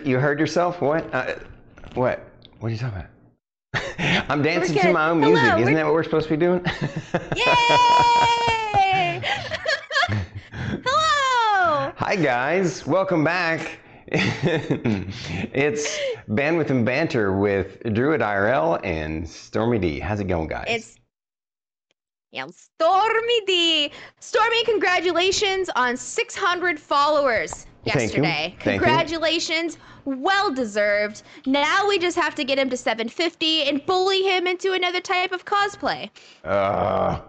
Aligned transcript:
heard 0.00 0.08
you 0.08 0.18
heard 0.18 0.40
yourself? 0.40 0.80
What? 0.80 1.12
Uh, 1.14 1.34
what? 1.94 2.24
What 2.58 2.68
are 2.68 2.72
you 2.72 2.78
talking 2.78 2.98
about? 2.98 3.10
I'm 4.30 4.42
dancing 4.42 4.78
to 4.78 4.92
my 4.92 5.10
own 5.10 5.20
music. 5.20 5.38
Hello, 5.44 5.56
Isn't 5.56 5.64
we're- 5.66 5.74
that 5.76 5.84
what 5.84 5.94
we're 5.94 6.04
supposed 6.04 6.28
to 6.28 6.36
be 6.36 6.36
doing? 6.38 6.64
Yay! 7.36 7.44
Hello. 10.84 11.92
Hi 11.96 12.16
guys, 12.16 12.86
welcome 12.86 13.22
back. 13.24 13.78
it's 14.12 15.98
Bandwidth 16.28 16.70
and 16.70 16.84
Banter 16.84 17.36
with 17.36 17.80
Druid 17.94 18.20
IRL 18.22 18.80
and 18.84 19.28
Stormy 19.28 19.78
D. 19.78 20.00
How's 20.00 20.18
it 20.20 20.24
going, 20.24 20.48
guys? 20.48 20.64
It's 20.68 20.96
yeah, 22.32 22.46
Stormy 22.48 23.40
D. 23.46 23.92
Stormy, 24.20 24.64
congratulations 24.64 25.68
on 25.76 25.96
600 25.96 26.78
followers. 26.80 27.66
Yesterday. 27.84 28.54
Thank 28.62 28.80
you. 28.80 28.86
Congratulations. 28.86 29.78
Well 30.06 30.52
deserved. 30.52 31.22
Now 31.46 31.86
we 31.86 31.98
just 31.98 32.16
have 32.16 32.34
to 32.36 32.44
get 32.44 32.58
him 32.58 32.70
to 32.70 32.76
750 32.76 33.64
and 33.64 33.84
bully 33.84 34.22
him 34.22 34.46
into 34.46 34.72
another 34.72 35.00
type 35.00 35.30
of 35.32 35.44
cosplay. 35.44 36.08
Uh. 36.44 37.20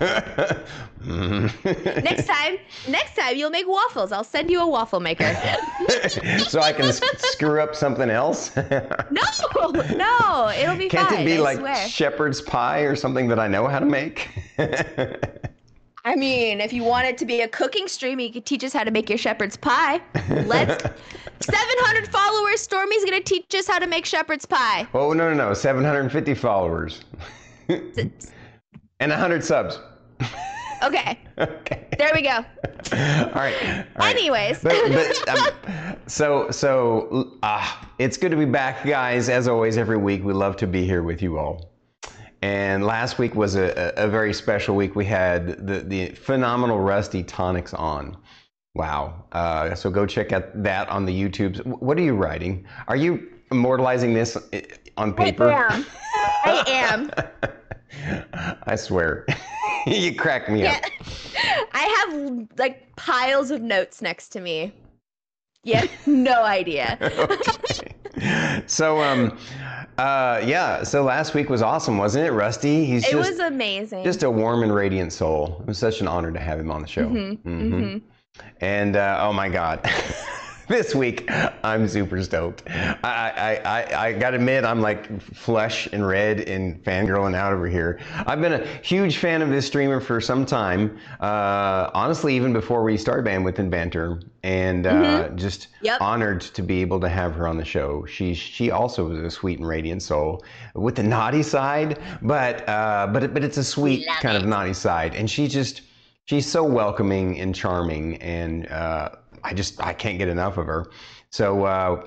Next 1.06 2.26
time, 2.26 2.56
next 2.88 3.14
time 3.14 3.36
you'll 3.36 3.50
make 3.50 3.68
waffles. 3.68 4.10
I'll 4.10 4.24
send 4.24 4.50
you 4.50 4.62
a 4.62 4.66
waffle 4.66 5.00
maker. 5.00 5.24
so 6.48 6.60
I 6.60 6.72
can 6.72 6.86
s- 6.86 7.00
screw 7.18 7.60
up 7.60 7.74
something 7.74 8.08
else? 8.08 8.56
no, 8.56 9.22
no, 9.70 10.50
it'll 10.58 10.76
be 10.76 10.88
Can't 10.88 11.08
fine. 11.10 11.20
it 11.20 11.24
be 11.26 11.34
I 11.36 11.40
like 11.40 11.58
swear. 11.58 11.88
shepherd's 11.88 12.40
pie 12.40 12.80
or 12.80 12.96
something 12.96 13.28
that 13.28 13.38
I 13.38 13.48
know 13.48 13.66
how 13.68 13.80
to 13.80 13.86
make? 13.86 14.28
I 16.06 16.16
mean, 16.16 16.60
if 16.60 16.72
you 16.72 16.84
want 16.84 17.06
it 17.06 17.16
to 17.18 17.24
be 17.24 17.40
a 17.40 17.48
cooking 17.48 17.88
stream, 17.88 18.20
you 18.20 18.30
could 18.30 18.44
teach 18.44 18.62
us 18.62 18.72
how 18.74 18.84
to 18.84 18.90
make 18.90 19.08
your 19.08 19.16
shepherd's 19.18 19.56
pie. 19.56 20.00
Let's. 20.28 20.84
700 21.40 22.08
followers. 22.08 22.60
Stormy's 22.60 23.04
gonna 23.04 23.20
teach 23.20 23.54
us 23.54 23.66
how 23.66 23.78
to 23.78 23.86
make 23.86 24.04
shepherd's 24.06 24.46
pie. 24.46 24.86
oh, 24.94 25.12
no, 25.12 25.32
no, 25.32 25.48
no. 25.48 25.54
750 25.54 26.34
followers. 26.34 27.00
and 27.68 28.12
100 29.00 29.44
subs. 29.44 29.78
Okay, 30.82 31.18
Okay. 31.38 31.86
there 31.98 32.10
we 32.14 32.20
go. 32.22 32.30
All 32.32 32.44
right. 32.92 33.34
all 33.34 33.84
right. 33.96 34.14
Anyways, 34.16 34.60
But, 34.62 34.74
but 34.92 35.28
um, 35.38 35.96
so 36.06 36.50
so 36.50 37.32
ah, 37.42 37.88
it's 37.98 38.16
good 38.18 38.30
to 38.30 38.36
be 38.36 38.44
back, 38.44 38.84
guys. 38.84 39.28
As 39.30 39.48
always, 39.48 39.78
every 39.78 39.96
week 39.96 40.22
we 40.24 40.32
love 40.34 40.56
to 40.58 40.66
be 40.66 40.84
here 40.84 41.02
with 41.02 41.22
you 41.22 41.38
all. 41.38 41.70
And 42.44 42.84
last 42.84 43.18
week 43.18 43.34
was 43.34 43.54
a, 43.56 43.94
a 43.96 44.06
very 44.06 44.34
special 44.34 44.76
week. 44.76 44.94
We 44.94 45.06
had 45.06 45.66
the 45.66 45.80
the 45.80 46.08
phenomenal 46.10 46.78
Rusty 46.78 47.22
Tonics 47.22 47.72
on. 47.72 48.18
Wow. 48.74 49.24
Uh, 49.32 49.74
so 49.74 49.88
go 49.88 50.04
check 50.04 50.30
out 50.32 50.62
that 50.62 50.86
on 50.90 51.06
the 51.06 51.12
YouTubes. 51.22 51.64
What 51.64 51.96
are 51.96 52.02
you 52.02 52.12
writing? 52.14 52.66
Are 52.86 52.96
you 52.96 53.30
immortalizing 53.50 54.12
this 54.12 54.36
on 54.98 55.14
paper? 55.14 55.50
I 55.54 55.72
am. 55.72 55.86
I 56.44 56.64
am. 56.68 58.58
I 58.66 58.76
swear. 58.76 59.24
you 59.86 60.14
crack 60.14 60.50
me 60.50 60.64
Yeah. 60.64 60.78
up. 60.84 60.90
I 61.72 61.84
have 62.12 62.46
like 62.58 62.94
piles 62.96 63.50
of 63.52 63.62
notes 63.62 64.02
next 64.02 64.28
to 64.30 64.40
me. 64.40 64.74
Yeah, 65.62 65.86
no 66.04 66.42
idea. 66.44 66.98
okay. 67.00 67.94
So 68.66 69.00
um 69.00 69.38
uh 69.98 70.42
yeah, 70.44 70.82
so 70.82 71.04
last 71.04 71.34
week 71.34 71.48
was 71.48 71.62
awesome, 71.62 71.98
wasn't 71.98 72.26
it? 72.26 72.32
Rusty, 72.32 72.84
he's 72.84 73.04
It 73.06 73.12
just 73.12 73.30
was 73.30 73.38
amazing. 73.38 74.02
just 74.04 74.22
a 74.24 74.30
warm 74.30 74.62
and 74.62 74.74
radiant 74.74 75.12
soul. 75.12 75.58
It 75.60 75.66
was 75.68 75.78
such 75.78 76.00
an 76.00 76.08
honor 76.08 76.32
to 76.32 76.40
have 76.40 76.58
him 76.58 76.70
on 76.70 76.82
the 76.82 76.88
show. 76.88 77.06
Mhm, 77.08 77.38
Mhm. 77.44 77.70
mhm. 77.72 78.02
And 78.60 78.96
uh, 78.96 79.18
oh 79.22 79.32
my 79.32 79.48
god. 79.48 79.80
this 80.68 80.94
week 80.94 81.30
I'm 81.62 81.86
super 81.88 82.22
stoked. 82.22 82.62
I, 82.68 83.00
I, 83.04 83.54
I, 83.64 84.06
I 84.08 84.12
gotta 84.12 84.36
admit 84.36 84.64
I'm 84.64 84.80
like 84.80 85.20
flush 85.20 85.86
and 85.92 86.06
red 86.06 86.40
and 86.40 86.82
fangirling 86.84 87.34
out 87.34 87.52
over 87.52 87.66
here. 87.68 88.00
I've 88.26 88.40
been 88.40 88.54
a 88.54 88.66
huge 88.82 89.18
fan 89.18 89.42
of 89.42 89.50
this 89.50 89.66
streamer 89.66 90.00
for 90.00 90.20
some 90.20 90.46
time. 90.46 90.98
Uh, 91.20 91.90
honestly, 91.94 92.34
even 92.36 92.52
before 92.52 92.82
we 92.82 92.96
started 92.96 93.24
Bandwidth 93.26 93.58
and 93.58 93.70
Banter, 93.70 94.20
and 94.42 94.86
uh, 94.86 95.28
just 95.30 95.68
Yep. 95.80 96.00
honored 96.00 96.40
to 96.40 96.62
be 96.62 96.80
able 96.80 96.98
to 97.00 97.08
have 97.10 97.34
her 97.34 97.46
on 97.46 97.58
the 97.58 97.64
show. 97.64 98.06
She 98.06 98.32
she 98.34 98.70
also 98.70 99.08
was 99.08 99.18
a 99.20 99.30
sweet 99.30 99.58
and 99.58 99.68
radiant 99.68 100.02
soul 100.02 100.42
with 100.74 100.94
the 100.96 101.02
naughty 101.02 101.42
side, 101.42 101.98
but 102.22 102.66
uh, 102.68 103.08
but 103.12 103.34
but 103.34 103.44
it's 103.44 103.58
a 103.58 103.64
sweet 103.64 104.06
Love 104.06 104.20
kind 104.20 104.36
of 104.36 104.44
naughty 104.46 104.72
side, 104.72 105.14
and 105.14 105.30
she 105.30 105.46
just 105.46 105.82
she's 106.24 106.46
so 106.50 106.64
welcoming 106.64 107.38
and 107.38 107.54
charming, 107.54 108.16
and 108.22 108.66
uh, 108.68 109.10
I 109.44 109.52
just 109.54 109.84
I 109.84 109.92
can't 109.92 110.18
get 110.18 110.28
enough 110.28 110.56
of 110.56 110.66
her. 110.66 110.86
So 111.30 111.64
uh, 111.64 112.02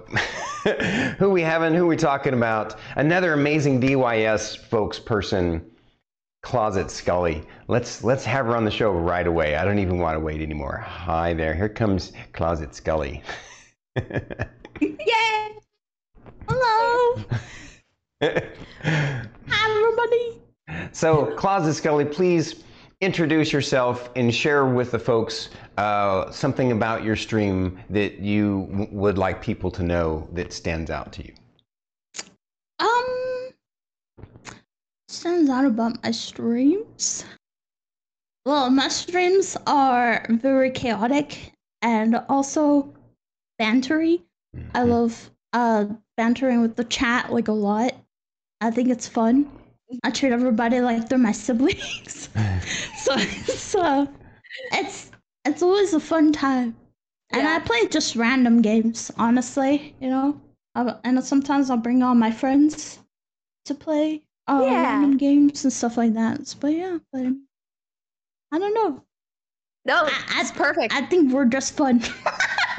who 1.20 1.30
we 1.30 1.42
having? 1.42 1.74
Who 1.74 1.88
we 1.88 1.96
talking 1.96 2.34
about? 2.34 2.80
Another 2.96 3.34
amazing 3.34 3.80
DYS 3.80 4.68
spokesperson. 4.70 5.64
Closet 6.44 6.88
Skully. 6.88 7.46
Let's 7.68 8.04
let's 8.04 8.24
have 8.24 8.46
her 8.46 8.56
on 8.56 8.64
the 8.64 8.72
show 8.72 8.92
right 8.92 9.28
away. 9.28 9.58
I 9.58 9.66
don't 9.66 9.80
even 9.80 10.00
want 10.00 10.16
to 10.16 10.20
wait 10.20 10.42
anymore. 10.42 10.78
Hi 10.78 11.34
there. 11.34 11.54
Here 11.54 11.68
comes 11.68 12.14
Closet 12.32 12.72
Skully. 12.72 13.22
Yay! 14.80 15.56
Hello. 16.48 17.24
Hi, 18.22 19.30
everybody. 19.60 20.42
so, 20.94 21.34
Closet 21.36 21.84
Skully, 21.84 22.10
please 22.10 22.64
introduce 23.02 23.54
yourself 23.54 24.10
and 24.16 24.34
share 24.34 24.66
with 24.66 24.92
the 24.92 25.00
folks 25.00 25.50
uh, 25.78 26.32
something 26.32 26.72
about 26.72 27.04
your 27.04 27.16
stream 27.16 27.78
that 27.90 28.20
you 28.20 28.68
w- 28.72 28.90
would 28.92 29.18
like 29.18 29.42
people 29.42 29.70
to 29.72 29.84
know 29.84 30.28
that 30.34 30.52
stands 30.52 30.90
out 30.90 31.12
to 31.14 31.26
you. 31.26 31.34
Um, 32.80 33.50
stands 35.08 35.50
out 35.50 35.66
about 35.66 36.04
my 36.04 36.12
streams. 36.12 37.24
Well, 38.46 38.70
my 38.70 38.88
streams 38.88 39.58
are 39.68 40.26
very 40.30 40.72
chaotic 40.72 41.52
and 41.82 42.16
also 42.30 42.94
bantery. 43.62 44.22
I 44.74 44.84
love 44.84 45.30
uh 45.54 45.86
bantering 46.16 46.62
with 46.62 46.76
the 46.76 46.84
chat 46.86 47.32
like 47.32 47.48
a 47.48 47.54
lot. 47.54 47.94
I 48.62 48.72
think 48.72 48.90
it's 48.90 49.08
fun. 49.08 49.52
I 50.04 50.12
treat 50.12 50.32
everybody 50.32 50.80
like 50.82 51.08
they're 51.10 51.18
my 51.18 51.32
siblings. 51.32 52.30
so 52.96 53.14
it's 53.16 53.76
uh, 53.76 54.06
it's 54.74 55.12
it's 55.46 55.62
always 55.64 55.94
a 55.94 56.00
fun 56.00 56.32
time. 56.32 56.76
And 57.32 57.48
I 57.48 57.60
play 57.60 57.88
just 57.88 58.16
random 58.16 58.62
games, 58.62 59.12
honestly. 59.18 59.96
You 60.00 60.10
know, 60.10 60.42
uh, 60.76 60.96
and 61.04 61.24
sometimes 61.24 61.70
I'll 61.70 61.78
bring 61.78 62.02
all 62.04 62.16
my 62.16 62.32
friends 62.32 63.00
to 63.66 63.76
play 63.76 64.24
uh, 64.48 64.62
Yeah. 64.64 64.84
random 64.84 65.18
games 65.18 65.64
and 65.64 65.74
stuff 65.74 65.98
like 65.98 66.14
that. 66.14 66.56
But 66.60 66.70
yeah, 66.74 67.00
but 67.12 67.26
I 68.52 68.60
don't 68.60 68.74
know. 68.74 69.04
No, 69.86 70.04
I- 70.06 70.42
it's 70.42 70.52
perfect. 70.52 70.94
I 70.94 71.02
think 71.06 71.32
we're 71.34 71.46
just 71.46 71.76
fun. 71.78 72.02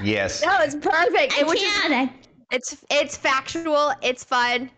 Yes. 0.00 0.44
no, 0.44 0.56
it's 0.60 0.76
perfect. 0.76 1.33
I 1.36 1.41
It, 1.41 1.59
can't. 1.59 2.12
it's 2.53 2.84
it's 2.88 3.16
factual. 3.16 3.92
It's 4.00 4.22
fun. 4.22 4.71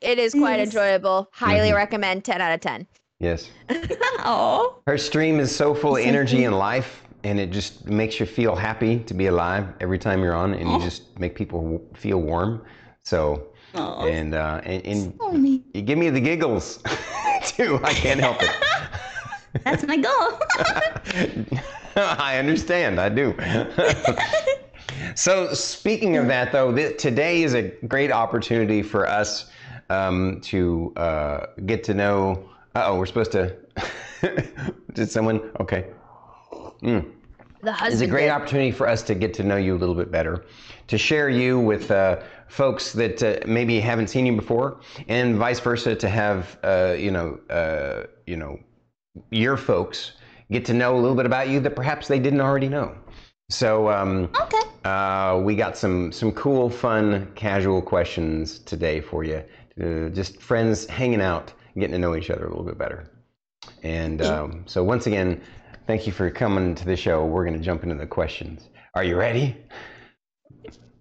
It 0.00 0.18
is 0.18 0.32
quite 0.32 0.58
Yes. 0.58 0.68
enjoyable. 0.68 1.28
Highly 1.32 1.70
Mhm. 1.70 1.74
recommend. 1.76 2.24
Ten 2.24 2.40
out 2.40 2.52
of 2.54 2.60
ten. 2.60 2.86
Yes. 3.20 3.50
Oh, 4.20 4.76
Her 4.86 4.98
stream 4.98 5.38
is 5.40 5.54
so 5.54 5.74
full 5.74 5.96
of 5.96 6.04
energy 6.04 6.44
and 6.44 6.56
life, 6.58 7.02
and 7.24 7.38
it 7.40 7.50
just 7.50 7.86
makes 7.86 8.18
you 8.20 8.26
feel 8.26 8.54
happy 8.56 8.98
to 9.00 9.14
be 9.14 9.26
alive 9.26 9.64
every 9.80 9.98
time 9.98 10.22
you're 10.22 10.34
on, 10.34 10.54
and 10.54 10.68
you 10.68 10.76
Oh. 10.76 10.80
just 10.80 11.18
make 11.18 11.34
people 11.34 11.80
feel 11.94 12.18
warm. 12.20 12.62
So, 13.04 13.44
oh, 13.74 14.06
and 14.06 14.34
uh, 14.34 14.60
and, 14.64 14.84
and 14.86 15.14
so 15.20 15.32
you 15.34 15.82
give 15.82 15.98
me 15.98 16.10
the 16.10 16.20
giggles 16.20 16.78
too. 17.44 17.80
I 17.82 17.92
can't 17.94 18.20
help 18.20 18.42
it. 18.42 18.50
That's 19.64 19.84
my 19.86 19.96
goal. 19.96 20.38
I 21.96 22.38
understand. 22.38 23.00
I 23.00 23.08
do. 23.08 23.34
so, 25.14 25.52
speaking 25.54 26.16
of 26.16 26.26
that, 26.28 26.52
though, 26.52 26.74
th- 26.74 26.98
today 27.00 27.42
is 27.42 27.54
a 27.54 27.62
great 27.88 28.12
opportunity 28.12 28.82
for 28.82 29.08
us 29.08 29.46
um, 29.90 30.40
to 30.42 30.92
uh, 30.96 31.46
get 31.66 31.84
to 31.84 31.94
know. 31.94 32.48
Uh 32.74 32.84
oh, 32.86 32.98
we're 32.98 33.06
supposed 33.06 33.32
to. 33.32 33.56
Did 34.92 35.10
someone? 35.10 35.50
Okay. 35.60 35.86
Mm. 36.82 37.10
The 37.62 37.72
husband. 37.72 37.92
It's 37.92 38.02
a 38.02 38.06
great 38.06 38.30
opportunity 38.30 38.70
for 38.70 38.88
us 38.88 39.02
to 39.02 39.14
get 39.14 39.34
to 39.34 39.42
know 39.42 39.56
you 39.56 39.74
a 39.74 39.78
little 39.78 39.94
bit 39.94 40.12
better, 40.12 40.44
to 40.86 40.98
share 40.98 41.28
you 41.28 41.58
with 41.58 41.90
uh, 41.90 42.20
folks 42.46 42.92
that 42.92 43.22
uh, 43.22 43.38
maybe 43.46 43.80
haven't 43.80 44.08
seen 44.08 44.26
you 44.26 44.36
before, 44.36 44.80
and 45.08 45.36
vice 45.36 45.58
versa, 45.58 45.94
to 45.96 46.08
have 46.08 46.58
uh, 46.62 46.94
you 46.96 47.10
know, 47.10 47.38
uh, 47.50 48.04
you 48.26 48.36
know, 48.36 48.58
your 49.30 49.56
folks 49.56 50.12
get 50.50 50.64
to 50.66 50.74
know 50.74 50.94
a 50.94 51.00
little 51.00 51.16
bit 51.16 51.26
about 51.26 51.48
you 51.48 51.58
that 51.60 51.74
perhaps 51.74 52.06
they 52.06 52.18
didn't 52.18 52.40
already 52.40 52.68
know. 52.68 52.94
So 53.50 53.90
um, 53.90 54.30
okay. 54.40 54.62
Uh, 54.88 55.38
we 55.38 55.54
got 55.54 55.76
some 55.76 56.10
some 56.10 56.32
cool, 56.32 56.70
fun, 56.70 57.30
casual 57.34 57.82
questions 57.82 58.60
today 58.60 59.00
for 59.02 59.22
you. 59.22 59.44
Uh, 59.82 60.08
just 60.08 60.40
friends 60.40 60.86
hanging 60.86 61.20
out, 61.20 61.52
getting 61.74 61.92
to 61.92 61.98
know 61.98 62.16
each 62.16 62.30
other 62.30 62.46
a 62.46 62.48
little 62.48 62.64
bit 62.64 62.78
better. 62.78 63.10
And 63.82 64.22
um, 64.22 64.62
so 64.66 64.82
once 64.82 65.06
again, 65.06 65.42
thank 65.86 66.06
you 66.06 66.12
for 66.12 66.30
coming 66.30 66.74
to 66.74 66.86
the 66.86 66.96
show. 66.96 67.26
We're 67.26 67.44
going 67.44 67.58
to 67.58 67.64
jump 67.64 67.82
into 67.82 67.96
the 67.96 68.06
questions 68.06 68.70
Are 68.94 69.04
you 69.04 69.16
ready? 69.16 69.56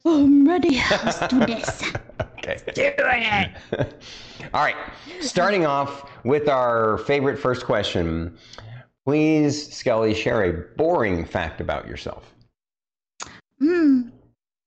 I'm 0.04 0.46
ready. 0.46 0.82
Let's 1.06 1.26
do 1.28 1.46
this. 1.46 1.84
okay. 2.40 2.58
Do 2.76 2.92
it. 2.98 4.04
All 4.54 4.64
right. 4.64 4.76
Starting 5.22 5.66
off 5.66 6.10
with 6.26 6.50
our 6.50 6.98
favorite 7.00 7.40
first 7.40 7.66
question. 7.66 8.38
Please, 9.06 9.70
Skully, 9.70 10.14
share 10.14 10.44
a 10.44 10.52
boring 10.76 11.24
fact 11.24 11.62
about 11.62 11.88
yourself. 11.88 12.34
Hmm, 13.60 14.10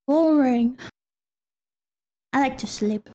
boring. 0.06 0.78
I 2.32 2.40
like 2.40 2.58
to 2.58 2.66
sleep. 2.66 3.08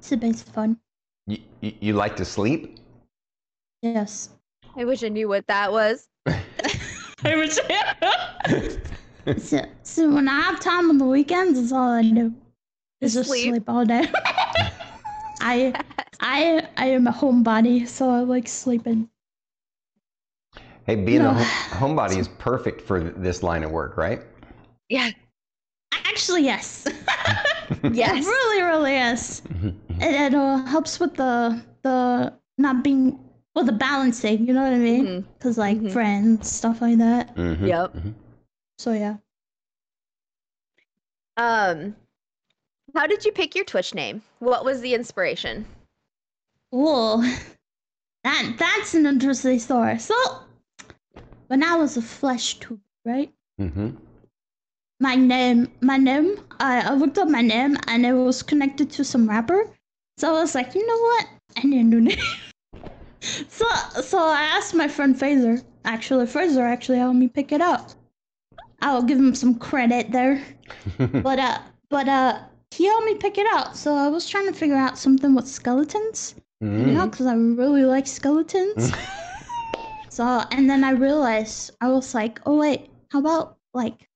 Sleeping's 0.00 0.42
fun. 0.42 0.78
You, 1.26 1.38
you, 1.60 1.72
you 1.80 1.92
like 1.94 2.16
to 2.16 2.24
sleep? 2.24 2.78
Yes. 3.82 4.30
I 4.76 4.84
wish 4.84 5.02
I 5.02 5.08
knew 5.08 5.28
what 5.28 5.46
that 5.48 5.72
was. 5.72 6.08
I 6.26 7.36
wish. 7.36 7.58
so, 9.38 9.64
so 9.82 10.10
when 10.10 10.28
I 10.28 10.40
have 10.40 10.60
time 10.60 10.90
on 10.90 10.98
the 10.98 11.04
weekends, 11.04 11.60
that's 11.60 11.72
all 11.72 11.90
I 11.90 12.02
do. 12.02 12.34
Is 13.00 13.14
just 13.14 13.30
Sleep. 13.30 13.50
sleep, 13.50 13.64
all 13.68 13.84
day. 13.84 14.08
I, 15.40 15.72
I, 16.20 16.68
I 16.76 16.86
am 16.86 17.06
a 17.06 17.12
homebody, 17.12 17.88
so 17.88 18.10
I 18.10 18.20
like 18.20 18.46
sleeping. 18.46 19.08
Hey, 20.84 20.96
being 20.96 21.22
No. 21.22 21.30
a 21.30 21.44
homebody 21.74 22.18
is 22.18 22.28
perfect 22.28 22.80
for 22.82 23.00
this 23.02 23.42
line 23.42 23.62
of 23.64 23.70
work, 23.70 23.96
right? 23.96 24.22
Yeah. 24.90 25.10
Actually, 25.92 26.44
yes. 26.44 26.86
Yes. 27.92 28.26
It 28.26 28.28
really, 28.28 28.62
really 28.62 28.96
is. 28.96 29.42
It, 29.62 29.74
it 30.00 30.34
uh, 30.34 30.58
helps 30.66 30.98
with 31.00 31.14
the 31.14 31.62
the 31.82 32.32
not 32.58 32.82
being 32.84 33.18
well 33.54 33.64
the 33.64 33.72
balancing. 33.72 34.46
You 34.46 34.52
know 34.52 34.62
what 34.62 34.72
I 34.72 34.78
mean? 34.78 35.24
Because 35.38 35.56
like 35.56 35.78
Mhm. 35.78 35.92
friends, 35.92 36.50
stuff 36.50 36.82
like 36.82 36.98
that. 36.98 37.34
Mhm, 37.36 37.66
Yep. 37.68 37.94
mhm. 37.94 38.14
So 38.78 38.92
yeah. 38.92 39.16
Um, 41.36 41.94
how 42.94 43.06
did 43.06 43.24
you 43.24 43.32
pick 43.32 43.54
your 43.54 43.64
Twitch 43.64 43.94
name? 43.94 44.22
What 44.40 44.64
was 44.64 44.80
the 44.80 44.94
inspiration? 44.94 45.64
Well, 46.72 47.18
that 48.24 48.54
that's 48.58 48.94
an 48.94 49.06
interesting 49.06 49.58
story. 49.60 49.98
So, 50.00 50.14
when 51.46 51.62
I 51.62 51.76
was 51.76 51.96
a 51.96 52.02
flesh 52.02 52.58
tube, 52.58 52.80
right? 53.04 53.32
Mhm. 53.60 53.96
My 55.00 55.14
name, 55.14 55.68
my 55.80 55.96
name. 55.96 56.36
I, 56.60 56.82
I 56.82 56.94
looked 56.94 57.16
up 57.16 57.28
my 57.28 57.40
name, 57.40 57.76
and 57.86 58.04
it 58.04 58.12
was 58.12 58.42
connected 58.42 58.90
to 58.92 59.04
some 59.04 59.28
rapper. 59.28 59.64
So 60.18 60.28
I 60.28 60.40
was 60.40 60.54
like, 60.54 60.74
you 60.74 60.86
know 60.86 60.98
what? 60.98 61.26
I 61.56 61.66
need 61.66 61.80
a 61.80 61.84
new 61.84 62.00
name. 62.02 62.18
so 63.20 63.66
so 64.02 64.18
I 64.18 64.42
asked 64.42 64.74
my 64.74 64.88
friend 64.88 65.18
Fraser. 65.18 65.62
Actually, 65.86 66.26
Fraser 66.26 66.64
actually 66.66 66.98
helped 66.98 67.16
me 67.16 67.28
pick 67.28 67.50
it 67.52 67.62
up. 67.62 67.90
I'll 68.82 69.02
give 69.02 69.18
him 69.18 69.34
some 69.34 69.54
credit 69.58 70.12
there. 70.12 70.44
but 70.98 71.38
uh, 71.38 71.58
but 71.88 72.06
uh, 72.06 72.38
he 72.70 72.84
helped 72.86 73.06
me 73.06 73.14
pick 73.14 73.38
it 73.38 73.46
out. 73.54 73.76
So 73.76 73.94
I 73.94 74.08
was 74.08 74.28
trying 74.28 74.46
to 74.48 74.52
figure 74.52 74.76
out 74.76 74.98
something 74.98 75.34
with 75.34 75.48
skeletons. 75.48 76.34
you 76.60 76.68
Mhm. 76.84 76.92
know, 76.94 77.06
because 77.08 77.24
I 77.26 77.34
really 77.34 77.84
like 77.84 78.06
skeletons. 78.06 78.92
so, 80.10 80.44
and 80.52 80.68
then 80.68 80.84
I 80.84 80.90
realized 80.90 81.70
I 81.80 81.88
was 81.88 82.14
like, 82.14 82.38
oh 82.44 82.58
wait, 82.58 82.90
how 83.08 83.20
about 83.20 83.56
like, 83.72 84.09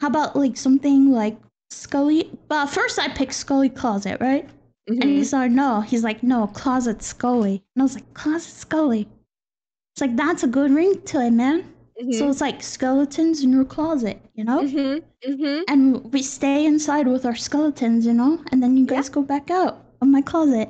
how 0.00 0.08
about 0.08 0.36
like 0.36 0.56
something 0.56 1.10
like 1.10 1.36
Skully? 1.72 2.36
But 2.48 2.66
first 2.66 2.98
I 2.98 3.08
picked 3.08 3.32
Skully 3.32 3.74
Closet, 3.74 4.20
right? 4.20 4.48
And 4.88 4.98
Mhm. 5.02 5.16
he's 5.16 5.32
like, 5.32 5.50
no, 5.50 5.80
he's 5.80 6.04
like, 6.04 6.22
no, 6.22 6.46
Closet 6.48 6.98
Skully. 6.98 7.62
And 7.74 7.80
I 7.80 7.82
was 7.82 7.94
like, 7.94 8.14
Closet 8.14 8.68
Skully. 8.68 9.06
It's 9.94 10.00
like 10.00 10.16
that's 10.16 10.42
a 10.42 10.46
good 10.46 10.70
ring 10.70 11.00
to 11.02 11.20
it, 11.22 11.30
man. 11.32 11.72
So 12.12 12.26
Mhm. 12.26 12.30
it's 12.30 12.40
like 12.42 12.62
skeletons 12.62 13.42
in 13.42 13.50
your 13.52 13.64
closet, 13.64 14.20
you 14.34 14.44
know? 14.44 14.62
Mhm. 14.62 15.02
Mhm. 15.26 15.62
And 15.66 16.12
we 16.12 16.22
stay 16.22 16.66
inside 16.66 17.08
with 17.08 17.24
our 17.24 17.34
skeletons, 17.34 18.04
you 18.04 18.12
know? 18.12 18.44
And 18.52 18.62
then 18.62 18.76
you 18.76 18.84
Yeah. 18.84 18.96
guys 18.96 19.08
go 19.08 19.22
back 19.22 19.50
out 19.50 19.82
of 20.02 20.08
my 20.08 20.20
closet 20.20 20.68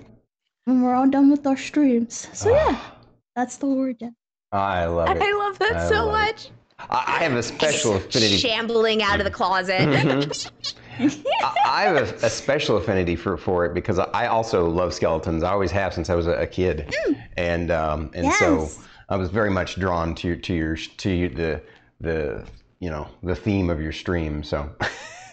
when 0.64 0.82
we're 0.82 0.94
all 0.94 1.08
done 1.08 1.28
with 1.30 1.44
our 1.46 1.56
streams. 1.56 2.28
So 2.32 2.50
yeah, 2.50 2.80
that's 3.34 3.56
the 3.56 3.66
origin. 3.66 4.14
I 4.52 4.86
love 4.86 5.10
it. 5.10 5.20
I 5.22 5.32
love 5.32 5.58
that 5.58 5.76
I 5.76 5.88
so 5.88 6.06
love 6.06 6.28
it. 6.28 6.50
Much. 6.90 7.04
I, 7.06 7.16
I 7.16 7.22
have 7.22 7.32
a 7.32 7.42
special 7.42 7.96
affinity. 7.96 8.36
Shambling 8.36 9.02
out 9.02 9.20
of 9.20 9.24
the 9.24 9.30
closet. 9.30 9.80
Mhm. 9.80 11.24
I, 11.42 11.54
I 11.66 11.82
have 11.82 11.96
a, 11.96 12.26
a 12.26 12.30
special 12.30 12.76
affinity 12.78 13.16
for, 13.16 13.36
for 13.36 13.66
it 13.66 13.74
because 13.74 13.98
I 13.98 14.26
also 14.26 14.68
love 14.68 14.94
skeletons. 14.94 15.42
I 15.42 15.50
always 15.50 15.70
have 15.70 15.92
since 15.92 16.08
I 16.08 16.14
was 16.14 16.26
a, 16.26 16.32
a 16.32 16.46
kid, 16.46 16.94
and 17.36 17.70
um, 17.70 18.10
and 18.14 18.32
so 18.34 18.70
I 19.08 19.16
was 19.16 19.30
very 19.30 19.50
much 19.50 19.76
drawn 19.76 20.14
to 20.16 20.36
to 20.36 20.54
your 20.54 20.76
to 20.76 21.10
you, 21.10 21.28
the 21.28 21.60
the 22.00 22.44
you 22.80 22.90
know 22.90 23.08
the 23.22 23.36
theme 23.36 23.70
of 23.70 23.80
your 23.80 23.92
stream. 23.92 24.42
So 24.42 24.70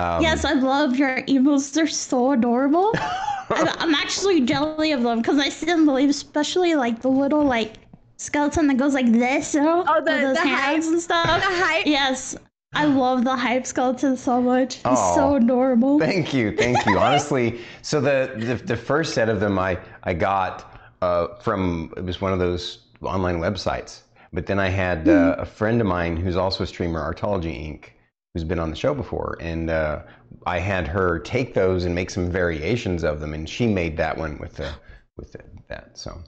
um, 0.00 0.22
yes, 0.22 0.44
I 0.44 0.54
love 0.54 0.96
your 0.96 1.22
emos. 1.28 1.70
They're 1.70 1.86
so 1.86 2.32
adorable. 2.32 2.92
I'm, 3.48 3.68
I'm 3.78 3.94
actually 3.94 4.40
jelly 4.40 4.90
of 4.90 5.02
them 5.02 5.20
because 5.20 5.38
I 5.38 5.50
still 5.50 5.84
believe, 5.84 6.10
especially 6.10 6.74
like 6.74 7.00
the 7.00 7.08
little 7.10 7.44
like 7.44 7.74
skeleton 8.16 8.66
that 8.68 8.76
goes 8.76 8.94
like 8.94 9.10
this, 9.12 9.54
you 9.54 9.62
know, 9.62 9.84
Oh, 9.86 10.00
the- 10.00 10.10
those 10.10 10.36
the 10.36 10.42
hands 10.46 10.84
hype- 10.86 10.92
and 10.92 11.02
stuff. 11.02 11.26
the 11.26 11.64
hype. 11.64 11.86
Yes, 11.86 12.36
I 12.74 12.84
love 12.84 13.24
the 13.24 13.36
hype 13.36 13.66
skeleton 13.66 14.16
so 14.16 14.40
much. 14.40 14.76
He's 14.76 14.84
Aw. 14.86 15.14
so 15.14 15.36
adorable. 15.36 15.98
Thank 15.98 16.34
you, 16.34 16.56
thank 16.56 16.84
you. 16.86 16.98
Honestly, 16.98 17.60
so 17.82 18.00
the, 18.00 18.32
the 18.36 18.54
the 18.64 18.76
first 18.76 19.14
set 19.14 19.28
of 19.28 19.40
them 19.40 19.58
I 19.58 19.78
I 20.02 20.12
got 20.14 20.78
uh, 21.02 21.28
from 21.40 21.92
it 21.96 22.04
was 22.04 22.20
one 22.20 22.32
of 22.32 22.38
those 22.38 22.78
online 23.02 23.38
websites. 23.38 24.00
But 24.32 24.44
then 24.46 24.58
I 24.58 24.68
had 24.68 25.08
uh, 25.08 25.36
a 25.38 25.46
friend 25.46 25.80
of 25.80 25.86
mine 25.86 26.16
who's 26.16 26.36
also 26.36 26.64
a 26.64 26.66
streamer, 26.66 27.00
Artology 27.00 27.52
Inc., 27.52 27.90
who's 28.34 28.44
been 28.44 28.58
on 28.58 28.68
the 28.70 28.76
show 28.76 28.92
before, 28.92 29.38
and 29.40 29.70
uh, 29.70 30.02
I 30.46 30.58
had 30.58 30.86
her 30.88 31.18
take 31.20 31.54
those 31.54 31.84
and 31.86 31.94
make 31.94 32.10
some 32.10 32.30
variations 32.30 33.04
of 33.04 33.20
them, 33.20 33.32
and 33.32 33.48
she 33.48 33.66
made 33.66 33.96
that 33.96 34.18
one 34.18 34.36
with 34.38 34.54
the 34.56 34.70
with 35.16 35.32
the, 35.32 35.38
that. 35.68 35.96
So, 35.96 36.18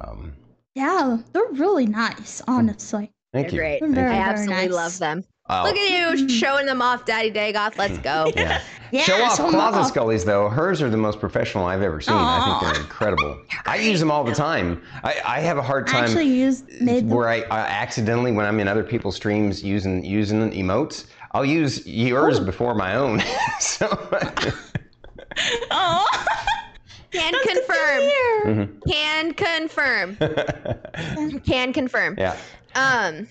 um, 0.00 0.32
Yeah, 0.78 1.18
they're 1.32 1.42
really 1.54 1.86
nice, 1.86 2.40
honestly. 2.46 3.12
thank 3.32 3.48
They're 3.48 3.54
you. 3.54 3.60
great. 3.60 3.80
They're 3.80 3.88
Thank 3.88 3.94
very, 3.96 4.10
I 4.14 4.18
you. 4.18 4.22
absolutely 4.30 4.66
nice. 4.68 4.70
love 4.74 4.98
them. 5.00 5.24
Oh, 5.50 5.62
Look 5.64 5.76
at 5.76 5.90
you 5.90 6.24
mm-hmm. 6.24 6.28
showing 6.28 6.66
them 6.66 6.80
off, 6.82 7.04
Daddy 7.04 7.32
Dagoth. 7.32 7.76
Let's 7.78 7.96
hmm. 7.96 8.02
go. 8.02 8.32
yeah. 8.36 8.62
Yeah, 8.92 9.02
Show 9.02 9.22
off 9.22 9.36
show 9.36 9.46
'em 9.46 9.50
closet 9.52 9.80
off. 9.80 9.92
scullies 9.92 10.24
though. 10.24 10.48
Hers 10.48 10.80
are 10.80 10.88
the 10.88 10.96
most 10.96 11.18
professional 11.20 11.66
I've 11.66 11.82
ever 11.82 12.00
seen. 12.00 12.14
I 12.16 12.58
think 12.60 12.72
they're 12.72 12.82
incredible. 12.82 13.38
I 13.66 13.76
use 13.76 13.98
them 14.00 14.10
all 14.10 14.24
the 14.24 14.34
time. 14.34 14.80
I, 15.04 15.20
I 15.26 15.40
have 15.40 15.58
a 15.58 15.62
hard 15.62 15.88
I 15.88 15.92
time 15.92 16.04
actually 16.04 16.28
used 16.28 16.64
made 16.80 17.04
them. 17.04 17.10
where 17.10 17.28
I, 17.28 17.40
I 17.50 17.58
accidentally, 17.60 18.32
when 18.32 18.46
I'm 18.46 18.60
in 18.60 18.68
other 18.68 18.84
people's 18.84 19.16
streams 19.16 19.62
using 19.62 20.02
using 20.04 20.50
emotes, 20.52 21.04
I'll 21.32 21.44
use 21.44 21.86
yours 21.86 22.40
before 22.40 22.74
my 22.74 22.94
own. 22.94 23.20
so 23.60 23.86
Oh, 25.70 26.06
Can 27.10 27.32
that's 27.32 27.44
good 27.46 27.54
to 27.54 27.64
confirm. 27.66 28.00
hear. 28.02 28.68
Can 28.88 29.34
confirm. 29.34 30.16
Can 31.44 31.72
confirm. 31.72 32.16
yeah. 32.18 32.36
Um. 32.74 33.28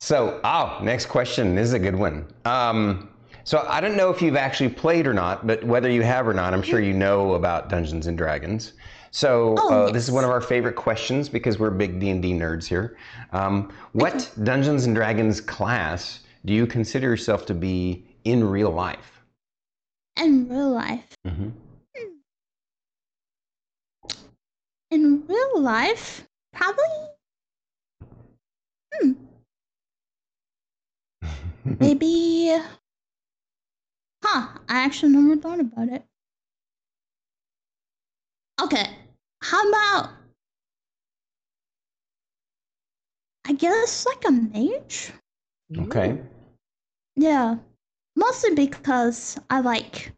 So, 0.00 0.40
oh, 0.44 0.78
next 0.82 1.06
question. 1.06 1.54
This 1.54 1.66
is 1.66 1.72
a 1.72 1.78
good 1.78 1.96
one. 1.96 2.26
Um, 2.44 3.10
so 3.44 3.66
I 3.68 3.80
don't 3.80 3.96
know 3.96 4.10
if 4.10 4.22
you've 4.22 4.36
actually 4.36 4.68
played 4.68 5.06
or 5.06 5.14
not, 5.14 5.46
but 5.46 5.64
whether 5.64 5.90
you 5.90 6.02
have 6.02 6.28
or 6.28 6.34
not, 6.34 6.54
I'm 6.54 6.62
sure 6.62 6.80
you 6.80 6.92
know 6.92 7.34
about 7.34 7.68
Dungeons 7.68 8.06
and 8.06 8.16
Dragons. 8.16 8.74
So 9.10 9.56
Oh, 9.58 9.86
uh, 9.86 9.90
this 9.90 10.04
is 10.04 10.10
one 10.10 10.22
of 10.24 10.30
our 10.30 10.40
favorite 10.40 10.76
questions 10.76 11.28
because 11.28 11.58
we're 11.58 11.70
big 11.70 11.98
D 11.98 12.10
and 12.10 12.22
D 12.22 12.32
nerds 12.32 12.66
here. 12.66 12.96
Um, 13.32 13.72
what 13.92 14.30
Dungeons 14.44 14.84
and 14.86 14.94
Dragons 14.94 15.40
class 15.40 16.20
do 16.44 16.52
you 16.52 16.66
consider 16.66 17.08
yourself 17.08 17.46
to 17.46 17.54
be 17.54 18.04
in 18.24 18.44
real 18.44 18.70
life? 18.70 19.22
In 20.16 20.48
real 20.48 20.70
life, 20.70 21.06
hmm 21.26 21.48
in 24.90 25.26
real 25.26 25.60
life, 25.60 26.26
probably. 26.52 26.84
Hmm. 28.94 29.12
Maybe. 31.80 32.56
Huh, 34.24 34.58
I 34.68 34.80
actually 34.84 35.12
never 35.12 35.40
thought 35.40 35.60
about 35.60 35.88
it. 35.88 36.04
Okay, 38.60 38.90
how 39.42 39.68
about. 39.68 40.10
I 43.46 43.52
guess 43.52 44.04
like 44.04 44.24
a 44.26 44.32
mage? 44.32 45.12
okay. 45.78 46.20
Yeah. 47.16 47.56
Mostly 48.16 48.54
because 48.54 49.38
I 49.48 49.60
like. 49.60 50.12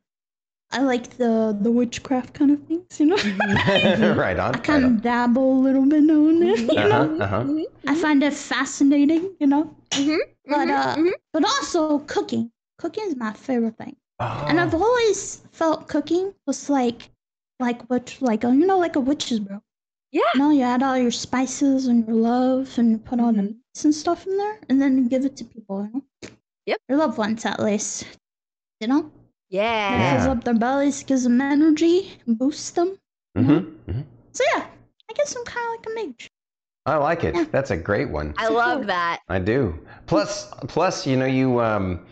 I 0.73 0.81
like 0.83 1.17
the 1.17 1.57
the 1.61 1.71
witchcraft 1.71 2.35
kind 2.35 2.51
of 2.53 2.63
things, 2.67 3.01
you 3.01 3.07
know? 3.07 3.17
right 4.17 4.39
on. 4.39 4.55
I 4.55 4.59
Right 4.59 4.65
kind 4.65 4.85
on. 4.85 4.97
of 4.97 5.03
dabble 5.03 5.53
a 5.59 5.61
little 5.61 5.87
bit 5.87 6.03
now 6.03 6.29
and 6.29 6.43
then, 6.43 6.69
you 6.71 6.89
know? 6.89 7.03
Uh-huh, 7.21 7.25
uh-huh. 7.25 7.67
I 7.87 7.95
find 7.95 8.23
it 8.23 8.33
fascinating, 8.35 9.37
you 9.41 9.47
know? 9.47 9.75
Mhm, 9.93 10.19
But 10.47 10.69
mhm, 10.69 10.71
uh, 10.71 10.97
mhm. 10.97 11.13
but 11.33 11.45
also 11.45 11.99
cooking. 12.01 12.53
Cooking 12.79 13.05
is 13.07 13.17
my 13.17 13.33
favorite 13.33 13.77
thing, 13.77 13.97
and 14.49 14.61
I've 14.61 14.75
Oh, 14.75 14.83
always 14.83 15.43
felt 15.53 15.89
cooking 15.89 16.35
was 16.47 16.71
like, 16.71 17.11
like 17.59 17.83
what, 17.91 18.17
like 18.21 18.45
a, 18.45 18.49
you 18.55 18.67
know, 18.67 18.79
like 18.79 18.97
a 18.97 19.01
witch's 19.01 19.41
brew. 19.41 19.61
Yeah. 20.13 20.23
You 20.35 20.41
know, 20.41 20.51
you 20.51 20.63
add 20.63 20.83
all 20.83 20.97
your 20.99 21.11
spices 21.11 21.87
and 21.87 22.07
your 22.07 22.17
love, 22.17 22.79
and 22.79 22.91
you 22.93 22.99
put 22.99 23.21
all 23.21 23.33
the 23.33 23.43
Mhm. 23.43 23.61
and 23.85 23.95
stuff 23.95 24.27
in 24.27 24.37
there, 24.37 24.61
and 24.69 24.81
then 24.81 24.99
you 24.99 25.09
give 25.09 25.25
it 25.25 25.37
to 25.39 25.45
people. 25.45 25.83
You 25.85 25.91
know? 25.93 26.03
Yep. 26.67 26.79
Your 26.89 26.99
loved 26.99 27.19
ones, 27.19 27.45
at 27.45 27.61
least. 27.61 28.07
You 28.81 28.89
know, 28.89 29.11
Yeah. 29.51 29.63
Yeah. 29.99 30.17
fills 30.25 30.37
up 30.37 30.45
their 30.45 30.55
bellies, 30.55 31.03
gives 31.03 31.25
them 31.25 31.41
energy, 31.41 32.13
boosts 32.27 32.71
them. 32.71 32.97
Mm-hmm. 33.37 33.93
hmm 33.93 34.01
So 34.33 34.45
yeah, 34.55 34.67
I 35.11 35.13
guess 35.15 35.35
I'm 35.37 35.45
kind 35.45 35.67
of 35.67 35.71
like 35.77 35.87
a 35.87 36.07
mage. 36.07 36.31
I 36.87 36.97
like 36.97 37.25
it. 37.25 37.35
Yeah. 37.35 37.45
That's 37.53 37.71
a 37.71 37.77
great 37.77 38.09
one. 38.09 38.35
I 38.39 38.49
love 38.49 38.87
that. 38.87 39.21
I 39.29 39.39
do. 39.39 39.79
Plus, 40.07 40.49
plus, 40.67 41.07
you 41.07 41.17
know, 41.17 41.27
you 41.27 41.61
um, 41.61 42.07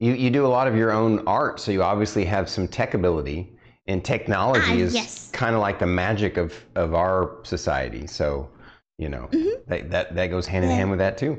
you 0.00 0.12
you 0.12 0.30
do 0.30 0.44
a 0.44 0.48
lot 0.48 0.68
of 0.68 0.76
your 0.76 0.92
own 0.92 1.26
art, 1.26 1.58
so 1.60 1.70
you 1.72 1.82
obviously 1.82 2.24
have 2.26 2.48
some 2.48 2.68
tech 2.68 2.94
ability, 2.94 3.56
and 3.86 4.04
technology 4.04 4.82
Ah, 4.82 4.86
is 4.86 4.94
yes. 4.94 5.30
kind 5.32 5.54
of 5.54 5.60
like 5.62 5.78
the 5.78 5.86
magic 5.86 6.36
of 6.36 6.52
of 6.74 6.94
our 6.94 7.38
society. 7.42 8.06
So, 8.06 8.50
you 8.98 9.08
know, 9.08 9.28
Mhm. 9.32 9.64
that, 9.66 9.90
that 9.90 10.14
that 10.14 10.26
goes 10.26 10.46
hand 10.46 10.64
in 10.64 10.70
Yeah. 10.70 10.76
hand 10.76 10.90
with 10.90 10.98
that 10.98 11.16
too. 11.16 11.38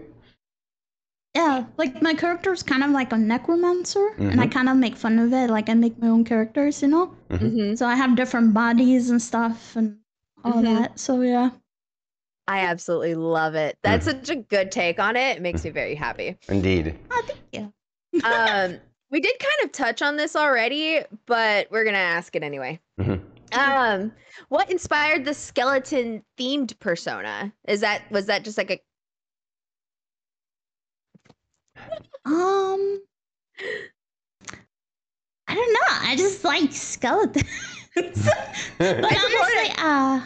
Yeah, 1.36 1.66
like 1.78 2.00
my 2.02 2.13
character 2.13 2.54
is 2.54 2.62
kind 2.62 2.84
of 2.84 2.92
like 2.92 3.12
a 3.12 3.18
necromancer, 3.18 4.10
and 4.20 4.40
I 4.40 4.46
Mhm. 4.48 4.52
kind 4.52 4.70
of 4.70 4.78
make 4.78 4.96
fun 4.96 5.18
of 5.18 5.34
it. 5.34 5.50
Like 5.50 5.68
I 5.68 5.74
make 5.74 5.98
my 5.98 6.08
own 6.08 6.24
characters, 6.24 6.82
you 6.82 6.88
know. 6.90 7.08
hmm 7.32 7.74
So 7.74 7.88
I 7.88 7.96
have 7.96 8.16
different 8.16 8.54
bodies 8.54 9.10
and 9.10 9.20
stuff 9.22 9.75
and 9.75 9.98
all 10.44 10.62
Mhm. 10.62 10.63
that. 10.63 11.00
So 11.00 11.22
yeah. 11.22 11.50
I 12.48 12.60
absolutely 12.60 13.16
love 13.16 13.56
it. 13.56 13.78
That's 13.84 14.06
such 14.06 14.30
a 14.30 14.36
good 14.36 14.72
take 14.72 15.00
on 15.00 15.16
it. 15.16 15.38
It 15.38 15.42
makes 15.42 15.63
me 15.63 15.70
very 15.72 15.96
happy. 15.96 16.38
Indeed. 16.50 16.94
Oh, 17.10 17.24
thank 17.25 17.40
you. 17.54 18.22
Um, 18.25 18.80
we 19.10 19.20
did 19.22 19.40
kind 19.40 19.66
of 19.66 19.72
touch 19.72 20.02
on 20.02 20.18
this 20.18 20.36
already, 20.36 21.02
but 21.25 21.68
we're 21.72 21.86
gonna 21.86 21.98
ask 21.98 22.36
it 22.36 22.44
anyway. 22.44 22.80
Mhm. 23.00 23.22
Um, 23.54 24.12
what 24.50 24.70
inspired 24.70 25.25
the 25.25 25.34
skeleton 25.34 26.24
themed 26.38 26.78
persona? 26.80 27.52
Is 27.68 27.80
that 27.82 28.04
was 28.12 28.25
that 28.28 28.44
just 28.44 28.58
like 28.58 28.70
a 28.72 28.80
Um, 32.25 33.01
I 35.48 35.56
don't 35.56 35.74
know. 35.74 36.10
I 36.10 36.15
just 36.15 36.44
like 36.44 36.72
skeletons. 36.72 37.46
but 37.96 39.18
honestly, 39.18 39.74
uh, 39.77 40.22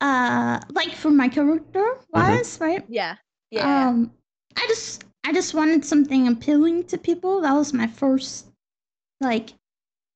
uh, 0.00 0.60
like 0.70 0.92
for 0.92 1.10
my 1.10 1.28
character 1.28 1.98
wise, 2.10 2.58
right? 2.60 2.86
yeah 2.88 3.16
Yeah. 3.50 3.88
Um, 3.92 4.12
I 4.56 4.66
just, 4.68 5.04
I 5.24 5.32
just 5.32 5.54
wanted 5.54 5.84
something 5.84 6.26
appealing 6.28 6.84
to 6.84 6.98
people. 6.98 7.40
That 7.42 7.54
was 7.54 7.72
my 7.72 7.86
first, 7.86 8.48
like, 9.20 9.50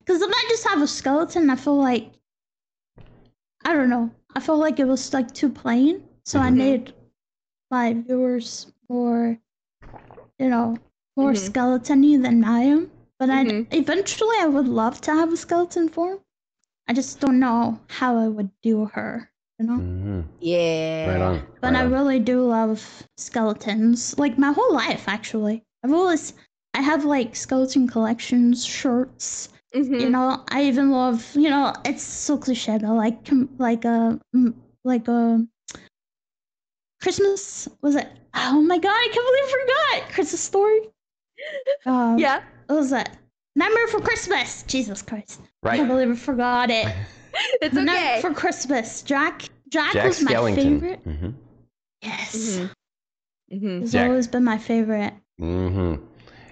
because 0.01 0.23
if 0.23 0.31
I 0.31 0.47
just 0.49 0.67
have 0.69 0.83
a 0.83 0.87
skeleton, 0.87 1.51
I 1.51 1.57
feel 1.57 1.77
like, 1.77 2.13
I 3.65 3.73
don't 3.73 3.91
know. 3.91 4.11
I 4.35 4.41
felt 4.41 4.59
like 4.59 4.79
it 4.79 4.87
was 4.87 5.13
like 5.13 5.33
too 5.33 5.51
plain. 5.51 6.03
So 6.25 6.41
I 6.41 6.51
Mhm. 6.51 6.57
made 6.57 6.95
my 7.71 7.93
viewers 7.95 8.73
more, 8.89 9.39
you 10.39 10.49
know, 10.49 10.77
more 11.17 11.33
Mhm. 11.33 11.37
skeleton-y 11.37 12.17
than 12.19 12.45
I 12.45 12.61
am. 12.61 12.91
But 13.19 13.31
Mhm. 13.31 13.67
I 13.73 13.77
eventually 13.77 14.37
I 14.41 14.47
would 14.47 14.69
love 14.69 15.01
to 15.03 15.13
have 15.13 15.33
a 15.33 15.37
skeleton 15.37 15.89
form. 15.89 16.21
I 16.89 16.93
just 16.93 17.21
don't 17.21 17.41
know 17.41 17.81
how 17.89 18.17
I 18.19 18.29
would 18.29 18.51
do 18.63 18.87
her, 18.87 19.31
you 19.59 19.67
know. 19.67 19.79
Mhm. 19.79 20.25
yeah 20.41 21.09
Right 21.11 21.23
on. 21.23 21.41
But 21.61 21.73
right 21.75 21.83
I 21.83 21.85
on. 21.85 21.93
really 21.93 22.19
do 22.21 22.45
love 22.45 23.09
skeletons. 23.17 24.19
Like 24.19 24.39
my 24.39 24.53
whole 24.53 24.73
life, 24.73 25.09
actually. 25.09 25.65
I've 25.83 25.93
always, 25.93 26.35
I 26.75 26.83
have 26.83 27.05
like 27.05 27.35
skeleton 27.37 27.89
collections, 27.89 28.65
shirts. 28.65 29.49
You 30.01 30.11
know, 30.11 30.45
I 30.49 30.65
even 30.65 30.91
love. 30.91 31.35
You 31.35 31.51
know, 31.51 31.73
it's 31.85 32.03
so 32.03 32.37
cliche, 32.39 32.79
but 32.79 32.93
like, 32.95 33.19
like 33.59 33.85
a, 33.85 34.21
mm, 34.35 34.55
like 34.85 35.09
a 35.09 35.47
Christmas. 37.03 37.69
Was 37.83 37.95
it? 37.97 38.09
Oh 38.35 38.61
my 38.61 38.79
god! 38.79 38.91
I 38.91 39.09
can't 39.13 39.27
believe 39.27 39.45
I 39.45 40.01
forgot 40.01 40.13
Christmas 40.15 40.41
story. 40.41 40.81
Um, 41.85 42.19
yeah 42.19 42.43
What 42.67 42.77
was 42.77 42.91
that? 42.91 43.17
Nightmare 43.55 43.89
for 43.89 44.01
Christmas. 44.01 44.63
Jesus 44.65 45.01
Christ! 45.03 45.41
I 45.63 45.69
Right. 45.69 45.77
can't 45.77 45.89
believe 45.89 46.11
I 46.11 46.15
forgot 46.15 46.71
it. 46.71 46.95
it's 47.63 47.75
Nightmare 47.75 48.13
okay 48.15 48.21
for 48.21 48.33
Christmas. 48.35 49.03
Jack. 49.03 49.43
Jack, 49.69 49.93
Jack 49.93 50.05
was 50.09 50.23
my 50.23 50.33
Skellington. 50.33 50.81
favorite. 50.81 51.01
hmm 51.01 51.31
Yes. 52.03 52.35
Mhm. 52.37 52.71
Mhm. 53.53 53.83
It's 53.83 53.93
Jack. 53.93 54.09
always 54.09 54.29
been 54.29 54.45
my 54.45 54.59
favorite. 54.59 55.15
hmm 55.39 55.95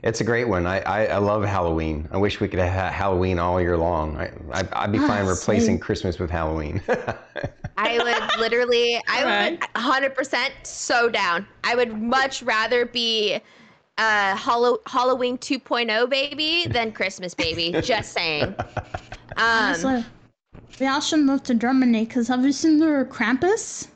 It's 0.02 0.20
a 0.20 0.24
great 0.24 0.48
one. 0.48 0.66
I, 0.66 0.80
I, 0.80 1.06
I 1.06 1.18
love 1.18 1.44
Halloween. 1.44 2.08
I 2.12 2.16
wish 2.16 2.40
we 2.40 2.48
could 2.48 2.58
have 2.58 2.92
Halloween 2.92 3.38
all 3.38 3.60
year 3.60 3.76
long. 3.76 4.16
I, 4.16 4.32
I, 4.52 4.68
I'd 4.72 4.92
be 4.92 4.98
Ah, 4.98 5.06
fine 5.06 5.26
replacing 5.26 5.74
same. 5.74 5.78
Christmas 5.78 6.18
with 6.18 6.30
Halloween. 6.30 6.80
I 7.76 7.98
would 7.98 8.40
literally, 8.40 9.00
I 9.08 9.24
Right. 9.24 9.50
would 9.52 9.60
100% 9.74 10.50
so 10.62 11.08
down. 11.08 11.46
I 11.64 11.74
would 11.74 11.92
much 12.00 12.42
rather 12.42 12.86
be 12.86 13.40
uh 13.98 14.36
Hallow- 14.36 14.80
Halloween 14.86 15.38
2.0 15.38 16.08
baby 16.10 16.66
than 16.68 16.92
Christmas 16.92 17.34
baby. 17.34 17.72
Just 17.82 18.12
saying. 18.12 18.54
Um, 19.36 19.38
Honestly, 19.38 20.04
we 20.80 20.86
all 20.86 21.00
should 21.00 21.20
move 21.20 21.42
to 21.44 21.54
Germany 21.54 22.04
because 22.04 22.28
have 22.28 22.44
you 22.44 22.52
seen 22.52 22.78
their 22.78 23.04
Krampus? 23.04 23.88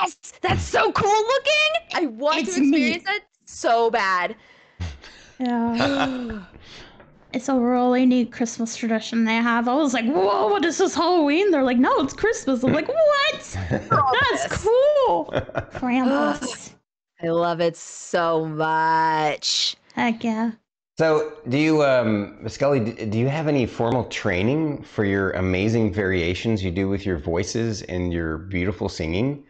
yes, 0.00 0.16
that's 0.42 0.62
so 0.62 0.90
cool 0.92 1.10
looking. 1.10 1.72
I 1.94 2.06
want 2.06 2.38
It's 2.38 2.54
to 2.56 2.62
experience 2.62 3.04
neat. 3.06 3.14
it 3.16 3.22
so 3.44 3.90
bad. 3.90 4.34
Yeah. 5.38 6.40
it's 7.32 7.48
a 7.48 7.54
really 7.54 8.06
neat 8.06 8.32
Christmas 8.32 8.76
tradition 8.76 9.24
they 9.24 9.34
have. 9.36 9.68
I 9.68 9.74
was 9.74 9.92
like, 9.94 10.06
whoa, 10.06 10.48
what 10.48 10.64
is 10.64 10.78
this 10.78 10.94
Halloween? 10.94 11.50
They're 11.50 11.62
like, 11.62 11.76
no, 11.78 12.00
it's 12.00 12.14
Christmas. 12.14 12.62
I'm 12.64 12.72
like, 12.72 12.88
what? 12.88 13.58
That's 13.70 14.62
cool. 14.62 15.30
Krampus. 15.74 16.72
I 17.22 17.28
love 17.28 17.60
it 17.60 17.76
so 17.76 18.44
much. 18.44 19.76
Heck 19.94 20.22
yeah. 20.22 20.52
so, 20.98 21.32
do 21.48 21.58
you, 21.58 21.82
um, 21.82 22.38
Skully, 22.44 23.10
do 23.10 23.18
you 23.18 23.28
have 23.28 23.48
any 23.48 23.66
formal 23.66 24.04
training 24.04 24.82
for 24.82 25.04
your 25.04 25.30
amazing 25.32 25.92
variations 25.92 26.62
you 26.62 26.70
do 26.70 26.88
with 26.88 27.06
your 27.06 27.18
voices 27.18 27.82
and 27.82 28.12
your 28.12 28.38
beautiful 28.38 28.88
singing? 28.88 29.44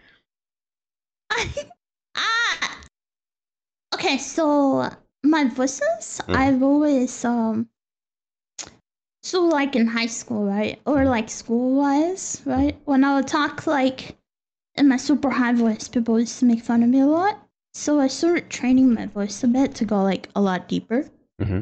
ah. 2.17 2.81
Okay, 3.95 4.19
so 4.19 4.89
my 5.25 5.45
voices, 5.45 6.21
Mhm. 6.29 6.37
I've 6.37 6.63
always 6.63 7.25
um. 7.25 7.69
So 9.23 9.43
like 9.45 9.75
in 9.75 9.89
high 9.89 10.07
school, 10.07 10.45
right, 10.47 10.81
or 10.87 11.05
like 11.05 11.29
school 11.31 11.75
wise, 11.75 12.41
right? 12.45 12.79
When 12.85 13.03
I 13.03 13.17
would 13.17 13.27
talk 13.27 13.67
like 13.67 14.17
in 14.77 14.89
my 14.89 14.97
super 14.99 15.31
high 15.31 15.53
voice, 15.53 15.89
people 15.89 16.21
used 16.21 16.39
to 16.39 16.45
make 16.45 16.63
fun 16.63 16.83
of 16.85 16.89
me 16.91 17.01
a 17.01 17.07
lot. 17.07 17.46
So 17.77 18.01
I 18.01 18.07
started 18.07 18.49
training 18.49 18.95
my 18.95 19.05
voice 19.05 19.45
a 19.45 19.49
bit 19.49 19.75
to 19.75 19.85
go 19.85 20.03
like 20.03 20.31
a 20.35 20.41
lot 20.41 20.67
deeper, 20.67 21.05
hmm 21.43 21.61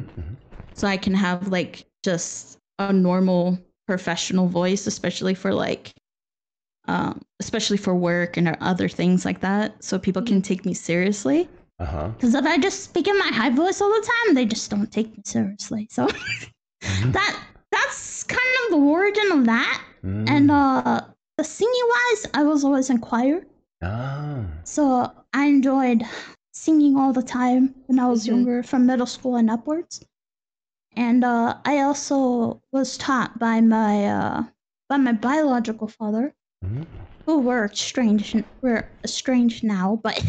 so 0.73 0.87
I 0.87 0.97
can 0.97 1.13
have 1.13 1.49
like 1.49 1.85
just 2.03 2.57
a 2.79 2.91
normal 2.91 3.59
professional 3.85 4.47
voice, 4.47 4.87
especially 4.87 5.33
for 5.33 5.53
like, 5.53 5.93
um, 6.87 7.21
especially 7.41 7.77
for 7.77 7.95
work 7.95 8.37
and 8.37 8.57
other 8.61 8.87
things 8.89 9.25
like 9.25 9.41
that, 9.41 9.83
so 9.83 9.99
people 9.99 10.21
can 10.21 10.41
take 10.41 10.65
me 10.65 10.73
seriously. 10.73 11.49
Because 11.79 12.33
if 12.33 12.45
I 12.45 12.57
just 12.57 12.83
speak 12.83 13.07
in 13.07 13.17
my 13.19 13.27
high 13.27 13.49
voice 13.49 13.81
all 13.81 13.89
the 13.89 14.09
time, 14.25 14.35
they 14.35 14.45
just 14.45 14.69
don't 14.69 14.91
take 14.91 15.15
me 15.15 15.21
seriously. 15.25 15.87
So 15.91 16.07
that 17.11 17.39
that's 17.71 18.23
kind 18.23 18.55
of 18.63 18.71
the 18.71 18.77
origin 18.77 19.31
of 19.33 19.45
that. 19.45 19.83
Mm. 20.03 20.29
And 20.29 20.51
uh 20.51 21.01
the 21.37 21.43
singing 21.43 21.87
wise, 21.89 22.27
I 22.33 22.43
was 22.43 22.63
always 22.63 22.89
in 22.89 22.99
choir. 22.99 23.45
Ah. 23.81 24.45
So 24.63 25.11
I 25.33 25.45
enjoyed 25.47 26.03
singing 26.53 26.97
all 26.97 27.13
the 27.13 27.23
time 27.23 27.75
when 27.87 27.99
I 27.99 28.07
was 28.07 28.23
Mhm. 28.23 28.27
younger, 28.27 28.63
from 28.63 28.85
middle 28.85 29.05
school 29.05 29.35
and 29.35 29.49
upwards. 29.49 30.03
And 30.95 31.23
uh, 31.23 31.59
I 31.65 31.81
also 31.81 32.61
was 32.71 32.97
taught 32.97 33.37
by 33.39 33.61
my 33.61 34.07
uh, 34.07 34.43
by 34.89 34.97
my 34.97 35.11
biological 35.13 35.87
father, 35.87 36.33
Mhm. 36.63 36.85
who 37.25 37.39
we're 37.39 37.65
estranged. 37.65 38.43
We're 38.61 38.89
estranged 39.03 39.63
now, 39.63 39.97
but 40.03 40.23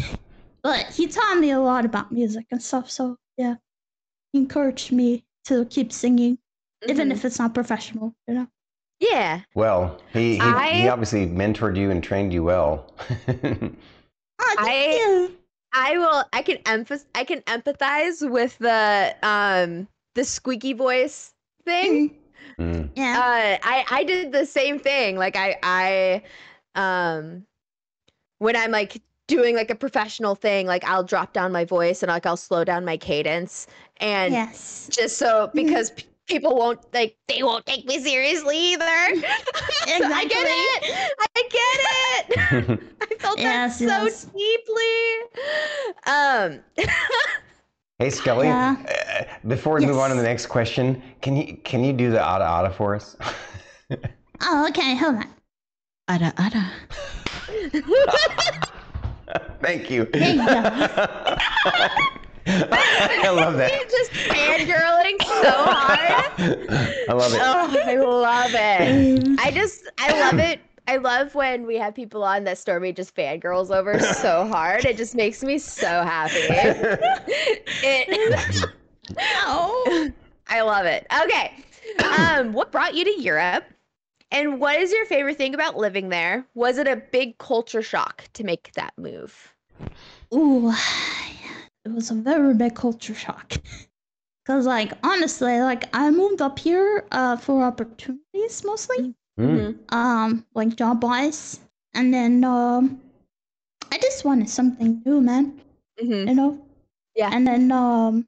but 0.63 0.87
he 0.93 1.07
taught 1.07 1.39
me 1.39 1.51
a 1.51 1.59
lot 1.59 1.85
about 1.85 2.11
music 2.11 2.47
and 2.51 2.61
stuff. 2.61 2.89
So 2.91 3.17
yeah, 3.37 3.55
he 4.33 4.39
encouraged 4.39 4.91
me 4.91 5.25
to 5.45 5.65
keep 5.65 5.91
singing, 5.93 6.39
even 6.87 7.09
Mhm. 7.09 7.13
if 7.13 7.25
it's 7.25 7.39
not 7.39 7.53
professional. 7.53 8.15
You 8.27 8.33
know. 8.35 8.47
Yeah. 8.99 9.41
Well, 9.55 9.99
he, 10.13 10.37
he, 10.39 10.81
he 10.81 10.87
obviously 10.87 11.27
mentored 11.27 11.77
you 11.77 11.91
and 11.91 12.03
trained 12.03 12.33
you 12.33 12.43
well. 12.43 12.93
Oh, 14.39 14.55
thank 14.59 14.69
I- 14.69 14.97
you. 14.97 15.37
I 15.73 15.97
will. 15.97 16.23
I 16.31 16.41
can 16.43 16.57
emph- 16.59 17.05
I 17.15 17.23
can 17.23 17.41
empathize 17.41 18.27
with 18.29 18.57
the 18.59 19.15
um 19.23 19.87
the 20.15 20.23
squeaky 20.23 20.73
voice 20.73 21.33
thing. 21.65 22.15
Mm. 22.59 22.89
Yeah. 22.95 23.19
Uh, 23.19 23.57
I 23.67 23.85
I 23.89 24.03
did 24.03 24.31
the 24.31 24.45
same 24.45 24.79
thing. 24.79 25.17
Like 25.17 25.35
I 25.35 25.57
I 25.61 26.23
um 26.75 27.45
when 28.39 28.55
I'm 28.55 28.71
like 28.71 29.01
doing 29.27 29.55
like 29.55 29.69
a 29.69 29.75
professional 29.75 30.33
thing, 30.33 30.65
like 30.65 30.83
I'll 30.85 31.03
drop 31.03 31.33
down 31.33 31.51
my 31.51 31.65
voice 31.65 32.01
and 32.01 32.09
like 32.09 32.25
I'll 32.25 32.37
slow 32.37 32.63
down 32.63 32.85
my 32.85 32.95
cadence 32.97 33.67
and 33.97 34.33
yes. 34.33 34.89
just 34.91 35.17
so 35.17 35.51
because 35.53 35.91
p- 35.91 36.05
people 36.27 36.55
won't 36.55 36.79
like 36.93 37.17
they 37.27 37.41
won't 37.41 37.65
take 37.65 37.85
me 37.85 37.99
seriously 37.99 38.57
either. 38.57 38.85
So 39.87 40.03
I 40.03 40.25
get 40.25 40.45
it. 40.45 40.83
I 41.19 41.27
I 41.35 41.43
get 41.49 41.77
it. 42.39 42.79
I 43.01 43.15
felt 43.19 43.39
Yes, 43.39 43.79
that 43.79 43.85
yes. 43.87 44.21
so 44.21 44.29
deeply. 44.35 44.95
Um, 46.05 46.59
Hey 47.99 48.09
Skully, 48.09 48.45
Yeah. 48.45 48.75
uh, 48.77 49.47
before 49.47 49.79
we 49.79 49.85
move 49.85 49.97
on 49.97 50.11
to 50.11 50.15
the 50.15 50.21
next 50.21 50.45
question, 50.47 51.01
can 51.21 51.35
you 51.35 51.57
can 51.63 51.83
you 51.83 51.93
do 51.93 52.11
the 52.11 52.21
ada 52.21 52.45
ada 52.45 52.69
for 52.71 52.93
us? 52.93 53.15
Oh, 54.41 54.67
okay, 54.69 54.95
hold 54.95 55.15
on. 55.15 55.29
Ada, 56.07 56.31
ada. 56.37 56.63
Thank 59.61 59.89
you. 59.89 60.05
There 60.05 60.35
you 60.35 60.45
go. 60.45 62.07
I 62.71 63.29
love 63.29 63.57
that. 63.57 63.71
just 63.89 64.11
fangirling 64.11 65.21
so 65.21 65.51
hard. 65.51 66.69
I 67.09 67.13
love 67.13 67.33
it. 67.33 67.41
Oh, 67.41 67.83
I 67.85 67.95
love 67.95 68.51
it. 68.53 69.39
I 69.39 69.51
just, 69.51 69.83
I 69.97 70.19
love 70.21 70.39
it. 70.39 70.61
I 70.87 70.95
love 70.97 71.35
when 71.35 71.65
we 71.67 71.75
have 71.75 71.93
people 71.93 72.23
on 72.23 72.45
that 72.45 72.57
Stormy 72.57 72.93
just 72.93 73.13
fangirls 73.13 73.69
over 73.75 73.99
so 73.99 74.47
hard. 74.47 74.85
It 74.85 74.95
just 74.95 75.15
makes 75.15 75.43
me 75.43 75.57
so 75.57 75.87
happy. 75.87 76.39
It, 77.83 78.69
Oh. 79.19 80.09
I 80.49 80.61
love 80.61 80.85
it. 80.85 81.05
Okay. 81.23 81.53
Um, 82.17 82.53
what 82.53 82.71
brought 82.71 82.93
you 82.95 83.03
to 83.05 83.21
Europe? 83.21 83.65
And 84.31 84.59
what 84.59 84.77
is 84.79 84.91
your 84.91 85.05
favorite 85.05 85.37
thing 85.37 85.53
about 85.53 85.77
living 85.77 86.09
there? 86.09 86.45
Was 86.53 86.77
it 86.77 86.87
a 86.87 86.97
big 86.97 87.37
culture 87.37 87.81
shock 87.81 88.25
to 88.33 88.43
make 88.43 88.71
that 88.73 88.93
move? 88.97 89.53
Ooh, 90.33 90.73
it 91.87 91.93
was 91.95 92.11
a 92.11 92.15
very 92.15 92.53
big 92.53 92.75
culture 92.75 93.15
shock. 93.15 93.53
Cause 94.45 94.65
like 94.65 94.93
honestly, 95.03 95.59
like 95.61 95.85
I 95.93 96.11
moved 96.11 96.41
up 96.41 96.59
here 96.59 97.05
uh 97.11 97.37
for 97.37 97.63
opportunities 97.63 98.63
mostly, 98.63 99.15
Mm. 99.39 99.77
um, 99.93 100.45
like 100.55 100.75
job 100.75 101.03
wise, 101.03 101.59
and 101.93 102.13
then 102.13 102.43
um, 102.43 103.01
I 103.91 103.97
just 103.99 104.25
wanted 104.25 104.49
something 104.49 105.01
new, 105.05 105.21
man. 105.21 105.61
Mm-hmm. 106.01 106.27
You 106.29 106.35
know. 106.35 106.65
Yeah. 107.15 107.29
And 107.33 107.45
then 107.47 107.71
um, 107.71 108.27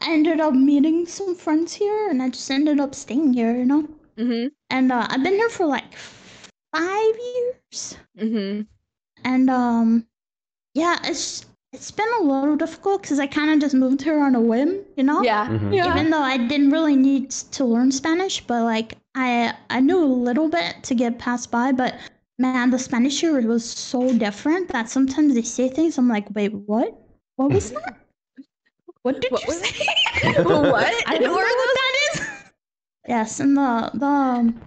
I 0.00 0.12
ended 0.12 0.40
up 0.40 0.54
meeting 0.54 1.06
some 1.06 1.34
friends 1.34 1.74
here, 1.74 2.08
and 2.10 2.22
I 2.22 2.30
just 2.30 2.50
ended 2.50 2.80
up 2.80 2.94
staying 2.94 3.34
here, 3.34 3.54
you 3.56 3.64
know. 3.66 3.88
Mm-hmm. 4.16 4.48
And 4.70 4.92
uh, 4.92 5.06
I've 5.10 5.22
been 5.22 5.34
here 5.34 5.50
for 5.50 5.66
like 5.66 5.94
five 6.72 7.14
years. 7.18 7.96
Mm-hmm. 8.18 8.62
and 9.24 9.50
um 9.50 10.06
yeah 10.74 10.98
it's 11.04 11.44
it's 11.72 11.90
been 11.90 12.08
a 12.20 12.22
little 12.22 12.56
difficult 12.56 13.02
because 13.02 13.18
i 13.18 13.26
kind 13.26 13.50
of 13.50 13.58
just 13.60 13.74
moved 13.74 14.02
here 14.02 14.18
on 14.20 14.34
a 14.34 14.40
whim 14.40 14.84
you 14.96 15.02
know 15.04 15.22
Yeah. 15.22 15.46
Mhm. 15.48 15.74
Yeah. 15.74 15.90
even 15.92 16.10
though 16.10 16.22
i 16.22 16.36
didn't 16.36 16.70
really 16.70 16.96
need 16.96 17.30
to 17.30 17.64
learn 17.64 17.92
spanish 17.92 18.40
but 18.46 18.62
like 18.64 18.94
i 19.14 19.54
i 19.70 19.80
knew 19.80 20.02
a 20.02 20.12
little 20.28 20.48
bit 20.48 20.82
to 20.84 20.94
get 20.94 21.18
passed 21.18 21.50
by 21.50 21.72
but 21.72 21.94
man 22.38 22.70
the 22.70 22.78
spanish 22.78 23.20
here 23.20 23.40
was 23.46 23.64
so 23.68 24.12
different 24.14 24.68
that 24.68 24.88
sometimes 24.88 25.34
they 25.34 25.42
say 25.42 25.68
things 25.68 25.98
i'm 25.98 26.08
like 26.08 26.26
wait 26.34 26.52
what 26.54 26.98
what 27.36 27.50
was 27.50 27.70
that 27.72 27.96
what 29.02 29.20
did 29.20 29.30
What 29.30 29.42
you 29.42 29.48
was 29.48 29.60
say 29.60 29.86
what? 30.42 30.94
i 31.06 31.18
don't 31.18 31.24
know 31.24 31.34
what 31.34 31.74
that 31.80 31.94
is 32.12 32.28
yes 33.06 33.40
and 33.40 33.56
the 33.56 33.90
the 33.94 34.06
um, 34.06 34.60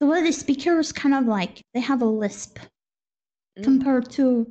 the 0.00 0.06
way 0.06 0.22
they 0.22 0.32
speak 0.32 0.62
here 0.62 0.78
is 0.78 0.92
kind 0.92 1.14
of 1.14 1.26
like 1.26 1.60
they 1.74 1.80
have 1.80 2.00
a 2.02 2.06
lisp 2.06 2.58
Mm. 3.58 3.64
compared 3.64 4.08
to 4.12 4.46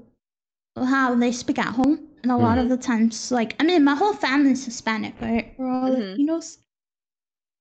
how 0.86 1.16
they 1.16 1.32
speak 1.32 1.60
at 1.60 1.74
home. 1.76 2.08
And 2.24 2.32
a 2.32 2.38
lot 2.38 2.58
of 2.58 2.70
the 2.70 2.78
times, 2.78 3.32
like 3.32 3.56
I 3.60 3.64
mean, 3.64 3.84
my 3.84 3.96
whole 3.96 4.14
family's 4.14 4.66
Hispanic, 4.66 5.16
right? 5.22 5.54
We're 5.58 5.68
all 5.70 5.90
Mhm. 5.90 6.18
Latinos. 6.18 6.58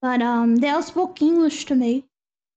But 0.03 0.23
um, 0.23 0.57
they 0.57 0.69
all 0.71 0.83
spoke 0.83 1.21
English 1.23 1.65
to 1.67 1.75
me, 1.75 2.07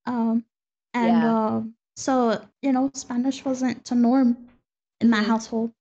um, 0.05 0.45
and 0.93 1.23
Yeah. 1.23 1.25
um, 1.25 1.75
so 1.95 2.45
you 2.61 2.71
know, 2.73 2.89
Spanish 2.93 3.43
wasn't 3.45 3.85
the 3.85 3.95
norm 3.95 4.37
in 5.01 5.09
my 5.09 5.21
Mhm. 5.21 5.25
household. 5.27 5.71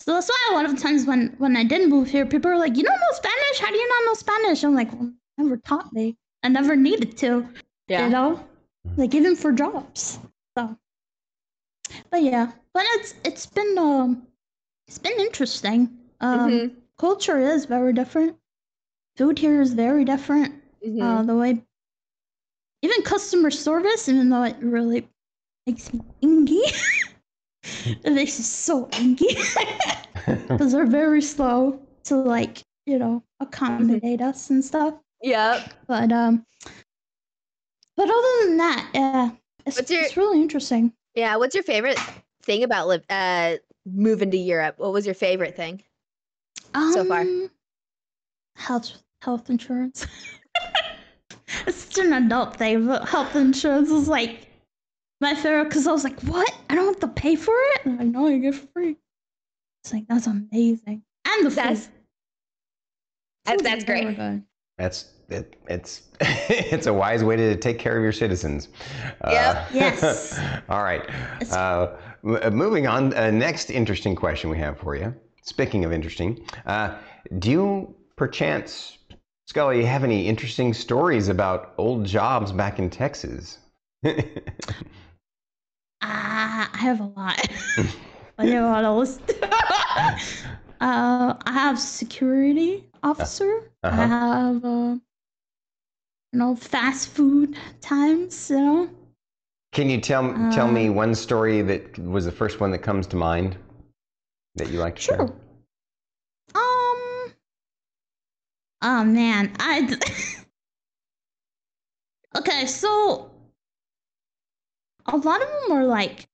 So 0.00 0.12
that's 0.14 0.28
why 0.28 0.48
a 0.50 0.54
lot 0.54 0.66
of 0.66 0.78
times 0.78 1.06
when 1.06 1.34
when 1.38 1.56
I 1.56 1.64
did 1.64 1.88
move 1.88 2.08
here, 2.08 2.26
people 2.26 2.50
were 2.50 2.58
like, 2.58 2.76
"You 2.76 2.84
don't 2.84 3.00
know 3.00 3.12
Spanish? 3.12 3.58
How 3.60 3.70
do 3.70 3.76
you 3.78 3.88
not 3.88 4.04
know 4.06 4.14
Spanish?" 4.14 4.64
I'm 4.64 4.74
like, 4.74 4.92
well, 4.92 5.12
"Never 5.38 5.56
taught 5.58 5.92
me. 5.92 6.16
I 6.42 6.48
never 6.48 6.76
needed 6.76 7.16
to." 7.18 7.48
Yeah. 7.88 8.04
you 8.04 8.10
know 8.10 8.46
like 8.96 9.14
even 9.14 9.34
for 9.36 9.52
jobs 9.52 10.18
so 10.56 10.78
but 12.10 12.22
yeah 12.22 12.52
but 12.74 12.84
it's 12.94 13.14
it's 13.24 13.46
been 13.46 13.76
um 13.78 14.27
it's 14.88 14.98
been 14.98 15.18
interesting 15.20 15.90
um 16.20 16.50
Mhm. 16.50 16.76
culture 16.98 17.38
is 17.38 17.66
very 17.66 17.92
different 17.92 18.36
food 19.16 19.38
here 19.38 19.60
is 19.60 19.74
very 19.74 20.04
different 20.04 20.54
Mhm. 20.84 21.02
uh 21.02 21.22
the 21.22 21.36
way 21.36 21.62
even 22.82 23.02
customer 23.02 23.50
service 23.50 24.08
even 24.08 24.30
though 24.30 24.42
it 24.44 24.56
really 24.60 25.08
makes 25.66 25.92
me 25.92 26.00
angry 26.22 26.62
it 28.04 28.12
makes 28.12 28.38
me 28.38 28.44
so 28.44 28.88
angry 28.92 29.28
because 30.48 30.72
they're 30.72 30.86
very 30.86 31.22
slow 31.22 31.80
to 32.04 32.16
like 32.16 32.62
you 32.86 32.98
know 32.98 33.22
accommodate 33.40 34.20
us 34.20 34.50
and 34.50 34.64
stuff 34.64 34.94
Yeah. 35.22 35.66
but 35.86 36.12
um, 36.12 36.46
but 37.96 38.08
other 38.08 38.46
than 38.46 38.56
that, 38.58 38.90
yeah, 38.94 39.30
it's, 39.66 39.90
your- 39.90 40.00
it's 40.02 40.16
really 40.16 40.40
interesting. 40.40 40.92
Yeah. 41.14 41.36
What's 41.36 41.54
your 41.54 41.64
favorite 41.64 41.98
thing 42.42 42.62
about 42.62 42.86
live 42.88 43.04
uh 43.10 43.56
moving 43.92 44.30
to 44.30 44.36
Europe? 44.36 44.74
What 44.78 44.92
was 44.92 45.06
your 45.06 45.14
favorite 45.14 45.56
thing? 45.56 45.82
So 46.92 47.04
far. 47.04 47.20
Um, 47.20 47.50
health 48.56 48.92
health 49.22 49.50
insurance. 49.50 50.06
it's 51.66 51.76
such 51.84 52.04
an 52.04 52.12
adult 52.12 52.56
thing, 52.56 52.86
but 52.86 53.08
health 53.08 53.34
insurance 53.36 53.90
is 53.90 54.08
like 54.08 54.46
my 55.20 55.34
favorite 55.34 55.64
because 55.64 55.86
I 55.86 55.92
was 55.92 56.04
like, 56.04 56.20
what? 56.22 56.48
I 56.70 56.74
don't 56.74 56.86
have 56.86 57.00
to 57.00 57.08
pay 57.08 57.34
for 57.36 57.54
it. 57.56 57.80
And 57.84 57.94
I'm 57.94 57.98
like, 57.98 58.08
no, 58.14 58.28
you 58.28 58.38
get 58.40 58.54
for 58.54 58.66
free. 58.68 58.96
It's 59.84 59.92
like 59.92 60.06
that's 60.08 60.26
amazing, 60.26 61.02
and 61.26 61.46
the 61.46 61.50
That's- 61.50 61.86
food. 61.86 61.94
that- 63.46 63.62
that's 63.62 63.84
great. 63.84 64.16
good. 64.16 64.42
That's 64.76 65.06
it, 65.28 65.56
it's 65.68 66.02
it's 66.20 66.86
a 66.86 66.92
wise 66.92 67.24
way 67.24 67.36
to 67.36 67.56
take 67.56 67.78
care 67.78 67.96
of 67.96 68.02
your 68.02 68.12
citizens. 68.12 68.68
Yep. 69.24 69.68
Yes. 69.72 70.38
all 70.68 70.82
right. 70.82 71.02
It's- 71.40 71.52
Uh, 71.52 71.56
uh, 71.56 72.00
moving 72.22 72.86
on. 72.86 73.14
Uh, 73.14 73.30
next 73.30 73.70
interesting 73.70 74.14
question 74.14 74.50
we 74.50 74.58
have 74.58 74.78
for 74.78 74.96
you. 74.96 75.14
Speaking 75.42 75.84
of 75.84 75.92
interesting, 75.92 76.44
uh, 76.66 76.96
do 77.38 77.50
you 77.50 77.94
perchance, 78.16 78.98
Skully, 79.50 79.84
have 79.84 80.04
any 80.04 80.26
interesting 80.26 80.74
stories 80.74 81.28
about 81.28 81.74
old 81.78 82.04
jobs 82.04 82.52
back 82.52 82.78
in 82.78 82.90
Texas? 82.90 83.58
Ah, 86.00 86.70
I 86.72 86.78
have 86.78 87.00
a 87.00 87.04
lot. 87.04 87.48
I 88.38 88.46
have 88.46 88.64
a 88.64 88.66
lot 88.66 88.84
of 88.84 88.98
list. 88.98 89.20
uh, 89.42 91.34
I 91.44 91.52
have 91.52 91.78
security 91.78 92.86
officer. 93.02 93.70
Uh-huh. 93.82 94.02
I 94.02 94.06
have, 94.06 94.64
uh, 94.64 94.96
you 96.32 96.38
know, 96.38 96.54
fast 96.54 97.08
food 97.08 97.56
times. 97.80 98.50
You 98.50 98.60
know, 98.60 98.90
Can 99.72 99.90
you 99.90 100.00
tell 100.00 100.32
tell 100.50 100.68
Uh, 100.68 100.72
me 100.72 100.90
one 100.90 101.14
story 101.14 101.62
that 101.62 101.98
was 101.98 102.24
the 102.24 102.32
first 102.32 102.60
one 102.60 102.70
that 102.70 102.78
comes 102.78 103.06
to 103.08 103.16
mind 103.16 103.56
that 104.56 104.70
you 104.70 104.78
like 104.80 104.96
to 104.96 105.02
sure. 105.02 105.16
share? 105.16 105.26
Um. 106.54 107.32
Oh 108.82 109.04
man, 109.04 109.54
I. 109.58 109.96
okay, 112.36 112.66
so 112.66 113.30
a 115.06 115.16
lot 115.16 115.42
of 115.42 115.48
them 115.48 115.72
are 115.72 115.84
like 115.84 116.26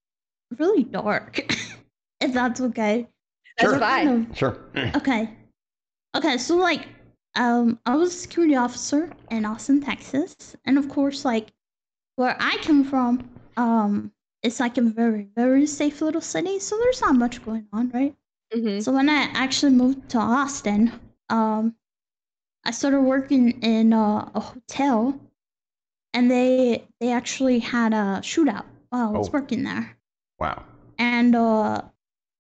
really 0.59 0.85
dark, 0.85 1.39
if 2.21 2.33
that's 2.33 2.61
okay. 2.61 3.09
That's 3.59 3.71
Sure. 3.71 3.79
fine. 3.81 4.07
Kind 4.07 4.31
of- 4.31 4.39
Sure. 4.39 4.59
Okay. 4.97 5.31
Okay, 6.17 6.39
so 6.39 6.57
like 6.57 6.87
um 7.35 7.79
I 7.87 7.97
was 7.97 8.15
a 8.15 8.19
security 8.19 8.57
officer 8.57 9.11
in 9.31 9.45
Austin, 9.45 9.81
Texas. 9.81 10.57
And 10.65 10.79
of 10.79 10.89
course 10.89 11.25
like 11.25 11.53
where 12.17 12.37
I 12.41 12.59
come 12.63 12.85
from, 12.85 13.29
um 13.57 14.13
it's 14.43 14.61
like 14.61 14.77
a 14.79 14.83
very, 14.83 15.29
very 15.35 15.67
safe 15.67 16.03
little 16.03 16.21
city, 16.21 16.59
so 16.61 16.77
there's 16.79 17.01
not 17.01 17.15
much 17.17 17.43
going 17.45 17.67
on, 17.73 17.91
right? 17.91 18.15
Mhm. 18.55 18.83
So 18.83 18.93
when 18.93 19.09
I 19.09 19.23
actually 19.35 19.73
moved 19.73 20.11
to 20.11 20.19
Austin, 20.19 20.93
um 21.31 21.77
I 22.65 22.73
started 22.73 23.03
working 23.03 23.63
in 23.63 23.93
uh, 23.93 24.31
a 24.35 24.41
hotel 24.41 25.19
and 26.15 26.31
they 26.31 26.87
they 27.01 27.13
actually 27.13 27.59
had 27.61 27.93
a 27.93 28.21
shootout 28.23 28.65
while 28.91 29.09
I 29.09 29.13
was 29.19 29.29
Oh. 29.29 29.33
working 29.33 29.65
there 29.65 29.97
Wow. 30.41 30.65
and 30.99 31.35
uh, 31.37 31.83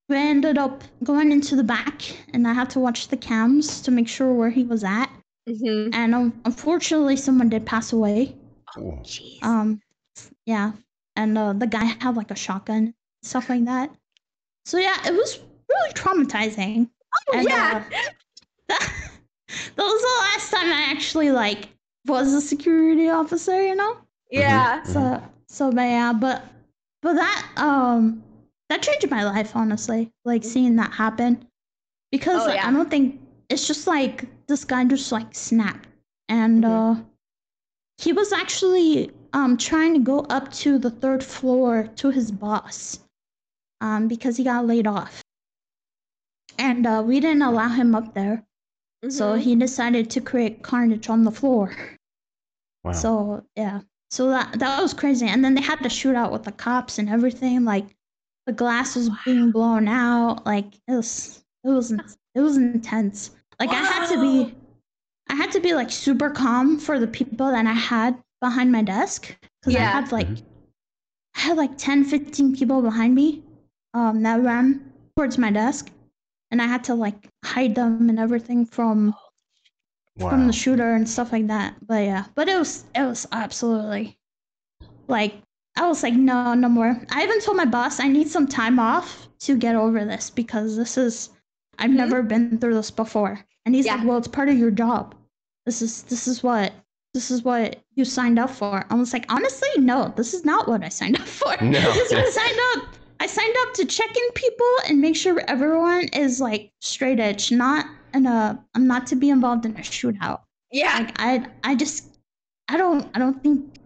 we 0.08 0.16
ended 0.16 0.58
up 0.58 0.84
going 1.04 1.32
into 1.32 1.56
the 1.56 1.64
back, 1.64 2.02
and 2.34 2.46
I 2.48 2.52
had 2.54 2.70
to 2.70 2.80
watch 2.80 3.08
the 3.08 3.16
cams 3.16 3.80
to 3.82 3.90
make 3.90 4.08
sure 4.08 4.32
where 4.34 4.50
he 4.50 4.64
was 4.64 4.84
at. 4.84 5.10
Mhm. 5.48 5.90
And 5.94 6.14
um, 6.14 6.40
unfortunately, 6.44 7.16
someone 7.16 7.48
did 7.50 7.66
pass 7.66 7.92
away. 7.92 8.36
Ooh. 8.78 8.98
Jeez. 9.02 9.42
Um, 9.42 9.80
yeah, 10.46 10.72
and 11.16 11.36
uh, 11.38 11.52
the 11.52 11.66
guy 11.66 11.84
had 11.84 12.16
like 12.16 12.30
a 12.30 12.36
shotgun, 12.36 12.94
stuff 13.22 13.48
like 13.48 13.64
that. 13.66 13.90
So 14.64 14.78
yeah, 14.78 14.96
it 15.06 15.12
was 15.12 15.38
really 15.68 15.92
traumatizing. 15.92 16.88
oh, 17.32 17.38
and, 17.38 17.48
yeah. 17.48 17.84
uh, 17.84 17.94
that, 18.68 18.92
that 19.76 19.82
was 19.84 20.00
the 20.02 20.18
last 20.20 20.50
time 20.52 20.72
I 20.72 20.90
actually 20.90 21.30
like 21.30 21.68
was 22.06 22.32
a 22.32 22.40
security 22.40 23.08
officer, 23.08 23.62
you 23.62 23.74
know. 23.74 23.96
yeah. 24.30 24.82
So 24.82 25.22
so 25.48 25.70
but 25.72 25.82
yeah, 25.82 26.12
but 26.12 26.42
but 27.02 27.14
that 27.14 27.48
um 27.56 28.22
that 28.70 28.82
changed 28.82 29.10
my 29.10 29.24
life 29.24 29.54
honestly. 29.54 30.10
Like 30.24 30.44
seeing 30.44 30.76
that 30.76 30.92
happen, 30.92 31.46
because 32.10 32.42
Oh, 32.42 32.46
like, 32.46 32.56
yeah. 32.56 32.68
I 32.68 32.72
don't 32.72 32.90
think 32.90 33.20
it's 33.50 33.66
just 33.66 33.86
like 33.86 34.24
this 34.46 34.64
guy 34.64 34.84
just 34.84 35.12
like 35.12 35.34
snapped, 35.34 35.88
and 36.28 36.64
Mhm. 36.64 36.98
uh, 36.98 37.02
he 37.98 38.12
was 38.12 38.32
actually 38.32 39.10
um 39.32 39.56
trying 39.56 39.94
to 39.94 40.00
go 40.00 40.20
up 40.30 40.52
to 40.52 40.78
the 40.78 40.90
third 40.90 41.22
floor 41.24 41.88
to 41.96 42.10
his 42.10 42.30
boss, 42.32 43.00
um 43.80 44.08
because 44.08 44.36
he 44.36 44.44
got 44.44 44.66
laid 44.66 44.86
off, 44.86 45.22
and 46.58 46.86
uh, 46.86 47.02
we 47.04 47.20
didn't 47.20 47.42
allow 47.42 47.68
him 47.68 47.94
up 47.94 48.14
there, 48.14 48.44
so 49.08 49.34
Mhm. 49.34 49.40
he 49.40 49.56
decided 49.56 50.10
to 50.10 50.20
create 50.20 50.62
carnage 50.62 51.08
on 51.08 51.24
the 51.24 51.30
floor. 51.32 51.74
Wow. 52.84 52.92
So 52.92 53.46
yeah, 53.56 53.80
so 54.10 54.28
that 54.30 54.58
that 54.58 54.80
was 54.82 54.94
crazy. 54.94 55.26
And 55.26 55.44
then 55.44 55.54
they 55.54 55.62
had 55.62 55.82
to 55.82 55.88
shoot 55.88 56.14
out 56.14 56.32
with 56.32 56.44
the 56.44 56.52
cops 56.52 56.98
and 56.98 57.08
everything. 57.08 57.64
Like 57.64 57.86
the 58.46 58.52
glass 58.52 58.94
was 58.96 59.10
being 59.24 59.50
blown 59.50 59.88
out. 59.88 60.44
Like 60.46 60.74
it 60.86 60.92
was 60.92 61.44
it 61.64 61.70
was 61.70 61.92
it 61.92 62.40
was 62.40 62.56
intense. 62.56 63.30
Like 63.58 63.70
I 63.70 63.76
had 63.76 64.08
to 64.08 64.20
be 64.20 64.54
I 65.34 65.36
had 65.36 65.50
to 65.50 65.60
be 65.60 65.74
like 65.74 65.90
super 65.90 66.30
calm 66.30 66.78
for 66.78 67.00
the 67.00 67.08
people 67.08 67.50
that 67.50 67.66
I 67.66 67.72
had 67.72 68.22
behind 68.40 68.70
my 68.70 68.82
desk 68.82 69.36
because 69.60 69.74
I 69.74 69.82
had 69.82 70.12
like 70.12 70.28
Mhm. 70.28 70.44
I 71.34 71.40
had 71.40 71.56
like 71.56 71.76
10, 71.76 72.04
15 72.04 72.54
people 72.54 72.80
behind 72.82 73.16
me 73.16 73.42
um, 73.94 74.22
that 74.22 74.40
ran 74.40 74.92
towards 75.16 75.36
my 75.36 75.50
desk, 75.50 75.90
and 76.52 76.62
I 76.62 76.66
had 76.66 76.84
to 76.84 76.94
like 76.94 77.28
hide 77.44 77.74
them 77.74 78.08
and 78.10 78.20
everything 78.20 78.64
from 78.64 79.12
from 80.20 80.46
the 80.46 80.52
shooter 80.52 80.94
and 80.94 81.08
stuff 81.08 81.32
like 81.32 81.48
that. 81.48 81.74
But 81.84 82.04
yeah, 82.04 82.26
but 82.36 82.48
it 82.48 82.56
was 82.56 82.84
it 82.94 83.02
was 83.02 83.26
absolutely 83.32 84.16
like 85.08 85.34
I 85.76 85.88
was 85.88 86.04
like 86.04 86.14
no 86.14 86.54
no 86.54 86.68
more. 86.68 86.96
I 87.10 87.24
even 87.24 87.40
told 87.40 87.56
my 87.56 87.64
boss 87.64 87.98
I 87.98 88.06
need 88.06 88.28
some 88.28 88.46
time 88.46 88.78
off 88.78 89.28
to 89.40 89.56
get 89.56 89.74
over 89.74 90.04
this 90.04 90.30
because 90.30 90.76
this 90.76 90.96
is 90.96 91.30
I've 91.78 91.90
Mhm. 91.90 91.94
never 91.96 92.22
been 92.22 92.58
through 92.58 92.74
this 92.74 92.92
before. 92.92 93.44
And 93.66 93.74
he's 93.74 93.86
Yeah. 93.86 93.96
like, 93.96 94.06
well, 94.06 94.18
it's 94.18 94.28
part 94.28 94.48
of 94.48 94.56
your 94.56 94.70
job. 94.70 95.16
This 95.66 95.82
is 95.82 96.02
this 96.02 96.28
is 96.28 96.42
what 96.42 96.72
this 97.14 97.30
is 97.30 97.42
what 97.42 97.80
you 97.94 98.04
signed 98.04 98.38
up 98.38 98.50
for. 98.50 98.84
I 98.90 98.94
was 98.94 99.12
like, 99.12 99.24
honestly, 99.28 99.68
no, 99.78 100.12
this 100.16 100.34
is 100.34 100.44
not 100.44 100.68
what 100.68 100.82
I 100.82 100.88
signed 100.88 101.18
up 101.18 101.26
for. 101.26 101.56
No. 101.64 101.78
I 101.80 102.30
signed 102.30 102.82
up. 102.82 102.94
I 103.20 103.26
signed 103.26 103.54
up 103.60 103.74
to 103.74 103.84
check 103.86 104.14
in 104.14 104.32
people 104.34 104.72
and 104.88 105.00
make 105.00 105.16
sure 105.16 105.40
everyone 105.46 106.08
is 106.12 106.40
like 106.40 106.72
straight 106.80 107.20
edge, 107.20 107.52
not 107.52 107.86
in 108.12 108.26
a. 108.26 108.62
I'm 108.74 108.86
not 108.86 109.06
to 109.08 109.16
be 109.16 109.30
involved 109.30 109.64
in 109.64 109.72
a 109.76 109.80
shootout. 109.80 110.40
yeah. 110.72 110.98
Like 110.98 111.14
I, 111.20 111.46
I 111.62 111.74
just, 111.76 112.18
I 112.68 112.76
don't, 112.76 113.08
I 113.14 113.20
don't 113.20 113.42
think 113.42 113.76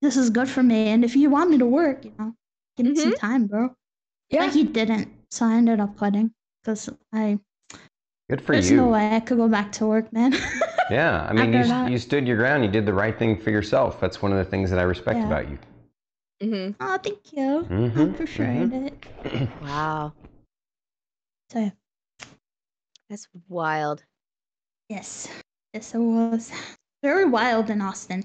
this 0.00 0.16
is 0.16 0.30
good 0.30 0.48
for 0.48 0.62
me. 0.62 0.88
And 0.88 1.04
if 1.04 1.14
you 1.14 1.30
want 1.30 1.50
me 1.50 1.58
to 1.58 1.66
work, 1.66 2.04
you 2.04 2.12
know, 2.18 2.34
give 2.76 2.86
me 2.86 2.96
some 2.96 3.12
mm-hmm. 3.12 3.26
time, 3.26 3.46
bro. 3.46 3.74
Yeah. 4.30 4.46
But 4.46 4.54
he 4.54 4.64
didn't, 4.64 5.12
so 5.30 5.44
I 5.46 5.54
ended 5.54 5.80
up 5.80 5.96
quitting 5.98 6.32
because 6.62 6.88
I. 7.12 7.38
Good 8.30 8.40
for 8.40 8.52
there's 8.52 8.70
you. 8.70 8.78
no 8.78 8.88
way 8.88 9.14
I 9.14 9.20
could 9.20 9.36
go 9.36 9.48
back 9.48 9.70
to 9.72 9.86
work, 9.86 10.12
man. 10.12 10.34
Yeah, 10.90 11.26
I 11.28 11.32
mean, 11.32 11.52
you, 11.54 11.92
you 11.92 11.98
stood 11.98 12.26
your 12.28 12.36
ground. 12.36 12.62
You 12.62 12.70
did 12.70 12.84
the 12.84 12.92
right 12.92 13.18
thing 13.18 13.38
for 13.40 13.50
yourself. 13.50 13.98
That's 14.00 14.20
one 14.20 14.32
of 14.32 14.38
the 14.38 14.44
things 14.44 14.68
that 14.70 14.78
I 14.78 14.82
respect 14.82 15.18
Yeah. 15.18 15.26
about 15.26 15.48
you. 15.48 15.58
Mm-hmm. 16.42 16.72
oh, 16.78 16.98
thank 16.98 17.32
you. 17.32 17.66
I 17.70 17.72
Mhm, 17.72 18.14
appreciate 18.14 18.70
mhm. 18.70 18.86
it. 18.88 19.48
Wow. 19.62 20.12
So 21.50 21.58
yeah. 21.60 21.70
That's 23.08 23.28
wild. 23.48 24.04
Yes, 24.90 25.28
yes, 25.72 25.94
it 25.94 25.98
was 25.98 26.52
very 27.02 27.24
wild 27.24 27.70
in 27.70 27.80
Austin. 27.80 28.24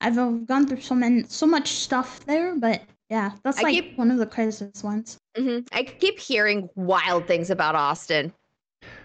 I've 0.00 0.16
uh, 0.18 0.30
gone 0.30 0.66
through 0.68 0.80
so 0.82 0.94
many, 0.94 1.24
so 1.24 1.46
much 1.46 1.68
stuff 1.72 2.24
there, 2.26 2.54
but 2.54 2.82
yeah, 3.10 3.32
that's 3.42 3.58
I 3.58 3.62
like 3.62 3.72
keep- 3.74 3.98
one 3.98 4.10
of 4.12 4.18
the 4.18 4.26
craziest 4.26 4.84
ones. 4.84 5.18
hmm 5.36 5.60
I 5.72 5.82
keep 5.82 6.18
hearing 6.20 6.68
wild 6.76 7.26
things 7.26 7.50
about 7.50 7.74
Austin. 7.74 8.32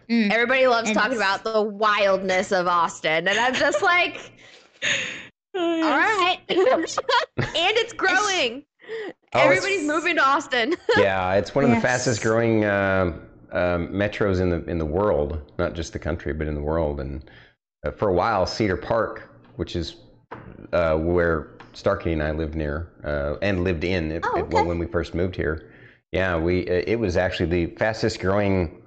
Mm. 0.10 0.32
Everybody 0.32 0.68
loves 0.68 0.90
And 0.90 0.98
talking 0.98 1.14
it's- 1.18 1.42
about 1.42 1.44
the 1.54 1.62
wildness 1.62 2.52
of 2.52 2.68
Austin, 2.68 3.28
and 3.28 3.40
I'm 3.40 3.54
just 3.54 3.82
like, 3.82 4.32
all 5.56 5.62
right. 5.62 6.40
and 6.50 6.68
it's 7.38 7.94
growing. 7.94 8.64
Oh, 9.34 9.40
Everybody's 9.40 9.84
it's- 9.84 9.88
moving 9.88 10.18
to 10.18 10.22
Austin. 10.28 10.76
yeah, 10.98 11.36
it's 11.36 11.56
one 11.56 11.64
of 11.64 11.70
the 11.70 11.80
fastest 11.80 12.22
growing 12.22 12.66
uh, 12.66 13.14
um 13.54 13.88
metros 13.88 14.42
in 14.42 14.50
the 14.50 14.62
in 14.66 14.78
the 14.78 14.86
world, 14.86 15.40
not 15.58 15.74
just 15.74 15.94
the 15.94 16.00
country, 16.00 16.34
but 16.34 16.48
in 16.48 16.56
the 16.56 16.62
world. 16.62 17.00
And 17.00 17.24
uh, 17.86 17.92
for 17.92 18.10
a 18.10 18.14
while, 18.14 18.46
Cedar 18.46 18.76
Park, 18.76 19.30
which 19.56 19.78
is 19.78 19.96
uh, 20.74 20.98
where 20.98 21.52
Starkey 21.72 22.12
and 22.12 22.22
I 22.22 22.32
lived 22.32 22.56
near 22.56 22.90
uh, 23.06 23.38
and 23.42 23.64
lived 23.64 23.86
in 23.86 24.12
it, 24.12 24.26
Oh, 24.28 24.36
it- 24.38 24.42
okay. 24.54 24.64
when 24.64 24.80
we 24.80 24.88
first 24.88 25.14
moved 25.16 25.38
here. 25.38 25.72
Yeah, 26.12 26.38
we 26.38 26.68
uh, 26.68 26.84
it 26.86 26.98
was 27.00 27.16
actually 27.16 27.46
the 27.68 27.76
fastest 27.78 28.20
growing 28.20 28.81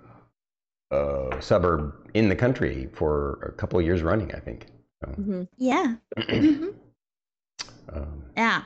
uh, 0.95 1.41
suburb 1.41 1.93
in 2.15 2.29
the 2.29 2.37
country 2.37 2.89
for 2.93 3.41
a 3.43 3.53
couple 3.53 3.79
of 3.79 3.85
years 3.85 4.03
running, 4.03 4.33
I 4.35 4.41
think. 4.41 4.67
So, 5.01 5.11
Mhm. 5.21 5.49
Yeah, 5.59 5.97
hmm 6.31 6.69
um, 7.93 8.23
yeah, 8.37 8.63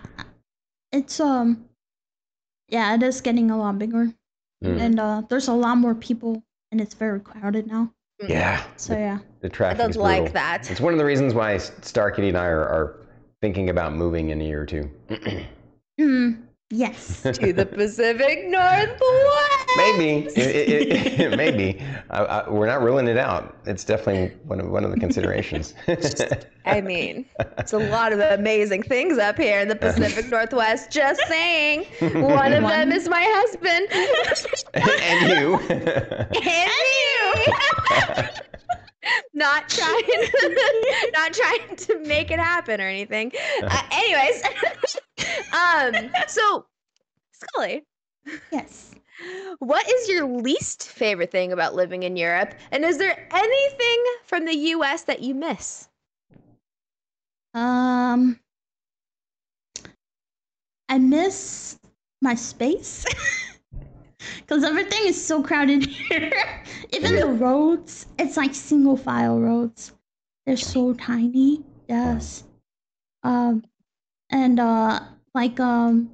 it's 0.93 1.21
um, 1.21 1.69
yeah, 2.69 2.95
it 2.95 3.03
is 3.03 3.21
getting 3.21 3.51
a 3.51 3.59
lot 3.59 3.79
bigger, 3.79 4.13
mm. 4.65 4.81
and 4.81 5.01
uh, 5.01 5.23
there's 5.29 5.49
a 5.49 5.55
lot 5.55 5.77
more 5.77 5.95
people, 5.95 6.43
and 6.73 6.81
it's 6.81 6.95
very 6.95 7.21
crowded 7.21 7.67
now. 7.67 7.93
yeah, 8.29 8.63
So 8.77 8.93
yeah, 8.95 9.19
the 9.41 9.47
I 9.47 9.51
traffic 9.51 9.79
don't 9.79 9.91
is 9.91 9.97
like 9.97 10.19
brutal. 10.19 10.33
that. 10.35 10.71
It's 10.71 10.81
one 10.81 10.93
of 10.93 10.99
the 10.99 11.05
reasons 11.05 11.35
why 11.35 11.57
Starkey 11.59 12.29
and 12.29 12.37
I 12.37 12.47
are, 12.47 12.65
are 12.69 13.07
thinking 13.41 13.71
about 13.71 13.95
moving 13.95 14.31
in 14.31 14.41
a 14.41 14.45
year 14.45 14.63
or 14.63 14.67
two. 14.67 14.91
mm, 16.01 16.43
yes, 16.71 17.23
to 17.33 17.53
the 17.53 17.67
Pacific 17.67 18.47
Northwest. 18.49 19.58
Maybe, 19.77 20.27
it, 20.37 20.39
it, 20.39 21.21
it, 21.21 21.31
maybe. 21.37 21.83
I, 22.11 22.25
I, 22.25 22.51
we're 22.51 22.67
not 22.67 22.83
ruling 22.83 23.07
it 23.09 23.19
out. 23.19 23.57
It's 23.67 23.85
definitely 23.85 24.37
one 24.45 24.61
of 24.61 24.69
one 24.71 24.85
of 24.85 24.91
the 24.91 24.99
considerations. 24.99 25.75
I 26.65 26.81
mean, 26.81 27.27
it's 27.59 27.73
a 27.73 27.79
lot 27.79 28.13
of 28.13 28.21
amazing 28.21 28.83
things 28.83 29.19
up 29.19 29.37
here 29.37 29.61
in 29.61 29.69
the 29.69 29.77
Pacific 29.77 30.29
Northwest. 30.29 30.91
Just 30.91 31.21
saying. 31.27 31.87
One 32.01 32.53
of 32.53 32.63
them 32.63 32.93
is 32.93 33.09
my 33.09 33.25
husband. 33.27 33.89
and 34.75 35.31
you. 35.31 35.57
and 35.69 36.71
you. 36.99 38.25
not 39.35 39.69
trying, 39.69 41.11
not 41.13 41.33
trying 41.33 41.77
to 41.77 41.99
make 42.01 42.31
it 42.31 42.39
happen 42.39 42.81
or 42.81 42.89
anything. 42.89 43.33
Uh, 43.63 43.83
anyways, 43.93 44.43
um, 45.53 46.11
so 46.27 46.67
Skully, 47.35 47.83
yes. 48.53 48.95
What 49.59 49.89
is 49.89 50.09
your 50.09 50.27
least 50.27 50.89
favorite 50.89 51.31
thing 51.31 51.53
about 51.53 51.75
living 51.75 52.03
in 52.03 52.17
Europe? 52.17 52.55
And 52.71 52.85
is 52.85 52.99
there 52.99 53.29
anything 53.33 54.05
from 54.25 54.45
the 54.45 54.57
U.S. 54.57 55.03
that 55.05 55.21
you 55.21 55.35
miss? 55.35 55.89
Um, 57.55 58.39
I 60.89 60.99
miss 60.99 61.79
my 62.23 62.35
space 62.35 63.05
because 64.37 64.65
everything 64.65 65.01
is 65.07 65.23
so 65.23 65.43
crowded 65.43 65.87
here. 65.87 66.33
Even 66.93 67.17
the 67.17 67.27
roads, 67.27 68.07
it's 68.19 68.37
like 68.37 68.55
single 68.55 68.97
file 68.97 69.41
roads. 69.41 69.93
They're 70.47 70.57
so 70.57 70.95
tiny. 70.95 71.65
Yes. 71.89 72.45
Um, 73.23 73.65
and 74.31 74.61
uh, 74.61 75.01
like 75.35 75.59
um, 75.61 76.11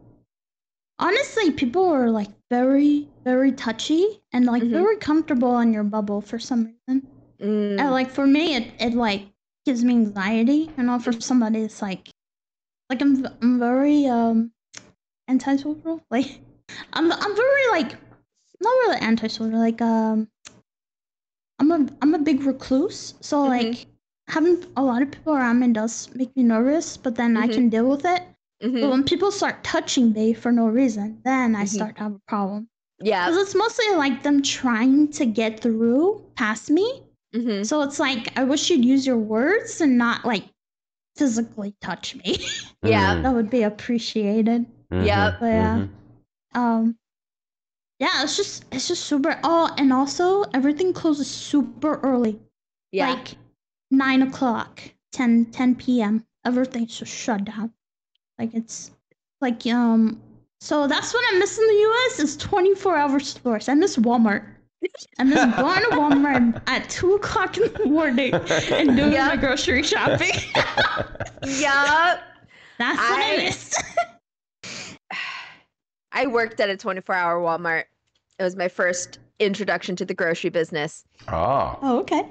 honestly, 0.99 1.51
people 1.53 1.87
are 1.89 2.11
like 2.11 2.29
very, 2.55 3.09
very 3.25 3.53
touchy 3.53 4.23
and 4.33 4.45
like 4.47 4.63
Mhm. 4.63 4.73
very 4.73 4.97
comfortable 4.99 5.59
in 5.59 5.73
your 5.73 5.85
bubble 5.85 6.21
for 6.21 6.39
some 6.39 6.61
reason. 6.67 7.07
Mm, 7.41 7.79
And 7.79 7.91
like 7.91 8.11
for 8.11 8.27
me, 8.27 8.55
it, 8.57 8.73
it 8.81 8.95
like 8.95 9.23
gives 9.67 9.85
me 9.85 9.95
anxiety. 9.95 10.71
You 10.77 10.85
know, 10.85 10.99
for 10.99 11.13
somebody, 11.13 11.61
it's 11.61 11.83
like, 11.83 12.09
like 12.91 13.03
I'm 13.03 13.27
I'm 13.43 13.59
very 13.59 14.07
um 14.07 14.53
antisocial. 15.29 16.01
Like 16.11 16.41
I'm 16.95 17.13
I'm 17.13 17.37
very 17.37 17.67
like 17.73 17.93
not 18.61 18.75
really 18.83 19.01
antisocial. 19.01 19.59
Like 19.59 19.81
um, 19.83 20.29
I'm 21.59 21.71
a 21.73 21.87
I'm 22.03 22.15
a 22.15 22.19
big 22.19 22.43
recluse. 22.43 23.15
So 23.21 23.43
Mhm. 23.45 23.51
like 23.51 23.87
having 24.29 24.65
a 24.77 24.83
lot 24.83 25.03
of 25.03 25.11
people 25.11 25.35
around 25.35 25.61
me 25.61 25.69
does 25.73 26.15
make 26.15 26.35
me 26.37 26.43
nervous. 26.45 26.97
But 26.97 27.17
then 27.17 27.37
I 27.37 27.47
Mhm. 27.47 27.55
can 27.55 27.69
deal 27.69 27.89
with 27.89 28.05
it. 28.05 28.23
Mhm. 28.65 28.81
But 28.81 28.91
when 28.91 29.05
people 29.05 29.31
start 29.31 29.63
touching 29.63 30.13
me 30.13 30.33
for 30.33 30.51
no 30.53 30.67
reason, 30.67 31.21
then 31.25 31.55
I 31.55 31.65
Mhm. 31.65 31.69
start 31.69 31.97
to 31.97 32.03
have 32.03 32.13
a 32.15 32.21
problem. 32.27 32.69
Yeah. 33.01 33.29
Because 33.29 33.43
it's 33.43 33.55
mostly 33.55 33.91
like 33.97 34.23
them 34.23 34.41
trying 34.43 35.09
to 35.13 35.27
get 35.27 35.61
through 35.61 36.25
past 36.37 36.71
me. 36.71 37.03
mhm. 37.35 37.67
So 37.67 37.83
it's 37.83 37.99
like 37.99 38.37
I 38.39 38.45
wish 38.45 38.71
you'd 38.71 38.85
use 38.85 39.05
your 39.07 39.19
words 39.19 39.81
and 39.81 39.99
not 39.99 40.25
like 40.25 40.45
physically 41.17 41.75
touch 41.81 42.15
me. 42.17 42.39
Yeah. 42.83 43.15
Mm, 43.17 43.23
that 43.23 43.35
would 43.35 43.51
be 43.51 43.63
appreciated. 43.63 44.67
mhm, 44.93 45.07
Yep. 45.07 45.41
But 45.41 45.47
yeah. 45.47 45.79
mhm. 45.79 45.89
Um 46.61 46.99
yeah, 47.99 48.23
it's 48.23 48.37
just 48.37 48.65
it's 48.73 48.89
just 48.89 49.05
super 49.05 49.39
oh 49.45 49.73
and 49.79 49.93
also 49.93 50.43
everything 50.55 50.93
closes 50.93 51.29
super 51.31 51.99
early. 52.03 52.41
Yeah. 52.93 53.11
Like 53.11 53.35
nine 53.91 54.23
o'clock, 54.23 54.81
10, 55.13 55.47
10 55.47 55.75
PM. 55.77 56.25
Everything's 56.45 56.99
just 56.99 57.13
shut 57.13 57.45
down. 57.45 57.73
Like 58.39 58.55
it's 58.55 58.91
like 59.41 59.67
um 59.67 60.21
So 60.61 60.87
that's 60.87 61.13
what 61.15 61.25
I 61.33 61.39
miss 61.39 61.59
in 61.59 61.67
the 61.67 61.73
US 61.73 62.21
is 62.21 62.37
24 62.37 62.97
hour 62.97 63.21
stores. 63.21 63.69
I 63.69 63.75
miss 63.75 63.97
Walmart. 63.97 64.45
I 65.19 65.25
miss 65.25 65.37
going 65.57 65.81
to 65.81 65.89
Walmart 65.97 66.61
at 66.67 66.91
2 66.91 67.15
o'clock 67.15 67.57
in 67.57 67.73
the 67.73 67.87
morning 67.87 68.35
and 68.35 68.95
doing 68.97 69.13
Yeah. 69.13 69.29
my 69.29 69.37
grocery 69.37 69.83
shopping. 69.83 70.33
Yup. 71.45 72.21
That's 72.79 72.99
what 72.99 73.23
I, 73.23 73.33
I- 73.33 73.37
miss. 73.45 73.75
I 76.13 76.27
worked 76.27 76.61
at 76.61 76.69
a 76.69 76.77
24 76.77 77.15
hour 77.15 77.41
Walmart. 77.41 77.85
It 78.39 78.43
was 78.43 78.57
my 78.57 78.69
first 78.69 79.19
introduction 79.39 79.97
to 79.97 80.05
the 80.05 80.15
grocery 80.15 80.51
business. 80.51 81.05
Oh, 81.29 81.79
Oh, 81.83 81.99
okay. 82.01 82.31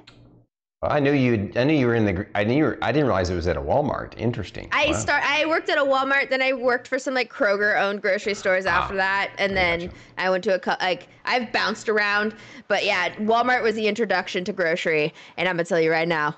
Well, 0.84 0.92
I 0.92 1.00
knew 1.00 1.14
you. 1.14 1.50
I 1.56 1.64
knew 1.64 1.74
you 1.74 1.88
were 1.88 1.96
in 1.96 2.04
the. 2.04 2.26
I 2.36 2.44
knew. 2.44 2.56
You 2.58 2.64
were, 2.66 2.78
I 2.82 2.92
didn't 2.92 3.06
realize 3.08 3.30
it 3.30 3.36
was 3.36 3.48
at 3.48 3.56
a 3.56 3.62
Walmart. 3.62 4.14
Interesting. 4.18 4.68
I 4.74 4.88
Wow. 4.88 4.94
start. 4.98 5.24
I 5.26 5.46
worked 5.46 5.70
at 5.70 5.78
a 5.78 5.82
Walmart, 5.82 6.30
then 6.30 6.42
I 6.42 6.52
worked 6.52 6.90
for 6.90 7.00
some 7.00 7.14
like 7.14 7.32
Kroger 7.32 7.82
owned 7.82 8.02
grocery 8.02 8.34
stores 8.34 8.66
after 8.66 8.94
Ah, 8.96 8.98
that, 8.98 9.32
and 9.38 9.54
I 9.54 9.56
then 9.56 9.80
gotcha. 9.80 9.94
I 10.18 10.30
went 10.30 10.44
to 10.44 10.56
a 10.56 10.60
cou- 10.60 10.76
like 10.82 11.08
I've 11.24 11.54
bounced 11.54 11.88
around, 11.88 12.36
but 12.68 12.84
yeah, 12.84 13.16
Walmart 13.16 13.64
was 13.64 13.76
the 13.76 13.88
introduction 13.88 14.44
to 14.44 14.52
grocery, 14.52 15.14
and 15.38 15.48
I'm 15.48 15.56
gonna 15.56 15.64
tell 15.64 15.80
you 15.80 15.90
right 15.90 16.06
now, 16.08 16.36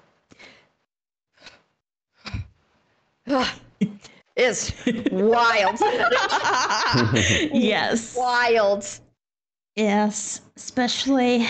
it's 4.36 4.72
wild, 5.12 5.80
yes. 7.52 8.16
wild. 8.16 8.86
Yes. 9.76 10.42
Especially 10.56 11.48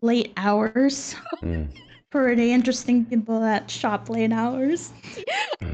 late 0.00 0.32
hours. 0.36 1.16
Mm. 1.42 1.68
Pretty 2.16 2.50
interesting 2.50 3.04
people 3.04 3.40
that 3.40 3.70
shop 3.70 4.08
late 4.08 4.32
hours. 4.32 4.90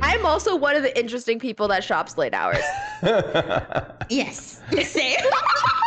I'm 0.03 0.27
also 0.27 0.57
one 0.57 0.75
of 0.75 0.83
the 0.83 0.99
interesting 0.99 1.39
people 1.39 1.69
that 1.69 1.85
shops 1.85 2.19
late 2.19 2.35
hours. 2.35 2.65
Yes. 4.11 4.61
Same. 4.83 5.19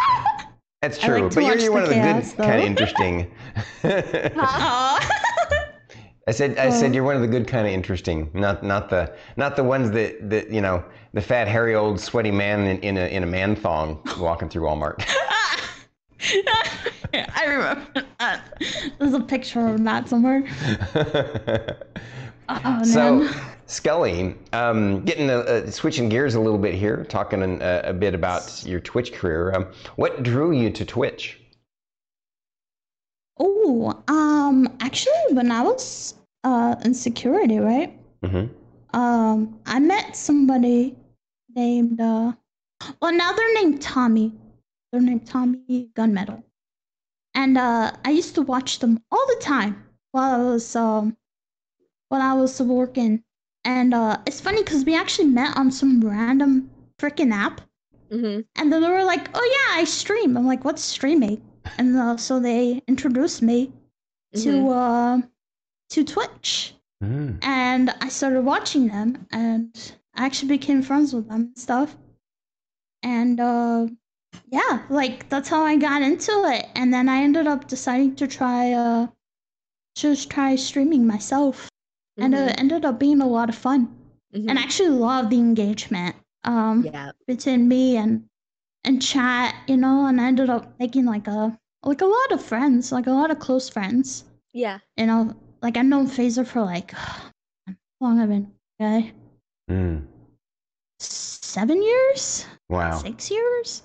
That's 0.81 0.97
true, 0.97 1.23
like 1.23 1.35
but 1.35 1.43
you're, 1.43 1.57
you're 1.57 1.63
the 1.65 1.69
one 1.73 1.83
of 1.83 1.89
the 1.89 1.95
chaos, 1.95 2.31
good, 2.33 2.45
kind 2.45 2.59
of 2.61 2.65
interesting. 2.65 3.31
Aw. 3.83 5.09
I 6.29 6.31
said, 6.31 6.57
I 6.57 6.67
Oh. 6.67 6.69
said 6.71 6.95
you're 6.95 7.03
one 7.03 7.17
of 7.17 7.21
the 7.21 7.27
good, 7.27 7.47
kind 7.49 7.67
of 7.67 7.73
interesting, 7.73 8.31
not 8.33 8.63
not 8.63 8.89
the 8.89 9.13
not 9.35 9.57
the 9.57 9.63
ones 9.65 9.91
that 9.91 10.29
that 10.29 10.51
you 10.51 10.61
know 10.61 10.81
the 11.13 11.21
fat, 11.21 11.49
hairy, 11.49 11.75
old, 11.75 11.99
sweaty 11.99 12.31
man 12.31 12.61
in, 12.61 12.79
in 12.79 12.97
a 12.97 13.07
in 13.13 13.23
a 13.23 13.27
man 13.27 13.57
thong 13.57 13.99
walking 14.17 14.47
through 14.47 14.63
Walmart. 14.63 15.03
I 17.35 17.45
remember 17.45 18.05
that. 18.19 18.63
There's 18.99 19.13
a 19.13 19.19
picture 19.19 19.67
of 19.67 19.83
that 19.83 20.09
somewhere. 20.09 20.43
Oh, 22.47 22.83
so, 22.83 23.19
man. 23.19 23.33
Skully, 23.67 24.35
um, 24.53 25.03
getting 25.03 25.31
a, 25.31 25.37
uh, 25.39 25.71
switching 25.71 26.09
gears 26.09 26.35
a 26.35 26.39
little 26.39 26.59
bit 26.59 26.75
here, 26.75 27.03
talking 27.09 27.41
a, 27.41 27.81
a 27.85 27.93
bit 27.93 28.13
about 28.13 28.63
your 28.65 28.79
Twitch 28.79 29.13
career. 29.13 29.51
Um, 29.53 29.67
what 29.95 30.21
drew 30.21 30.51
you 30.51 30.69
to 30.69 30.85
Twitch? 30.85 31.39
Oh, 33.39 33.99
um, 34.07 34.69
actually, 34.79 35.13
when 35.33 35.51
I 35.51 35.63
was 35.63 36.13
uh 36.43 36.75
in 36.85 36.93
security, 36.93 37.57
right? 37.57 37.97
hmm 38.23 38.45
Um, 38.93 39.59
I 39.65 39.79
met 39.79 40.15
somebody 40.15 40.95
named 41.55 41.99
uh, 41.99 42.33
well, 43.01 43.11
now 43.11 43.31
they're 43.33 43.53
named 43.55 43.81
Tommy. 43.81 44.31
They're 44.91 45.01
named 45.01 45.25
Tommy 45.25 45.89
Gunmetal, 45.95 46.43
and 47.35 47.57
uh, 47.57 47.93
I 48.05 48.11
used 48.11 48.35
to 48.35 48.41
watch 48.43 48.79
them 48.79 49.03
all 49.11 49.25
the 49.27 49.39
time 49.41 49.85
while 50.11 50.41
I 50.41 50.43
was 50.43 50.75
um 50.75 51.17
while 52.09 52.21
I 52.21 52.33
was 52.33 52.61
working. 52.61 53.23
And 53.65 53.93
uh, 53.93 54.17
it's 54.27 54.41
funny 54.41 54.63
because 54.63 54.85
we 54.85 54.95
actually 54.95 55.27
met 55.27 55.57
on 55.57 55.71
some 55.71 56.01
random 56.01 56.69
freaking 56.99 57.31
app. 57.33 57.61
hmm 58.11 58.41
And 58.55 58.71
then 58.71 58.81
they 58.81 58.89
were 58.89 59.03
like, 59.05 59.29
"Oh 59.33 59.45
yeah, 59.55 59.79
I 59.81 59.83
stream." 59.85 60.37
I'm 60.37 60.45
like, 60.47 60.63
"What's 60.63 60.83
streaming?" 60.83 61.41
And 61.77 61.97
uh, 61.97 62.17
so 62.17 62.39
they 62.39 62.83
introduced 62.87 63.41
me 63.41 63.73
to 64.35 64.51
Mhm. 64.51 64.71
uh, 64.71 65.21
to 65.91 66.03
Twitch, 66.03 66.75
Mm. 67.03 67.39
and 67.43 67.89
I 68.01 68.09
started 68.09 68.43
watching 68.43 68.87
them, 68.87 69.27
and 69.31 69.93
I 70.15 70.25
actually 70.25 70.49
became 70.49 70.81
friends 70.83 71.13
with 71.13 71.27
them 71.29 71.41
and 71.41 71.57
stuff. 71.59 71.97
And 73.03 73.39
uh, 73.39 73.87
yeah, 74.47 74.85
like 74.89 75.29
that's 75.29 75.49
how 75.49 75.63
I 75.65 75.75
got 75.77 76.01
into 76.01 76.31
it. 76.45 76.67
And 76.75 76.93
then 76.93 77.07
I 77.09 77.21
ended 77.23 77.47
up 77.47 77.67
deciding 77.67 78.15
to 78.17 78.27
try 78.27 78.73
uh, 78.73 79.07
just 79.95 80.29
try 80.29 80.55
streaming 80.55 81.07
myself, 81.07 81.69
and 82.17 82.33
Mhm. 82.33 82.49
it 82.49 82.59
ended 82.59 82.85
up 82.85 82.99
being 82.99 83.21
a 83.21 83.27
lot 83.27 83.49
of 83.49 83.55
fun. 83.55 83.87
Mhm. 84.35 84.49
And 84.49 84.59
I 84.59 84.61
actually 84.61 84.89
love 84.89 85.29
the 85.29 85.37
engagement. 85.37 86.15
Um, 86.43 86.83
yeah. 86.85 87.11
between 87.25 87.67
me 87.67 87.97
and 87.97 88.27
and 88.83 89.01
chat, 89.01 89.55
you 89.67 89.77
know, 89.77 90.05
and 90.05 90.21
I 90.21 90.27
ended 90.27 90.49
up 90.49 90.77
making 90.79 91.05
like 91.05 91.27
a 91.27 91.57
like 91.83 92.01
a 92.01 92.05
lot 92.05 92.31
of 92.31 92.41
friends, 92.43 92.91
like 92.91 93.07
a 93.07 93.11
lot 93.11 93.31
of 93.31 93.39
close 93.39 93.67
friends. 93.69 94.25
Yeah. 94.53 94.79
You 94.97 95.07
know, 95.07 95.35
like 95.63 95.75
I've 95.77 95.85
known 95.87 96.05
Phaser 96.07 96.45
for 96.45 96.61
like 96.61 96.91
how 96.91 97.31
long 97.99 98.19
I've 98.19 98.29
I 98.29 98.33
been 98.33 98.51
okay? 98.79 99.13
Mm. 99.71 100.05
Seven 100.99 101.81
years? 101.81 102.45
Wow. 102.69 102.97
Six 102.99 103.31
years? 103.31 103.83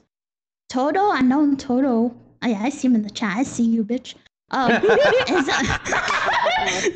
Toto, 0.71 1.11
I 1.11 1.21
know 1.21 1.55
Toto. 1.57 2.15
Oh 2.43 2.47
yeah, 2.47 2.61
I 2.63 2.71
see 2.71 2.87
him 2.89 2.95
in 2.95 3.03
the 3.03 3.11
chat. 3.11 3.37
I 3.37 3.43
see 3.43 3.65
you, 3.65 3.85
bitch. 3.85 4.15
Um, 4.53 4.71
is 4.73 5.47
that- 5.47 6.87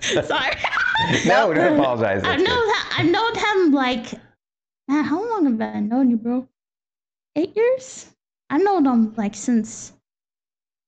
Sorry. 0.24 0.52
No, 1.26 1.52
don't 1.52 1.78
apologize. 1.78 2.22
I 2.24 2.28
That's 2.28 2.42
know 2.42 2.66
that 2.66 2.96
I've 2.98 3.10
known 3.10 3.34
him 3.34 3.72
like 3.72 4.12
man, 4.88 5.04
how 5.04 5.20
long 5.28 5.44
have 5.44 5.60
I 5.76 5.80
known 5.80 6.10
you, 6.10 6.16
bro? 6.16 6.48
Eight 7.36 7.54
years? 7.56 8.10
I've 8.48 8.62
known 8.62 8.86
him 8.86 9.14
like 9.16 9.34
since 9.34 9.92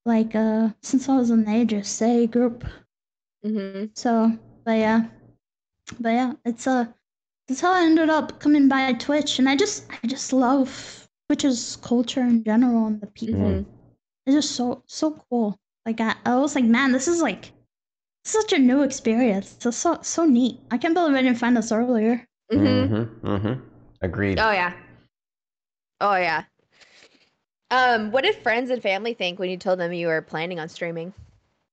like 0.06 0.34
uh 0.34 0.70
since 0.82 1.08
I 1.08 1.16
was 1.16 1.30
in 1.30 1.44
the 1.44 1.50
age 1.54 1.72
of 1.74 1.86
say 1.86 2.26
group. 2.26 2.64
hmm 3.44 3.86
So 3.94 4.32
but 4.64 4.72
yeah. 4.78 5.06
But 6.00 6.10
yeah, 6.10 6.32
it's 6.44 6.66
uh 6.66 6.86
that's 7.48 7.60
how 7.60 7.72
I 7.74 7.82
ended 7.84 8.08
up 8.08 8.38
coming 8.40 8.68
by 8.68 8.92
Twitch 8.94 9.38
and 9.38 9.48
I 9.48 9.56
just 9.56 9.86
I 10.02 10.06
just 10.06 10.32
love 10.32 11.05
Twitch's 11.28 11.76
culture 11.76 12.20
in 12.20 12.44
general 12.44 12.86
and 12.86 13.00
the 13.00 13.06
people. 13.08 13.40
Mhm. 13.40 13.64
It's 14.26 14.34
just 14.34 14.54
so 14.56 14.82
so 14.86 15.22
cool. 15.28 15.58
Like 15.84 16.00
I, 16.00 16.14
I 16.24 16.36
was 16.36 16.54
like, 16.54 16.64
man, 16.64 16.92
this 16.92 17.08
is 17.08 17.20
like 17.22 17.52
such 18.24 18.52
a 18.52 18.58
new 18.58 18.82
experience. 18.82 19.56
It's 19.64 19.76
so 19.76 19.98
so 20.02 20.24
neat. 20.24 20.58
I 20.70 20.78
can't 20.78 20.94
believe 20.94 21.14
I 21.14 21.22
didn't 21.22 21.38
find 21.38 21.56
this 21.56 21.72
earlier. 21.72 22.26
hmm 22.50 22.58
Mm-hmm. 22.58 23.26
Mm-hmm. 23.26 23.60
Agreed. 24.02 24.38
Oh 24.38 24.50
yeah. 24.52 24.72
Oh 26.00 26.16
yeah. 26.16 26.44
Um, 27.70 28.12
what 28.12 28.22
did 28.22 28.36
friends 28.36 28.70
and 28.70 28.80
family 28.80 29.14
think 29.14 29.38
when 29.40 29.50
you 29.50 29.56
told 29.56 29.80
them 29.80 29.92
you 29.92 30.06
were 30.06 30.22
planning 30.22 30.60
on 30.60 30.68
streaming? 30.68 31.12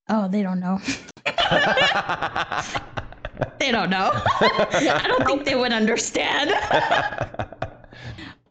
Oh, 0.10 0.28
they 0.28 0.42
don't 0.42 0.60
know. 0.60 0.80
they 3.60 3.72
don't 3.72 3.90
know. 3.92 4.10
I 4.16 5.06
don't 5.08 5.26
think 5.26 5.46
they 5.46 5.56
would 5.56 5.72
understand. 5.72 6.52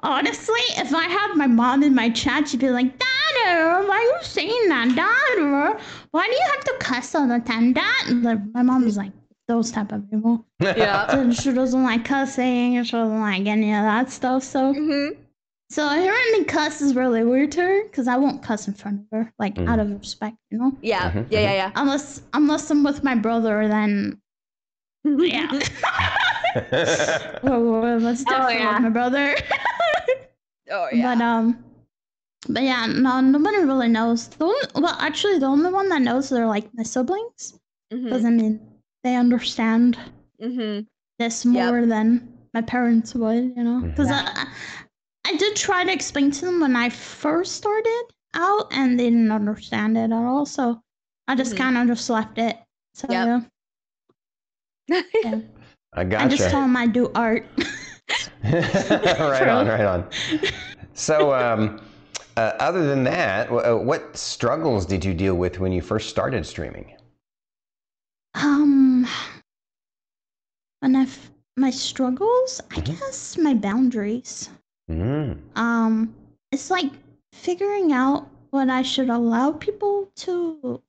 Honestly, 0.03 0.61
if 0.77 0.93
I 0.95 1.05
had 1.05 1.35
my 1.37 1.47
mom 1.47 1.83
in 1.83 1.95
my 1.95 2.11
chat, 2.11 2.49
she'd 2.49 2.61
be 2.61 2.71
like, 2.71 2.87
Dada, 2.99 3.87
why 3.87 3.97
are 3.97 4.03
you 4.03 4.19
saying 4.23 4.69
that? 4.69 4.89
Dada, 4.97 5.81
why 6.11 6.27
do 6.27 6.33
you 6.33 6.43
have 6.55 6.65
to 6.65 6.75
cuss 6.81 7.15
all 7.15 7.29
the 7.29 7.39
time? 7.41 7.73
Dad, 7.73 8.09
like, 8.09 8.39
my 8.53 8.63
mom 8.63 8.85
was 8.85 8.97
like, 8.97 9.13
those 9.49 9.71
type 9.71 9.93
of 9.93 10.09
people. 10.11 10.45
Yeah. 10.61 11.07
And 11.11 11.35
she 11.37 11.53
doesn't 11.53 11.83
like 11.83 12.05
cussing. 12.05 12.83
She 12.83 12.91
doesn't 12.93 13.21
like 13.21 13.47
any 13.47 13.73
of 13.75 13.83
that 13.83 14.11
stuff. 14.11 14.43
So, 14.43 14.73
hmm 14.73 15.09
so 15.71 15.89
hearing 15.89 16.33
me 16.33 16.45
cuss 16.45 16.83
is 16.83 16.95
really 16.95 17.25
weird 17.25 17.51
to 17.53 17.63
her 17.63 17.83
because 17.85 18.07
I 18.07 18.19
won't 18.19 18.43
cuss 18.43 18.69
in 18.69 18.75
front 18.75 19.01
of 19.01 19.07
her, 19.11 19.33
like 19.39 19.55
Mhm. 19.55 19.69
out 19.71 19.79
of 19.79 19.91
respect, 19.99 20.37
you 20.51 20.59
know. 20.59 20.77
Yeah. 20.83 21.11
Mhm, 21.11 21.27
Yeah. 21.31 21.41
Yeah. 21.41 21.71
Unless 21.77 22.21
unless 22.35 22.71
I'm 22.71 22.85
with 22.85 23.03
my 23.03 23.15
brother, 23.15 23.67
then 23.69 24.21
Yeah. 25.05 25.49
yeah. 25.51 25.61
well, 27.43 27.63
well, 27.81 28.01
that's 28.01 28.23
different 28.25 28.45
Oh, 28.45 28.49
yeah. 28.51 28.79
my 28.81 28.91
brother. 28.91 29.35
Oh 30.73 30.89
yeah. 30.93 31.17
But 31.17 31.21
um, 31.23 31.65
but 32.49 32.63
yeah, 32.63 32.87
no, 32.87 33.21
nobody 33.21 33.59
really 33.59 33.89
knows. 33.89 34.29
The 34.29 34.45
only, 34.45 34.67
well, 34.77 34.97
actually, 35.01 35.39
the 35.39 35.47
only 35.47 35.71
one 35.73 35.89
that 35.91 36.03
knows 36.03 36.33
are 36.33 36.47
like 36.47 36.73
my 36.75 36.83
siblings, 36.83 37.59
because 38.09 38.25
hmm 38.25 38.27
I 38.27 38.31
mean, 38.31 38.61
they 39.05 39.17
understand 39.17 39.99
hmm 40.41 40.81
this 41.19 41.45
Yep. 41.53 41.75
more 41.75 41.87
than 41.87 42.39
my 42.55 42.63
parents 42.63 43.15
would, 43.15 43.55
you 43.57 43.65
know. 43.65 43.83
Because 43.83 44.11
I, 44.13 44.47
I 45.27 45.37
did 45.37 45.57
try 45.57 45.85
to 45.85 45.93
explain 45.93 46.31
to 46.33 46.47
them 46.47 46.61
when 46.61 46.77
I 46.77 46.89
first 46.91 47.53
started 47.57 48.05
out, 48.35 48.69
and 48.73 48.99
they 48.99 49.11
didn't 49.11 49.33
understand 49.33 49.97
it 49.99 50.05
at 50.11 50.13
all. 50.13 50.47
So 50.47 50.83
I 51.29 51.35
just 51.37 51.55
Mhm. 51.55 51.57
kind 51.57 51.77
of 51.79 51.87
just 51.89 52.11
left 52.11 52.39
it. 52.39 52.59
So 52.95 53.09
Yep. 53.09 53.29
yeah, 53.29 53.41
yeah. 55.23 55.41
I 55.93 56.05
I 56.19 56.27
gotcha. 56.27 56.29
just 56.29 56.51
told 56.51 56.65
them 56.65 56.77
I 56.77 56.87
do 56.87 57.11
art. 57.15 57.47
right 58.45 59.49
on, 59.49 59.67
right 59.67 59.85
on. 59.87 60.09
So, 60.95 61.33
um, 61.35 61.81
uh, 62.37 62.53
other 62.61 62.87
than 62.87 63.05
that, 63.05 63.49
wh- 63.49 63.67
uh, 63.67 63.77
what 63.77 64.17
struggles 64.17 64.87
did 64.87 65.05
you 65.05 65.15
deal 65.15 65.35
with 65.35 65.59
when 65.61 65.73
you 65.73 65.81
first 65.83 66.09
started 66.11 66.45
streaming? 66.47 66.95
Um, 68.35 69.07
when 70.81 70.97
I 70.97 71.03
f- 71.03 71.31
my 71.57 71.71
struggles, 71.71 72.61
I 72.71 72.77
Mhm. 72.77 72.85
guess 72.99 73.37
my 73.39 73.55
boundaries. 73.55 74.49
Mm. 74.91 75.39
Um, 75.57 76.15
it's 76.51 76.71
like 76.71 76.91
figuring 77.33 77.93
out 77.93 78.29
what 78.51 78.69
I 78.69 78.83
should 78.83 79.09
allow 79.11 79.53
people 79.53 80.11
to 80.17 80.83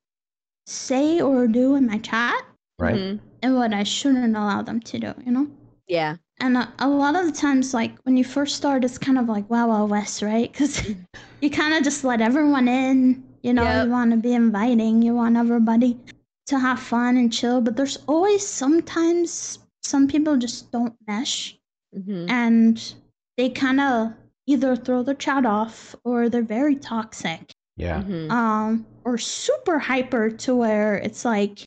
say 0.66 1.20
or 1.20 1.46
do 1.46 1.76
in 1.76 1.86
my 1.86 1.98
chat 1.98 2.44
Right. 2.78 2.96
Mhm. 2.96 3.20
and 3.42 3.54
what 3.54 3.72
I 3.72 3.82
shouldn't 3.84 4.36
allow 4.36 4.62
them 4.62 4.80
to 4.80 4.98
do, 4.98 5.14
you 5.24 5.32
know? 5.32 5.46
Yeah. 5.86 6.16
And 6.40 6.56
a, 6.56 6.72
a 6.80 6.88
lot 6.88 7.16
of 7.16 7.26
the 7.26 7.32
times, 7.32 7.72
like 7.74 7.96
when 8.02 8.16
you 8.16 8.24
first 8.24 8.56
start, 8.56 8.84
it's 8.84 8.98
kind 8.98 9.18
of 9.18 9.28
like 9.28 9.48
Wow 9.48 9.68
Wow 9.68 9.86
West, 9.86 10.22
right? 10.22 10.50
Because 10.50 10.82
you 11.40 11.50
kind 11.50 11.74
of 11.74 11.82
just 11.84 12.04
let 12.04 12.20
everyone 12.20 12.68
in. 12.68 13.22
You 13.42 13.52
know, 13.52 13.62
Yep. 13.64 13.84
you 13.84 13.90
want 13.90 14.10
to 14.10 14.16
be 14.16 14.32
inviting, 14.32 15.02
you 15.02 15.14
want 15.14 15.36
everybody 15.36 15.98
to 16.46 16.58
have 16.58 16.80
fun 16.80 17.16
and 17.18 17.30
chill. 17.32 17.60
But 17.60 17.76
there's 17.76 17.98
always 18.06 18.46
sometimes 18.46 19.58
some 19.82 20.08
people 20.08 20.36
just 20.38 20.72
don't 20.72 20.94
mesh 21.06 21.58
Mhm. 21.94 22.28
and 22.30 22.94
they 23.36 23.50
kind 23.50 23.80
of 23.80 24.14
either 24.46 24.74
throw 24.76 25.02
the 25.02 25.14
chat 25.14 25.44
off 25.46 25.94
or 26.04 26.28
they're 26.30 26.42
very 26.42 26.74
toxic 26.74 27.52
Yeah. 27.76 28.02
Mhm. 28.02 28.30
um, 28.30 28.86
or 29.04 29.18
super 29.18 29.78
hyper 29.78 30.30
to 30.30 30.56
where 30.56 30.96
it's 30.96 31.24
like 31.24 31.64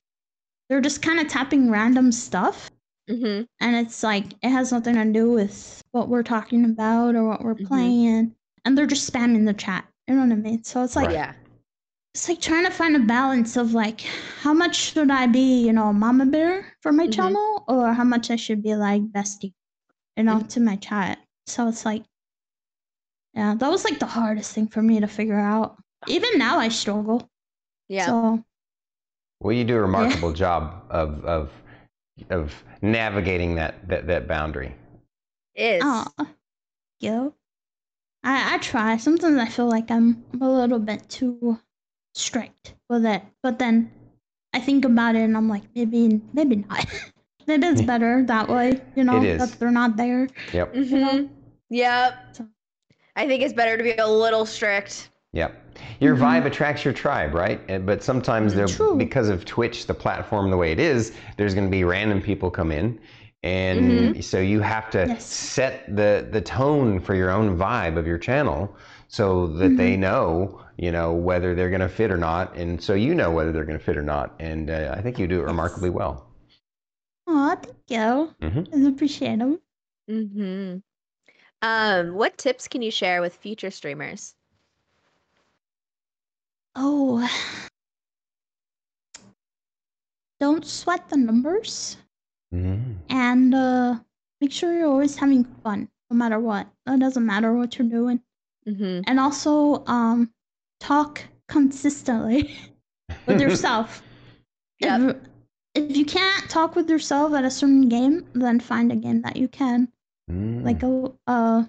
they're 0.69 0.82
just 0.82 1.01
kind 1.03 1.19
of 1.19 1.27
tapping 1.27 1.69
random 1.69 2.12
stuff 2.12 2.69
Mhm. 3.10 3.48
and 3.62 3.76
it's 3.76 4.04
like 4.04 4.26
it 4.43 4.50
has 4.50 4.72
nothing 4.72 4.96
to 4.96 5.06
do 5.06 5.32
with 5.32 5.82
what 5.91 6.10
we're 6.10 6.24
talking 6.24 6.65
about 6.65 7.15
or 7.15 7.26
what 7.26 7.43
we're 7.43 7.56
Mhm. 7.56 7.67
playing 7.67 8.36
and 8.65 8.78
they're 8.78 8.86
just 8.86 9.12
spamming 9.12 9.46
the 9.46 9.54
chat 9.54 9.86
you 10.08 10.15
know 10.15 10.22
what 10.22 10.32
i 10.32 10.36
mean 10.36 10.63
so 10.63 10.84
it's 10.84 10.96
like 10.96 11.08
Right. 11.08 11.13
Yeah. 11.15 11.34
it's 12.13 12.28
like 12.28 12.41
trying 12.41 12.65
to 12.65 12.72
find 12.72 12.96
a 12.96 13.00
balance 13.00 13.56
of 13.56 13.74
like 13.74 14.02
how 14.41 14.54
much 14.54 14.76
should 14.76 15.10
i 15.12 15.26
be 15.28 15.65
you 15.65 15.72
know 15.74 15.93
mama 15.93 16.26
bear 16.26 16.74
for 16.82 16.91
my 16.91 17.08
Mhm. 17.08 17.13
channel 17.13 17.63
or 17.67 17.93
how 17.93 18.04
much 18.04 18.30
i 18.30 18.36
should 18.36 18.62
be 18.62 18.76
like 18.76 19.02
bestie 19.13 19.54
you 20.17 20.24
know 20.24 20.39
Mhm. 20.39 20.50
to 20.50 20.60
my 20.60 20.76
chat 20.76 21.20
so 21.46 21.67
it's 21.67 21.86
like 21.86 22.04
yeah 23.34 23.56
that 23.56 23.70
was 23.70 23.84
like 23.86 24.00
the 24.00 24.06
hardest 24.06 24.54
thing 24.54 24.67
for 24.67 24.82
me 24.82 25.00
to 25.00 25.08
figure 25.08 25.39
out 25.39 25.78
even 26.08 26.38
now 26.38 26.58
i 26.60 26.67
struggle 26.70 27.30
Yeah. 27.88 28.06
so 28.08 28.43
Well, 29.39 29.54
you 29.54 29.63
do 29.63 29.78
a 29.78 29.82
remarkable 29.82 30.34
job 30.34 30.84
of 30.89 31.24
of 31.24 31.52
of 32.30 32.63
navigating 32.82 33.56
that 33.56 33.88
that, 33.88 34.08
that 34.08 34.27
boundary. 34.27 34.75
Is. 35.56 35.82
Oh, 35.84 36.06
yo. 36.99 37.34
I, 38.23 38.56
I 38.56 38.58
try. 38.60 38.97
Sometimes 38.97 39.38
I 39.39 39.45
feel 39.47 39.67
like 39.67 39.89
I'm 39.89 40.23
a 40.41 40.47
little 40.49 40.80
bit 40.80 41.08
too 41.10 41.60
strict 42.13 42.75
with 42.89 43.06
it, 43.06 43.23
but 43.41 43.58
then 43.60 43.91
I 44.53 44.60
think 44.60 44.86
about 44.86 45.15
it 45.15 45.21
and 45.21 45.36
I'm 45.38 45.49
like, 45.49 45.63
maybe, 45.75 46.21
maybe 46.34 46.58
not. 46.58 46.86
maybe 47.47 47.67
it's 47.67 47.82
better 47.93 48.23
that 48.23 48.49
way, 48.49 48.82
you 48.95 49.03
know, 49.03 49.17
It 49.17 49.23
is. 49.23 49.39
that 49.49 49.60
they're 49.60 49.71
not 49.71 49.97
there. 49.97 50.27
Yep. 50.53 50.73
Mhm. 50.75 51.30
Yep. 51.69 52.13
So- 52.34 52.47
I 53.15 53.25
think 53.27 53.41
it's 53.41 53.53
better 53.53 53.77
to 53.77 53.84
be 53.84 53.93
a 53.93 54.08
little 54.08 54.45
strict. 54.45 55.10
Yep. 55.34 55.66
Your 55.99 56.15
Mhm. 56.15 56.19
vibe 56.21 56.45
attracts 56.45 56.83
your 56.85 56.93
tribe, 56.93 57.33
right? 57.33 57.59
And- 57.67 57.85
But 57.85 58.03
sometimes 58.03 58.53
there, 58.53 58.67
True. 58.67 58.95
because 58.95 59.29
of 59.29 59.45
Twitch, 59.45 59.87
the 59.87 59.93
platform 59.93 60.49
the 60.51 60.57
way 60.57 60.71
it 60.71 60.79
is, 60.79 61.13
there's 61.37 61.53
going 61.53 61.67
to 61.67 61.71
be 61.71 61.83
random 61.83 62.21
people 62.21 62.49
come 62.51 62.71
in, 62.71 62.99
and 63.43 64.15
Mhm. 64.15 64.23
so 64.23 64.39
you 64.39 64.61
have 64.61 64.89
to 64.91 65.05
Yes. 65.07 65.25
set 65.25 65.95
the 65.95 66.27
the 66.31 66.41
tone 66.41 66.99
for 66.99 67.15
your 67.15 67.29
own 67.31 67.57
vibe 67.57 67.97
of 67.97 68.05
your 68.07 68.17
channel, 68.17 68.75
so 69.07 69.47
that 69.47 69.77
they 69.77 69.95
know, 69.95 70.59
you 70.77 70.91
know, 70.91 71.13
whether 71.13 71.55
they're 71.55 71.69
going 71.69 71.81
to 71.81 71.87
fit 71.89 72.11
or 72.11 72.17
not, 72.17 72.55
and 72.55 72.81
so 72.81 72.93
you 72.93 73.15
know 73.15 73.31
whether 73.31 73.51
they're 73.51 73.63
going 73.65 73.77
to 73.79 73.83
fit 73.83 73.97
or 73.97 74.03
not. 74.03 74.35
And 74.39 74.69
uh, 74.69 74.93
I 74.97 75.01
think 75.01 75.17
you 75.17 75.27
do 75.27 75.39
it 75.41 75.45
remarkably 75.45 75.89
well. 75.89 76.25
Aw, 77.27 77.55
thank 77.55 77.77
you. 77.87 78.33
Mhm. 78.41 78.85
I 78.85 78.89
appreciate 78.89 79.39
them. 79.39 79.59
Mm-hmm. 80.09 80.77
Um, 81.61 82.13
what 82.15 82.37
tips 82.37 82.67
can 82.67 82.81
you 82.81 82.91
share 82.91 83.19
with 83.21 83.35
future 83.35 83.71
streamers? 83.71 84.35
Oh. 86.77 87.27
Don't 90.39 90.65
sweat 90.65 91.09
the 91.09 91.17
numbers. 91.17 91.97
Mhm. 92.53 92.95
and 93.09 93.53
uh, 93.53 93.99
make 94.39 94.53
sure 94.53 94.71
you're 94.73 94.87
always 94.87 95.17
having 95.17 95.43
fun 95.43 95.89
no 96.09 96.15
matter 96.15 96.39
what 96.39 96.65
it 96.87 96.97
doesn't 96.97 97.25
matter 97.25 97.53
what 97.53 97.77
you're 97.77 97.89
doing 97.89 98.21
Mm-hmm. 98.65 99.01
and 99.05 99.19
also 99.19 99.83
um, 99.85 100.31
talk 100.79 101.21
consistently 101.49 102.55
with 103.27 103.41
yourself 103.41 104.01
Yep. 104.79 105.01
if, 105.75 105.89
if 105.91 105.97
you 105.97 106.05
can't 106.05 106.49
talk 106.49 106.77
with 106.77 106.89
yourself 106.89 107.33
at 107.33 107.43
a 107.43 107.51
certain 107.51 107.89
game 107.89 108.25
then 108.33 108.61
find 108.61 108.93
a 108.93 108.95
game 108.95 109.21
that 109.23 109.35
you 109.35 109.49
can 109.49 109.91
Mm. 110.31 110.63
like 110.63 110.83
a 110.83 111.11
uh, 111.27 111.63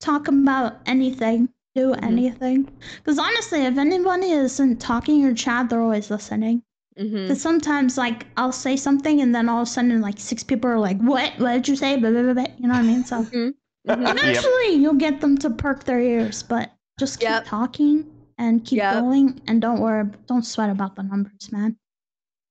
talk 0.00 0.26
about 0.26 0.80
anything 0.86 1.48
do 1.74 1.92
Mhm. 1.92 2.02
anything 2.02 2.68
because 2.98 3.18
honestly 3.18 3.62
if 3.64 3.78
anybody 3.78 4.30
isn't 4.30 4.78
talking 4.80 5.16
in 5.16 5.20
your 5.22 5.34
chat 5.34 5.68
they're 5.70 5.80
always 5.80 6.10
listening 6.10 6.62
Mm-hmm. 6.98 7.22
because 7.22 7.40
sometimes, 7.40 7.96
like, 7.96 8.26
I'll 8.36 8.52
say 8.52 8.76
something 8.76 9.22
and 9.22 9.34
then 9.34 9.48
all 9.48 9.62
of 9.62 9.66
a 9.66 9.70
sudden, 9.70 10.02
like, 10.02 10.18
six 10.20 10.44
people 10.44 10.68
are 10.68 10.78
like, 10.78 10.98
What? 11.00 11.32
What 11.38 11.52
did 11.52 11.66
you 11.68 11.74
say? 11.74 11.96
Blah, 11.96 12.10
blah, 12.10 12.20
blah, 12.22 12.34
blah. 12.34 12.46
You 12.58 12.68
know 12.68 12.74
what 12.74 12.80
I 12.80 12.82
mean? 12.82 13.02
So 13.02 13.22
Mhm. 13.24 13.54
eventually 13.88 14.74
you'll 14.74 15.00
get 15.06 15.22
them 15.22 15.38
to 15.38 15.48
perk 15.48 15.84
their 15.84 16.00
ears, 16.02 16.42
but 16.42 16.70
just 17.00 17.18
keep 17.18 17.30
Yep. 17.30 17.44
talking 17.46 18.04
and 18.36 18.62
keep 18.62 18.76
Yep. 18.76 19.00
going 19.00 19.40
and 19.46 19.62
don't 19.62 19.80
worry, 19.80 20.04
don't 20.26 20.44
sweat 20.44 20.68
about 20.68 20.94
the 20.96 21.02
numbers, 21.02 21.50
man. 21.50 21.78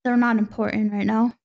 They're 0.04 0.18
not 0.18 0.38
important 0.40 0.92
right 0.92 1.06
now. 1.06 1.36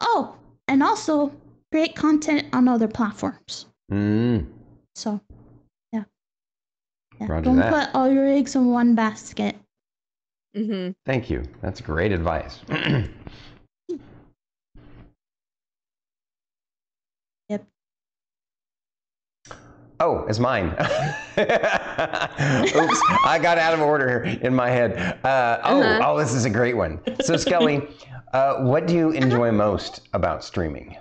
Oh, 0.00 0.34
and 0.66 0.82
also 0.82 1.32
create 1.70 1.94
content 1.94 2.48
on 2.52 2.66
other 2.66 2.88
platforms. 2.88 3.66
Mm. 3.92 4.46
So, 4.96 5.20
yeah. 5.28 5.29
Yeah. 7.20 7.26
Roger 7.28 7.44
don't 7.44 7.56
that. 7.56 7.72
put 7.92 7.94
all 7.94 8.10
your 8.10 8.26
eggs 8.26 8.54
in 8.56 8.66
one 8.70 8.94
basket. 8.94 9.56
Mm-hmm. 10.56 10.92
Thank 11.06 11.30
you. 11.30 11.42
That's 11.62 11.80
great 11.80 12.12
advice. 12.12 12.60
Yep. 17.48 17.64
Oh, 19.98 20.24
it's 20.28 20.38
mine. 20.38 20.66
Oops, 20.70 20.78
I 23.26 23.38
got 23.42 23.58
out 23.58 23.74
of 23.74 23.80
order 23.80 24.22
in 24.22 24.54
my 24.54 24.70
head. 24.70 24.96
Uh, 25.24 25.58
oh, 25.64 25.82
Uh-huh. 25.82 26.12
oh, 26.12 26.18
this 26.18 26.32
is 26.32 26.44
a 26.44 26.50
great 26.50 26.76
one. 26.76 27.00
So, 27.22 27.34
Skully, 27.34 27.90
uh, 28.32 28.58
what 28.62 28.86
do 28.86 28.94
you 28.94 29.10
enjoy 29.10 29.50
most 29.52 30.02
about 30.12 30.44
streaming? 30.44 30.96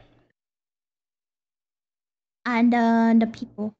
And 2.45 2.73
uh, 2.73 3.13
the 3.17 3.27
people. 3.27 3.73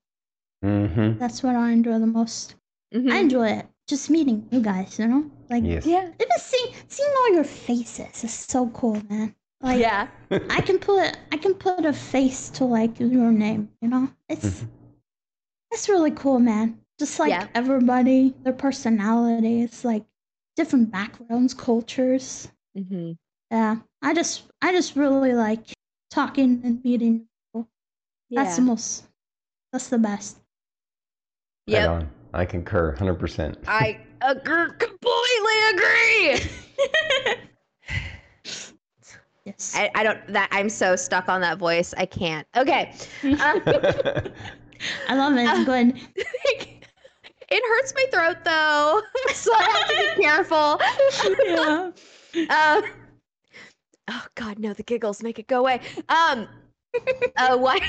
Mm-hmm. 0.63 1.17
That's 1.19 1.41
what 1.43 1.55
I 1.55 1.71
enjoy 1.71 1.99
the 1.99 2.07
most. 2.07 2.55
Mm-hmm. 2.93 3.11
I 3.11 3.17
enjoy 3.17 3.47
it. 3.49 3.67
Just 3.87 4.09
meeting 4.09 4.47
you 4.51 4.61
guys, 4.61 4.99
you 4.99 5.07
know? 5.07 5.29
Like 5.49 5.63
Yes. 5.63 5.85
Yeah. 5.85 6.03
even 6.05 6.39
seeing 6.39 6.73
seeing 6.87 7.09
all 7.19 7.33
your 7.33 7.43
faces 7.43 8.23
is 8.23 8.33
so 8.33 8.67
cool, 8.69 9.01
man. 9.09 9.33
Like 9.61 9.79
yeah. 9.79 10.07
I 10.49 10.61
can 10.61 10.79
put 10.79 11.17
I 11.31 11.37
can 11.37 11.53
put 11.55 11.85
a 11.85 11.93
face 11.93 12.49
to 12.51 12.65
like 12.65 12.99
your 12.99 13.31
name, 13.31 13.69
you 13.81 13.87
know? 13.89 14.09
It's 14.27 14.45
Mhm. 14.61 14.67
it's 15.71 15.89
really 15.89 16.11
cool, 16.11 16.39
man. 16.39 16.79
Just 16.99 17.19
like 17.19 17.29
Yeah. 17.29 17.47
everybody, 17.55 18.35
their 18.43 18.53
personalities, 18.53 19.85
like 19.85 20.05
different 20.55 20.91
backgrounds, 20.91 21.53
cultures. 21.53 22.49
Mm-hmm. 22.77 23.13
Yeah. 23.51 23.77
I 24.01 24.13
just 24.13 24.43
I 24.61 24.71
just 24.71 24.95
really 24.95 25.33
like 25.33 25.61
talking 26.11 26.61
and 26.63 26.83
meeting 26.83 27.27
people. 27.53 27.69
Yeah. 28.29 28.43
That's 28.43 28.57
the 28.57 28.61
most 28.63 29.05
that's 29.71 29.89
the 29.89 29.97
best. 29.99 30.38
Right 31.69 31.81
Yep. 31.81 31.89
on. 31.89 32.09
I 32.33 32.45
concur 32.45 32.95
100%. 32.95 33.55
I 33.67 33.99
agree, 34.21 34.69
completely 34.79 35.59
agree. 35.71 36.39
Yes. 39.45 39.73
I, 39.75 39.89
I 39.95 40.03
don't 40.03 40.27
that 40.33 40.49
I'm 40.51 40.69
so 40.69 40.95
stuck 40.95 41.29
on 41.29 41.41
that 41.41 41.57
voice. 41.59 41.93
I 41.97 42.05
can't. 42.05 42.47
Okay. 42.57 42.91
Um, 43.23 43.37
I 45.07 45.15
love 45.15 45.37
it. 45.37 45.47
It's 45.47 45.63
good. 45.65 45.93
it 47.49 47.63
hurts 47.67 47.93
my 47.95 48.05
throat 48.11 48.37
though, 48.43 49.01
so 49.33 49.51
I 49.53 49.63
have 49.63 49.87
to 49.87 49.95
be 50.15 50.23
careful. 50.23 50.79
yeah. 51.45 51.91
Um, 52.49 52.83
oh 54.09 54.25
God, 54.35 54.59
no! 54.59 54.73
The 54.73 54.83
giggles 54.83 55.23
make 55.23 55.39
it 55.39 55.47
go 55.47 55.59
away. 55.59 55.81
Um, 56.09 56.47
uh, 57.37 57.57
why? 57.57 57.79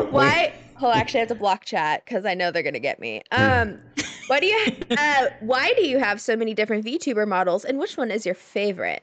why? 0.10 0.52
Oh, 0.80 0.90
actually, 0.90 1.18
I 1.18 1.22
have 1.22 1.28
to 1.28 1.34
block 1.34 1.64
chat 1.64 2.04
because 2.04 2.24
I 2.24 2.34
know 2.34 2.50
they're 2.50 2.62
gonna 2.62 2.78
get 2.80 2.98
me. 3.00 3.22
Um, 3.30 3.78
why 4.26 4.40
do 4.40 4.46
you? 4.46 4.58
Uh, 4.96 5.26
why 5.40 5.72
do 5.76 5.86
you 5.86 5.98
have 5.98 6.20
so 6.20 6.36
many 6.36 6.54
different 6.54 6.84
VTuber 6.84 7.26
models, 7.26 7.64
and 7.64 7.78
which 7.78 7.96
one 7.96 8.10
is 8.10 8.26
your 8.26 8.34
favorite? 8.34 9.02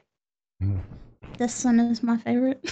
This 1.38 1.64
one 1.64 1.80
is 1.80 2.02
my 2.02 2.16
favorite. 2.18 2.62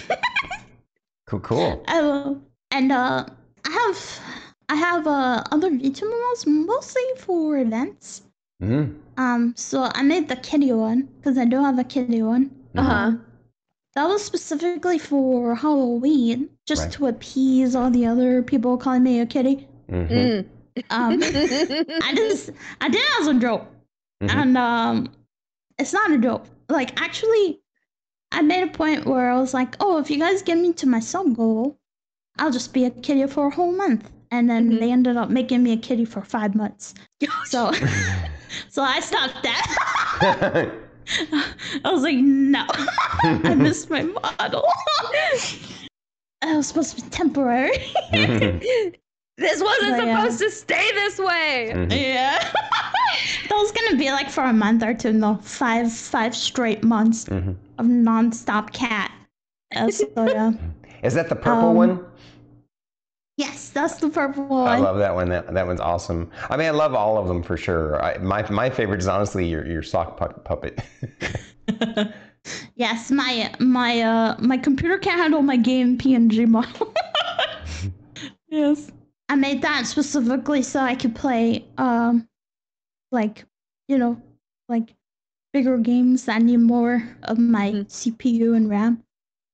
cool, 1.26 1.40
cool. 1.40 1.84
Oh, 1.88 2.40
and 2.70 2.92
uh, 2.92 3.26
I 3.64 3.70
have 3.70 4.20
I 4.68 4.74
have 4.76 5.06
uh 5.06 5.42
other 5.50 5.70
VTuber 5.70 6.10
models 6.10 6.46
mostly 6.46 7.02
for 7.16 7.58
events. 7.58 8.22
Mm. 8.62 8.96
Um, 9.16 9.54
so 9.56 9.90
I 9.94 10.02
made 10.02 10.28
the 10.28 10.36
kitty 10.36 10.72
one 10.72 11.08
because 11.18 11.38
I 11.38 11.44
do 11.44 11.62
have 11.62 11.78
a 11.78 11.84
kitty 11.84 12.22
one. 12.22 12.50
Uh 12.76 12.82
huh. 12.82 12.92
Um, 12.94 13.24
that 13.94 14.06
was 14.08 14.24
specifically 14.24 14.98
for 14.98 15.54
Halloween, 15.54 16.50
just 16.66 16.84
Right. 16.84 16.92
to 16.92 17.06
appease 17.08 17.74
all 17.74 17.90
the 17.90 18.06
other 18.06 18.42
people 18.42 18.76
calling 18.76 19.02
me 19.02 19.20
a 19.20 19.26
kitty. 19.26 19.66
Mhm, 19.90 20.08
Mm. 20.08 20.46
Um, 20.90 21.20
I 22.02 22.14
just 22.14 22.50
I 22.80 22.88
did 22.88 23.00
it 23.00 23.20
as 23.20 23.26
a 23.28 23.34
joke, 23.34 23.66
mhm. 24.22 24.30
and 24.30 24.56
um, 24.58 25.10
it's 25.78 25.92
not 25.92 26.12
a 26.12 26.18
joke. 26.18 26.44
Like 26.68 27.00
actually, 27.00 27.60
I 28.32 28.42
made 28.42 28.62
a 28.62 28.68
point 28.72 29.06
where 29.06 29.30
I 29.30 29.38
was 29.40 29.54
like, 29.54 29.76
oh, 29.80 29.98
if 29.98 30.10
you 30.10 30.18
guys 30.18 30.42
get 30.42 30.58
me 30.58 30.72
to 30.74 30.86
my 30.86 31.00
sub 31.00 31.34
goal, 31.36 31.78
I'll 32.38 32.52
just 32.52 32.72
be 32.72 32.84
a 32.84 32.90
kitty 32.90 33.26
for 33.26 33.48
a 33.48 33.50
whole 33.50 33.72
month. 33.72 34.10
And 34.30 34.48
then 34.48 34.70
Mhm. 34.72 34.80
they 34.80 34.92
ended 34.92 35.16
up 35.16 35.30
making 35.30 35.62
me 35.62 35.72
a 35.72 35.76
kitty 35.78 36.04
for 36.04 36.22
five 36.22 36.54
months. 36.54 36.94
So, 37.46 37.72
so 38.68 38.82
I 38.82 39.00
stopped 39.00 39.42
that. 39.42 40.72
I 41.84 41.90
was 41.92 42.02
like, 42.02 42.16
no, 42.16 42.66
I 43.22 43.54
missed 43.54 43.90
my 43.90 44.02
model. 44.02 44.64
I 46.42 46.56
was 46.56 46.68
supposed 46.68 46.96
to 46.96 47.02
be 47.02 47.08
temporary. 47.10 47.72
this 48.12 49.62
wasn't 49.62 49.96
But, 49.98 50.06
yeah. 50.06 50.22
supposed 50.22 50.38
to 50.40 50.50
stay 50.50 50.92
this 50.92 51.18
way. 51.18 51.72
Mhm. 51.74 51.90
yeah, 51.92 52.38
that 53.48 53.50
was 53.56 53.72
gonna 53.72 53.96
be 53.96 54.10
like 54.10 54.30
for 54.30 54.44
a 54.44 54.52
month 54.52 54.82
or 54.82 54.94
two. 54.94 55.12
No, 55.12 55.36
five 55.42 55.92
five 55.92 56.34
straight 56.36 56.84
months 56.84 57.24
Mhm. 57.26 57.56
of 57.78 57.86
nonstop 57.86 58.72
cat. 58.72 59.10
Uh, 59.74 59.90
so 59.90 60.06
yeah, 60.16 60.52
Is 61.02 61.14
that 61.14 61.28
the 61.28 61.36
purple 61.36 61.70
Um, 61.70 61.76
one? 61.76 62.00
Yes, 63.38 63.70
that's 63.70 63.96
the 63.96 64.10
purple 64.10 64.44
one. 64.44 64.68
I 64.68 64.78
love 64.78 64.98
that 64.98 65.14
one. 65.14 65.30
That 65.30 65.54
that 65.54 65.66
one's 65.66 65.80
awesome. 65.80 66.30
I 66.50 66.56
mean, 66.58 66.66
I 66.66 66.70
love 66.72 66.94
all 66.94 67.16
of 67.16 67.26
them 67.26 67.42
for 67.42 67.56
sure. 67.56 68.04
I, 68.04 68.18
my 68.18 68.48
my 68.50 68.68
favorite 68.68 69.00
is 69.00 69.08
honestly 69.08 69.48
your 69.48 69.64
your 69.66 69.82
sock 69.82 70.18
pu- 70.18 70.40
puppet. 70.42 70.78
yes, 72.76 73.10
my 73.10 73.50
my 73.60 74.00
uh 74.02 74.36
my 74.40 74.58
computer 74.58 74.98
can't 74.98 75.18
handle 75.20 75.42
my 75.42 75.56
game 75.56 75.96
PNG 75.96 76.46
model. 76.46 76.92
yes, 78.48 78.90
I 79.28 79.36
made 79.36 79.62
that 79.62 79.86
specifically 79.86 80.62
so 80.62 80.80
I 80.80 80.94
could 80.94 81.14
play 81.14 81.64
um 81.78 82.28
like 83.12 83.44
you 83.88 83.98
know 83.98 84.20
like 84.68 84.94
bigger 85.52 85.78
games 85.78 86.26
that 86.26 86.42
need 86.42 86.58
more 86.58 87.02
of 87.24 87.38
my 87.38 87.72
Mhm. 87.72 87.86
CPU 87.86 88.54
and 88.56 88.68
RAM. 88.68 89.02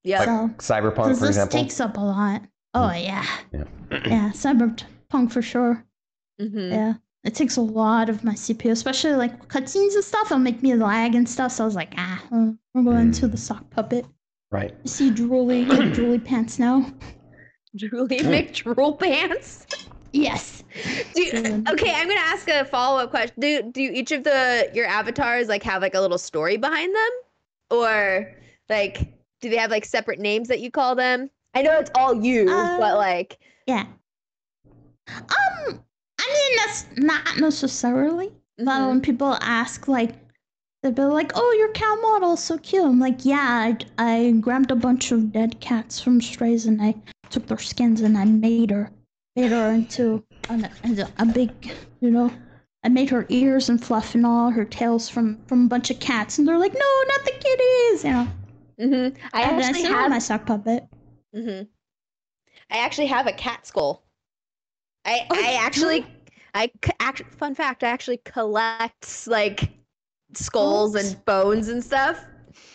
Yeah. 0.03 0.19
Like 0.21 0.27
So 0.29 0.49
Cyberpunk, 0.75 0.95
Because 0.97 1.19
for 1.21 1.27
this 1.27 1.37
example. 1.37 1.61
takes 1.61 1.81
up 1.81 1.97
a 1.97 2.01
lot. 2.01 2.43
Oh 2.75 2.93
yeah, 2.93 3.25
Yeah. 3.53 3.65
yeah, 3.91 4.31
Cyberpunk 4.35 5.33
for 5.33 5.43
sure. 5.43 5.85
Mhm. 6.41 6.71
Yeah, 6.73 6.95
it 7.23 7.35
takes 7.35 7.57
a 7.57 7.61
lot 7.61 8.09
of 8.09 8.25
my 8.25 8.35
CPU, 8.35 8.71
especially 8.73 9.13
like 9.15 9.49
cutscenes 9.49 9.95
and 9.95 10.03
stuff. 10.05 10.27
It'll 10.27 10.39
make 10.39 10.63
me 10.63 10.75
lag 10.75 11.15
and 11.15 11.29
stuff. 11.29 11.53
So 11.53 11.65
I 11.65 11.67
was 11.67 11.77
like, 11.77 11.95
ah, 11.97 12.23
we're 12.31 12.83
going 12.83 13.13
to 13.13 13.29
the 13.29 13.37
sock 13.37 13.69
puppet. 13.71 14.05
right. 14.51 14.75
You 14.85 14.91
see 14.91 15.11
Drooly, 15.11 15.67
Drooly 15.95 16.25
pants 16.25 16.59
now. 16.59 16.93
Julie 17.77 18.19
McDrool 18.21 18.99
pants. 18.99 19.67
Yes. 20.13 20.63
Do 21.15 21.23
you- 21.23 21.33
okay, 21.69 21.93
I'm 21.93 22.09
gonna 22.09 22.21
ask 22.21 22.49
a 22.49 22.65
follow 22.65 23.01
up 23.03 23.11
question. 23.11 23.35
Do 23.39 23.63
do 23.63 23.81
each 23.81 24.13
of 24.13 24.23
the 24.25 24.71
your 24.75 24.87
avatars 24.87 25.49
like 25.49 25.63
have 25.65 25.83
like 25.83 25.95
a 25.95 26.01
little 26.01 26.19
story 26.19 26.57
behind 26.57 26.95
them, 26.95 27.11
or 27.71 28.33
like 28.69 29.13
do 29.41 29.51
they 29.51 29.57
have 29.57 29.71
like 29.71 29.85
separate 29.85 30.21
names 30.21 30.49
that 30.49 30.61
you 30.61 30.71
call 30.71 30.95
them? 30.95 31.31
I 31.55 31.63
know 31.63 31.79
it's 31.79 31.91
all 31.95 32.15
you, 32.15 32.51
Uh, 32.51 32.79
but 32.79 32.97
like 32.97 33.39
Yeah. 33.67 33.87
Um, 35.09 35.81
I 36.21 36.27
mean 36.27 36.57
that's 36.59 36.87
not 36.97 37.39
necessarily, 37.39 38.33
but 38.59 38.81
mhm. 38.81 38.89
when 38.89 39.01
people 39.01 39.37
ask 39.41 39.89
like. 39.89 40.13
They'll 40.83 40.93
be 40.93 41.01
like, 41.01 41.33
"Oh, 41.35 41.55
your 41.59 41.69
cat 41.69 41.99
model's 42.03 42.45
so 42.45 42.59
cute." 42.59 42.85
I'm 42.85 43.01
like, 43.01 43.25
"Yeah, 43.25 43.39
I, 43.41 43.79
I 43.97 44.33
grabbed 44.33 44.71
a 44.71 44.77
bunch 44.77 45.13
of 45.13 45.33
dead 45.33 45.59
cats 45.59 45.99
from 45.99 46.21
strays 46.21 46.67
and 46.67 46.83
I 46.83 46.95
took 47.31 47.47
their 47.47 47.57
skins 47.57 48.03
and 48.03 48.19
I 48.19 48.27
made 48.27 48.71
her, 48.71 48.91
made 49.35 49.51
her 49.51 49.71
into 49.71 50.23
an, 50.51 50.69
into 50.83 51.09
a 51.19 51.25
big, 51.25 51.53
you 52.03 52.11
know, 52.11 52.31
I 52.85 52.91
made 52.91 53.09
her 53.09 53.25
ears 53.31 53.71
and 53.71 53.83
fluff 53.83 54.15
and 54.15 54.27
all 54.27 54.51
her 54.51 54.67
tails 54.67 55.09
from 55.09 55.39
from 55.47 55.65
a 55.65 55.69
bunch 55.69 55.91
of 55.91 56.01
cats." 56.01 56.39
And 56.39 56.47
they're 56.47 56.59
like, 56.59 56.75
"No, 56.75 56.91
not 57.09 57.25
the 57.25 57.33
kitties," 57.33 58.05
you 58.05 58.11
know. 58.11 58.29
Mhm. 58.79 59.17
I 59.33 59.43
and 59.43 59.63
actually 59.63 59.85
have 59.85 59.93
have 59.93 60.11
my 60.11 60.19
sock 60.19 60.45
puppet. 60.45 60.87
Hmm 61.35 61.63
I 62.71 62.79
actually 62.79 63.07
have 63.07 63.27
a 63.27 63.33
cat 63.33 63.67
skull. 63.67 64.05
I 65.05 65.27
Oh, 65.31 65.35
I 65.37 65.55
actually 65.55 66.07
I 66.55 66.71
actually 67.01 67.31
fun 67.31 67.55
fact 67.55 67.85
I 67.85 67.89
actually 67.89 68.19
collect 68.19 69.27
like 69.27 69.71
skulls 70.35 70.95
and 70.95 71.23
bones 71.25 71.69
and 71.69 71.83
stuff. 71.83 72.25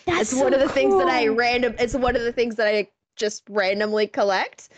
That's 0.06 0.32
it's 0.32 0.34
one 0.34 0.52
so 0.52 0.54
of 0.54 0.60
the 0.60 0.68
things 0.68 0.96
that 0.96 1.08
I 1.08 1.26
cool. 1.26 1.36
random. 1.36 1.74
It's 1.78 1.94
one 1.94 2.16
of 2.16 2.22
the 2.22 2.32
things 2.32 2.56
that 2.56 2.66
I 2.68 2.88
just 3.16 3.42
randomly 3.48 4.06
collect. 4.06 4.70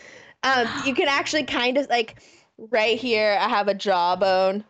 Um, 0.43 0.71
you 0.75 0.93
can 0.93 1.07
actually 1.09 1.43
kind 1.43 1.77
of 1.77 1.89
like 1.89 2.21
right 2.57 2.97
here. 2.97 3.37
I 3.39 3.49
have 3.49 3.67
a 3.67 3.73
jawbone 3.73 4.65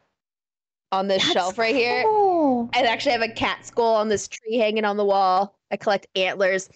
on 0.91 1.07
this 1.07 1.23
That's 1.23 1.33
shelf 1.33 1.57
right 1.57 1.75
here. 1.75 2.03
cool. 2.03 2.69
I 2.73 2.81
actually 2.83 3.13
have 3.13 3.21
a 3.21 3.29
cat 3.29 3.65
skull 3.65 3.95
on 3.95 4.09
this 4.09 4.27
tree 4.27 4.57
hanging 4.57 4.85
on 4.85 4.97
the 4.97 5.05
wall. 5.05 5.55
I 5.71 5.77
collect 5.77 6.07
antlers. 6.15 6.69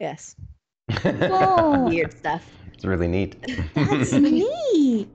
Yes, 0.00 0.36
Cool. 0.96 1.84
weird 1.88 2.16
stuff. 2.16 2.44
It's 2.74 2.84
really 2.84 3.08
neat. 3.08 3.36
That's 3.74 4.12
neat. 4.12 5.08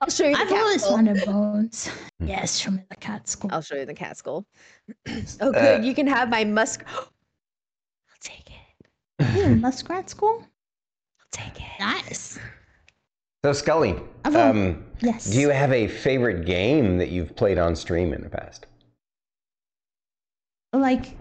I'll 0.00 0.10
show 0.10 0.26
you 0.26 0.34
the 0.34 0.40
I've 0.42 0.48
cat 0.48 0.58
always 0.60 0.82
skull. 0.82 0.92
wanted 0.96 1.24
bones. 1.24 1.90
Yes, 2.20 2.58
show 2.58 2.70
me 2.70 2.82
the 2.88 2.96
cat 2.96 3.28
skull. 3.28 3.50
I'll 3.52 3.62
show 3.62 3.76
you 3.76 3.86
the 3.86 3.94
cat 3.94 4.16
skull. 4.16 4.44
oh, 5.40 5.52
good. 5.52 5.80
Uh, 5.80 5.82
you 5.82 5.94
can 5.94 6.06
have 6.06 6.28
my 6.28 6.44
musk. 6.44 6.84
I'll 6.96 7.08
take 8.20 8.48
it. 8.50 9.36
Ooh, 9.38 9.56
muskrat 9.60 10.10
skull. 10.10 10.40
I'll 10.42 11.26
take 11.30 11.56
it. 11.56 11.80
Nice. 11.80 12.38
So 13.44 13.50
Skully, 13.50 14.02
I've 14.24 14.34
al- 14.34 14.50
um, 14.50 14.84
Yes. 15.00 15.26
do 15.26 15.38
you 15.38 15.50
have 15.50 15.72
a 15.72 15.86
favorite 15.86 16.46
game 16.46 16.96
that 16.98 17.10
you've 17.10 17.36
played 17.36 17.58
on 17.58 17.76
stream 17.76 18.12
in 18.12 18.22
the 18.22 18.30
past? 18.30 18.66
like 20.72 21.16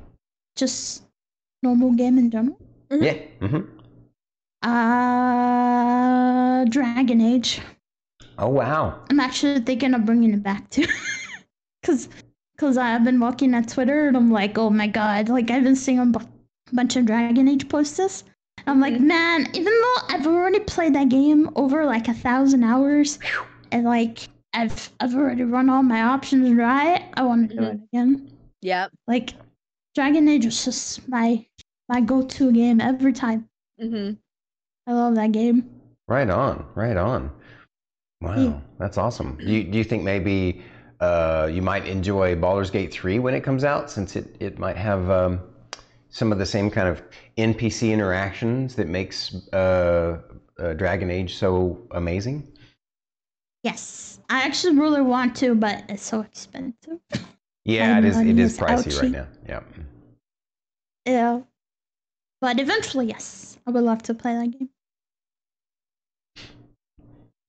just 0.56 1.04
normal 1.62 1.92
game 1.92 2.18
in 2.18 2.32
general? 2.32 2.58
Mhm. 2.90 3.04
Yeah. 3.04 3.48
hmm 3.48 3.73
Uh, 4.64 6.66
Dragon 6.66 7.22
Age. 7.22 7.62
Oh 8.38 8.50
wow. 8.50 9.00
I'm 9.10 9.20
actually 9.20 9.60
thinking 9.62 9.94
of 9.94 10.06
bringing 10.06 10.34
it 10.34 10.44
back 10.44 10.70
too, 10.70 10.86
cause, 11.84 12.10
cause 12.58 12.78
I've 12.78 13.04
been 13.04 13.20
walking 13.20 13.54
on 13.54 13.64
Twitter 13.66 14.08
and 14.08 14.18
I'm 14.18 14.32
like, 14.32 14.58
oh 14.58 14.70
my 14.70 14.88
god, 14.88 15.30
like 15.30 15.52
I've 15.52 15.64
been 15.64 15.76
seeing 15.76 16.00
a 16.00 16.12
bunch 16.72 16.96
of 16.96 17.06
Dragon 17.06 17.48
Age 17.48 17.70
posters. 17.70 18.24
I'm 18.66 18.80
like, 18.80 18.94
Mhm. 18.94 19.02
man, 19.02 19.48
even 19.54 19.74
though 19.74 19.96
I've 20.10 20.26
already 20.26 20.60
played 20.60 20.96
that 20.96 21.10
game 21.10 21.50
over 21.56 21.86
like 21.86 22.08
a 22.08 22.14
thousand 22.14 22.64
hours, 22.64 23.20
and 23.72 23.84
like 23.86 24.28
I've 24.54 24.90
I've 25.00 25.16
already 25.16 25.44
run 25.44 25.70
all 25.70 25.84
my 25.84 26.02
options 26.02 26.50
dry, 26.56 27.10
I 27.16 27.24
want 27.24 27.50
to 27.50 27.56
do 27.56 27.64
it 27.64 27.80
again. 27.92 28.32
Yep. 28.62 28.92
Like, 29.08 29.34
Dragon 29.96 30.28
Age 30.30 30.46
is 30.46 30.64
just 30.64 31.08
my 31.10 31.46
my 31.90 32.00
go-to 32.00 32.52
game 32.54 32.80
every 32.80 33.12
time. 33.14 33.50
Mm-hmm. 33.82 34.14
I 34.88 34.94
love 34.94 35.16
that 35.16 35.32
game. 35.32 35.70
Right 36.08 36.30
on. 36.30 36.66
Right 36.76 36.98
on. 36.98 37.32
Wow, 38.22 38.36
Yeah. 38.38 38.60
that's 38.80 38.98
awesome. 38.98 39.38
Do 39.38 39.46
you, 39.52 39.64
do 39.64 39.78
you 39.78 39.84
think 39.84 40.04
maybe 40.04 40.62
uh, 41.00 41.50
you 41.52 41.62
might 41.62 41.88
enjoy 41.88 42.36
Baldur's 42.36 42.72
Gate 42.72 42.94
3 42.94 43.20
when 43.20 43.34
it 43.34 43.42
comes 43.42 43.64
out, 43.64 43.90
since 43.90 44.16
it, 44.16 44.36
it 44.40 44.60
might 44.60 44.78
have 44.78 45.10
um, 45.10 45.42
some 46.10 46.32
of 46.32 46.38
the 46.40 46.46
same 46.46 46.70
kind 46.70 46.88
of 46.88 47.02
NPC 47.38 47.92
interactions 47.92 48.76
that 48.76 48.88
makes 48.88 49.48
uh, 49.54 50.22
uh, 50.60 50.74
Dragon 50.74 51.10
Age 51.12 51.36
so 51.36 51.88
amazing? 51.92 52.48
Yes, 53.64 54.20
I 54.30 54.44
actually 54.44 54.78
really 54.78 55.02
want 55.02 55.36
to, 55.38 55.56
but 55.56 55.84
it's 55.90 56.04
so 56.04 56.22
expensive. 56.22 57.00
Yeah, 57.66 57.98
it 57.98 58.06
is. 58.06 58.18
It 58.18 58.40
is 58.40 58.58
pricey 58.58 59.02
right 59.02 59.12
now. 59.12 59.28
Yeah. 59.48 59.62
Yeah. 61.06 61.42
But 62.42 62.60
eventually, 62.60 63.08
yes, 63.08 63.58
I 63.66 63.72
would 63.72 63.84
love 63.84 64.04
to 64.04 64.14
play 64.14 64.36
that 64.36 64.52
game. 64.52 64.70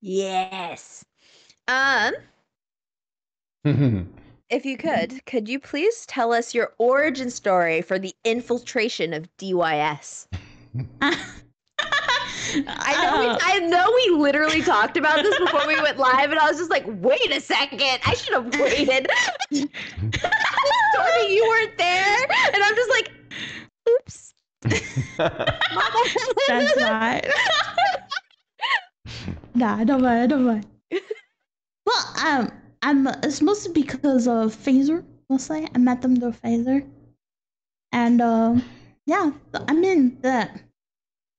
Yes. 0.07 1.03
Um, 1.67 2.13
if 4.51 4.67
you 4.67 4.77
could, 4.77 5.25
could 5.25 5.49
you 5.49 5.59
please 5.59 6.05
tell 6.05 6.35
us 6.35 6.53
your 6.53 6.75
origin 6.77 7.31
story 7.31 7.81
for 7.81 7.99
the 7.99 8.13
infiltration 8.23 9.15
of 9.15 9.35
DYS? 9.39 10.27
I 11.01 11.17
know, 13.03 13.19
we, 13.19 13.27
Uh, 13.29 13.39
I 13.41 13.61
know 13.61 13.91
we 13.95 14.11
literally 14.19 14.61
talked 14.61 14.99
about 14.99 15.23
this 15.23 15.39
before 15.39 15.67
we 15.67 15.81
went 15.81 15.97
live, 15.97 16.31
and 16.31 16.39
I 16.39 16.51
was 16.51 16.59
just 16.59 16.71
like, 16.71 16.85
wait 16.87 17.31
a 17.35 17.41
second, 17.41 18.01
I 18.05 18.13
should 18.13 18.35
have 18.35 18.61
waited. 18.61 19.09
Story, 19.51 19.69
you 21.31 21.47
weren't 21.49 21.79
there, 21.79 22.27
and 22.53 22.63
I'm 22.63 22.75
just 22.77 22.91
like, 22.91 23.11
oops. 23.89 24.35
That's 26.47 26.77
right. 26.77 27.27
Nah, 29.65 29.85
don't 29.85 30.03
worry, 30.03 30.27
don't 30.29 30.45
worry. 30.47 30.63
Well, 31.87 32.05
um, 32.25 32.53
I'm. 32.83 33.07
It's 33.23 33.41
mostly 33.43 33.73
because 33.73 34.27
of 34.29 34.55
Phaser. 34.55 35.05
Mostly, 35.31 35.69
I 35.75 35.79
met 35.79 36.03
them 36.03 36.17
through 36.17 36.33
Phaser, 36.33 36.87
and 37.93 38.21
um, 38.21 38.65
yeah, 39.07 39.33
I 39.55 39.73
mean 39.75 40.19
that 40.23 40.61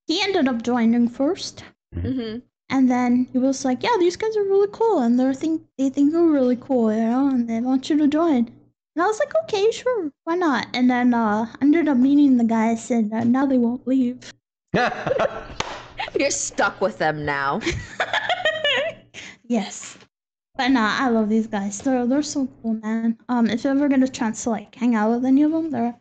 he 0.06 0.22
ended 0.22 0.48
up 0.48 0.62
joining 0.62 1.08
first, 1.08 1.64
hmm 1.94 2.38
and 2.70 2.90
then 2.90 3.26
he 3.32 3.38
was 3.38 3.64
like, 3.64 3.82
"Yeah, 3.82 3.96
these 3.98 4.16
guys 4.16 4.36
are 4.36 4.44
really 4.44 4.68
cool, 4.72 5.00
and 5.00 5.18
they 5.20 5.34
think 5.34 5.62
they 5.78 5.90
think 5.90 6.12
you're 6.12 6.30
really 6.32 6.56
cool, 6.56 6.92
you 6.92 7.00
know, 7.02 7.28
and 7.28 7.48
they 7.48 7.60
want 7.60 7.90
you 7.90 7.96
to 7.98 8.08
join." 8.08 8.48
And 8.96 9.02
I 9.02 9.06
was 9.06 9.18
like, 9.20 9.32
"Okay, 9.44 9.70
sure, 9.70 10.12
why 10.24 10.36
not?" 10.36 10.68
And 10.74 10.90
then 10.90 11.14
uh, 11.14 11.46
I 11.52 11.56
ended 11.62 11.88
up 11.88 11.98
meeting 11.98 12.38
the 12.38 12.44
guys, 12.44 12.90
and 12.90 13.12
uh, 13.12 13.24
now 13.24 13.46
they 13.46 13.58
won't 13.58 13.86
leave. 13.86 14.32
You're 16.18 16.30
stuck 16.30 16.80
with 16.80 16.98
them 16.98 17.24
now. 17.24 17.60
yes. 19.44 19.98
But 20.56 20.68
nah, 20.68 20.96
I 20.98 21.08
love 21.08 21.28
these 21.28 21.46
guys. 21.46 21.78
They're 21.80 22.06
they're 22.06 22.22
so 22.22 22.48
cool, 22.62 22.74
man. 22.74 23.18
Um, 23.28 23.46
if 23.48 23.64
you 23.64 23.70
ever 23.70 23.88
get 23.88 24.02
a 24.02 24.08
chance 24.08 24.44
to 24.44 24.50
like 24.50 24.74
hang 24.74 24.94
out 24.94 25.10
with 25.10 25.24
any 25.24 25.42
of 25.42 25.52
them, 25.52 25.70
they're 25.70 25.94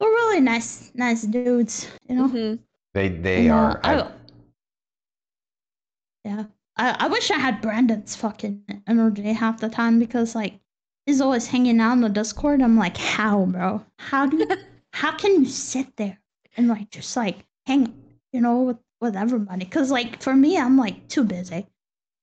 they're 0.00 0.08
really 0.08 0.40
nice, 0.40 0.90
nice 0.94 1.22
dudes. 1.22 1.86
You 2.08 2.14
know. 2.16 2.28
hmm 2.28 2.54
they 2.94 3.08
they 3.08 3.48
And, 3.48 3.50
uh, 3.50 3.54
are. 3.54 3.80
I- 3.84 4.00
I, 4.00 4.10
yeah, 6.24 6.44
I, 6.76 6.96
I 7.00 7.08
wish 7.08 7.30
I 7.30 7.38
had 7.38 7.60
Brandon's 7.62 8.14
fucking 8.16 8.62
energy 8.86 9.32
half 9.32 9.60
the 9.60 9.68
time 9.68 9.98
because 9.98 10.34
like 10.34 10.54
he's 11.06 11.20
always 11.20 11.46
hanging 11.46 11.80
out 11.80 11.92
on 11.92 12.00
the 12.02 12.08
Discord. 12.08 12.60
I'm 12.62 12.76
like, 12.76 12.96
how, 12.96 13.46
bro? 13.46 13.84
How 13.98 14.26
do 14.26 14.36
you, 14.38 14.48
how 14.92 15.12
can 15.16 15.42
you 15.44 15.46
sit 15.50 15.96
there 15.96 16.18
and 16.56 16.68
like 16.68 16.90
just 16.90 17.16
like 17.16 17.38
hang, 17.66 17.92
you 18.32 18.40
know, 18.40 18.62
with 18.62 18.76
with 19.00 19.16
everybody? 19.16 19.64
Because 19.64 19.90
like 19.90 20.22
for 20.22 20.34
me, 20.36 20.58
I'm 20.58 20.76
like 20.76 21.08
too 21.08 21.24
busy. 21.24 21.66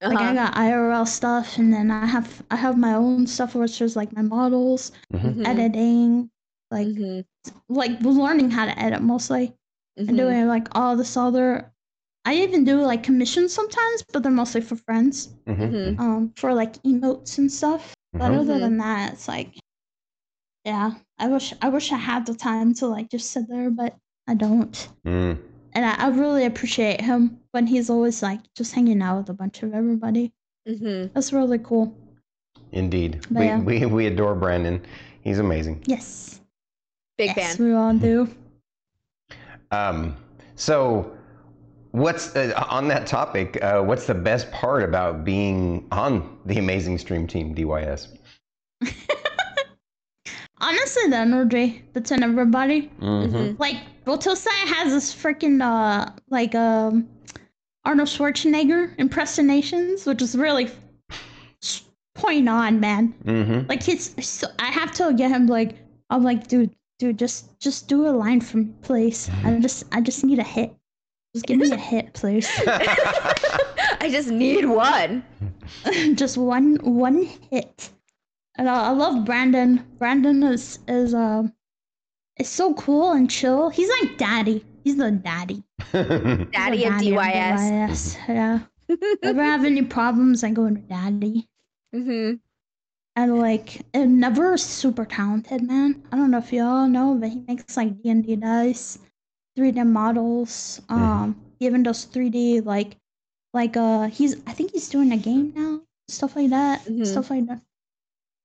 Like 0.03 0.19
I 0.21 0.25
Uh-huh. 0.31 0.33
got 0.33 0.55
IRL 0.55 1.05
stuff, 1.07 1.57
and 1.57 1.73
then 1.73 1.91
I 1.91 2.05
have 2.05 2.43
I 2.51 2.55
have 2.55 2.77
my 2.77 2.93
own 2.93 3.27
stuff, 3.27 3.55
which 3.55 3.81
is 3.81 3.95
like 3.95 4.13
my 4.13 4.21
models, 4.21 4.91
Mhm. 5.13 5.35
Mhm. 5.35 5.45
editing, 5.47 6.29
like 6.71 6.87
Mhm. 6.87 7.25
like 7.69 7.99
learning 8.01 8.51
how 8.51 8.65
to 8.65 8.77
edit 8.79 9.01
mostly 9.01 9.53
and 9.97 10.09
Mhm. 10.09 10.17
doing 10.17 10.47
like 10.47 10.67
all 10.75 10.95
this 10.95 11.17
other 11.17 11.71
I 12.25 12.35
even 12.35 12.65
do 12.65 12.81
like 12.81 13.03
commissions 13.03 13.53
sometimes, 13.53 14.03
but 14.13 14.21
they're 14.21 14.31
mostly 14.31 14.61
for 14.61 14.75
friends. 14.75 15.29
Mhm. 15.47 15.71
Mhm. 15.71 15.99
Um 15.99 16.33
for 16.37 16.53
like 16.53 16.73
emotes 16.83 17.37
and 17.39 17.51
stuff. 17.51 17.95
But 18.13 18.31
other 18.33 18.59
than 18.59 18.77
that, 18.79 19.13
it's 19.13 19.27
like 19.27 19.55
yeah, 20.65 20.91
I 21.19 21.27
wish 21.29 21.53
I 21.61 21.69
wish 21.69 21.91
I 21.91 21.97
had 21.97 22.25
the 22.25 22.33
time 22.35 22.73
to 22.75 22.87
like 22.87 23.09
just 23.09 23.31
sit 23.31 23.47
there, 23.49 23.69
but 23.71 23.95
I 24.27 24.33
don't. 24.35 24.89
Mm. 25.05 25.39
And 25.77 25.85
I, 25.85 25.93
I 26.05 26.07
really 26.09 26.45
appreciate 26.45 27.01
him 27.01 27.39
when 27.51 27.67
he's 27.67 27.87
always 27.91 28.23
like 28.23 28.39
just 28.55 28.73
hanging 28.73 28.99
out 28.99 29.19
with 29.19 29.29
a 29.29 29.33
bunch 29.33 29.61
of 29.61 29.75
everybody. 29.75 30.33
Mhm. 30.67 31.13
That's 31.13 31.31
really 31.31 31.59
cool. 31.59 31.95
Indeed, 32.71 33.21
But 33.29 33.39
we, 33.41 33.45
yeah. 33.45 33.59
we 33.59 33.85
we 33.85 34.07
adore 34.07 34.33
Brandon. 34.33 34.81
He's 35.21 35.37
amazing. 35.37 35.83
Yes. 35.85 36.41
Big 37.19 37.31
yes, 37.37 37.57
fan. 37.57 37.65
we 37.67 37.73
all 37.73 37.93
do. 37.93 38.27
Um, 39.69 40.15
so, 40.55 41.11
what's 41.91 42.33
uh, 42.37 42.53
on 42.69 42.87
that 42.87 43.05
topic? 43.05 43.61
Uh, 43.61 43.81
what's 43.81 44.07
the 44.07 44.13
best 44.15 44.49
part 44.53 44.81
about 44.81 45.25
being 45.25 45.85
on 45.91 46.39
the 46.45 46.57
amazing 46.57 46.97
stream 46.97 47.27
team 47.27 47.53
DYS? 47.53 48.07
Honestly, 50.61 51.09
the 51.09 51.17
energy 51.17 51.83
that's 51.91 52.11
in 52.11 52.23
everybody. 52.23 52.89
Mhm. 53.01 53.29
Mhm. 53.29 53.59
Like 53.59 53.75
Botosai 54.07 54.47
has 54.73 54.93
this 54.93 55.13
freaking 55.13 55.61
uh 55.61 56.09
like 56.29 56.55
um 56.55 57.09
Arnold 57.83 58.07
Schwarzenegger 58.07 58.97
impersonations, 58.97 60.05
which 60.05 60.21
is 60.21 60.37
really 60.37 60.71
point 62.15 62.47
on, 62.47 62.79
man. 62.79 63.13
Mhm. 63.25 63.67
Like 63.67 63.83
he's 63.83 64.15
so, 64.25 64.47
I 64.59 64.67
have 64.67 64.93
to 64.93 65.13
get 65.13 65.29
him 65.29 65.47
like 65.47 65.75
I'm 66.09 66.23
like, 66.23 66.47
dude, 66.47 66.73
dude, 66.99 67.19
just 67.19 67.59
just 67.59 67.89
do 67.89 68.07
a 68.07 68.11
line 68.23 68.39
from 68.39 68.73
place. 68.81 69.29
I 69.43 69.59
just 69.59 69.83
I 69.91 69.99
just 69.99 70.23
need 70.23 70.39
a 70.39 70.43
hit. 70.43 70.73
Just 71.35 71.45
give 71.45 71.57
me 71.57 71.69
a 71.69 71.75
hit, 71.75 72.13
please. 72.13 72.49
I 72.67 74.07
just 74.09 74.29
need 74.29 74.63
one. 74.65 75.23
just 76.15 76.37
one 76.37 76.77
one 76.77 77.23
hit. 77.51 77.89
And 78.55 78.69
I, 78.69 78.85
I 78.87 78.89
love 78.91 79.25
Brandon. 79.25 79.85
Brandon 79.99 80.43
is 80.43 80.79
is 80.87 81.13
um 81.13 81.51
is 82.39 82.49
so 82.49 82.73
cool 82.73 83.11
and 83.11 83.29
chill. 83.29 83.69
He's 83.69 83.89
like 84.01 84.17
daddy. 84.17 84.65
He's 84.83 84.97
the 84.97 85.11
daddy. 85.11 85.63
He's 85.91 86.45
Daddy 86.51 86.85
of 86.85 86.93
DYS. 86.93 87.59
DYS. 87.59 88.17
Yeah. 88.29 88.59
Ever 89.23 89.43
have 89.43 89.65
any 89.65 89.81
problems? 89.83 90.43
I 90.43 90.51
go 90.51 90.69
to 90.69 90.75
daddy. 90.75 91.47
hmm 91.93 92.33
And 93.15 93.39
like, 93.39 93.81
and 93.93 94.19
never 94.19 94.57
super 94.57 95.05
talented, 95.05 95.63
man. 95.63 96.03
I 96.11 96.17
don't 96.17 96.31
know 96.31 96.37
if 96.39 96.53
y'all 96.53 96.87
know, 96.87 97.15
but 97.15 97.29
he 97.29 97.43
makes 97.47 97.75
like 97.75 98.01
D 98.01 98.09
and 98.09 98.23
D 98.25 98.35
dice, 98.35 98.99
3D 99.57 99.83
models. 99.83 100.81
Um, 100.89 101.35
he 101.59 101.65
even 101.65 101.83
does 101.83 102.05
3D 102.05 102.61
like, 102.61 102.97
like 103.53 103.75
uh, 103.75 104.07
he's 104.07 104.35
I 104.47 104.53
think 104.53 104.71
he's 104.71 104.89
doing 104.89 105.11
a 105.11 105.17
game 105.17 105.53
now, 105.55 105.81
stuff 106.07 106.35
like 106.35 106.49
that, 106.51 106.85
Mhm. 106.85 107.05
stuff 107.05 107.29
like 107.29 107.47
that. 107.47 107.61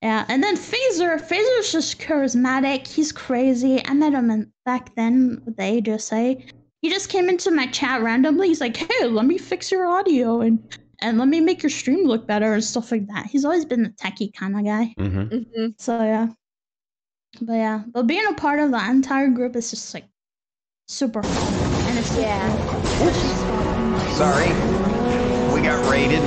Yeah, 0.03 0.24
and 0.28 0.42
then 0.42 0.57
Phaser, 0.57 1.20
Phaser's 1.20 1.70
just 1.70 2.00
charismatic. 2.00 2.88
He's 2.88 3.12
crazy. 3.12 3.80
I 3.86 3.94
met 3.94 4.12
him 4.12 4.30
in, 4.32 4.53
back 4.64 4.92
then 4.96 5.40
with 5.44 5.57
the 5.57 5.62
HSA. 5.62 6.42
He 6.80 6.90
just 6.90 7.09
came 7.09 7.28
into 7.28 7.53
my 7.53 7.66
chat 7.68 8.03
randomly. 8.03 8.48
He's 8.48 8.61
like, 8.61 8.76
"Hey, 8.76 9.07
let 9.07 9.26
me 9.26 9.38
fix 9.38 9.70
your 9.70 9.86
audio 9.86 10.40
and 10.40 10.59
and 10.98 11.18
let 11.18 11.28
me 11.28 11.40
make 11.40 11.62
your 11.62 11.70
stream 11.70 12.05
look 12.05 12.26
better 12.26 12.53
and 12.55 12.64
stuff 12.64 12.90
like 12.90 13.07
that." 13.07 13.26
He's 13.26 13.44
always 13.44 13.64
been 13.64 13.86
a 13.86 13.90
techie 13.90 14.34
kind 14.34 14.59
of 14.59 14.64
guy. 14.64 14.92
Mhm. 14.98 15.46
hmm 15.55 15.66
So 15.78 16.03
yeah, 16.03 16.28
but 17.40 17.55
yeah, 17.55 17.82
but 17.92 18.09
being 18.09 18.26
a 18.26 18.34
part 18.34 18.59
of 18.59 18.72
the 18.72 18.90
entire 18.90 19.28
group 19.28 19.55
is 19.55 19.70
just 19.70 19.94
like 19.94 20.07
super 20.88 21.22
fun, 21.22 21.55
and 21.86 21.98
it's 22.00 22.16
Yeah. 22.18 22.50
cool. 22.66 23.07
It's 23.07 23.22
just 23.22 23.44
fun. 23.46 24.11
Sorry, 24.16 24.48
we 25.55 25.61
got 25.62 25.88
raided. 25.88 26.22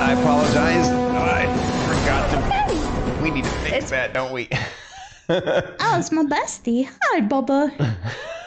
I 0.00 0.12
apologize. 0.12 1.09
Need 3.42 3.48
to 3.48 3.54
fix 3.60 3.72
It's- 3.76 3.90
that, 3.90 4.12
don't 4.12 4.32
we? 4.32 4.48
Oh, 5.32 5.94
it's 5.96 6.10
my 6.10 6.24
bestie. 6.24 6.88
Hi, 7.04 7.20
Bubba. 7.20 7.70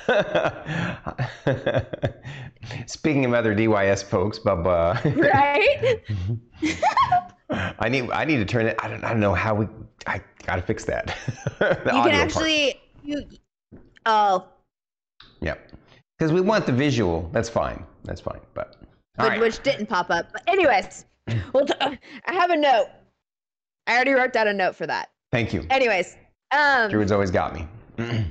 Speaking 2.88 3.24
of 3.24 3.34
other 3.34 3.56
DYS 3.56 4.04
folks, 4.04 4.38
Bubba. 4.38 5.00
Right? 5.16 6.04
I 7.80 7.88
need 7.88 8.12
I 8.12 8.26
need 8.26 8.36
to 8.38 8.44
turn 8.46 8.66
it. 8.66 8.76
I 8.84 8.89
don't 8.89 9.02
I 9.02 9.12
don't 9.12 9.22
know 9.22 9.34
how 9.34 9.56
we. 9.56 9.68
I 10.08 10.20
gotta 10.46 10.62
fix 10.62 10.84
that. 10.86 11.16
You 11.62 11.68
can 11.68 11.88
audio 11.88 12.02
part. 12.02 12.14
actually. 12.16 12.82
You. 13.04 13.24
Oh, 14.06 14.46
Yep. 15.39 15.72
Because 16.20 16.34
we 16.34 16.41
want 16.41 16.66
the 16.66 16.74
visual. 16.74 17.30
That's 17.32 17.48
fine. 17.48 17.86
That's 18.04 18.20
fine. 18.20 18.41
But 18.54 18.76
all 19.20 19.26
which, 19.26 19.30
right. 19.30 19.39
which 19.39 19.64
didn't 19.64 19.86
pop 19.86 20.10
up. 20.10 20.34
But 20.34 20.41
anyways, 20.48 21.06
well, 21.54 21.66
t- 21.66 21.74
I 21.80 21.98
have 22.34 22.50
a 22.50 22.58
note. 22.58 22.88
I 23.88 23.96
already 23.96 24.14
wrote 24.14 24.34
down 24.34 24.48
a 24.48 24.54
note 24.54 24.76
for 24.76 24.88
that. 24.88 25.10
Thank 25.32 25.54
you. 25.54 25.66
Anyways, 25.70 26.16
um, 26.52 26.90
Druid's 26.90 27.12
always 27.12 27.32
got 27.32 27.54
me. 27.54 27.68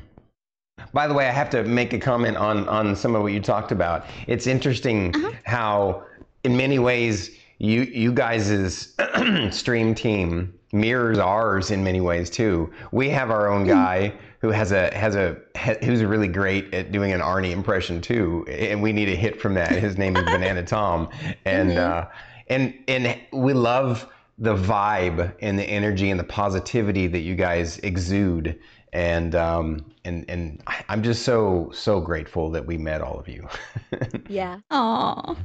By 0.93 1.07
the 1.07 1.15
way, 1.15 1.29
I 1.29 1.33
have 1.33 1.51
to 1.51 1.63
make 1.65 1.93
a 1.93 1.99
comment 1.99 2.37
on 2.37 2.69
on 2.69 2.97
some 2.97 3.15
of 3.15 3.23
what 3.23 3.33
you 3.33 3.41
talked 3.41 3.73
about. 3.73 4.07
It's 4.27 4.47
interesting 4.47 5.15
Uh-huh. 5.15 5.33
how, 5.45 6.03
in 6.45 6.57
many 6.57 6.79
ways, 6.79 7.31
you 7.59 7.83
you 7.83 8.13
guys' 8.13 8.95
stream 9.51 9.95
team 9.95 10.53
mirrors 10.73 11.19
ours 11.19 11.71
in 11.71 11.85
many 11.85 12.01
ways 12.01 12.31
too. 12.31 12.73
We 12.93 13.11
have 13.11 13.31
our 13.31 13.49
own 13.51 13.67
guy 13.67 14.15
who 14.41 14.49
has 14.51 14.73
a 14.73 14.93
has 14.97 15.15
a 15.15 15.37
who's 15.85 16.03
really 16.03 16.29
great 16.29 16.73
at 16.75 16.91
doing 16.93 17.13
an 17.13 17.21
Arnie 17.21 17.53
impression 17.53 18.01
too, 18.01 18.45
and 18.49 18.83
we 18.83 18.93
need 18.93 19.09
a 19.09 19.15
hit 19.15 19.41
from 19.41 19.55
that. 19.55 19.71
His 19.73 19.99
name 19.99 20.17
is 20.17 20.25
Banana 20.35 20.63
Tom, 20.65 21.09
and 21.45 21.71
Mhm. 21.71 21.77
uh, 21.79 22.07
and 22.49 22.75
and 22.89 23.21
we 23.33 23.53
love 23.53 24.07
the 24.39 24.55
vibe 24.57 25.35
and 25.41 25.59
the 25.59 25.65
energy 25.65 26.11
and 26.11 26.19
the 26.19 26.25
positivity 26.25 27.07
that 27.07 27.21
you 27.21 27.35
guys 27.35 27.79
exude 27.79 28.59
and 28.93 29.35
um 29.35 29.85
and 30.05 30.25
and 30.29 30.63
I- 30.67 30.85
i'm 30.89 31.03
just 31.03 31.23
so 31.23 31.71
so 31.73 32.01
grateful 32.01 32.51
that 32.51 32.67
we 32.67 32.77
met 32.79 33.01
all 33.03 33.19
of 33.19 33.29
you 33.29 33.47
yeah. 34.29 34.59
Aw. 34.71 35.37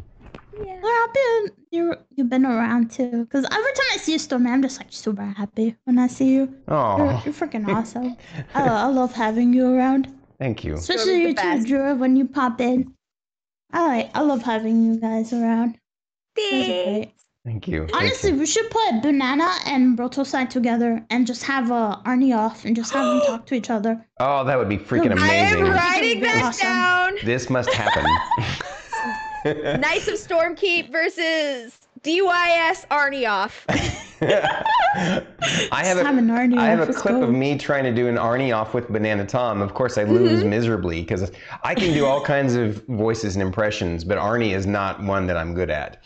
Yeah. 0.65 0.79
Well, 0.81 1.07
happy 1.07 1.53
you 1.71 1.95
you've 2.15 2.29
been 2.29 2.45
around 2.45 2.89
too. 2.91 3.25
Because 3.25 3.45
every 3.45 3.73
time 3.73 3.85
I 3.93 3.97
see 3.97 4.13
you, 4.13 4.19
Stormy, 4.19 4.49
I'm 4.49 4.61
just 4.63 4.79
like 4.79 4.87
super 4.91 5.23
happy 5.23 5.75
when 5.83 5.99
I 5.99 6.07
see 6.07 6.33
you. 6.33 6.39
You're, 6.67 6.75
oh 6.75 7.21
you're 7.25 7.33
freaking 7.33 7.67
awesome. 7.67 8.17
I, 8.55 8.67
I 8.67 8.85
love 8.87 9.13
having 9.13 9.53
you 9.53 9.67
around, 9.75 10.07
thank 10.39 10.63
you 10.63 10.73
especially 10.75 11.03
Stormy's 11.03 11.21
you 11.21 11.27
the 11.35 11.41
two, 11.41 11.47
best. 11.57 11.67
Drew. 11.67 11.95
When 11.95 12.15
you 12.15 12.27
pop 12.27 12.59
in, 12.59 12.93
I 13.71 13.87
like 13.87 14.11
I 14.15 14.21
love 14.21 14.41
having 14.41 14.83
you 14.83 14.99
guys 14.99 15.31
around. 15.33 15.77
You 16.37 16.49
guys 16.51 16.69
are 16.69 16.83
great. 16.83 17.11
Thank 17.47 17.67
you 17.67 17.87
Thank 17.87 17.95
Honestly, 17.95 18.31
you. 18.31 18.37
we 18.37 18.45
should 18.45 18.69
put 18.69 19.01
Banana 19.01 19.49
and 19.65 19.97
Brotosai 19.97 20.49
together 20.49 21.03
and 21.09 21.25
just 21.25 21.43
have 21.43 21.71
uh, 21.71 21.97
Arnie 22.05 22.37
off 22.37 22.65
and 22.65 22.75
just 22.75 22.91
have 22.93 23.05
them 23.05 23.21
talk 23.21 23.45
to 23.47 23.55
each 23.55 23.69
other. 23.69 24.05
oh 24.19 24.43
that 24.43 24.57
would 24.59 24.69
be 24.69 24.77
freaking 24.77 25.17
I 25.17 25.29
I 25.29 25.33
am 25.33 25.57
amazing 25.57 25.73
writing 25.73 26.19
that 26.21 26.43
Awesome. 26.43 26.67
down. 26.67 27.13
this 27.25 27.49
must 27.49 27.71
happen 27.73 28.05
Knights 29.79 30.07
of 30.09 30.15
Stormkeep 30.15 30.91
versus 30.91 31.79
DYS 32.01 32.85
Arnie 32.89 33.29
off. 33.29 33.65
I 33.69 35.83
have 35.85 35.97
a, 35.97 36.03
have 36.03 36.17
an 36.17 36.27
Arnie 36.27 36.57
I 36.57 36.67
have 36.67 36.89
a 36.89 36.93
clip 36.93 37.15
go. 37.15 37.23
of 37.23 37.29
me 37.29 37.57
trying 37.57 37.83
to 37.85 37.93
do 37.93 38.07
an 38.07 38.15
Arnie 38.15 38.55
off 38.55 38.73
with 38.73 38.89
Banana 38.89 39.25
Tom. 39.25 39.61
Of 39.61 39.73
course, 39.73 39.97
I 39.97 40.03
lose 40.03 40.39
Mm-hmm. 40.41 40.49
miserably 40.49 41.01
because 41.01 41.31
I 41.63 41.75
can 41.75 41.93
do 41.93 42.05
all 42.05 42.19
kinds 42.21 42.55
of 42.55 42.83
voices 42.87 43.35
and 43.35 43.43
impressions, 43.43 44.03
but 44.03 44.17
Arnie 44.17 44.53
is 44.55 44.65
not 44.65 45.01
one 45.03 45.27
that 45.27 45.37
I'm 45.37 45.53
good 45.53 45.69
at. 45.69 46.03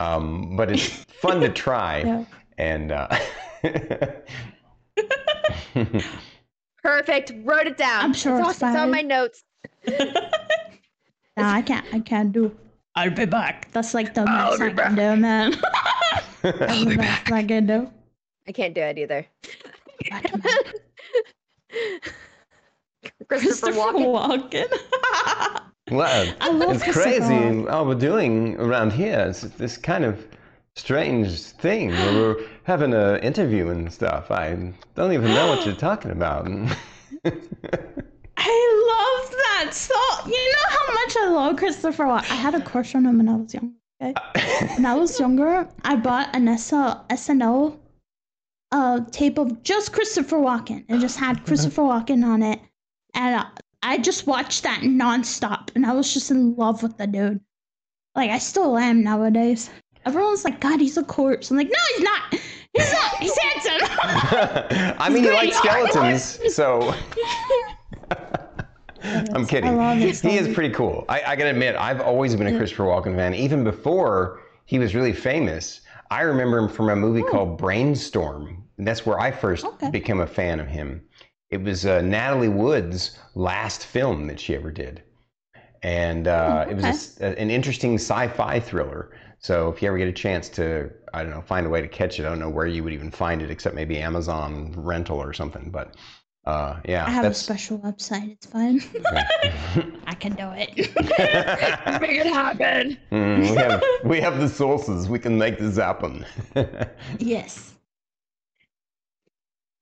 Um, 0.00 0.56
but 0.56 0.70
it's 0.70 0.86
fun 0.88 1.40
to 1.40 1.48
try. 1.48 2.02
Yeah. 2.06 2.24
And 2.58 2.92
uh, 2.92 3.08
Perfect. 6.82 7.32
Wrote 7.44 7.66
it 7.66 7.76
down. 7.76 8.04
I'm 8.04 8.12
sure 8.12 8.40
it's, 8.40 8.50
it's 8.50 8.62
on- 8.62 8.70
it's 8.70 8.78
on 8.78 8.90
my 8.90 9.02
notes. 9.02 9.44
No, 9.86 11.44
I 11.44 11.62
can't. 11.62 11.86
I 11.94 12.00
can't 12.00 12.32
do. 12.32 12.54
I'll 12.94 13.10
be 13.10 13.24
back. 13.24 13.70
That's 13.72 13.94
like 13.94 14.12
the 14.14 14.22
I'll 14.28 14.50
most 14.50 14.60
be 14.60 14.66
I 14.66 14.70
can 14.70 14.94
do, 14.94 15.16
man. 15.16 15.52
That's 16.42 16.84
the 16.84 16.96
best 16.96 17.32
I 17.32 17.42
can 17.44 17.66
do. 17.66 17.90
I 18.46 18.52
can't 18.52 18.74
do 18.74 18.82
it 18.82 18.98
either. 18.98 19.26
Batman. 20.10 20.52
Christopher 23.28 23.72
Walken. 23.72 24.50
Walken. 24.50 25.68
Well, 25.92 26.34
I 26.40 26.50
love 26.50 26.76
it's 26.76 26.82
Christopher 26.84 27.20
crazy 27.20 27.68
all 27.68 27.86
we're 27.86 27.94
doing 27.94 28.56
around 28.56 28.92
here. 28.92 29.26
It's 29.28 29.42
this 29.42 29.76
kind 29.76 30.04
of 30.04 30.26
strange 30.76 31.40
thing 31.40 31.90
where 31.90 32.12
we're 32.14 32.36
having 32.64 32.94
an 32.94 33.20
interview 33.20 33.68
and 33.68 33.92
stuff. 33.92 34.30
I 34.30 34.72
don't 34.94 35.12
even 35.12 35.34
know 35.34 35.48
what 35.48 35.66
you're 35.66 35.74
talking 35.90 36.10
about. 36.10 36.46
I 36.46 36.50
love 38.92 39.30
that. 39.30 39.70
So 39.72 39.94
you 40.26 40.32
know 40.32 40.68
how 40.68 40.94
much 40.94 41.16
I 41.16 41.28
love 41.30 41.56
Christopher 41.56 42.04
Walken. 42.04 42.30
I 42.30 42.36
had 42.36 42.54
a 42.54 42.60
crush 42.60 42.94
on 42.94 43.06
him 43.06 43.18
when 43.18 43.28
I 43.28 43.36
was 43.36 43.54
young. 43.54 43.74
Okay. 44.02 44.14
When 44.74 44.86
I 44.86 44.94
was 44.94 45.20
younger, 45.20 45.68
I 45.84 45.94
bought 45.96 46.34
an 46.34 46.58
SL, 46.58 47.06
SNL 47.08 47.78
uh, 48.72 49.00
tape 49.10 49.38
of 49.38 49.62
just 49.62 49.92
Christopher 49.92 50.38
Walken. 50.38 50.84
It 50.88 50.98
just 50.98 51.18
had 51.18 51.44
Christopher 51.44 51.82
Walken 51.82 52.24
on 52.24 52.42
it. 52.42 52.58
And 53.14 53.36
uh, 53.36 53.44
I 53.82 53.98
just 53.98 54.26
watched 54.26 54.62
that 54.62 54.80
nonstop. 54.80 55.70
And 55.74 55.84
I 55.84 55.92
was 55.92 56.12
just 56.12 56.30
in 56.30 56.54
love 56.54 56.82
with 56.82 56.96
the 56.98 57.06
dude. 57.06 57.40
Like, 58.14 58.30
I 58.30 58.38
still 58.38 58.76
am 58.76 59.02
nowadays. 59.02 59.70
Everyone's 60.04 60.44
like, 60.44 60.60
God, 60.60 60.80
he's 60.80 60.96
a 60.96 61.04
corpse. 61.04 61.50
I'm 61.50 61.56
like, 61.56 61.70
no, 61.70 61.78
he's 61.96 62.04
not. 62.04 62.22
He's 62.74 62.92
not. 62.92 63.16
He's 63.16 63.38
handsome. 63.38 63.88
I 64.98 65.08
mean, 65.08 65.24
you 65.24 65.30
great. 65.30 65.52
like 65.52 65.54
skeletons, 65.54 66.54
so 66.54 66.94
I'm 69.02 69.46
kidding. 69.46 69.70
I 69.70 69.74
love 69.74 69.98
his 69.98 70.20
he 70.20 70.36
is 70.36 70.52
pretty 70.54 70.74
cool. 70.74 71.04
I, 71.08 71.22
I 71.22 71.36
gotta 71.36 71.50
admit, 71.50 71.76
I've 71.76 72.00
always 72.00 72.34
been 72.36 72.46
a 72.46 72.56
Christopher 72.56 72.84
Walken 72.84 73.14
fan, 73.16 73.34
even 73.34 73.62
before 73.64 74.40
he 74.64 74.78
was 74.78 74.94
really 74.94 75.12
famous. 75.12 75.82
I 76.10 76.22
remember 76.22 76.58
him 76.58 76.68
from 76.68 76.88
a 76.88 76.96
movie 76.96 77.22
oh. 77.22 77.30
called 77.30 77.58
Brainstorm. 77.58 78.62
And 78.78 78.86
that's 78.86 79.06
where 79.06 79.20
I 79.20 79.30
first 79.30 79.64
Okay. 79.64 79.90
became 79.90 80.20
a 80.20 80.26
fan 80.26 80.58
of 80.60 80.66
him. 80.66 81.02
It 81.52 81.62
was 81.62 81.84
uh, 81.84 82.00
Natalie 82.00 82.48
Wood's 82.48 83.18
last 83.34 83.84
film 83.84 84.26
that 84.26 84.40
she 84.40 84.54
ever 84.54 84.70
did. 84.72 85.02
And 85.82 86.26
uh, 86.26 86.64
Oh, 86.66 86.70
it 86.70 86.74
was 86.74 86.84
a 86.84 86.88
s- 86.88 87.20
a- 87.20 87.38
an 87.38 87.50
interesting 87.50 87.94
sci 87.96 88.28
fi 88.28 88.58
thriller. 88.58 89.10
So 89.38 89.68
if 89.68 89.82
you 89.82 89.88
ever 89.88 89.98
get 89.98 90.08
a 90.08 90.12
chance 90.12 90.48
to, 90.50 90.90
I 91.12 91.22
don't 91.22 91.30
know, 91.30 91.42
find 91.42 91.66
a 91.66 91.68
way 91.68 91.82
to 91.82 91.88
catch 91.88 92.18
it, 92.18 92.24
I 92.24 92.30
don't 92.30 92.38
know 92.38 92.48
where 92.48 92.66
you 92.66 92.82
would 92.84 92.92
even 92.94 93.10
find 93.10 93.42
it 93.42 93.50
except 93.50 93.74
maybe 93.74 93.98
Amazon 93.98 94.72
rental 94.76 95.18
or 95.20 95.32
something. 95.34 95.70
But 95.70 95.94
uh, 96.46 96.80
yeah, 96.88 97.04
I 97.06 97.10
have 97.10 97.26
a 97.26 97.34
special 97.34 97.78
website. 97.80 98.30
It's 98.32 98.46
fine. 98.46 98.80
I 100.06 100.14
can 100.14 100.32
do 100.32 100.48
it. 100.54 100.70
Make 102.00 102.16
it 102.18 102.26
happen. 102.26 102.96
Mm, 103.10 103.40
we, 103.50 103.56
have, 103.56 103.82
we 104.04 104.20
have 104.20 104.40
the 104.40 104.48
sources. 104.48 105.08
We 105.08 105.18
can 105.18 105.36
make 105.36 105.58
this 105.58 105.76
happen. 105.76 106.24
yes. 107.18 107.74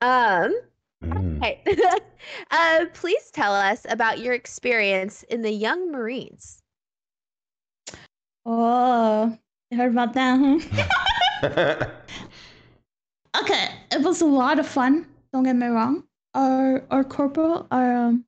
Um, 0.01 0.55
Mm. 1.05 1.42
hey. 1.42 1.62
uh, 2.51 2.86
please 2.94 3.30
tell 3.30 3.53
us 3.55 3.86
about 3.88 4.18
your 4.18 4.34
experience 4.34 5.22
in 5.24 5.42
the 5.42 5.51
Young 5.51 5.90
Marines. 5.90 6.62
Oh, 8.44 9.38
you 9.70 9.78
heard 9.78 9.92
about 9.92 10.14
that, 10.14 10.38
huh? 11.42 11.86
Okay, 13.36 13.68
it 13.92 14.03
was 14.03 14.20
a 14.20 14.26
lot 14.26 14.59
of 14.59 14.66
fun. 14.66 15.07
Don't 15.32 15.44
get 15.44 15.55
me 15.57 15.66
wrong. 15.66 16.05
Our 16.34 16.84
our 16.90 17.05
corporal, 17.05 17.66
our 17.70 17.94
um, 17.94 18.24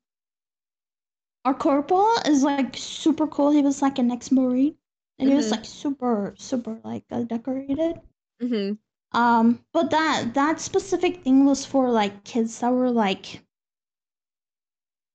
our 1.44 1.54
corporal 1.54 2.10
is 2.26 2.42
like 2.42 2.76
super 2.76 3.26
cool. 3.26 3.50
He 3.50 3.62
was 3.62 3.82
like 3.82 3.98
an 3.98 4.10
ex-marine, 4.10 4.76
and 5.18 5.28
he 5.28 5.34
was 5.34 5.48
Mhm. 5.48 5.50
like 5.52 5.64
super 5.64 6.34
super 6.38 6.80
like 6.84 7.04
uh, 7.10 7.22
decorated. 7.22 8.00
Mm-hmm. 8.40 8.74
Um, 9.14 9.60
but 9.72 9.90
that 9.90 10.34
that 10.34 10.60
specific 10.60 11.22
thing 11.22 11.44
was 11.44 11.64
for 11.64 11.90
like 11.90 12.24
kids 12.24 12.60
that 12.60 12.72
were 12.72 12.90
like, 12.90 13.42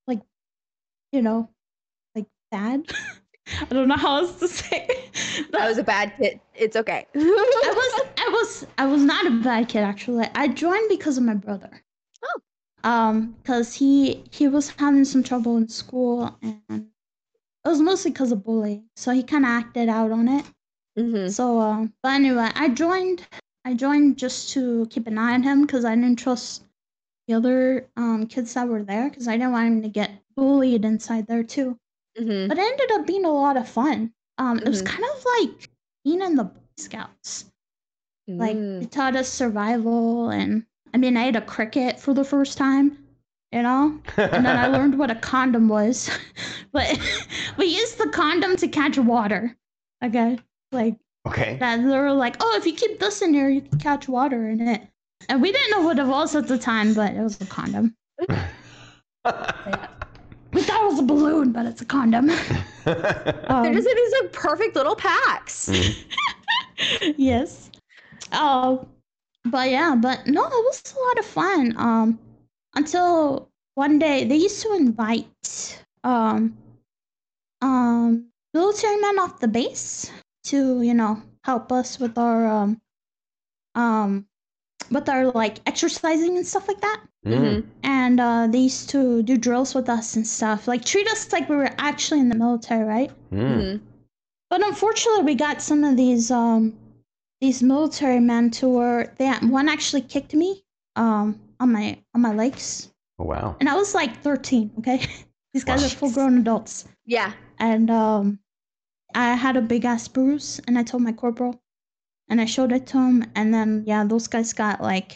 like, 0.07 0.21
you 1.11 1.21
know, 1.21 1.49
like 2.15 2.27
bad. 2.51 2.85
I 3.61 3.73
don't 3.73 3.87
know 3.87 3.95
how 3.95 4.17
else 4.17 4.39
to 4.39 4.47
say. 4.47 4.87
That 5.51 5.67
was 5.69 5.77
a 5.77 5.83
bad 5.83 6.13
kid. 6.17 6.39
It's 6.55 6.75
okay. 6.75 7.05
I 7.15 7.19
was 7.19 8.07
I 8.17 8.29
was 8.29 8.67
I 8.77 8.85
was 8.87 9.01
not 9.03 9.25
a 9.27 9.31
bad 9.31 9.69
kid 9.69 9.81
actually. 9.81 10.27
I 10.35 10.47
joined 10.47 10.89
because 10.89 11.17
of 11.17 11.23
my 11.23 11.35
brother. 11.35 11.83
Oh. 12.23 12.39
Um, 12.89 13.35
because 13.41 13.73
he 13.73 14.23
he 14.31 14.47
was 14.47 14.69
having 14.69 15.05
some 15.05 15.23
trouble 15.23 15.57
in 15.57 15.67
school 15.69 16.35
and 16.41 16.61
it 16.69 17.69
was 17.69 17.81
mostly 17.81 18.11
because 18.11 18.31
of 18.31 18.43
bullying. 18.43 18.85
So 18.95 19.11
he 19.11 19.23
kind 19.23 19.43
of 19.45 19.51
acted 19.51 19.89
out 19.89 20.11
on 20.11 20.27
it. 20.27 20.45
mm-hmm. 20.97 21.27
So, 21.27 21.59
uh, 21.59 21.85
but 22.01 22.13
anyway, 22.13 22.49
I 22.55 22.69
joined. 22.69 23.27
I 23.67 23.73
joined 23.73 24.17
just 24.17 24.51
to 24.51 24.87
keep 24.89 25.07
an 25.07 25.17
eye 25.17 25.33
on 25.33 25.43
him 25.43 25.63
because 25.63 25.83
I 25.83 25.93
didn't 25.93 26.15
trust 26.19 26.63
the 27.27 27.33
other 27.33 27.89
um 27.97 28.25
kids 28.27 28.53
that 28.53 28.65
were 28.69 28.81
there 28.81 29.09
because 29.09 29.27
I 29.27 29.33
didn't 29.35 29.51
want 29.51 29.67
him 29.67 29.81
to 29.81 29.89
get 29.89 30.11
bullied 30.37 30.85
inside 30.85 31.27
there 31.27 31.43
too. 31.43 31.77
Mm-hmm. 32.17 32.47
But 32.47 32.57
it 32.57 32.61
ended 32.61 32.91
up 32.93 33.05
being 33.05 33.25
a 33.25 33.29
lot 33.31 33.57
of 33.57 33.67
fun. 33.67 34.13
Um, 34.37 34.59
it 34.59 34.69
was 34.69 34.81
Mhm. 34.81 34.85
kind 34.85 35.03
of 35.03 35.25
like 35.41 35.69
being 36.05 36.21
in 36.21 36.35
the 36.35 36.45
Boy 36.45 36.61
Scouts. 36.77 37.51
Like 38.29 38.55
Mm. 38.55 38.83
it 38.83 38.91
taught 38.91 39.17
us 39.17 39.27
survival, 39.27 40.29
and 40.29 40.65
I 40.93 40.97
mean, 40.97 41.17
I 41.17 41.27
ate 41.27 41.35
a 41.35 41.41
cricket 41.41 41.99
for 41.99 42.13
the 42.13 42.23
first 42.23 42.57
time, 42.57 42.97
you 43.51 43.63
know, 43.63 43.99
and 44.15 44.45
then 44.45 44.57
I 44.57 44.67
learned 44.77 44.97
what 44.97 45.11
a 45.11 45.15
condom 45.15 45.67
was. 45.67 46.09
but 46.71 46.87
we 47.57 47.65
used 47.65 47.97
the 47.97 48.09
condom 48.11 48.55
to 48.57 48.67
catch 48.69 48.97
water. 48.97 49.57
Okay, 50.01 50.39
like 50.71 50.95
okay. 51.27 51.57
that. 51.59 51.77
They 51.77 51.97
were 51.97 52.13
like, 52.13 52.37
"Oh, 52.39 52.55
if 52.57 52.65
you 52.65 52.73
keep 52.73 52.99
this 52.99 53.21
in 53.21 53.33
here, 53.33 53.49
you 53.49 53.61
can 53.61 53.79
catch 53.79 54.07
water 54.07 54.49
in 54.49 54.61
it." 54.67 54.81
And 55.29 55.41
we 55.41 55.51
didn't 55.51 55.71
know 55.71 55.81
what 55.81 55.99
it 55.99 56.05
was 56.05 56.35
at 56.35 56.47
the 56.47 56.57
time, 56.57 56.93
but 56.93 57.13
it 57.13 57.21
was 57.21 57.39
a 57.41 57.45
condom. 57.45 57.95
We 60.53 60.61
thought 60.63 60.81
it 60.81 60.89
was 60.91 60.99
a 60.99 61.03
balloon, 61.03 61.51
but 61.51 61.65
it's 61.65 61.81
a 61.81 61.85
condom. 61.85 62.27
They're 62.85 63.45
Um, 63.49 63.73
just 63.73 63.87
in 63.87 63.95
these 63.95 64.13
like 64.21 64.31
perfect 64.31 64.75
little 64.75 64.95
packs. 64.95 65.69
yes. 67.17 67.69
Oh, 68.31 68.87
but 69.45 69.69
yeah, 69.69 69.95
but 69.95 70.25
no, 70.25 70.45
it 70.45 70.63
was 70.65 70.81
a 70.95 70.99
lot 70.99 71.19
of 71.19 71.25
fun. 71.25 71.75
Um, 71.77 72.19
until 72.75 73.49
one 73.75 73.99
day 73.99 74.23
they 74.23 74.37
used 74.37 74.61
to 74.63 74.73
invite 74.73 75.83
um 76.03 76.57
um 77.61 78.25
military 78.53 78.97
men 78.97 79.19
off 79.19 79.39
the 79.39 79.47
base 79.47 80.09
to 80.51 80.81
you 80.81 80.93
know 80.93 81.21
help 81.43 81.71
us 81.71 81.99
with 81.99 82.17
our 82.17 82.45
um 82.47 82.81
um 83.75 84.27
with 84.91 85.09
our 85.09 85.31
like 85.31 85.59
exercising 85.65 86.37
and 86.37 86.45
stuff 86.47 86.67
like 86.67 86.81
that 86.81 87.01
Mm. 87.25 87.65
and 87.83 88.19
uh, 88.21 88.47
they 88.47 88.59
used 88.59 88.89
to 88.91 89.21
do 89.21 89.37
drills 89.37 89.75
with 89.75 89.89
us 89.89 90.15
and 90.15 90.25
stuff 90.25 90.65
like 90.67 90.85
treat 90.85 91.07
us 91.09 91.29
like 91.33 91.49
we 91.49 91.57
were 91.57 91.71
actually 91.77 92.21
in 92.21 92.29
the 92.29 92.35
military 92.35 92.85
right 92.85 93.11
Mm. 93.31 93.41
Mhm. 93.57 93.81
but 94.49 94.63
unfortunately, 94.65 95.23
we 95.25 95.35
got 95.35 95.61
some 95.61 95.83
of 95.83 95.97
these 95.97 96.31
um 96.31 96.77
these 97.41 97.61
military 97.61 98.19
men 98.21 98.49
to 98.51 98.69
where 98.69 99.13
they 99.17 99.29
one 99.49 99.67
actually 99.67 100.01
kicked 100.01 100.33
me 100.33 100.63
um 100.95 101.39
on 101.59 101.73
my 101.73 101.97
on 102.15 102.21
my 102.21 102.33
legs, 102.33 102.93
Oh, 103.19 103.25
wow. 103.25 103.57
and 103.59 103.67
I 103.67 103.75
was 103.75 103.93
like 103.93 104.21
13. 104.23 104.71
Okay, 104.79 104.99
these 105.53 105.65
guys 105.65 105.81
Wow. 105.81 105.87
are 105.87 105.89
full 105.99 106.11
grown 106.11 106.37
adults, 106.37 106.87
Yeah. 107.05 107.33
and 107.59 107.89
um 107.91 108.39
I 109.15 109.35
had 109.35 109.57
a 109.57 109.61
big 109.61 109.85
ass 109.85 110.07
bruise, 110.07 110.59
and 110.67 110.77
I 110.77 110.83
told 110.83 111.03
my 111.03 111.11
corporal, 111.13 111.59
and 112.29 112.39
I 112.41 112.45
showed 112.45 112.71
it 112.71 112.87
to 112.87 112.97
him, 112.97 113.25
and 113.35 113.53
then 113.53 113.83
yeah, 113.87 114.03
those 114.03 114.27
guys 114.27 114.53
got 114.53 114.81
like 114.81 115.15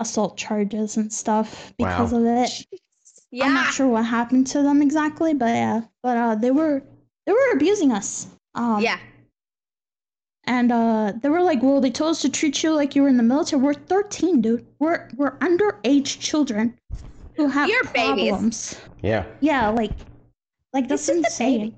assault 0.00 0.36
charges 0.36 0.96
and 0.96 1.12
stuff 1.12 1.72
because 1.78 2.12
Wow. 2.12 2.18
of 2.20 2.26
it. 2.26 2.66
Yeah. 3.30 3.46
I'm 3.46 3.54
not 3.54 3.72
sure 3.72 3.88
what 3.88 4.04
happened 4.04 4.46
to 4.48 4.62
them 4.62 4.82
exactly, 4.82 5.34
but 5.34 5.54
yeah, 5.54 5.80
but 6.02 6.16
uh, 6.16 6.34
they 6.36 6.50
were 6.50 6.82
they 7.26 7.32
were 7.32 7.52
abusing 7.54 7.90
us. 7.92 8.26
Um, 8.54 8.80
yeah. 8.82 8.98
and 10.46 10.70
uh, 10.70 11.12
they 11.20 11.28
were 11.28 11.42
like, 11.42 11.62
"Well, 11.62 11.80
they 11.80 11.90
told 11.90 12.10
us 12.12 12.22
to 12.22 12.28
treat 12.28 12.62
you 12.62 12.72
like 12.74 12.94
you 12.94 13.02
were 13.02 13.08
in 13.08 13.16
the 13.16 13.22
military. 13.22 13.60
We're 13.62 13.74
13, 13.74 14.40
dude. 14.40 14.66
We're 14.78 15.08
we're 15.16 15.36
underage 15.38 16.20
children 16.20 16.78
who 17.36 17.48
have 17.48 17.68
You're 17.68 17.84
babies. 17.84 18.28
problems. 18.30 18.80
Yeah. 19.02 19.24
Yeah, 19.40 19.68
like 19.70 19.92
like 20.72 20.86
that's 20.88 21.08
It's 21.08 21.18
just 21.22 21.40
insane. 21.40 21.74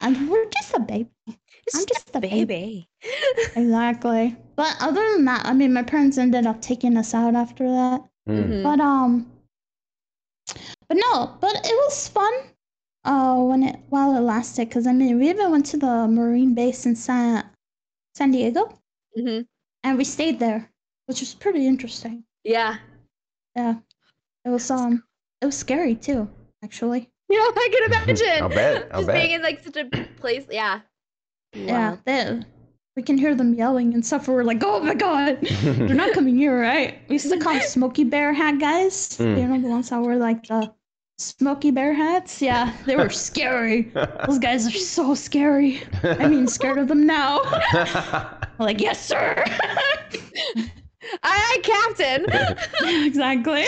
And 0.00 0.28
we're 0.30 0.46
just 0.46 0.74
a 0.74 0.80
baby. 0.80 1.10
It's 1.66 1.76
I'm 1.76 1.86
just 1.86 2.14
a 2.14 2.20
baby. 2.20 2.88
Exactly. 3.54 4.36
But 4.56 4.76
other 4.80 5.04
than 5.12 5.24
that, 5.26 5.44
I 5.44 5.52
mean, 5.52 5.72
my 5.72 5.82
parents 5.82 6.18
ended 6.18 6.46
up 6.46 6.60
taking 6.62 6.96
us 6.96 7.14
out 7.14 7.34
after 7.34 7.64
that. 7.68 8.00
Mm. 8.28 8.48
Mhm. 8.48 8.62
But 8.62 8.80
um, 8.80 9.30
but 10.88 10.96
no, 10.96 11.36
but 11.40 11.54
it 11.56 11.74
was 11.86 12.08
fun. 12.08 12.32
Uh, 13.04 13.36
when 13.36 13.62
it 13.62 13.80
while 13.88 14.16
it 14.16 14.20
lasted, 14.20 14.68
because 14.68 14.86
I 14.86 14.92
mean, 14.92 15.18
we 15.18 15.30
even 15.30 15.50
went 15.50 15.66
to 15.66 15.76
the 15.78 16.06
Marine 16.08 16.54
base 16.54 16.84
in 16.86 16.94
San 16.96 17.48
San 18.14 18.30
Diego, 18.30 18.78
Mhm. 19.18 19.46
and 19.84 19.98
we 19.98 20.04
stayed 20.04 20.38
there, 20.38 20.70
which 21.06 21.20
was 21.20 21.34
pretty 21.34 21.66
interesting. 21.66 22.24
Yeah. 22.44 22.78
Yeah, 23.56 23.76
it 24.44 24.50
was 24.50 24.70
um, 24.70 25.02
it 25.40 25.46
was 25.46 25.56
scary 25.56 25.94
too, 25.96 26.28
actually. 26.62 27.10
Yeah, 27.32 27.38
I 27.38 27.68
can 27.72 27.92
imagine. 27.92 28.26
I'll 28.42 28.48
bet. 28.48 28.88
I'll 28.92 29.00
Just 29.00 29.06
bet. 29.06 29.16
being 29.16 29.30
in 29.32 29.42
like 29.42 29.62
such 29.62 29.76
a 29.76 29.84
place. 30.16 30.44
Yeah. 30.50 30.80
Yeah, 31.52 31.96
they, 32.04 32.40
we 32.96 33.02
can 33.02 33.16
hear 33.18 33.34
them 33.34 33.54
yelling 33.54 33.94
and 33.94 34.04
stuff. 34.04 34.26
We're 34.28 34.42
like, 34.44 34.62
oh 34.64 34.80
my 34.80 34.94
god, 34.94 35.38
they're 35.42 35.94
not 35.94 36.12
coming 36.12 36.36
here, 36.36 36.60
right? 36.60 36.98
We 37.08 37.14
used 37.14 37.30
to 37.30 37.38
call 37.38 37.54
them 37.54 37.62
Smoky 37.62 38.04
Bear 38.04 38.32
hat 38.32 38.58
guys. 38.60 39.16
Mm. 39.18 39.38
You 39.40 39.46
know 39.48 39.60
the 39.60 39.68
ones 39.68 39.90
that 39.90 40.00
wear 40.00 40.16
like 40.16 40.46
the 40.48 40.72
Smoky 41.18 41.70
Bear 41.70 41.92
hats? 41.92 42.40
Yeah, 42.42 42.72
they 42.86 42.96
were 42.96 43.10
scary. 43.28 43.92
Those 44.26 44.38
guys 44.38 44.66
are 44.66 44.70
so 44.78 45.14
scary. 45.14 45.82
I 46.02 46.26
mean, 46.28 46.46
scared 46.48 46.78
of 46.78 46.88
them 46.88 47.06
now. 47.06 47.40
I'm 47.44 48.48
like, 48.58 48.80
yes, 48.80 49.04
sir. 49.04 49.44
I, 50.56 50.70
aye, 51.22 51.60
Captain. 51.62 52.26
exactly. 53.06 53.64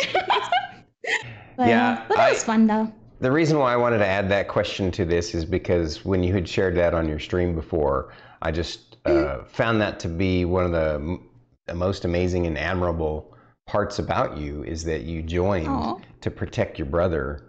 but, 1.57 1.67
Yeah, 1.67 1.67
yeah, 1.69 2.05
but 2.09 2.19
it 2.19 2.33
was 2.33 2.43
I- 2.43 2.47
fun 2.47 2.67
though. 2.67 2.93
The 3.23 3.31
reason 3.31 3.57
why 3.61 3.73
I 3.73 3.77
wanted 3.77 3.99
to 3.99 4.07
add 4.07 4.29
that 4.31 4.49
question 4.49 4.91
to 4.91 5.05
this 5.05 5.33
is 5.33 5.45
because 5.45 6.05
when 6.05 6.25
you 6.25 6.33
had 6.33 6.49
shared 6.49 6.75
that 6.77 6.93
on 6.93 7.09
your 7.09 7.21
stream 7.21 7.55
before, 7.55 8.13
I 8.43 8.51
just 8.51 8.97
uh, 9.07 9.45
found 9.45 9.81
that 9.81 10.01
to 10.01 10.09
be 10.09 10.45
one 10.45 10.65
of 10.65 10.73
the, 10.73 10.95
m- 10.95 11.29
the 11.67 11.75
most 11.77 12.05
amazing 12.05 12.47
and 12.49 12.59
admirable 12.59 13.33
parts 13.69 14.01
about 14.01 14.37
you 14.39 14.65
is 14.65 14.83
that 14.85 15.03
you 15.03 15.23
joined 15.23 15.69
Aw. 15.69 15.99
to 16.21 16.31
protect 16.33 16.81
your 16.81 16.87
brother, 16.87 17.45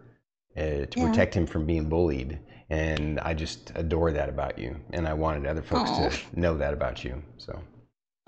uh, 0.55 0.61
to 0.61 0.87
Yeah. 0.95 1.07
protect 1.07 1.33
him 1.33 1.47
from 1.47 1.65
being 1.65 1.89
bullied. 1.89 2.37
And 2.69 3.19
I 3.21 3.33
just 3.33 3.71
adore 3.73 4.11
that 4.11 4.29
about 4.29 4.59
you. 4.59 4.75
And 4.91 5.07
I 5.07 5.13
wanted 5.15 5.47
other 5.47 5.63
folks 5.63 5.89
Aw. 5.89 6.09
to 6.09 6.39
know 6.39 6.55
that 6.55 6.73
about 6.75 7.03
you. 7.03 7.19
So, 7.37 7.59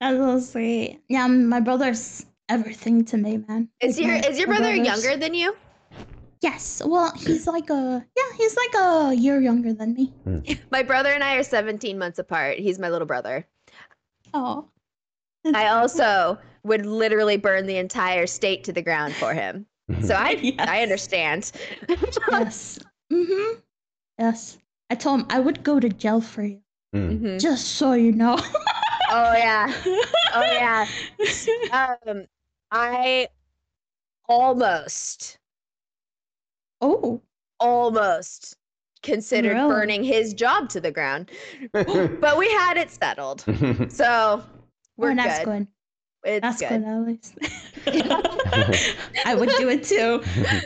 That's 0.00 0.18
so 0.18 0.40
sweet. 0.40 1.00
Yeah, 1.08 1.28
my 1.28 1.60
brother's 1.60 2.26
everything 2.48 3.04
to 3.06 3.16
me, 3.18 3.36
man. 3.48 3.68
Is 3.80 3.98
Like, 3.98 4.06
your 4.06 4.14
my- 4.20 4.28
is 4.28 4.36
your 4.38 4.48
brother 4.48 4.74
younger 4.74 5.16
than 5.16 5.32
you? 5.32 5.54
Yes. 6.44 6.82
Well, 6.84 7.10
he's 7.16 7.46
like 7.46 7.70
a 7.70 8.04
yeah, 8.16 8.36
he's 8.36 8.54
like 8.54 8.74
a 8.74 9.14
year 9.14 9.40
younger 9.40 9.72
than 9.72 9.94
me. 9.94 10.12
My 10.70 10.82
brother 10.82 11.08
and 11.10 11.24
I 11.24 11.36
are 11.36 11.42
17 11.42 11.98
months 11.98 12.18
apart. 12.18 12.58
He's 12.58 12.78
my 12.78 12.90
little 12.90 13.06
brother. 13.06 13.46
Oh. 14.34 14.68
I 15.54 15.68
also 15.68 16.38
would 16.62 16.84
literally 16.84 17.38
burn 17.38 17.66
the 17.66 17.78
entire 17.78 18.26
state 18.26 18.62
to 18.64 18.72
the 18.74 18.82
ground 18.82 19.14
for 19.14 19.32
him. 19.32 19.64
So 20.02 20.14
I 20.14 20.30
Yes. 20.42 20.68
I 20.68 20.82
understand. 20.82 21.52
yes. 22.30 22.78
Mm-hmm. 23.10 23.60
Yes. 24.18 24.58
I 24.90 24.96
told 24.96 25.20
him 25.20 25.26
I 25.30 25.40
would 25.40 25.62
go 25.64 25.80
to 25.80 25.88
jail 25.88 26.20
for 26.20 26.42
you, 26.42 26.60
mm. 26.94 27.20
Mhm. 27.20 27.40
just 27.40 27.68
so 27.76 27.92
you 27.92 28.12
know. 28.12 28.36
Oh 29.10 29.32
yeah. 29.36 29.72
Oh 30.34 30.42
yeah. 30.42 30.86
Um 31.72 32.26
I 32.70 33.28
almost 34.28 35.38
oh. 36.84 37.20
almost 37.60 38.56
considered 39.02 39.54
Really? 39.54 39.68
burning 39.68 40.04
his 40.04 40.32
job 40.34 40.68
to 40.70 40.80
the 40.80 40.90
ground. 40.90 41.30
But 41.72 42.38
we 42.38 42.48
had 42.50 42.76
it 42.76 42.90
settled. 42.90 43.44
So 43.90 44.42
we're 44.96 45.12
oh, 45.12 45.14
that's 45.16 45.44
good. 45.44 45.58
good. 45.58 45.66
It's 46.26 46.40
That's 46.40 46.60
good. 46.62 46.82
good. 46.82 46.88
at 46.88 47.06
least. 47.06 47.34
I 49.26 49.34
would 49.34 49.50
do 49.58 49.68
it 49.68 49.84
too. 49.84 50.20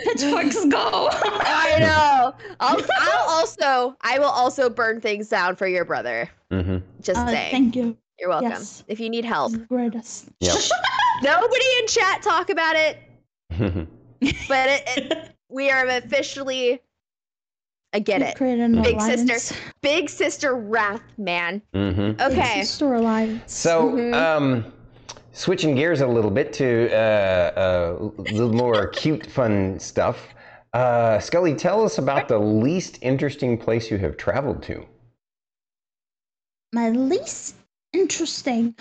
Pitchforks 0.04 0.64
go. 0.66 1.08
I 1.10 1.78
know. 1.80 2.34
I'll, 2.60 2.80
I'll 3.00 3.28
also 3.28 3.96
I 4.02 4.20
will 4.20 4.26
also 4.26 4.70
burn 4.70 5.00
things 5.00 5.28
down 5.28 5.56
for 5.56 5.66
your 5.66 5.84
brother. 5.84 6.30
Mhm. 6.52 6.80
Just 7.02 7.18
Uh, 7.18 7.26
saying. 7.26 7.50
thank 7.50 7.74
you. 7.76 7.96
You're 8.20 8.28
welcome. 8.28 8.50
yes. 8.50 8.84
If 8.86 9.00
you 9.00 9.10
need 9.10 9.24
help. 9.24 9.52
Greatest. 9.68 10.28
Yep. 10.38 10.58
Nobody 11.22 11.64
in 11.80 11.86
chat 11.88 12.22
talk 12.22 12.50
about 12.50 12.76
it, 12.76 12.98
but 14.48 14.68
it, 14.68 14.82
it, 14.96 15.30
we 15.48 15.70
are 15.70 15.86
officially 15.86 16.80
I 17.94 18.00
get 18.00 18.20
We've 18.20 18.28
it. 18.28 18.36
created 18.36 18.64
an 18.64 18.82
Big 18.82 19.00
sister. 19.00 19.54
Big 19.80 20.10
sister 20.10 20.54
wrath, 20.54 21.02
man. 21.16 21.62
Mhm. 21.74 22.18
Big 22.18 22.32
Okay. 22.38 22.60
sister 22.62 22.92
alliance. 22.92 23.50
So, 23.50 23.92
Mhm. 23.92 24.14
um, 24.14 24.72
switching 25.32 25.74
gears 25.74 26.02
a 26.02 26.06
little 26.06 26.30
bit 26.30 26.52
to 26.54 26.90
uh, 26.92 26.96
uh, 26.96 27.96
a 28.18 28.22
little 28.30 28.52
more 28.52 28.88
cute, 28.92 29.24
fun 29.24 29.80
stuff. 29.80 30.34
Uh, 30.74 31.16
Skully, 31.18 31.56
tell 31.56 31.82
us 31.82 31.96
about 31.96 32.28
the 32.28 32.38
least 32.38 32.98
interesting 33.00 33.56
place 33.56 33.90
you 33.90 33.96
have 33.98 34.18
traveled 34.18 34.62
to. 34.64 34.84
my 36.74 36.90
least 36.90 37.56
interesting. 37.94 38.74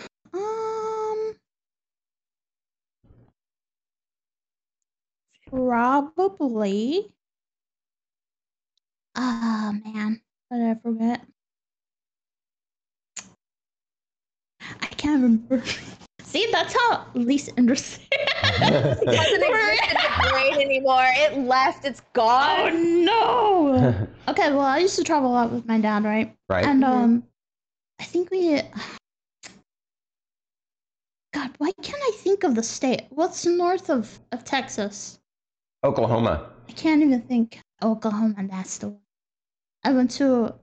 Probably. 5.50 7.14
Ah 9.16 9.74
man, 9.84 10.22
what 10.48 10.58
did 10.58 10.68
I 10.70 10.76
forget? 10.76 11.22
I 14.82 14.88
can't 14.88 15.22
remember. 15.22 15.64
See, 16.22 16.48
that's 16.52 16.74
how 16.74 17.06
least 17.14 17.52
interesting. 17.58 18.06
It 18.60 19.12
doesn't 19.12 19.44
exist 19.44 19.84
in 19.92 19.98
the 20.02 20.30
brain 20.30 20.60
anymore. 20.62 21.06
It 21.06 21.38
left. 21.38 21.86
It's 21.86 22.02
oh 22.02 22.14
gone. 22.14 23.06
no. 23.06 24.08
Okay, 24.28 24.50
well, 24.52 24.62
I 24.62 24.80
used 24.80 24.96
to 24.98 25.04
travel 25.04 25.32
a 25.32 25.34
lot 25.34 25.52
with 25.52 25.66
my 25.66 25.80
dad, 25.80 26.04
right? 26.04 26.36
right? 26.50 26.66
And 26.66 26.84
Mhm. 26.84 26.88
um, 26.88 27.24
I 28.00 28.04
think 28.04 28.30
we. 28.32 28.62
God, 31.34 31.52
why 31.58 31.72
can't 31.82 32.02
I 32.02 32.12
think 32.16 32.44
of 32.44 32.56
the 32.56 32.64
state? 32.64 33.06
What's 33.10 33.46
north 33.46 33.90
of 33.90 34.20
of 34.32 34.44
Texas? 34.44 35.20
Oklahoma. 35.84 36.50
I 36.68 36.72
can't 36.74 37.02
even 37.04 37.22
think. 37.22 37.60
Oklahoma, 37.84 38.36
that's 38.50 38.80
the 38.80 38.90
one. 38.90 39.02
I 39.84 39.94
went 39.94 40.12
to. 40.18 40.56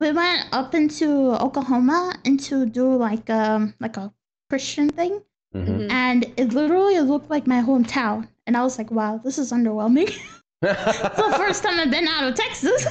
We 0.00 0.12
went 0.12 0.46
up 0.52 0.74
into 0.74 1.32
Oklahoma 1.40 2.14
and 2.24 2.38
to 2.44 2.66
do 2.66 2.94
like 2.96 3.28
um 3.30 3.74
like 3.80 3.96
a 3.96 4.12
Christian 4.50 4.88
thing, 4.90 5.22
Mhm. 5.54 5.66
Mhm. 5.66 5.90
and 5.90 6.24
it 6.36 6.52
literally 6.52 7.00
looked 7.00 7.30
like 7.30 7.46
my 7.46 7.62
hometown, 7.62 8.28
and 8.46 8.56
I 8.56 8.62
was 8.62 8.78
like, 8.78 8.90
wow, 8.90 9.18
this 9.22 9.38
is 9.38 9.52
underwhelming. 9.52 10.10
it's 10.62 11.16
the 11.16 11.34
first 11.36 11.62
time 11.62 11.78
I've 11.78 11.90
been 11.90 12.08
out 12.08 12.26
of 12.26 12.34
Texas, 12.34 12.84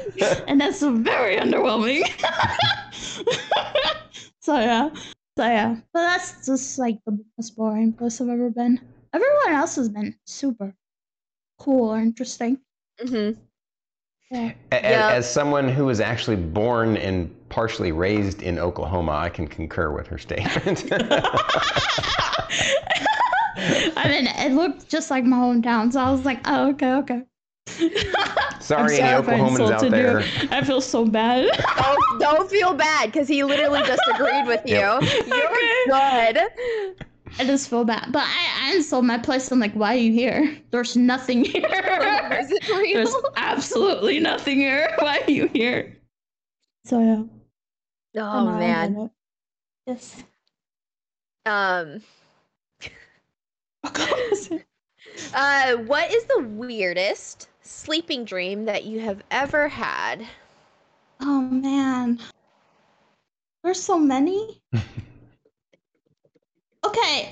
and 0.48 0.58
that's 0.60 0.80
very 0.80 1.36
underwhelming. 1.36 2.00
so 4.40 4.58
yeah, 4.58 4.88
so 5.36 5.44
yeah, 5.44 5.76
but 5.92 6.00
that's 6.00 6.46
just 6.46 6.78
like 6.78 6.98
the 7.04 7.18
most 7.36 7.54
boring 7.56 7.92
place 7.92 8.20
I've 8.20 8.28
ever 8.30 8.48
been. 8.50 8.80
Everyone 9.12 9.52
else 9.52 9.76
has 9.76 9.90
been 9.90 10.14
super 10.24 10.74
cool 11.58 11.90
or 11.94 11.98
interesting. 11.98 12.58
Mhm. 13.04 13.36
Yeah. 14.30 14.52
A- 14.72 14.76
a- 14.76 14.90
Yeah. 14.90 15.10
As 15.12 15.30
someone 15.30 15.68
who 15.68 15.84
was 15.86 16.00
actually 16.00 16.36
born 16.36 16.96
and 16.96 17.30
partially 17.48 17.92
raised 17.92 18.42
in 18.42 18.58
Oklahoma, 18.58 19.12
I 19.12 19.28
can 19.28 19.46
concur 19.46 19.90
with 19.90 20.06
her 20.08 20.18
statement. 20.18 20.84
I 23.64 24.08
mean, 24.08 24.26
it 24.26 24.52
looked 24.52 24.88
just 24.88 25.10
like 25.10 25.24
my 25.24 25.36
hometown, 25.36 25.92
so 25.92 26.00
I 26.00 26.10
was 26.10 26.24
like, 26.24 26.40
oh, 26.46 26.70
okay, 26.70 26.92
okay. 26.94 27.22
Sorry, 28.60 29.00
I'm 29.00 29.04
any 29.04 29.22
if 29.22 29.28
I 29.28 29.34
Oklahomans 29.38 29.60
out 29.72 29.84
insulted 29.84 29.92
there. 29.92 30.20
You. 30.22 30.48
I 30.50 30.64
feel 30.64 30.80
so 30.80 31.04
bad. 31.04 31.48
Don't, 31.76 32.20
don't 32.20 32.50
feel 32.50 32.74
bad 32.74 33.06
because 33.12 33.28
he 33.28 33.44
literally 33.44 33.80
just 33.82 34.02
agreed 34.14 34.46
with 34.46 34.62
you. 34.66 34.74
Yep. 34.76 35.02
You're 35.26 35.48
good. 35.86 37.04
I 37.38 37.44
just 37.44 37.68
feel 37.68 37.84
bad. 37.84 38.12
But 38.12 38.24
I, 38.24 38.74
I 38.74 38.80
sold 38.80 39.04
my 39.04 39.18
place. 39.18 39.50
I'm 39.50 39.58
like, 39.58 39.74
why 39.74 39.94
are 39.94 39.98
you 39.98 40.12
here? 40.12 40.56
There's 40.70 40.96
nothing 40.96 41.44
here. 41.44 41.64
Is 41.64 42.50
it 42.50 42.68
real? 42.68 42.94
There's 42.94 43.14
absolutely 43.36 44.20
nothing 44.20 44.58
here. 44.58 44.94
Why 44.98 45.20
are 45.26 45.30
you 45.30 45.48
here? 45.48 45.96
So 46.84 47.00
yeah. 47.00 47.22
Oh 48.22 48.38
And 48.38 48.48
I 48.48 48.58
man. 48.58 49.10
Yes. 49.86 50.22
Um. 51.46 52.02
Uh, 55.34 55.76
what 55.76 56.10
is 56.12 56.24
the 56.24 56.40
weirdest 56.40 57.48
sleeping 57.62 58.24
dream 58.24 58.64
that 58.64 58.84
you 58.84 59.00
have 59.00 59.22
ever 59.30 59.68
had? 59.68 60.26
oh 61.20 61.40
man. 61.42 62.18
There's 63.62 63.82
so 63.82 63.98
many. 63.98 64.62
Okay. 66.84 67.30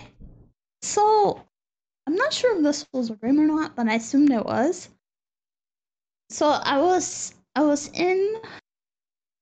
So 0.82 1.42
I'm 2.07 2.16
not 2.16 2.32
sure 2.32 2.57
if 2.57 2.62
this 2.62 2.86
was 2.92 3.11
a 3.11 3.16
dream 3.16 3.40
or 3.40 3.46
not, 3.46 3.76
but 3.76 3.88
I 3.88 3.94
assumed 3.94 4.30
it 4.32 4.44
was. 4.44 4.88
So 6.30 6.48
I 6.48 6.78
was 6.80 7.34
I 7.55 7.62
was 7.62 7.88
in 7.88 8.40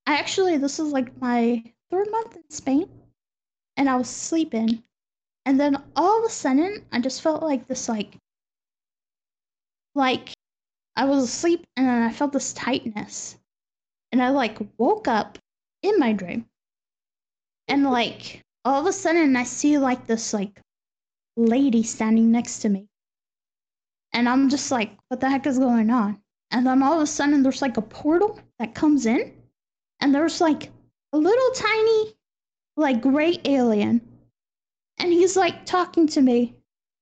I 0.07 0.15
actually 0.15 0.57
this 0.57 0.79
is 0.79 0.91
like 0.91 1.19
my 1.21 1.63
third 1.91 2.09
month 2.11 2.35
in 2.35 2.49
Spain, 2.49 2.89
and 3.77 3.89
I 3.89 3.95
was 3.95 4.09
sleeping, 4.09 4.83
and 5.45 5.59
then 5.59 5.81
all 5.95 6.19
of 6.19 6.25
a 6.25 6.29
sudden 6.29 6.85
I 6.91 6.99
just 6.99 7.21
felt 7.21 7.43
like 7.43 7.67
this 7.67 7.87
like 7.87 8.17
like 9.95 10.29
I 10.95 11.05
was 11.05 11.23
asleep 11.23 11.65
and 11.77 11.87
then 11.87 12.03
I 12.03 12.11
felt 12.11 12.33
this 12.33 12.53
tightness, 12.53 13.37
and 14.11 14.21
I 14.21 14.29
like 14.29 14.59
woke 14.77 15.07
up 15.07 15.37
in 15.83 15.99
my 15.99 16.13
dream, 16.13 16.45
and 17.67 17.83
like 17.83 18.43
all 18.69 18.81
of 18.81 18.85
a 18.87 18.93
sudden 18.93 19.35
I 19.35 19.43
see 19.43 19.77
like 19.79 20.05
this 20.05 20.33
like 20.33 20.61
lady 21.35 21.81
standing 21.83 22.31
next 22.31 22.59
to 22.59 22.69
me, 22.69 22.87
and 24.13 24.29
I'm 24.29 24.49
just 24.49 24.71
like, 24.71 24.91
what 25.07 25.19
the 25.19 25.29
heck 25.29 25.47
is 25.47 25.57
going 25.59 25.89
on? 25.89 26.21
And 26.51 26.65
then 26.67 26.83
all 26.83 26.93
of 26.97 27.01
a 27.01 27.07
sudden 27.07 27.43
there's 27.43 27.61
like 27.61 27.77
a 27.77 27.81
portal 27.81 28.39
that 28.59 28.75
comes 28.75 29.05
in 29.05 29.33
and 29.99 30.13
there's 30.13 30.41
like 30.41 30.71
a 31.13 31.17
little 31.17 31.51
tiny 31.55 32.15
like 32.77 33.01
gray 33.01 33.37
alien 33.45 34.01
and 34.99 35.11
he's 35.11 35.35
like 35.35 35.65
talking 35.65 36.07
to 36.07 36.21
me 36.21 36.55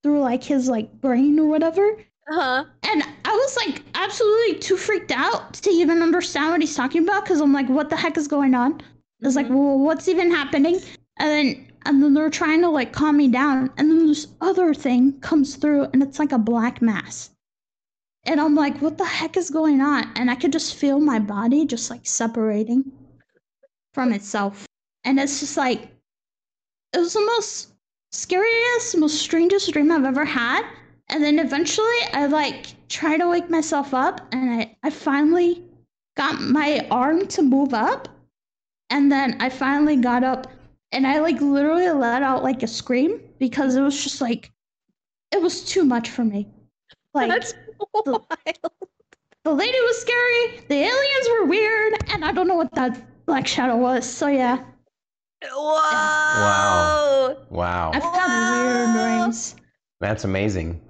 through 0.04 0.20
like 0.22 0.44
his 0.44 0.68
like 0.70 0.92
brain 1.02 1.40
or 1.40 1.48
whatever 1.48 1.86
Uh-huh. 2.32 2.66
and 2.84 3.04
i 3.26 3.32
was 3.32 3.58
like 3.58 3.84
absolutely 3.96 4.60
too 4.60 4.78
freaked 4.78 5.12
out 5.12 5.54
to 5.56 5.70
even 5.70 6.02
understand 6.02 6.52
what 6.52 6.62
he's 6.62 6.76
talking 6.76 7.04
about 7.04 7.24
because 7.24 7.42
i'm 7.42 7.54
like 7.54 7.70
what 7.70 7.90
the 7.90 7.96
heck 7.96 8.18
is 8.18 8.28
going 8.28 8.56
on 8.56 8.82
it's 9.22 9.36
like 9.36 9.48
Mhm. 9.48 9.56
well 9.56 9.80
what's 9.80 10.08
even 10.08 10.32
happening 10.32 10.80
and 11.20 11.30
then 11.30 11.68
and 11.86 12.04
then 12.04 12.14
they're 12.14 12.30
trying 12.30 12.62
to 12.62 12.70
like 12.70 12.92
calm 12.92 13.16
me 13.16 13.30
down. 13.30 13.72
And 13.78 13.90
then 13.90 14.08
this 14.08 14.28
other 14.42 14.74
thing 14.74 15.20
comes 15.22 15.56
through 15.56 15.84
and 15.94 16.04
it's 16.04 16.20
like 16.20 16.34
a 16.34 16.38
black 16.38 16.82
mass. 16.82 17.30
And 18.26 18.42
i'm 18.42 18.56
like 18.56 18.82
what 18.82 18.98
the 18.98 19.06
heck 19.06 19.38
is 19.38 19.50
going 19.50 19.82
on? 19.82 20.12
And 20.16 20.30
i 20.30 20.36
could 20.36 20.52
just 20.52 20.76
feel 20.76 21.00
my 21.00 21.20
body 21.20 21.66
just 21.66 21.90
like 21.90 22.06
separating 22.06 22.92
from 23.94 24.12
itself. 24.12 24.68
And 25.06 25.20
it's 25.20 25.40
just 25.40 25.58
like 25.58 25.90
it 26.94 27.00
was 27.00 27.14
the 27.14 27.26
most 27.26 27.70
scariest 28.12 28.98
most 28.98 29.22
strangest 29.22 29.72
dream 29.72 29.92
i've 29.92 30.04
ever 30.04 30.26
had. 30.26 30.64
And 31.10 31.24
then 31.24 31.40
eventually 31.40 32.02
i 32.14 32.26
like 32.26 32.76
try 32.90 33.18
to 33.18 33.30
wake 33.30 33.50
myself 33.50 33.94
up 33.94 34.28
and 34.34 34.50
i, 34.52 34.76
I 34.84 34.90
finally 34.90 35.64
got 36.18 36.42
my 36.42 36.86
arm 36.92 37.28
to 37.28 37.42
move 37.42 37.74
up. 37.74 38.10
And 38.90 39.10
then 39.10 39.38
i 39.40 39.50
finally 39.50 39.96
got 39.96 40.26
up 40.26 40.48
and 40.92 41.06
i 41.08 41.20
like 41.20 41.40
literally 41.42 41.90
let 41.90 42.24
out 42.24 42.44
like 42.44 42.64
a 42.64 42.68
scream 42.68 43.20
because 43.40 43.76
it 43.76 43.82
was 43.82 44.02
just 44.04 44.22
like 44.22 44.52
it 45.32 45.42
was 45.42 45.64
too 45.64 45.84
much 45.84 46.10
for 46.10 46.24
me 46.24 46.48
like 47.14 47.30
That's 47.30 47.54
wild. 47.96 48.26
the 49.44 49.52
lady 49.54 49.78
was 49.82 49.98
scary 50.02 50.62
the 50.70 50.76
aliens 50.76 51.28
were 51.32 51.46
weird 51.46 51.94
and 52.10 52.24
i 52.26 52.32
don't 52.32 52.48
know 52.48 52.56
what 52.56 52.74
that 52.76 53.26
black 53.26 53.48
shadow 53.48 53.76
was 53.78 54.08
so 54.08 54.28
yeah 54.28 54.64
Whoa. 55.54 55.74
Wow. 55.74 57.38
Wow! 57.50 57.92
i've 57.94 58.02
had 58.04 58.52
weird 58.64 58.88
Wow. 58.96 59.20
dreams 59.26 59.56
That's 60.00 60.24
amazing. 60.24 60.82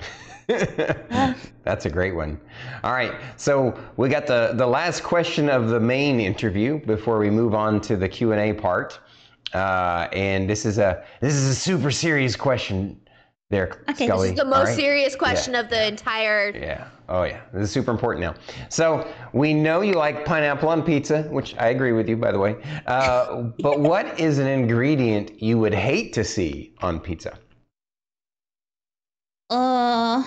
That's 0.48 1.86
a 1.86 1.90
great 1.90 2.16
one. 2.16 2.40
All 2.84 2.94
right, 2.94 3.14
so 3.36 3.78
we 3.98 4.08
got 4.08 4.28
the, 4.28 4.52
the 4.56 4.66
last 4.68 5.04
question 5.04 5.50
of 5.50 5.68
the 5.70 5.80
main 5.80 6.22
interview 6.22 6.80
before 6.86 7.18
we 7.20 7.30
move 7.30 7.54
on 7.54 7.82
to 7.82 7.98
the 7.98 8.08
Q 8.08 8.32
and 8.32 8.40
A 8.42 8.54
part. 8.54 9.00
Uh, 9.54 10.08
and 10.12 10.50
this 10.50 10.66
is 10.66 10.78
a 10.78 11.04
this 11.22 11.34
is 11.34 11.48
a 11.50 11.56
super 11.56 11.90
serious 11.92 12.36
question, 12.36 13.00
there, 13.50 13.84
Okay, 13.90 14.08
this 14.08 14.24
is 14.24 14.34
The 14.34 14.44
most 14.46 14.66
right? 14.68 14.76
serious 14.76 15.16
question 15.16 15.56
of 15.56 15.70
the 15.70 15.88
entire. 15.88 16.50
Yeah. 16.50 16.90
Oh, 17.08 17.24
yeah. 17.24 17.40
This 17.54 17.64
is 17.64 17.72
super 17.72 17.92
important 17.92 18.22
now. 18.22 18.36
So 18.68 19.08
we 19.32 19.54
know 19.54 19.80
you 19.80 19.94
like 19.94 20.26
pineapple 20.26 20.68
on 20.68 20.84
pizza, 20.84 21.24
which 21.24 21.56
I 21.58 21.70
agree 21.70 21.94
with 21.94 22.10
you, 22.10 22.18
by 22.18 22.34
the 22.34 22.40
way. 22.40 22.58
Uh, 22.86 23.44
but 23.60 23.80
what 23.80 24.20
is 24.20 24.40
an 24.40 24.48
ingredient 24.48 25.42
you 25.42 25.58
would 25.60 25.74
hate 25.74 26.12
to 26.14 26.24
see 26.26 26.76
on 26.82 27.00
pizza? 27.00 27.38
uh 29.50 30.22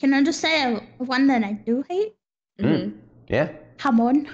can 0.00 0.14
i 0.14 0.22
just 0.24 0.40
say 0.40 0.74
one 0.96 1.26
that 1.26 1.44
i 1.44 1.52
do 1.52 1.84
hate 1.86 2.14
Mhm. 2.58 2.96
Yeah. 3.28 3.52
hamon. 3.78 4.26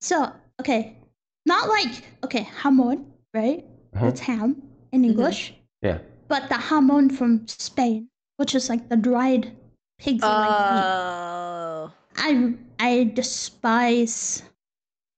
So, 0.00 0.32
okay, 0.60 0.98
not 1.46 1.68
like 1.68 2.02
okay, 2.24 2.42
hamon, 2.42 3.06
right? 3.32 3.64
Uh-huh. 3.94 4.06
It's 4.06 4.20
ham 4.20 4.62
in 4.92 5.04
English, 5.04 5.54
Yeah. 5.82 5.98
but 6.28 6.48
the 6.48 6.56
hamon 6.58 7.10
from 7.10 7.46
Spain, 7.48 8.08
which 8.38 8.54
is 8.54 8.68
like 8.68 8.88
the 8.88 8.96
dried 8.96 9.52
pig's 9.98 10.22
leg 10.22 10.50
meat. 10.50 10.84
Oh. 10.84 11.92
I 12.16 12.54
I 12.78 13.04
despise 13.14 14.42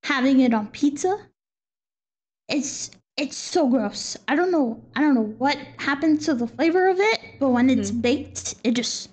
having 0.03 0.39
it 0.41 0.53
on 0.53 0.67
pizza. 0.67 1.17
It's 2.49 2.91
it's 3.17 3.35
so 3.37 3.67
gross. 3.67 4.15
I 4.27 4.35
don't 4.35 4.51
know. 4.51 4.79
I 4.95 5.01
don't 5.01 5.15
know 5.15 5.33
what 5.39 5.57
happened 5.77 6.21
to 6.21 6.35
the 6.35 6.47
flavor 6.47 6.87
of 6.87 6.97
it, 6.99 7.19
but 7.39 7.49
when 7.49 7.69
it's 7.69 7.89
baked, 7.91 8.55
it 8.63 8.73
just 8.75 9.09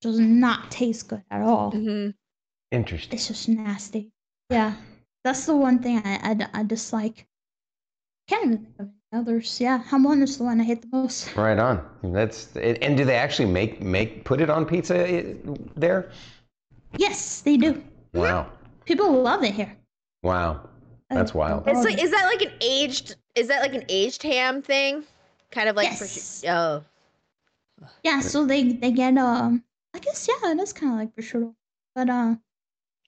does 0.00 0.18
not 0.20 0.70
taste 0.70 1.08
good 1.08 1.24
at 1.30 1.42
all. 1.42 1.72
Mhm. 1.72 2.14
Interesting. 2.70 3.14
It's 3.14 3.26
just 3.28 3.48
nasty. 3.48 4.12
Yeah, 4.50 4.76
that's 5.24 5.46
the 5.46 5.56
one 5.56 5.78
thing 5.80 5.98
I 6.04 6.20
I, 6.22 6.60
I 6.60 6.62
dislike. 6.62 7.26
Can't 8.28 8.44
even 8.44 8.58
think 8.58 8.78
of 8.80 8.88
others. 9.12 9.60
Yeah, 9.60 9.78
hamon 9.78 10.22
is 10.22 10.38
the 10.38 10.44
one 10.44 10.60
I 10.60 10.64
hate 10.64 10.82
the 10.82 10.88
most. 10.92 11.34
Right 11.36 11.58
on. 11.58 11.84
That's 12.02 12.54
and 12.56 12.96
do 12.96 13.04
they 13.04 13.16
actually 13.16 13.50
make 13.50 13.80
make 13.80 14.24
put 14.24 14.40
it 14.40 14.50
on 14.50 14.66
pizza 14.66 15.08
eh, 15.08 15.34
there? 15.76 16.10
Yes, 16.96 17.40
they 17.40 17.56
do. 17.56 17.82
Wow. 18.12 18.50
People 18.84 19.12
love 19.22 19.44
it 19.44 19.54
here. 19.54 19.76
Wow. 20.22 20.68
That's 21.10 21.34
wild. 21.34 21.66
I 21.66 21.72
It's 21.72 21.84
like, 21.84 21.98
it. 21.98 22.04
is 22.04 22.10
that 22.10 22.24
like 22.26 22.42
an 22.42 22.52
aged? 22.60 23.16
Is 23.34 23.48
that 23.48 23.62
like 23.62 23.74
an 23.74 23.84
aged 23.88 24.22
ham 24.22 24.62
thing? 24.62 25.04
Kind 25.50 25.68
of 25.68 25.76
like. 25.76 25.88
Yes. 25.90 26.02
prosci- 26.02 26.50
oh. 26.50 26.84
Yeah, 28.02 28.20
so 28.20 28.44
they 28.44 28.72
they 28.72 28.90
get 28.90 29.16
um 29.16 29.62
I 29.94 30.00
guess 30.00 30.28
yeah, 30.28 30.50
it 30.50 30.58
is 30.58 30.72
kind 30.72 30.92
of 30.92 30.98
like 30.98 31.14
prosciutto, 31.14 31.54
but 31.94 32.10
uh 32.10 32.36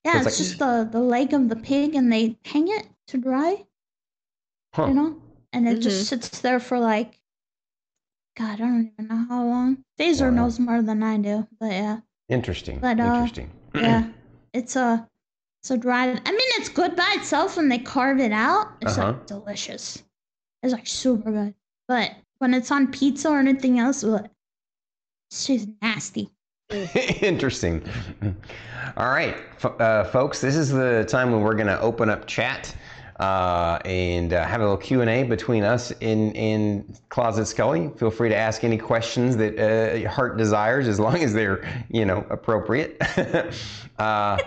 yeah, 0.05 0.18
It's 0.18 0.26
it's, 0.26 0.38
like- 0.38 0.46
just 0.46 0.59
the 0.59 0.88
the 0.90 1.01
leg 1.01 1.32
of 1.34 1.48
the 1.48 1.57
pig 1.57 1.94
and 1.94 2.12
they 2.12 2.38
hang 2.44 2.68
it 2.68 2.86
to 3.09 3.18
dry, 3.18 3.64
Huh. 4.74 4.86
you 4.86 4.94
know, 4.94 5.20
and 5.53 5.68
it 5.68 5.80
just 5.80 6.09
sits 6.09 6.40
there 6.40 6.61
for 6.61 6.78
like 6.78 7.20
God, 8.36 8.55
I 8.55 8.57
don't 8.57 8.92
even 8.92 9.09
know 9.09 9.26
how 9.28 9.44
long. 9.44 9.84
Phaser 9.98 10.28
Wow. 10.30 10.30
knows 10.30 10.59
more 10.59 10.82
than 10.82 11.03
I 11.03 11.18
do, 11.18 11.46
but 11.59 11.72
yeah, 11.72 12.01
Interesting. 12.28 12.78
But, 12.78 13.01
uh, 13.01 13.05
Interesting. 13.05 13.51
yeah, 13.74 14.09
it's 14.55 14.76
a 14.76 15.09
it's 15.62 15.70
a 15.70 15.76
dry. 15.76 16.05
I 16.05 16.30
mean, 16.30 16.48
it's 16.59 16.68
good 16.70 16.96
by 16.96 17.16
itself 17.18 17.57
when 17.57 17.68
they 17.68 17.78
carve 17.78 18.18
it 18.20 18.32
out. 18.32 18.68
It's 18.80 18.96
Uh-huh. 18.96 19.09
like 19.12 19.26
delicious. 19.26 20.03
It's 20.62 20.72
like 20.72 20.86
super 20.86 21.30
good, 21.30 21.55
but 21.88 22.12
when 22.38 22.55
it's 22.55 22.70
on 22.70 22.86
pizza 22.92 23.28
or 23.30 23.38
anything 23.40 23.78
else, 23.78 24.03
ugh, 24.05 24.26
it's 25.30 25.46
just 25.46 25.68
nasty. 25.82 26.30
Interesting. 27.21 27.83
All 28.97 29.09
right, 29.09 29.37
uh, 29.64 30.05
folks, 30.05 30.41
this 30.41 30.55
is 30.55 30.71
the 30.71 31.05
time 31.09 31.33
when 31.33 31.41
we're 31.41 31.55
going 31.55 31.66
to 31.66 31.81
open 31.81 32.09
up 32.09 32.27
chat 32.27 32.75
uh, 33.18 33.81
and 33.85 34.33
uh, 34.33 34.47
have 34.47 34.61
a 34.61 34.64
little 34.64 34.77
Q 34.77 35.01
and 35.01 35.11
A 35.11 35.25
between 35.25 35.64
us 35.64 35.91
in 36.01 36.33
in 36.33 36.97
Closet 37.09 37.43
Skully. 37.43 37.97
Feel 37.99 38.11
free 38.11 38.29
to 38.29 38.37
ask 38.37 38.62
any 38.62 38.79
questions 38.79 39.37
that 39.39 39.59
uh, 39.59 39.97
your 39.97 40.11
heart 40.11 40.37
desires, 40.37 40.87
as 40.87 41.01
long 41.01 41.16
as 41.16 41.33
they're 41.33 41.64
you 41.91 42.05
know 42.05 42.25
appropriate. 42.31 42.97
uh, 43.99 44.39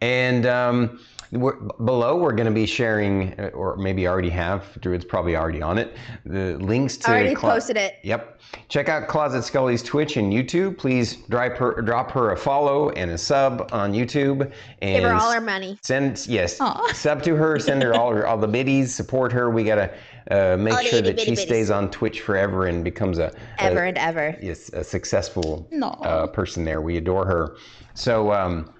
and 0.00 0.46
um, 0.46 1.00
we're, 1.32 1.56
below, 1.84 2.16
we're 2.16 2.32
going 2.32 2.46
to 2.46 2.52
be 2.52 2.66
sharing, 2.66 3.32
uh, 3.40 3.48
or 3.54 3.76
maybe 3.76 4.06
already 4.06 4.28
have. 4.30 4.76
Druid's 4.80 5.04
probably 5.04 5.34
already 5.34 5.62
on 5.62 5.78
it. 5.78 5.96
The 6.26 6.58
links 6.58 6.96
to 6.98 7.10
I 7.10 7.14
already 7.14 7.34
posted 7.34 7.76
it. 7.76 7.94
Yep. 8.02 8.40
Check 8.68 8.88
out 8.90 9.08
Closet 9.08 9.42
Skully's 9.42 9.82
Twitch 9.82 10.16
and 10.18 10.30
YouTube. 10.32 10.76
Please 10.76 11.16
drop 11.30 11.56
her, 11.56 11.80
drop 11.80 12.10
her 12.12 12.32
a 12.32 12.36
follow 12.36 12.90
and 12.90 13.10
a 13.10 13.16
sub 13.18 13.68
on 13.72 13.92
YouTube. 13.92 14.52
And 14.82 15.00
Give 15.02 15.04
her 15.10 15.14
all 15.14 15.30
our 15.32 15.40
money. 15.40 15.78
send 15.82 16.26
yes, 16.26 16.60
Aw. 16.60 16.92
sub 16.92 17.22
to 17.22 17.34
her. 17.34 17.58
Send 17.58 17.82
her 17.82 17.94
all 17.94 18.12
her, 18.14 18.26
all 18.26 18.36
the 18.36 18.46
biddies. 18.48 18.94
Support 18.94 19.32
her. 19.32 19.50
We 19.50 19.64
gotta 19.64 19.90
uh, 20.30 20.56
make 20.58 20.74
All 20.74 20.82
sure 20.82 21.00
that 21.00 21.18
she 21.18 21.34
stays 21.34 21.70
on 21.70 21.90
Twitch 21.90 22.20
forever 22.20 22.66
and 22.66 22.84
becomes 22.84 23.18
a, 23.18 23.32
Ever 23.58 23.84
a 23.84 23.88
and 23.88 23.98
ever. 23.98 24.36
yes 24.42 24.68
a 24.74 24.84
successful 24.84 25.66
No. 25.72 25.88
uh, 25.88 26.26
person 26.26 26.64
there. 26.64 26.82
We 26.82 26.98
adore 26.98 27.24
her. 27.26 27.56
So 27.94 28.32
um, 28.32 28.70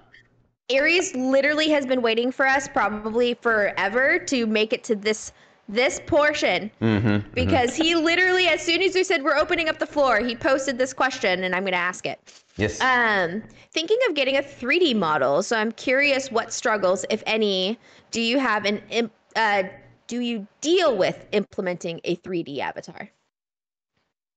Aries 0.73 1.15
literally 1.15 1.69
has 1.69 1.85
been 1.85 2.01
waiting 2.01 2.31
for 2.31 2.47
us 2.47 2.67
probably 2.67 3.35
forever 3.35 4.19
to 4.19 4.45
make 4.45 4.73
it 4.73 4.83
to 4.85 4.95
this 4.95 5.31
this 5.69 6.01
portion 6.07 6.69
mhm, 6.81 7.23
because 7.33 7.73
he 7.73 7.95
literally 7.95 8.47
as 8.47 8.61
soon 8.61 8.81
as 8.81 8.93
we 8.95 9.03
said 9.03 9.23
we're 9.23 9.37
opening 9.37 9.69
up 9.69 9.79
the 9.79 9.87
floor, 9.87 10.19
he 10.19 10.35
posted 10.35 10.77
this 10.77 10.93
question 10.93 11.43
and 11.45 11.55
I'm 11.55 11.63
going 11.63 11.71
to 11.71 11.77
ask 11.77 12.05
it. 12.05 12.19
yes. 12.57 12.81
Um, 12.81 13.41
thinking 13.71 13.97
of 14.09 14.15
getting 14.15 14.35
a 14.35 14.41
3D 14.41 14.93
model, 14.95 15.41
so 15.41 15.55
I'm 15.55 15.71
curious 15.71 16.29
what 16.29 16.51
struggles, 16.51 17.05
if 17.09 17.23
any, 17.25 17.79
do 18.11 18.19
you 18.19 18.39
have 18.39 18.65
an 18.65 19.09
uh, 19.35 19.63
do 20.07 20.19
you 20.19 20.45
deal 20.59 20.97
with 20.97 21.25
implementing 21.31 22.01
a 22.03 22.17
3D 22.17 22.59
avatar? 22.59 23.09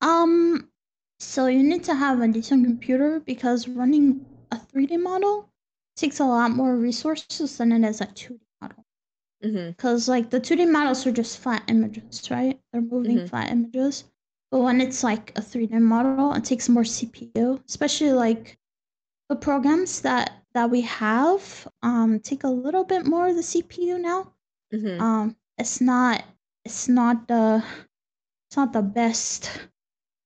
Um, 0.01 0.68
so 1.18 1.47
you 1.47 1.62
need 1.62 1.82
to 1.84 1.95
have 1.95 2.20
a 2.20 2.28
decent 2.28 2.64
computer 2.64 3.20
because 3.20 3.66
running 3.66 4.24
a 4.53 4.57
3D 4.57 5.01
model 5.01 5.49
takes 5.97 6.20
a 6.20 6.24
lot 6.26 6.51
more 6.53 6.76
resources 6.76 7.49
than 7.59 7.72
it 7.72 7.82
is 7.88 8.01
a 8.01 8.07
2D 8.07 8.38
model. 8.61 8.84
because 9.76 10.09
like 10.09 10.30
the 10.30 10.40
2D 10.40 10.66
models 10.66 11.07
are 11.07 11.12
just 11.12 11.38
flat 11.38 11.62
images, 11.68 12.30
right? 12.30 12.61
They're 12.72 12.82
moving 12.82 13.20
Mhm. 13.20 13.28
flat 13.28 13.51
images. 13.51 14.05
But 14.51 14.61
when 14.61 14.80
it's 14.80 15.03
like 15.05 15.32
a 15.36 15.42
3D 15.42 15.78
model, 15.78 16.32
it 16.34 16.44
takes 16.44 16.68
more 16.68 16.84
CPU, 16.84 17.61
especially 17.68 18.12
like 18.12 18.59
the 19.28 19.36
programs 19.36 20.03
that 20.03 20.32
that 20.55 20.70
we 20.70 20.82
have 20.82 21.68
um 21.82 22.20
take 22.20 22.44
a 22.44 22.49
little 22.49 22.84
bit 22.84 23.07
more 23.07 23.28
of 23.28 23.36
the 23.36 23.42
CPU 23.42 23.99
now. 23.99 24.32
hmm 24.72 25.01
Um 25.01 25.36
it's 25.59 25.80
not 25.80 26.24
it's 26.64 26.88
not 26.88 27.28
the 27.28 27.64
it's 28.49 28.57
not 28.57 28.72
the 28.72 28.82
best, 28.82 29.51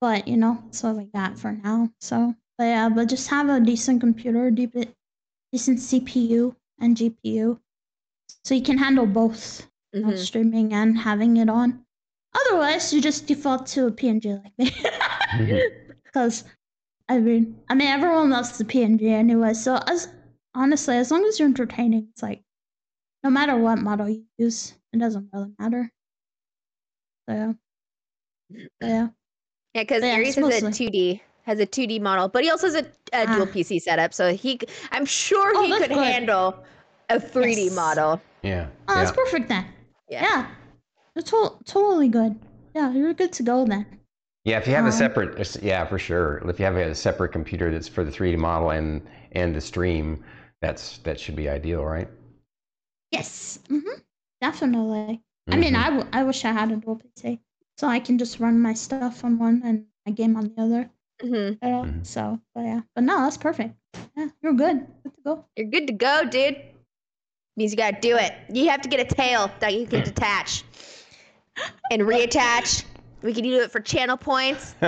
but 0.00 0.28
you 0.28 0.36
know, 0.36 0.62
it's 0.68 0.82
what 0.82 0.96
we 0.96 1.04
got 1.06 1.38
for 1.38 1.52
now. 1.52 1.90
So, 2.00 2.34
but 2.58 2.64
yeah, 2.64 2.88
but 2.88 3.08
just 3.08 3.28
have 3.30 3.48
a 3.48 3.60
decent 3.60 4.00
computer, 4.00 4.50
deep- 4.50 4.74
decent 5.53 5.78
CPU 5.80 6.57
and 6.80 6.96
GPU 6.96 7.61
so 8.44 8.55
you 8.55 8.62
can 8.62 8.78
handle 8.78 9.07
both 9.07 9.66
you 9.92 10.01
know, 10.01 10.09
hmm 10.11 10.16
streaming 10.16 10.72
and 10.72 10.98
having 10.98 11.36
it 11.36 11.48
on. 11.48 11.84
Otherwise, 12.34 12.92
you 12.92 13.01
just 13.01 13.26
default 13.26 13.66
to 13.66 13.86
a 13.86 13.90
PNG 13.92 14.42
like 14.42 14.57
me. 14.59 14.72
Because 16.05 16.44
I 17.09 17.18
mean, 17.18 17.61
I 17.68 17.74
mean, 17.74 17.88
everyone 17.88 18.30
loves 18.30 18.59
the 18.59 18.64
PNG 18.64 19.03
anyway. 19.11 19.55
So 19.55 19.76
as 19.86 20.09
honestly, 20.55 20.96
as 20.96 21.11
long 21.11 21.24
as 21.24 21.38
you're 21.38 21.48
entertaining, 21.48 22.09
it's 22.12 22.22
like 22.22 22.42
no 23.24 23.30
matter 23.30 23.57
what 23.57 23.78
model 23.78 24.09
you 24.09 24.26
use, 24.38 24.74
it 24.92 24.98
doesn't 24.98 25.28
really 25.32 25.53
matter. 25.59 25.90
So 27.28 27.34
yeah, 27.34 27.53
yeah. 28.80 29.09
Yeah, 29.74 29.82
because 29.82 30.03
Yeah, 30.03 30.14
Aries 30.14 30.34
has 30.36 30.62
a 30.62 30.70
2D 30.70 31.20
has 31.51 31.59
a 31.61 31.66
2D 31.66 32.01
model, 32.01 32.28
but 32.28 32.44
he 32.44 32.51
also 32.51 32.68
has 32.68 32.76
a, 32.76 32.86
a 33.12 33.26
dual 33.26 33.42
Ah. 33.48 33.53
PC 33.55 33.80
setup, 33.82 34.14
so 34.14 34.32
he 34.32 34.59
I'm 34.92 35.05
sure 35.05 35.53
Oh, 35.57 35.62
he 35.64 35.72
could 35.78 35.90
good. 35.90 35.98
handle 35.98 36.46
a 37.09 37.18
3D 37.18 37.64
Yes. 37.64 37.74
model. 37.74 38.20
Yeah. 38.42 38.68
Oh, 38.88 38.94
yeah. 38.94 39.01
that's 39.05 39.16
perfect 39.16 39.48
then. 39.48 39.66
Yeah. 40.09 40.22
Yeah, 40.22 40.46
You're 41.14 41.24
to- 41.24 41.57
totally 41.64 42.09
good. 42.09 42.38
Yeah, 42.74 42.92
you're 42.92 43.12
good 43.14 43.32
to 43.32 43.42
go 43.42 43.66
then. 43.66 43.84
Yeah, 44.44 44.59
if 44.59 44.66
you 44.68 44.74
have 44.74 44.84
a 44.86 44.94
Um, 44.94 45.03
separate, 45.05 45.61
yeah, 45.62 45.84
for 45.84 45.98
sure. 45.98 46.38
If 46.48 46.59
you 46.61 46.64
have 46.64 46.76
a 46.76 46.94
separate 46.94 47.32
computer 47.32 47.70
that's 47.72 47.88
for 47.88 48.05
the 48.05 48.12
3D 48.12 48.36
model 48.38 48.70
and 48.70 49.03
and 49.32 49.55
the 49.55 49.61
stream, 49.61 50.24
that's 50.62 50.98
that 50.98 51.18
should 51.20 51.36
be 51.36 51.48
ideal, 51.48 51.84
right? 51.84 52.09
Yes, 53.11 53.59
hmm 53.68 53.80
definitely. 54.40 55.20
I 55.48 55.57
mean, 55.57 55.74
Mhm. 55.74 55.84
I, 55.84 55.90
w- 55.90 56.09
I 56.12 56.22
wish 56.22 56.44
I 56.44 56.53
had 56.53 56.70
a 56.70 56.76
dual 56.76 56.96
PC 57.03 57.40
so 57.76 57.88
I 57.88 57.98
can 58.01 58.16
just 58.18 58.38
run 58.40 58.59
my 58.61 58.72
stuff 58.74 59.24
on 59.24 59.38
one 59.38 59.61
and 59.64 59.84
my 60.07 60.12
game 60.12 60.36
on 60.36 60.44
the 60.55 60.62
other. 60.62 60.90
Hmm 61.20 61.34
You 61.34 61.58
know? 61.62 61.84
Mhm. 61.84 62.06
So, 62.06 62.40
but 62.54 62.62
yeah, 62.62 62.80
but 62.94 63.04
no, 63.04 63.18
that's 63.22 63.36
perfect. 63.36 63.74
Yeah, 64.16 64.28
you're 64.42 64.54
good. 64.54 64.86
Good 65.02 65.14
to 65.14 65.22
go. 65.24 65.44
You're 65.56 65.68
good 65.68 65.86
to 65.86 65.92
go, 65.92 66.24
dude. 66.24 66.56
Means 67.56 67.72
you 67.72 67.76
gotta 67.76 68.00
do 68.00 68.16
it. 68.16 68.32
You 68.52 68.68
have 68.70 68.80
to 68.82 68.88
get 68.88 69.00
a 69.00 69.14
tail 69.14 69.50
that 69.60 69.74
you 69.74 69.86
can 69.86 70.02
detach 70.04 70.64
and 71.90 72.02
reattach. 72.02 72.84
We 73.22 73.34
can 73.34 73.42
do 73.44 73.60
it 73.60 73.70
for 73.70 73.80
channel 73.80 74.16
points. 74.16 74.74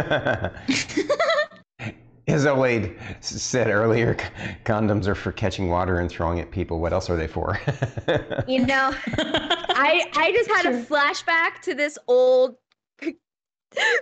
As 2.28 2.46
Olaid 2.46 2.96
said 3.22 3.66
earlier, 3.68 4.16
condoms 4.64 5.06
are 5.06 5.14
for 5.14 5.32
catching 5.32 5.68
water 5.68 5.98
and 5.98 6.08
throwing 6.08 6.38
at 6.40 6.50
people. 6.52 6.78
What 6.78 6.92
else 6.92 7.10
are 7.10 7.16
they 7.16 7.26
for? 7.26 7.60
You 8.46 8.64
know, 8.66 8.92
I 9.18 10.10
I 10.14 10.32
just 10.32 10.50
had 10.50 10.66
a 10.74 10.84
flashback 10.84 11.60
to 11.62 11.74
this 11.74 11.98
old 12.08 12.56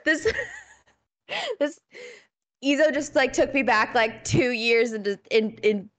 this 0.04 0.26
this 1.58 1.80
Ezo 2.64 2.92
just 2.92 3.14
like 3.14 3.32
took 3.32 3.54
me 3.54 3.62
back 3.62 3.94
like 3.94 4.24
two 4.24 4.50
years 4.50 4.92
into 4.92 5.18
in 5.30 5.52
in 5.62 5.90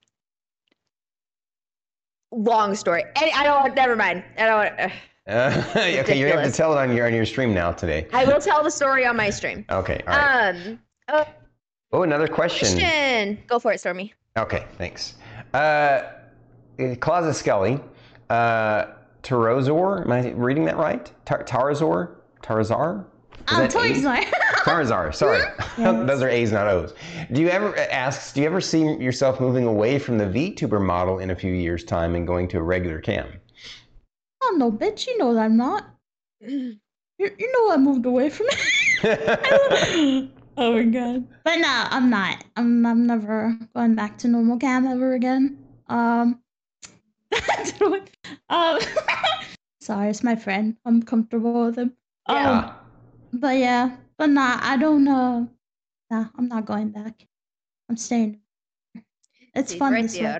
long 2.30 2.74
story. 2.74 3.04
And 3.20 3.30
I 3.34 3.44
don't 3.44 3.62
want 3.62 3.76
never 3.76 3.96
mind. 3.96 4.24
I 4.38 4.46
don't 4.46 4.56
want, 4.58 4.80
uh, 4.80 4.88
Uh, 5.28 5.64
okay, 5.76 6.18
you 6.18 6.26
have 6.26 6.44
to 6.44 6.50
tell 6.50 6.72
it 6.72 6.78
on 6.78 6.94
your 6.94 7.06
on 7.06 7.14
your 7.14 7.26
stream 7.26 7.54
now 7.54 7.72
today. 7.72 8.06
I 8.12 8.24
will 8.24 8.40
tell 8.40 8.62
the 8.62 8.70
story 8.70 9.04
on 9.06 9.16
my 9.16 9.30
stream. 9.30 9.64
Okay, 9.70 10.02
all 10.06 10.16
right. 10.16 10.48
Um 10.50 10.80
oh, 11.08 11.24
oh, 11.92 12.02
another 12.02 12.28
question. 12.28 12.78
question. 12.78 13.38
Go 13.46 13.58
for 13.58 13.72
it, 13.72 13.80
Stormy. 13.80 14.14
Okay, 14.36 14.64
thanks. 14.78 15.14
Uh, 15.52 16.04
Closet 17.00 17.34
Skully, 17.34 17.82
uh, 18.30 18.86
Tarozor, 19.22 20.02
am 20.02 20.10
I 20.10 20.30
reading 20.30 20.64
that 20.64 20.78
right? 20.78 21.12
Tar- 21.26 21.44
Tarazor? 21.44 22.16
Tarazar? 22.42 23.04
Um, 23.48 23.58
that 23.58 23.70
Toy 23.70 23.86
A's? 23.86 24.00
Story. 24.00 24.24
Sorry. 25.12 25.42
Yes. 25.78 26.06
Those 26.06 26.22
are 26.22 26.28
A's, 26.28 26.52
not 26.52 26.68
O's. 26.68 26.94
Do 27.32 27.40
you 27.40 27.48
ever, 27.48 27.76
asks, 27.90 28.32
do 28.32 28.40
you 28.40 28.46
ever 28.46 28.60
see 28.60 28.82
yourself 28.96 29.40
moving 29.40 29.64
away 29.64 29.98
from 29.98 30.18
the 30.18 30.26
VTuber 30.26 30.84
model 30.84 31.18
in 31.18 31.30
a 31.30 31.34
few 31.34 31.52
years' 31.52 31.82
time 31.82 32.14
and 32.14 32.26
going 32.26 32.46
to 32.48 32.58
a 32.58 32.62
regular 32.62 33.00
cam? 33.00 33.40
oh 34.42 34.56
no, 34.56 34.70
bitch! 34.70 35.06
You 35.06 35.18
know 35.18 35.34
that 35.34 35.42
I'm 35.42 35.56
not. 35.56 35.86
You, 37.18 37.30
you 37.38 37.52
know 37.52 37.72
I 37.72 37.76
moved 37.76 38.04
away 38.04 38.30
from 38.30 38.46
it. 38.50 40.30
oh 40.56 40.72
my 40.72 40.82
god. 40.82 41.24
But 41.44 41.56
no, 41.56 41.86
I'm 41.90 42.10
not. 42.10 42.42
I'm 42.56 42.84
I'm 42.84 43.06
never 43.06 43.56
going 43.76 43.94
back 43.94 44.18
to 44.18 44.28
normal 44.28 44.58
cam 44.58 44.86
ever 44.86 45.12
again. 45.12 45.58
Um. 45.88 46.40
um 48.48 48.80
sorry, 49.80 50.08
it's 50.08 50.24
my 50.24 50.34
friend. 50.34 50.76
I'm 50.84 51.02
comfortable 51.02 51.66
with 51.66 51.76
him. 51.76 51.92
Um, 52.26 52.36
yeah. 52.36 52.72
But 53.32 53.56
yeah, 53.56 53.96
but 54.18 54.30
nah, 54.30 54.58
I 54.62 54.76
don't 54.76 55.06
uh 55.08 55.46
nah, 56.10 56.26
I'm 56.36 56.48
not 56.48 56.66
going 56.66 56.90
back. 56.90 57.26
I'm 57.88 57.96
staying. 57.96 58.40
It's 59.54 59.72
He's 59.72 59.78
fun 59.78 59.92
right 59.92 60.02
this 60.02 60.18
way. 60.18 60.38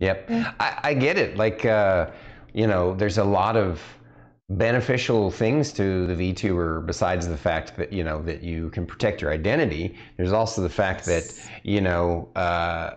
Yep. 0.00 0.30
Yeah. 0.30 0.52
I, 0.60 0.80
I 0.84 0.94
get 0.94 1.16
it. 1.16 1.36
Like, 1.36 1.64
uh, 1.64 2.10
you 2.52 2.66
know, 2.66 2.94
there's 2.94 3.18
a 3.18 3.24
lot 3.24 3.56
of 3.56 3.82
beneficial 4.50 5.30
things 5.30 5.72
to 5.72 6.06
the 6.06 6.14
VTuber 6.14 6.86
besides 6.86 7.26
the 7.26 7.36
fact 7.36 7.76
that, 7.76 7.92
you 7.92 8.04
know, 8.04 8.22
that 8.22 8.42
you 8.42 8.70
can 8.70 8.86
protect 8.86 9.22
your 9.22 9.32
identity. 9.32 9.96
There's 10.16 10.32
also 10.32 10.62
the 10.62 10.68
fact 10.68 11.04
that, 11.06 11.32
you 11.62 11.80
know, 11.80 12.28
uh, 12.36 12.96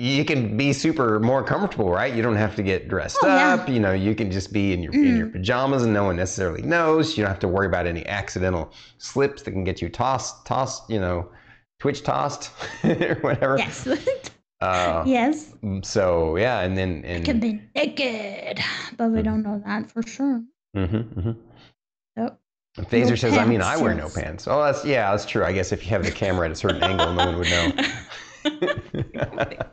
you 0.00 0.24
can 0.24 0.56
be 0.56 0.72
super 0.72 1.20
more 1.20 1.44
comfortable, 1.44 1.90
right? 1.90 2.14
You 2.14 2.22
don't 2.22 2.36
have 2.36 2.56
to 2.56 2.62
get 2.62 2.88
dressed 2.88 3.18
Oh, 3.22 3.26
yeah. 3.26 3.54
up. 3.54 3.68
You 3.68 3.80
know, 3.80 3.92
you 3.92 4.14
can 4.14 4.30
just 4.30 4.50
be 4.50 4.72
in 4.72 4.82
your 4.82 4.94
in 4.94 5.14
your 5.16 5.26
pajamas 5.26 5.82
and 5.82 5.92
no 5.92 6.04
one 6.04 6.16
necessarily 6.16 6.62
knows. 6.62 7.18
You 7.18 7.24
don't 7.24 7.30
have 7.30 7.38
to 7.40 7.48
worry 7.48 7.66
about 7.66 7.86
any 7.86 8.06
accidental 8.06 8.72
slips 8.96 9.42
that 9.42 9.50
can 9.50 9.62
get 9.62 9.82
you 9.82 9.90
tossed, 9.90 10.46
tossed, 10.46 10.88
you 10.88 10.98
know, 10.98 11.28
twitch 11.80 12.02
tossed 12.02 12.50
or 12.84 13.16
whatever. 13.20 13.58
Yes. 13.58 13.86
Uh, 14.62 15.02
yes. 15.06 15.54
so 15.82 16.36
yeah, 16.36 16.60
and 16.60 16.76
then 16.76 17.02
and 17.06 17.24
Can 17.24 17.40
be 17.40 17.62
naked, 17.74 18.58
but 18.98 19.10
we 19.10 19.20
Mhm. 19.20 19.24
don't 19.24 19.42
know 19.42 19.62
that 19.64 19.90
for 19.90 20.02
sure. 20.02 20.42
Mm-hmm, 20.76 20.96
mm-hmm. 21.18 21.32
Phaser 22.78 23.08
No 23.08 23.14
says, 23.14 23.38
"I 23.38 23.46
mean, 23.46 23.62
I 23.62 23.78
wear 23.78 23.94
no 23.94 24.10
pants." 24.10 24.46
Oh, 24.46 24.62
that's 24.62 24.84
yeah, 24.84 25.10
that's 25.10 25.24
true. 25.24 25.44
I 25.44 25.52
guess 25.52 25.72
if 25.72 25.82
you 25.84 25.88
have 25.90 26.04
the 26.04 26.10
camera 26.10 26.44
at 26.44 26.52
a 26.52 26.54
certain 26.54 26.82
angle, 26.82 27.10
no 27.14 27.24
one 27.24 27.38
would 27.38 27.48
know. 27.48 27.72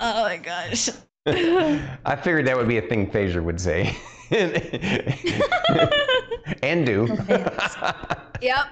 my 0.00 0.40
gosh. 0.42 0.90
I 1.26 2.16
figured 2.16 2.46
that 2.46 2.56
would 2.56 2.68
be 2.68 2.78
a 2.78 2.82
thing 2.82 3.10
Phaser 3.10 3.42
would 3.42 3.60
say, 3.60 3.96
and 6.62 6.84
do. 6.84 7.06
Yep. 8.42 8.66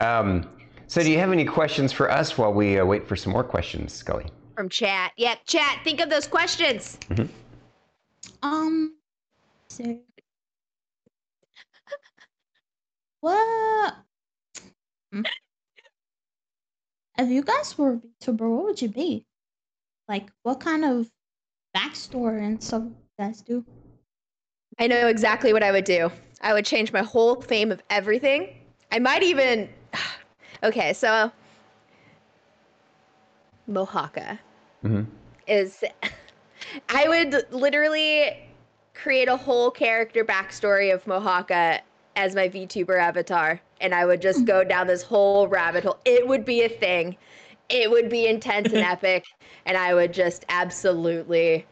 Um, 0.00 0.48
so, 0.88 1.02
do 1.02 1.10
you 1.10 1.18
have 1.18 1.32
any 1.32 1.44
questions 1.44 1.92
for 1.92 2.10
us 2.10 2.36
while 2.36 2.52
we 2.52 2.78
uh, 2.78 2.84
wait 2.84 3.06
for 3.06 3.16
some 3.16 3.32
more 3.32 3.44
questions, 3.44 4.02
Skully? 4.02 4.28
From 4.56 4.68
chat. 4.68 5.12
Yep, 5.16 5.38
chat. 5.46 5.80
Think 5.84 6.00
of 6.00 6.10
those 6.10 6.26
questions. 6.26 6.98
um. 8.42 8.96
So. 9.68 9.98
What? 13.20 13.94
If 17.18 17.30
you 17.30 17.42
guys 17.42 17.76
were 17.78 17.94
a 17.94 17.96
VTuber, 17.96 18.48
what 18.54 18.64
would 18.64 18.82
you 18.82 18.88
be? 18.88 19.24
Like, 20.08 20.30
what 20.42 20.60
kind 20.60 20.84
of 20.84 21.10
backstory 21.76 22.42
and 22.42 22.62
stuff 22.62 22.82
you 22.84 22.94
guys 23.18 23.42
do? 23.42 23.64
I 24.78 24.86
know 24.86 25.08
exactly 25.08 25.52
what 25.52 25.62
I 25.62 25.72
would 25.72 25.84
do. 25.84 26.10
I 26.42 26.52
would 26.52 26.66
change 26.66 26.92
my 26.92 27.02
whole 27.02 27.40
fame 27.40 27.72
of 27.72 27.82
everything. 27.90 28.50
I 28.92 28.98
might 28.98 29.22
even. 29.22 29.68
Okay, 30.62 30.94
so 30.94 31.30
Mohaka 33.70 34.38
hmm 34.80 35.02
is. 35.46 35.84
I 36.88 37.06
would 37.08 37.46
literally 37.52 38.48
create 38.94 39.28
a 39.28 39.36
whole 39.36 39.70
character 39.70 40.24
backstory 40.24 40.94
of 40.94 41.04
Mohaka 41.04 41.80
as 42.16 42.34
my 42.34 42.48
VTuber 42.48 42.98
avatar, 42.98 43.60
and 43.80 43.94
I 43.94 44.04
would 44.04 44.20
just 44.20 44.44
go 44.44 44.60
mm-hmm. 44.60 44.68
down 44.68 44.86
this 44.86 45.02
whole 45.02 45.48
rabbit 45.48 45.84
hole. 45.84 45.98
It 46.04 46.26
would 46.26 46.44
be 46.44 46.62
a 46.62 46.68
thing. 46.68 47.16
It 47.68 47.90
would 47.90 48.08
be 48.08 48.26
intense 48.26 48.72
and 48.72 48.82
epic, 48.82 49.24
and 49.66 49.76
I 49.76 49.94
would 49.94 50.12
just 50.12 50.44
absolutely 50.48 51.66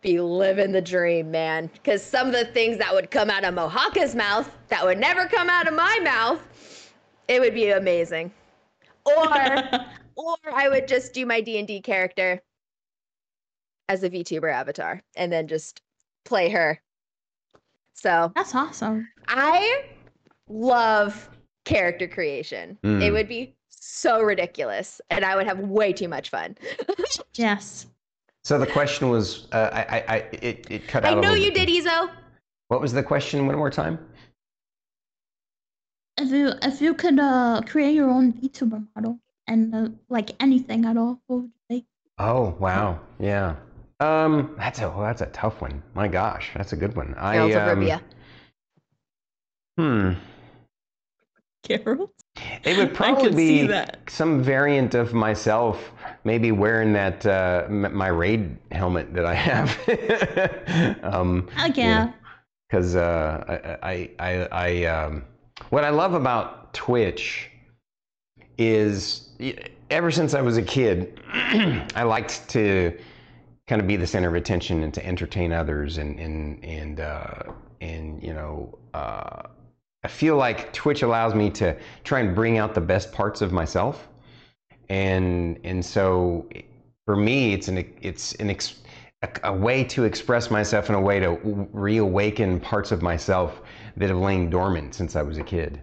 be 0.00 0.20
living 0.20 0.72
the 0.72 0.80
dream, 0.80 1.30
man. 1.30 1.70
Because 1.72 2.02
some 2.02 2.28
of 2.28 2.32
the 2.32 2.46
things 2.46 2.78
that 2.78 2.94
would 2.94 3.10
come 3.10 3.30
out 3.30 3.44
of 3.44 3.54
Mohaka's 3.54 4.14
mouth 4.14 4.50
that 4.68 4.84
would 4.84 4.98
never 4.98 5.26
come 5.26 5.50
out 5.50 5.68
of 5.68 5.74
my 5.74 6.00
mouth, 6.02 6.92
it 7.28 7.40
would 7.40 7.54
be 7.54 7.70
amazing. 7.70 8.32
Or, 9.04 9.14
or 10.16 10.36
I 10.52 10.68
would 10.68 10.88
just 10.88 11.12
do 11.12 11.26
my 11.26 11.40
D 11.40 11.58
and 11.58 11.68
D 11.68 11.80
character, 11.80 12.40
as 13.88 14.02
a 14.02 14.10
VTuber 14.10 14.52
avatar 14.52 15.02
and 15.16 15.32
then 15.32 15.46
just 15.48 15.82
play 16.24 16.48
her. 16.50 16.80
So 17.96 18.30
That's 18.34 18.54
awesome. 18.54 19.08
I 19.26 19.84
love 20.48 21.28
character 21.64 22.06
creation. 22.06 22.78
It 22.82 22.86
Mm. 22.86 23.12
would 23.12 23.28
be 23.28 23.54
so 23.70 24.20
ridiculous, 24.22 25.00
and 25.10 25.24
I 25.24 25.34
would 25.34 25.46
have 25.46 25.58
way 25.60 25.92
too 25.92 26.08
much 26.08 26.30
fun. 26.30 26.56
Yes. 27.34 27.86
So 28.44 28.58
the 28.58 28.66
question 28.66 29.10
was, 29.10 29.46
uh, 29.52 29.68
I, 29.72 29.80
I, 29.98 30.04
I, 30.08 30.16
it, 30.32 30.66
it 30.70 30.88
cut 30.88 31.04
I 31.04 31.10
out. 31.10 31.18
a 31.18 31.20
know 31.20 31.30
little 31.32 31.44
you 31.44 31.52
bit. 31.52 31.66
did, 31.66 31.84
Ezo. 31.84 32.10
What 32.68 32.80
was 32.80 32.92
the 32.94 33.02
question? 33.02 33.46
One 33.46 33.56
more 33.56 33.70
time. 33.70 33.98
If 36.18 36.30
you 36.30 36.52
if 36.62 36.80
you 36.80 36.94
could 36.94 37.18
uh 37.18 37.60
create 37.66 37.94
your 37.94 38.08
own 38.08 38.32
VTuber 38.32 38.86
model 38.94 39.18
and 39.46 39.74
uh, 39.74 39.88
like 40.08 40.30
anything 40.40 40.86
at 40.86 40.96
all, 40.96 41.20
what 41.26 41.36
would 41.42 41.50
you 41.68 41.76
say? 41.76 41.84
Oh 42.18 42.56
wow, 42.58 43.00
yeah. 43.18 43.56
Um, 44.00 44.54
that's 44.58 44.80
a 44.80 44.88
well, 44.90 45.00
that's 45.00 45.22
a 45.22 45.26
tough 45.26 45.60
one. 45.60 45.82
My 45.94 46.06
gosh, 46.08 46.50
that's 46.54 46.72
a 46.72 46.76
good 46.76 46.94
one. 46.94 47.14
I 47.16 47.36
Geralt 47.36 48.00
of 49.78 49.78
um, 49.78 50.14
hmm. 50.16 50.20
Geralt. 51.66 52.10
It 52.64 52.76
would 52.76 52.92
probably 52.94 53.34
be 53.66 53.74
some 54.08 54.42
variant 54.42 54.94
of 54.94 55.14
myself, 55.14 55.92
maybe 56.24 56.52
wearing 56.52 56.92
that 56.92 57.24
uh, 57.24 57.64
m- 57.66 57.94
my 57.94 58.08
raid 58.08 58.58
helmet 58.72 59.14
that 59.14 59.24
I 59.24 59.34
have. 59.34 61.02
um, 61.02 61.48
Oh 61.58 61.72
yeah. 61.74 62.12
because 62.68 62.96
uh, 62.96 63.78
I, 63.82 63.88
I, 63.88 64.10
I, 64.18 64.48
I 64.52 64.84
um, 64.84 65.24
what 65.70 65.84
I 65.84 65.90
love 65.90 66.12
about 66.12 66.74
Twitch 66.74 67.50
is 68.58 69.30
ever 69.90 70.10
since 70.10 70.34
I 70.34 70.42
was 70.42 70.58
a 70.58 70.62
kid, 70.62 71.18
I 71.32 72.02
liked 72.02 72.46
to 72.50 72.96
kind 73.68 73.80
of 73.80 73.88
be 73.88 73.96
the 73.96 74.06
center 74.06 74.28
of 74.28 74.34
attention 74.34 74.82
and 74.84 74.94
to 74.94 75.06
entertain 75.06 75.52
others 75.52 75.98
and 75.98 76.18
and 76.20 76.64
and 76.64 77.00
uh, 77.00 77.42
and 77.80 78.22
you 78.22 78.34
know. 78.34 78.78
Uh, 78.94 79.42
I 80.04 80.08
feel 80.08 80.36
like 80.36 80.72
Twitch 80.72 81.02
allows 81.02 81.34
me 81.34 81.50
to 81.50 81.76
try 82.04 82.20
and 82.20 82.34
bring 82.34 82.58
out 82.58 82.74
the 82.74 82.80
best 82.80 83.12
parts 83.12 83.42
of 83.42 83.52
myself, 83.52 84.08
and 84.88 85.58
and 85.64 85.84
so 85.84 86.48
for 87.06 87.16
me, 87.16 87.52
it's 87.54 87.68
an 87.68 87.78
it's 88.02 88.34
an 88.36 88.50
ex, 88.50 88.76
a, 89.22 89.28
a 89.44 89.52
way 89.52 89.84
to 89.84 90.04
express 90.04 90.50
myself 90.50 90.88
and 90.88 90.96
a 90.96 91.00
way 91.00 91.20
to 91.20 91.38
reawaken 91.72 92.60
parts 92.60 92.92
of 92.92 93.02
myself 93.02 93.62
that 93.96 94.10
have 94.10 94.18
lain 94.18 94.50
dormant 94.50 94.94
since 94.94 95.16
I 95.16 95.22
was 95.22 95.38
a 95.38 95.44
kid, 95.44 95.82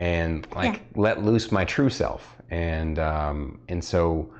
and 0.00 0.46
like 0.54 0.74
Yeah. 0.74 0.80
let 0.96 1.22
loose 1.24 1.52
my 1.52 1.64
true 1.64 1.90
self. 1.90 2.36
And 2.50 2.98
um, 2.98 3.58
and 3.68 3.82
so 3.84 4.30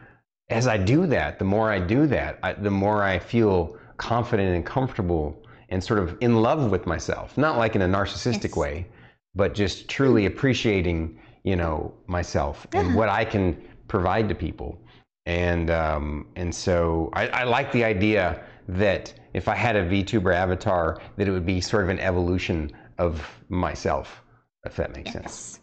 as 0.53 0.67
I 0.67 0.77
do 0.77 1.07
that, 1.07 1.39
the 1.39 1.45
more 1.45 1.71
I 1.71 1.79
do 1.79 2.07
that, 2.09 2.39
I, 2.43 2.53
the 2.53 2.71
more 2.71 3.03
I 3.03 3.19
feel 3.19 3.77
confident 3.97 4.55
and 4.55 4.65
comfortable 4.67 5.43
and 5.69 5.83
sort 5.83 6.01
of 6.01 6.17
in 6.21 6.37
love 6.43 6.71
with 6.71 6.87
myself. 6.87 7.37
Not 7.39 7.57
like 7.57 7.75
in 7.77 7.83
a 7.83 7.89
narcissistic 7.89 8.51
Yes. 8.51 8.57
way, 8.57 8.87
but 9.35 9.55
just 9.55 9.89
truly 9.89 10.27
appreciating, 10.27 11.19
you 11.45 11.57
know, 11.57 11.93
myself 12.07 12.67
and 12.73 12.95
what 12.95 13.09
I 13.09 13.25
can 13.25 13.61
provide 13.89 14.29
to 14.29 14.35
people. 14.35 14.79
And 15.27 15.71
um, 15.71 16.27
and 16.37 16.55
so 16.55 17.11
I, 17.13 17.29
I 17.29 17.45
like 17.45 17.73
the 17.73 17.85
idea 17.85 18.45
that 18.69 19.15
if 19.35 19.49
I 19.49 19.55
had 19.55 19.77
a 19.77 19.85
VTuber 19.89 20.35
avatar, 20.35 21.01
that 21.17 21.29
it 21.29 21.31
would 21.31 21.47
be 21.47 21.61
sort 21.61 21.85
of 21.85 21.89
an 21.91 22.01
evolution 22.01 22.73
of 22.99 23.27
myself, 23.49 24.23
if 24.65 24.77
that 24.77 24.95
makes 24.95 25.13
sense. 25.13 25.61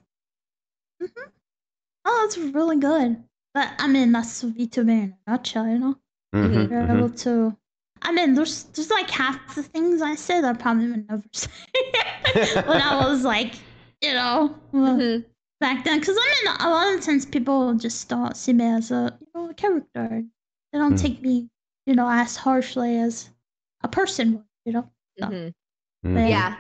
Yes. 1.01 1.11
hmm 1.13 1.29
Oh, 2.05 2.17
that's 2.23 2.37
really 2.37 2.77
good. 2.77 3.23
But 3.53 3.73
I 3.79 3.87
mean, 3.87 4.11
that's 4.11 4.43
VTuber 4.43 4.89
in 4.89 5.15
a 5.27 5.31
nutshell, 5.31 5.67
you 5.67 5.79
know. 5.79 5.95
Mhm, 6.33 6.69
You're 6.69 6.87
mhm. 6.87 6.91
able 6.97 7.09
to. 7.09 7.57
I 8.01 8.11
mean, 8.11 8.33
there's 8.33 8.63
there's 8.65 8.89
like 8.89 9.09
half 9.09 9.55
the 9.55 9.63
things 9.63 10.01
I 10.01 10.15
said 10.15 10.43
I 10.45 10.53
probably 10.53 10.89
would 10.91 11.07
never 11.09 11.23
say 11.33 11.49
when 12.65 12.81
I 12.81 12.95
was 13.09 13.23
like, 13.23 13.55
you 14.01 14.13
know, 14.13 14.55
well, 14.71 14.97
Mhm. 14.97 15.25
back 15.59 15.83
then. 15.83 15.99
Because 15.99 16.15
I 16.19 16.27
mean, 16.45 16.55
a 16.59 16.69
lot 16.69 16.93
of 16.93 17.01
times 17.01 17.25
people 17.25 17.73
just 17.75 18.07
don't 18.09 18.35
see 18.35 18.53
me 18.53 18.65
as 18.65 18.91
a 18.91 19.17
you 19.19 19.27
know 19.33 19.49
a 19.49 19.53
character. 19.53 20.23
They 20.71 20.79
don't 20.79 20.91
Hmm. 20.91 20.95
take 20.97 21.21
me, 21.21 21.49
you 21.85 21.95
know, 21.95 22.09
as 22.09 22.35
harshly 22.37 22.97
as 22.99 23.29
a 23.81 23.87
person 23.87 24.33
would, 24.35 24.45
you 24.65 24.73
know. 24.73 24.89
No. 25.19 25.27
Mhm. 25.27 25.53
Mhm. 26.05 26.29
Yeah. 26.29 26.55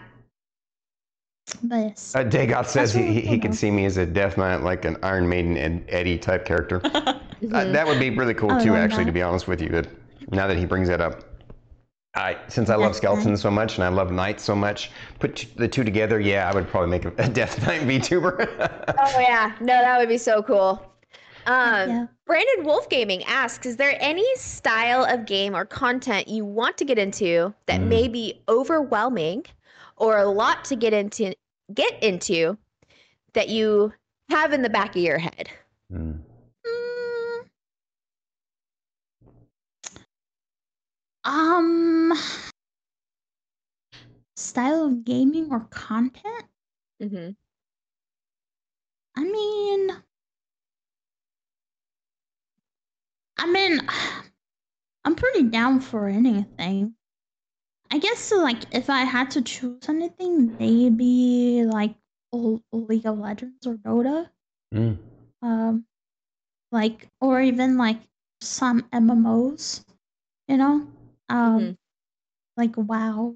But 1.63 1.75
yes. 1.77 2.15
Uh, 2.15 2.23
Dagoth 2.23 2.67
says 2.67 2.93
he, 2.93 3.11
he, 3.11 3.21
he 3.21 3.37
can 3.39 3.53
see 3.53 3.71
me 3.71 3.85
as 3.85 3.97
a 3.97 4.05
Death 4.05 4.37
Knight, 4.37 4.57
like 4.57 4.85
an 4.85 4.97
Iron 5.03 5.27
Maiden 5.27 5.57
and 5.57 5.83
Eddie 5.89 6.17
type 6.17 6.45
character. 6.45 6.81
Uh, 7.41 7.45
Mhm. 7.63 7.71
that 7.71 7.87
would 7.87 8.01
be 8.01 8.09
really 8.09 8.33
cool 8.33 8.51
I 8.51 8.61
too, 8.61 8.71
love 8.71 8.79
actually, 8.79 9.05
to 9.05 9.13
be 9.13 9.21
honest 9.21 9.47
with 9.47 9.61
you. 9.61 9.69
That 9.69 9.87
now 10.29 10.45
that 10.45 10.57
he 10.57 10.65
brings 10.65 10.89
that 10.89 10.99
up, 10.99 11.23
I 12.13 12.35
since 12.49 12.69
I 12.69 12.75
love 12.75 12.91
Death 12.91 12.97
skeletons 12.97 13.41
so 13.41 13.49
much 13.49 13.75
and 13.75 13.83
I 13.85 13.87
love 13.87 14.11
knights 14.11 14.43
so 14.43 14.53
much, 14.55 14.91
put 15.19 15.37
t- 15.37 15.47
the 15.55 15.65
two 15.65 15.85
together, 15.85 16.19
yeah, 16.19 16.49
I 16.49 16.53
would 16.53 16.67
probably 16.67 16.89
make 16.89 17.05
a, 17.05 17.13
a 17.17 17.29
Death 17.39 17.65
Knight 17.65 17.83
VTuber. 17.83 18.95
Oh 18.99 19.19
yeah, 19.21 19.53
no, 19.61 19.67
that 19.67 19.97
would 19.99 20.09
be 20.09 20.17
so 20.17 20.43
cool. 20.43 20.85
Um, 21.45 21.89
yeah. 21.89 22.07
Brandon 22.25 22.65
Wolf 22.65 22.89
Gaming 22.89 23.23
asks, 23.23 23.65
is 23.65 23.77
there 23.77 23.95
any 24.01 24.27
style 24.35 25.05
of 25.05 25.25
game 25.25 25.55
or 25.55 25.63
content 25.63 26.27
you 26.27 26.43
want 26.43 26.77
to 26.77 26.83
get 26.83 26.99
into 26.99 27.53
that 27.67 27.79
Mm. 27.79 27.87
may 27.87 28.07
be 28.09 28.41
overwhelming 28.49 29.45
or 29.99 30.17
a 30.17 30.25
lot 30.25 30.65
to 30.65 30.75
get 30.75 30.93
into 30.93 31.35
get 31.73 32.01
into 32.01 32.57
that 33.33 33.49
you 33.49 33.93
have 34.29 34.53
in 34.53 34.61
the 34.61 34.69
back 34.69 34.95
of 34.95 35.01
your 35.01 35.19
head? 35.19 35.49
Mm. 35.93 36.19
Mm. 36.65 37.45
Um, 41.25 42.13
style 44.35 44.85
of 44.85 45.03
gaming 45.03 45.49
or 45.51 45.61
content? 45.69 46.45
Mm-hmm. 47.01 47.31
I 49.15 49.23
mean, 49.23 49.91
I 53.37 53.47
mean, 53.47 53.81
I'm 55.05 55.15
pretty 55.15 55.43
down 55.43 55.79
for 55.81 56.07
anything. 56.07 56.95
I 57.91 57.97
guess 57.99 58.19
so, 58.19 58.37
like 58.37 58.63
if 58.73 58.89
I 58.89 59.01
had 59.03 59.31
to 59.31 59.41
choose 59.41 59.89
anything, 59.89 60.57
maybe 60.57 61.63
like 61.65 61.95
L- 62.33 62.61
League 62.71 63.05
of 63.05 63.17
Legends 63.19 63.65
or 63.65 63.75
Dota. 63.75 64.29
Mm. 64.73 64.97
um 65.41 65.85
like 66.71 67.09
or 67.21 67.41
even 67.41 67.77
like 67.77 67.99
some 68.41 68.81
mmos 68.93 69.83
you 70.47 70.57
know 70.57 70.87
um 71.29 71.59
Mhm. 71.61 71.77
like 72.57 72.77
wow 72.77 73.35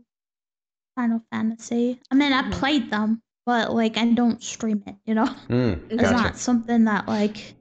final 0.96 1.22
fantasy 1.32 2.00
i 2.12 2.16
mean 2.16 2.34
i 2.34 2.44
Mhm. 2.44 2.52
played 2.52 2.92
them 2.92 3.22
but 3.46 3.74
like 3.74 3.98
i 3.98 4.06
don't 4.14 4.44
stream 4.44 4.84
it 4.88 4.96
you 5.06 5.16
know 5.16 5.26
Mm. 5.50 5.82
it's 5.92 6.04
Gotcha. 6.04 6.14
not 6.14 6.38
something 6.38 6.86
that 6.86 7.08
like 7.08 7.56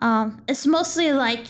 um 0.00 0.42
it's 0.48 0.66
mostly 0.66 1.12
like 1.12 1.46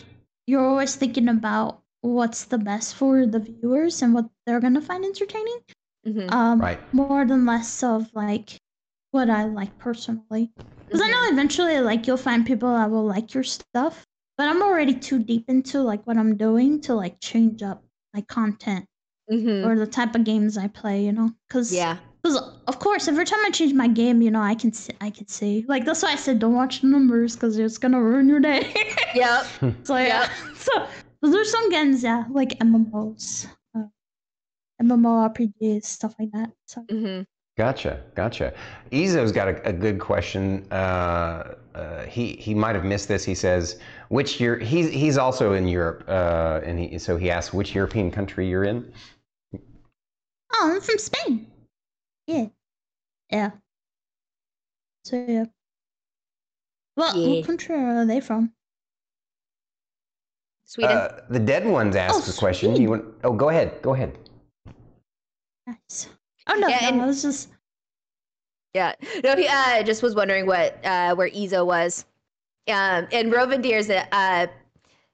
you're 0.47 0.65
always 0.65 0.95
thinking 0.95 1.29
about 1.29 1.81
what's 2.13 2.45
the 2.45 2.57
best 2.57 2.95
for 2.95 3.25
the 3.25 3.39
viewers 3.39 4.01
and 4.01 4.13
what 4.13 4.25
they're 4.45 4.59
gonna 4.59 4.81
find 4.81 5.03
entertaining 5.05 5.59
Mm-hmm. 6.07 6.29
um 6.31 6.61
Right. 6.61 6.79
more 6.93 7.25
than 7.25 7.45
less 7.45 7.81
of 7.81 8.13
like 8.13 8.57
what 9.11 9.29
i 9.29 9.43
like 9.45 9.75
personally 9.79 10.51
because 10.87 11.01
I 11.01 11.09
know 11.09 11.33
eventually, 11.33 11.79
like, 11.79 12.05
you'll 12.05 12.15
find 12.29 12.45
people 12.45 12.71
that 12.71 12.91
will 12.91 13.03
like 13.05 13.33
your 13.33 13.43
stuff. 13.43 14.03
But 14.37 14.47
I'm 14.47 14.61
already 14.61 14.93
too 14.93 15.17
deep 15.17 15.45
into 15.49 15.81
like 15.81 16.05
what 16.05 16.15
I'm 16.15 16.37
doing 16.37 16.79
to 16.81 16.93
like 16.93 17.19
change 17.21 17.63
up 17.63 17.83
my 18.13 18.21
content 18.21 18.85
Mm-hmm. 19.31 19.65
or 19.67 19.75
the 19.75 19.87
type 19.87 20.13
of 20.13 20.23
games 20.23 20.57
I 20.59 20.67
play. 20.67 21.03
You 21.03 21.11
know, 21.11 21.31
because 21.49 21.73
Yeah. 21.73 21.97
Because 22.21 22.37
of 22.67 22.79
course, 22.79 23.07
every 23.07 23.25
time 23.25 23.39
I 23.45 23.49
change 23.49 23.73
my 23.73 23.87
game, 23.87 24.21
you 24.21 24.29
know, 24.29 24.41
I 24.41 24.53
can 24.55 24.71
see, 24.71 24.93
I 25.01 25.09
can 25.09 25.27
see. 25.27 25.65
Like 25.67 25.85
that's 25.85 26.03
why 26.03 26.11
I 26.11 26.15
said 26.15 26.37
don't 26.37 26.53
watch 26.53 26.81
the 26.81 26.87
numbers 26.87 27.35
because 27.35 27.57
it's 27.57 27.79
gonna 27.79 28.01
ruin 28.01 28.29
your 28.29 28.39
day. 28.39 28.71
Yep. 29.15 29.45
so 29.83 29.97
yeah. 29.97 30.29
So 30.55 30.87
but 31.21 31.31
there's 31.31 31.51
some 31.51 31.69
games, 31.69 32.03
yeah, 32.03 32.25
like 32.29 32.57
MMOs, 32.59 33.47
uh, 33.75 33.83
MMORPGs, 34.81 35.85
stuff 35.85 36.15
like 36.19 36.31
that. 36.31 36.51
So 36.65 36.81
Mm-hmm. 36.83 37.23
Gotcha, 37.57 38.01
gotcha. 38.15 38.53
Ezo's 38.91 39.31
got 39.31 39.47
a, 39.47 39.69
a 39.69 39.71
good 39.71 39.97
question. 39.97 40.69
Uh, 40.71 41.55
uh, 41.73 42.03
he 42.03 42.33
he 42.35 42.53
might 42.53 42.75
have 42.75 42.83
missed 42.83 43.07
this. 43.07 43.23
He 43.23 43.33
says, 43.33 43.79
"Which 44.09 44.41
year?" 44.41 44.59
He's 44.59 44.89
he's 44.91 45.17
also 45.17 45.53
in 45.53 45.65
Europe, 45.65 46.03
uh, 46.09 46.59
and 46.65 46.77
he 46.77 46.99
so 46.99 47.15
he 47.15 47.31
asks 47.31 47.53
which 47.53 47.73
European 47.73 48.11
country 48.11 48.49
you're 48.49 48.65
in. 48.65 48.91
Oh, 49.53 50.71
I'm 50.75 50.81
from 50.81 50.97
Spain. 50.97 51.47
Yeah. 52.27 52.47
Yeah. 53.31 53.51
So 55.05 55.23
yeah. 55.25 55.45
Well, 56.97 57.15
Yeah. 57.17 57.37
what 57.37 57.45
country 57.45 57.75
are 57.75 58.05
they 58.05 58.19
from? 58.19 58.51
Sweden. 60.75 60.97
Uh, 60.97 61.21
the 61.29 61.39
dead 61.39 61.65
ones 61.65 61.95
asked 61.95 62.15
Oh, 62.27 62.31
the 62.31 62.37
question. 62.37 62.71
Sweden. 62.71 62.81
You 62.83 62.89
want? 62.89 63.05
Oh, 63.23 63.31
go 63.31 63.47
ahead. 63.49 63.81
Go 63.81 63.93
ahead. 63.93 64.17
Nice. 65.65 66.09
Oh 66.47 66.55
no, 66.55 66.67
Yeah, 66.67 66.79
no, 66.81 66.87
and- 66.89 67.01
I 67.01 67.05
was 67.05 67.21
just 67.21 67.49
Yeah. 68.73 68.93
No, 69.23 69.35
he 69.37 69.47
uh, 69.47 69.83
just 69.83 70.03
was 70.03 70.15
wondering 70.15 70.45
what 70.45 70.77
uh, 70.85 71.15
where 71.15 71.29
Ezo 71.29 71.65
was. 71.65 72.03
Um, 72.67 73.07
and 73.13 73.31
Rovendeer's 73.31 73.89
uh, 73.89 74.47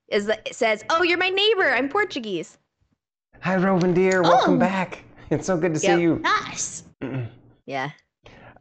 is 0.07 0.25
the, 0.25 0.39
says, 0.51 0.83
"Oh, 0.89 1.03
you're 1.03 1.19
my 1.19 1.29
neighbor. 1.29 1.69
I'm 1.71 1.89
Portuguese." 1.89 2.57
Hi, 3.41 3.55
Rovan 3.57 3.93
dear. 3.93 4.23
Welcome 4.23 4.55
Oh. 4.55 4.57
back. 4.57 5.03
It's 5.29 5.45
so 5.45 5.57
good 5.57 5.75
to 5.75 5.79
Yep. 5.79 5.95
see 5.97 6.01
you. 6.01 6.15
Nice. 6.19 6.83
Yeah, 7.67 7.91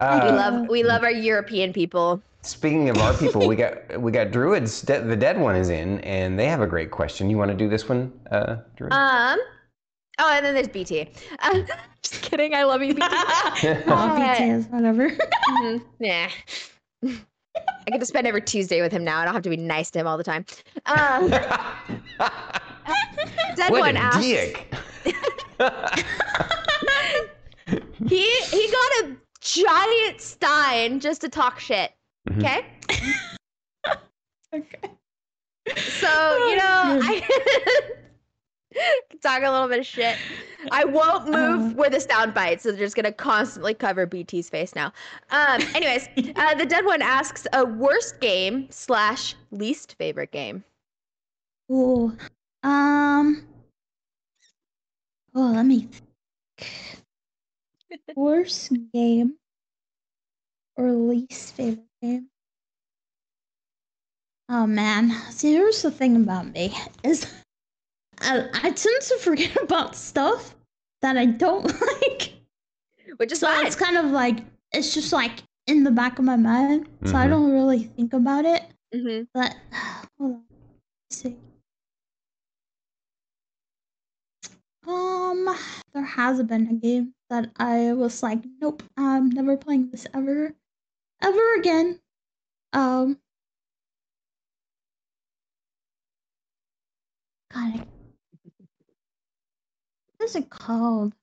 Uh, 0.01 0.21
we 0.25 0.31
love 0.37 0.69
we 0.69 0.83
love 0.85 1.03
our 1.03 1.11
European 1.11 1.73
people. 1.73 2.21
Speaking 2.43 2.89
of 2.89 2.97
our 2.99 3.13
people, 3.15 3.47
we 3.47 3.55
got 3.55 4.01
we 4.01 4.11
got 4.13 4.31
Druids. 4.31 4.81
De- 4.83 5.03
the 5.03 5.17
dead 5.17 5.39
one 5.39 5.57
is 5.57 5.69
in, 5.69 6.01
and 6.01 6.39
they 6.39 6.47
have 6.47 6.63
a 6.63 6.67
great 6.67 6.91
question. 6.91 7.29
You 7.29 7.37
want 7.37 7.51
to 7.51 7.57
do 7.57 7.69
this 7.69 7.89
one, 7.89 8.13
uh, 8.31 8.57
Druid? 8.77 8.93
Um. 8.93 9.39
Oh, 10.19 10.31
and 10.35 10.45
then 10.45 10.55
there's 10.55 10.69
BT. 10.69 11.11
Uh, 11.39 11.61
just 12.03 12.23
kidding. 12.23 12.55
I 12.55 12.65
love 12.65 12.83
you, 12.83 12.95
BT. 12.95 13.07
oh, 13.07 13.57
BTS, 13.57 14.71
whatever. 14.71 15.11
Mhm. 15.11 15.83
Nah. 16.01 16.29
I 17.87 17.91
get 17.91 18.01
to 18.01 18.07
spend 18.07 18.27
every 18.27 18.43
Tuesday 18.43 18.81
with 18.81 18.93
him 18.93 19.05
now. 19.05 19.19
I 19.21 19.25
don't 19.25 19.35
have 19.35 19.43
to 19.43 19.51
be 19.51 19.57
nice 19.57 19.91
to 19.93 19.99
him 19.99 20.07
all 20.07 20.17
the 20.17 20.25
time. 20.25 20.45
Um, 20.87 21.29
Dead 23.57 23.71
what 23.71 23.81
one 23.81 23.97
a 23.97 24.01
asks. 24.01 24.25
dick! 24.25 24.73
He 28.09 28.31
he 28.51 28.71
got 28.71 29.05
a 29.05 29.17
giant 29.41 30.21
stein 30.21 31.01
just 31.01 31.21
to 31.23 31.29
talk 31.29 31.61
shit. 31.61 31.93
Mhm. 32.29 32.39
Okay. 32.39 32.67
okay. 34.55 34.91
So 35.77 36.47
you 36.49 36.57
know 36.57 37.01
I 37.03 37.21
can 38.73 39.21
talk 39.23 39.43
a 39.43 39.51
little 39.51 39.69
bit 39.69 39.79
of 39.81 39.87
shit. 39.87 40.17
I 40.71 40.85
won't 40.85 41.27
move 41.27 41.73
Uh. 41.73 41.75
where 41.75 41.91
the 41.91 42.01
sound 42.01 42.35
bites, 42.35 42.63
so 42.63 42.71
they're 42.71 42.81
just 42.81 42.97
gonna 42.97 43.13
constantly 43.13 43.75
cover 43.75 44.07
BT's 44.07 44.49
face 44.51 44.75
now. 44.75 44.93
Um. 45.31 45.61
Anyways, 45.75 46.09
uh, 46.37 46.55
the 46.55 46.67
dead 46.67 46.85
one 46.85 47.03
asks 47.03 47.47
a 47.53 47.65
worst 47.65 48.21
game 48.21 48.67
slash 48.71 49.35
least 49.51 49.95
favorite 49.99 50.31
game. 50.33 50.65
Ooh. 51.71 52.17
Um. 52.63 53.47
Oh, 55.35 55.53
let 55.53 55.65
me. 55.65 55.89
Think. 57.89 58.03
Worst 58.17 58.73
game 58.93 59.35
or 60.77 60.91
least 60.93 61.55
favorite? 61.55 61.85
Oh 62.03 62.23
man, 64.67 65.11
see, 65.31 65.53
here's 65.53 65.83
the 65.83 65.91
thing 65.91 66.17
about 66.17 66.53
me 66.53 66.75
is 67.05 67.27
I, 68.21 68.49
I 68.53 68.71
tend 68.71 69.03
to 69.03 69.19
forget 69.21 69.57
about 69.63 69.97
stuff 69.97 70.55
that 71.03 71.17
I 71.17 71.27
don't 71.27 71.65
like. 71.81 72.33
Which 73.17 73.33
is 73.33 73.41
So 73.41 73.49
fine. 73.49 73.67
it's 73.67 73.77
kind 73.77 73.97
of 73.97 74.07
like 74.07 74.39
it's 74.73 74.95
just 74.95 75.13
like 75.13 75.43
in 75.67 75.85
the 75.85 75.91
back 75.91 76.19
of 76.19 76.25
my 76.25 76.37
mind, 76.37 76.89
so 77.05 77.17
I 77.19 77.27
Mhm. 77.27 77.31
don't 77.31 77.53
really 77.53 77.85
think 77.85 78.13
about 78.13 78.45
it. 78.45 78.63
hmm 78.93 79.23
But 79.35 79.55
hold 80.19 80.35
on, 80.35 80.45
let's 81.11 81.23
see. 81.23 81.37
Um, 84.87 85.49
there 85.93 86.05
has 86.05 86.43
been 86.43 86.67
a 86.69 86.75
game 86.75 87.15
that 87.29 87.51
I 87.57 87.93
was 87.93 88.23
like, 88.23 88.41
nope, 88.61 88.83
I'm 88.97 89.29
never 89.31 89.57
playing 89.57 89.91
this 89.91 90.07
ever, 90.15 90.55
ever 91.23 91.55
again. 91.55 92.01
Um, 92.73 93.19
God, 97.53 97.87
what 100.19 100.27
is 100.29 100.37
it 100.37 100.51
called? 100.51 101.15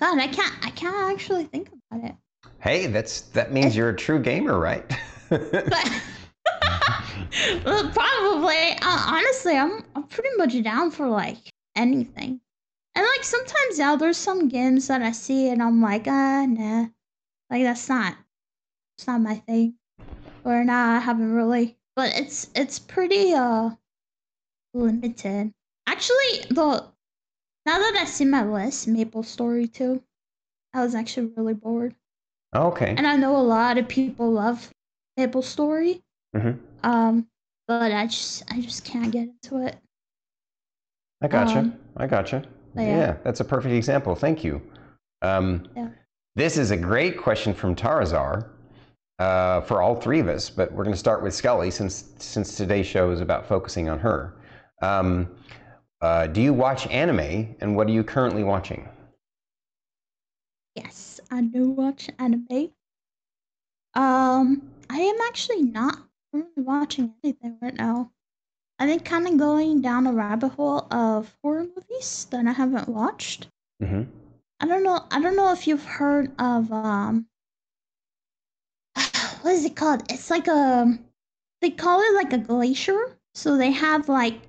God, 0.00 0.18
I 0.18 0.26
can't, 0.26 0.54
I 0.66 0.70
can't 0.70 1.12
actually 1.12 1.44
think 1.44 1.70
about 1.90 2.04
it. 2.10 2.16
hey, 2.58 2.88
that's 2.88 3.22
that 3.32 3.52
means 3.52 3.76
you're 3.76 3.90
a 3.90 3.96
true 3.96 4.20
gamer, 4.20 4.58
right? 4.58 4.84
But 5.28 5.92
well, 7.64 7.90
probably, 7.90 8.72
uh, 8.82 9.04
honestly, 9.06 9.56
I'm 9.56 9.84
I'm 9.94 10.04
pretty 10.04 10.30
much 10.36 10.60
down 10.62 10.90
for 10.90 11.08
like 11.08 11.38
anything. 11.76 12.40
And 12.94 13.06
like 13.06 13.24
sometimes, 13.24 13.78
yeah, 13.78 13.96
there's 13.96 14.16
some 14.18 14.48
games 14.48 14.88
that 14.88 15.02
I 15.02 15.12
see 15.12 15.48
and 15.48 15.62
I'm 15.62 15.80
like, 15.80 16.06
ah, 16.06 16.44
nah, 16.46 16.86
like 17.50 17.62
that's 17.62 17.88
not, 17.88 18.16
it's 18.98 19.06
not 19.06 19.20
my 19.20 19.36
thing. 19.36 19.74
Or 20.44 20.64
nah, 20.64 20.96
I 20.96 21.00
haven't 21.00 21.32
really. 21.32 21.76
But 21.96 22.18
it's 22.18 22.48
it's 22.54 22.78
pretty 22.78 23.34
uh 23.34 23.70
limited. 24.74 25.52
Actually, 25.86 26.40
the 26.50 26.84
now 27.66 27.78
that 27.78 27.96
I 28.00 28.04
see 28.04 28.24
my 28.24 28.44
list, 28.44 28.88
Maple 28.88 29.22
Story 29.22 29.66
too, 29.68 30.02
I 30.74 30.82
was 30.82 30.94
actually 30.94 31.32
really 31.36 31.54
bored. 31.54 31.94
okay. 32.54 32.94
And 32.96 33.06
I 33.06 33.16
know 33.16 33.36
a 33.36 33.42
lot 33.42 33.78
of 33.78 33.88
people 33.88 34.32
love 34.32 34.70
Maple 35.16 35.42
Story. 35.42 36.02
Mhm. 36.34 36.58
Um, 36.82 37.28
but 37.68 37.92
I 37.92 38.06
just 38.06 38.42
I 38.52 38.60
just 38.60 38.84
can't 38.84 39.12
get 39.12 39.28
into 39.28 39.64
it. 39.66 39.76
I 41.20 41.28
gotcha. 41.28 41.58
Um, 41.60 41.78
I 41.96 42.06
gotcha. 42.06 42.42
But 42.74 42.82
Yeah. 42.82 42.96
yeah. 42.96 43.16
that's 43.24 43.40
a 43.40 43.44
perfect 43.44 43.74
example. 43.74 44.14
Thank 44.14 44.44
you. 44.44 44.62
Um, 45.22 45.68
Yeah. 45.76 45.88
This 46.34 46.56
is 46.56 46.70
a 46.70 46.76
great 46.76 47.18
question 47.18 47.52
from 47.52 47.74
Tarazar 47.76 48.48
uh, 49.18 49.60
for 49.62 49.82
all 49.82 49.94
three 49.94 50.18
of 50.18 50.28
us, 50.28 50.48
but 50.48 50.72
we're 50.72 50.84
going 50.84 50.94
to 50.94 50.98
start 50.98 51.22
with 51.22 51.34
Skully 51.34 51.70
since 51.70 52.12
since 52.16 52.56
today's 52.56 52.86
show 52.86 53.10
is 53.10 53.20
about 53.20 53.46
focusing 53.46 53.90
on 53.90 53.98
her. 53.98 54.34
Um, 54.80 55.28
uh, 56.00 56.26
do 56.28 56.40
you 56.40 56.54
watch 56.54 56.86
anime, 56.88 57.54
and 57.60 57.76
what 57.76 57.86
are 57.86 57.90
you 57.92 58.02
currently 58.02 58.42
watching? 58.44 58.88
Yes, 60.74 61.20
I 61.30 61.42
do 61.42 61.70
watch 61.70 62.08
anime. 62.18 62.72
Um, 63.94 64.62
I 64.88 64.98
am 64.98 65.16
actually 65.28 65.62
not 65.62 65.98
really 66.32 66.46
watching 66.56 67.14
anything 67.22 67.58
right 67.60 67.74
now. 67.74 68.10
I 68.78 68.86
think 68.86 69.04
kind 69.04 69.26
of 69.28 69.36
going 69.38 69.80
down 69.80 70.06
a 70.06 70.12
rabbit 70.12 70.50
hole 70.50 70.86
of 70.90 71.34
horror 71.42 71.66
movies 71.76 72.26
that 72.30 72.46
I 72.46 72.52
haven't 72.52 72.88
watched. 72.88 73.48
hmm 73.80 74.02
I 74.60 74.66
don't 74.66 74.84
know. 74.84 75.04
I 75.10 75.20
don't 75.20 75.34
know 75.36 75.52
if 75.52 75.66
you've 75.66 75.84
heard 75.84 76.30
of 76.38 76.72
um. 76.72 77.26
What 79.42 79.54
is 79.54 79.64
it 79.64 79.74
called? 79.76 80.02
It's 80.10 80.30
like 80.30 80.46
a. 80.48 80.98
They 81.60 81.70
call 81.70 82.00
it 82.00 82.14
like 82.14 82.32
a 82.32 82.38
glacier. 82.38 83.16
So 83.34 83.56
they 83.56 83.70
have 83.72 84.08
like 84.08 84.40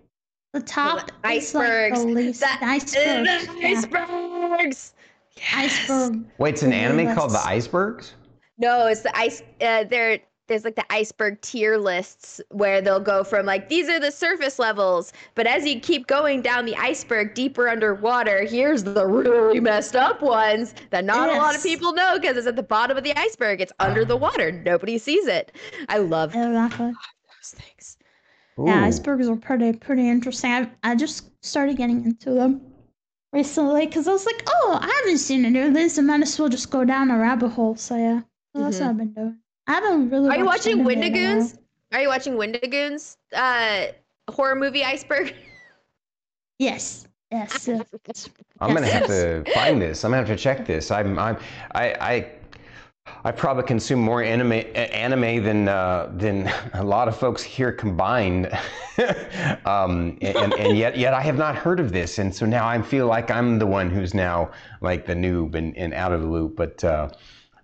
the 0.53 0.61
top 0.61 0.97
is 0.97 1.01
like 1.01 1.07
the 1.21 1.27
icebergs. 1.27 2.05
least- 2.05 2.41
That- 2.41 2.59
the 2.61 2.65
icebergs. 2.67 3.47
The 3.47 3.59
yeah. 3.59 3.67
icebergs. 3.77 4.93
Yes. 5.35 5.89
Iceberg. 5.89 6.25
Wait, 6.37 6.53
it's 6.53 6.63
an 6.63 6.69
The 6.69 6.75
anime 6.75 7.15
called 7.15 7.31
The. 7.31 7.41
Icebergs. 7.43 8.13
No, 8.59 8.85
it's 8.85 9.01
the 9.01 9.17
ice. 9.17 9.41
Uh, 9.61 9.83
there, 9.85 10.19
there's 10.47 10.65
like 10.65 10.75
the 10.75 10.85
iceberg 10.91 11.39
tier 11.41 11.77
lists 11.77 12.41
where 12.49 12.81
they'll 12.81 12.99
go 12.99 13.23
from 13.23 13.45
like 13.45 13.69
these 13.69 13.87
are 13.89 13.99
the 13.99 14.11
surface 14.11 14.59
levels, 14.59 15.13
but 15.35 15.47
as 15.47 15.65
you 15.65 15.79
keep 15.79 16.07
going 16.07 16.41
down 16.41 16.65
the 16.65 16.75
iceberg 16.75 17.33
deeper 17.33 17.69
underwater, 17.69 18.43
here's 18.43 18.83
the 18.83 19.05
really 19.05 19.59
messed 19.59 19.95
up 19.95 20.21
ones 20.21 20.73
that 20.89 21.05
not 21.05 21.29
a 21.29 21.33
lot 21.33 21.55
of 21.55 21.63
people 21.63 21.93
know 21.93 22.19
because 22.19 22.37
it's 22.37 22.47
at 22.47 22.55
the 22.55 22.63
bottom 22.63 22.97
of 22.97 23.03
the 23.03 23.17
iceberg. 23.17 23.61
It's 23.61 23.73
under 23.79 24.03
the 24.03 24.17
water. 24.17 24.51
Nobody 24.51 24.97
sees 24.97 25.27
it. 25.27 25.51
I 25.89 25.99
love 25.99 26.35
Exactly. 26.35 26.87
those 26.87 27.51
things. 27.51 27.97
Yeah, 28.57 28.83
icebergs 28.83 29.27
are 29.27 29.35
pretty 29.35 29.73
pretty 29.73 30.07
interesting. 30.09 30.51
I 30.51 30.69
I 30.83 30.95
just 30.95 31.29
started 31.43 31.77
getting 31.77 32.03
into 32.03 32.31
them 32.31 32.61
recently 33.31 33.87
because 33.87 34.07
I 34.07 34.11
was 34.11 34.25
like, 34.25 34.43
oh, 34.47 34.77
I 34.79 35.01
haven't 35.01 35.17
seen 35.17 35.45
any 35.45 35.59
of 35.59 35.73
this. 35.73 35.97
I 35.97 36.01
might 36.01 36.21
as 36.21 36.37
well 36.37 36.49
just 36.49 36.69
go 36.69 36.85
down 36.85 37.09
a 37.09 37.17
rabbit 37.17 37.49
hole. 37.49 37.75
So 37.75 37.95
yeah, 37.97 38.21
so 38.55 38.61
that's 38.61 38.79
what 38.79 38.89
mm-hmm. 38.89 38.89
I've 38.89 38.97
been 38.97 39.13
doing. 39.13 39.39
I 39.67 39.73
haven't 39.73 40.09
really. 40.09 40.29
Are 40.29 40.37
you 40.37 40.45
watching 40.45 40.79
anime 40.79 40.89
in 40.89 40.97
a 40.97 40.99
while. 40.99 41.11
Wendigoons? 41.11 41.59
Are 41.93 42.01
you 42.01 42.07
watching 42.07 42.33
Wendigoons? 42.37 43.17
Uh, 43.33 43.87
horror 44.29 44.55
movie 44.55 44.83
Iceberg. 44.83 45.33
Yes. 46.59 47.07
Yes. 47.31 47.67
I'm 48.61 48.73
gonna 48.73 48.85
have 48.87 49.07
to 49.07 49.43
find 49.53 49.81
this. 49.81 50.03
I'm 50.03 50.11
gonna 50.11 50.25
have 50.25 50.37
to 50.37 50.41
check 50.41 50.65
this. 50.65 50.91
I'm, 50.91 51.17
I'm, 51.17 51.37
I, 51.73 51.93
I, 51.93 52.31
I 53.25 53.31
probably 53.31 53.63
consume 53.63 53.99
more 53.99 54.21
anime, 54.21 54.63
anime 54.75 55.43
than 55.43 55.67
uh, 55.67 56.11
than 56.15 56.47
a 56.73 56.83
lot 56.83 57.07
of 57.07 57.17
folks 57.17 57.41
here 57.41 57.71
combined, 57.71 58.47
um, 59.65 60.17
and, 60.21 60.53
and 60.53 60.77
yet 60.77 60.97
yet 60.97 61.13
I 61.13 61.21
have 61.21 61.37
not 61.37 61.55
heard 61.55 61.79
of 61.79 61.91
this, 61.91 62.19
and 62.19 62.33
so 62.33 62.45
now 62.45 62.67
I 62.67 62.81
feel 62.81 63.07
like 63.07 63.31
I'm 63.31 63.59
the 63.59 63.67
one 63.67 63.89
who's 63.89 64.13
now 64.13 64.51
like 64.81 65.05
the 65.05 65.15
noob 65.15 65.55
and, 65.55 65.75
and 65.75 65.93
out 65.93 66.11
of 66.11 66.21
the 66.21 66.27
loop. 66.27 66.55
But 66.55 66.83
uh, 66.83 67.09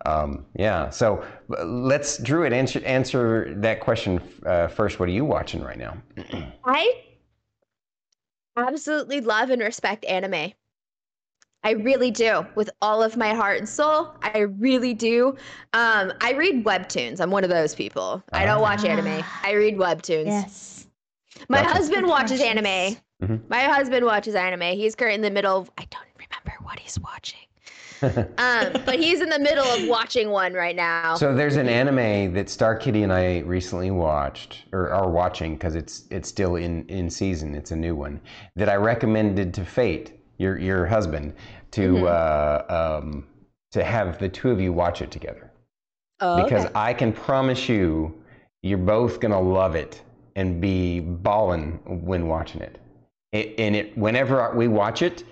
um, 0.06 0.46
yeah, 0.56 0.90
so 0.90 1.24
uh, 1.58 1.64
let's 1.66 2.18
Druid 2.20 2.54
answer 2.54 2.82
answer 2.86 3.54
that 3.58 3.80
question 3.82 4.22
uh, 4.46 4.68
first. 4.68 5.00
What 5.00 5.10
are 5.10 5.12
you 5.14 5.26
watching 5.26 5.62
right 5.64 5.78
now? 5.78 5.98
I 6.66 6.94
absolutely 8.58 9.22
love 9.22 9.50
and 9.50 9.62
respect 9.62 10.06
anime. 10.06 10.54
I 11.62 11.72
really 11.72 12.10
do, 12.10 12.46
with 12.56 12.70
all 12.82 13.04
of 13.04 13.18
my 13.18 13.34
heart 13.34 13.58
and 13.60 13.68
soul. 13.68 14.14
I 14.22 14.40
really 14.40 14.94
do. 14.94 15.36
Um, 15.74 16.14
I 16.22 16.32
read 16.38 16.64
webtoons. 16.64 17.20
I'm 17.20 17.32
one 17.32 17.44
of 17.44 17.50
those 17.50 17.76
people. 17.76 18.24
I 18.32 18.46
don't 18.46 18.62
watch 18.62 18.86
anime. 18.86 19.22
Ah. 19.22 19.42
I 19.44 19.52
read 19.54 19.76
webtoons. 19.76 20.28
yes. 20.28 20.88
My 21.50 21.62
Gotcha. 21.62 21.74
husband 21.74 22.08
watches 22.08 22.40
questions. 22.40 22.66
anime. 22.66 22.98
Mhm. 23.22 23.50
My 23.50 23.64
husband 23.64 24.06
watches 24.06 24.36
anime. 24.36 24.78
He's 24.78 24.96
currently 24.96 25.16
in 25.16 25.22
the 25.22 25.32
middle 25.32 25.58
of 25.58 25.70
I 25.78 25.86
don't 25.92 26.06
remember 26.18 26.64
what 26.64 26.80
he's 26.80 26.98
watching. 27.00 27.40
Um, 28.38 28.72
but 28.86 28.96
he's 29.00 29.22
in 29.22 29.30
the 29.30 29.40
middle 29.40 29.66
of 29.66 29.88
watching 29.88 30.30
one 30.30 30.54
right 30.54 30.76
now. 30.76 31.16
So 31.16 31.34
there's 31.36 31.58
an 31.58 31.68
anime 31.68 32.34
that 32.34 32.50
Star 32.50 32.76
Kitty 32.76 33.04
and 33.04 33.12
I 33.12 33.40
recently 33.40 33.92
watched, 33.92 34.66
or 34.72 34.90
are 34.92 35.10
watching, 35.10 35.56
because 35.56 35.76
it's 35.76 36.04
it's 36.10 36.30
still 36.30 36.56
in 36.56 36.86
in 36.88 37.10
season. 37.10 37.56
It's 37.56 37.72
a 37.72 37.76
new 37.76 37.96
one 37.96 38.22
that 38.56 38.70
I 38.70 38.76
recommended 38.76 39.54
to 39.56 39.66
Fate, 39.66 40.14
your 40.38 40.58
your 40.58 40.86
husband, 40.86 41.34
to 41.72 41.94
Mhm. 41.94 42.08
uh, 42.08 42.98
um, 43.00 43.28
to 43.72 43.84
have 43.84 44.18
the 44.20 44.30
two 44.30 44.50
of 44.52 44.60
you 44.62 44.72
watch 44.74 45.02
it 45.02 45.12
together. 45.12 45.52
oh, 46.22 46.44
Because 46.44 46.66
okay. 46.66 46.74
I 46.76 46.94
can 46.94 47.12
promise 47.14 47.70
you, 47.70 48.14
you're 48.64 48.78
both 48.78 49.20
gonna 49.20 49.40
love 49.40 49.76
it 49.76 50.02
and 50.36 50.60
be 50.62 51.00
bawling 51.02 51.80
when 51.86 52.28
watching 52.28 52.62
it. 52.62 52.80
it 53.32 53.54
and 53.60 53.76
it 53.76 53.98
whenever 53.98 54.52
we 54.56 54.68
watch 54.68 55.02
it, 55.02 55.24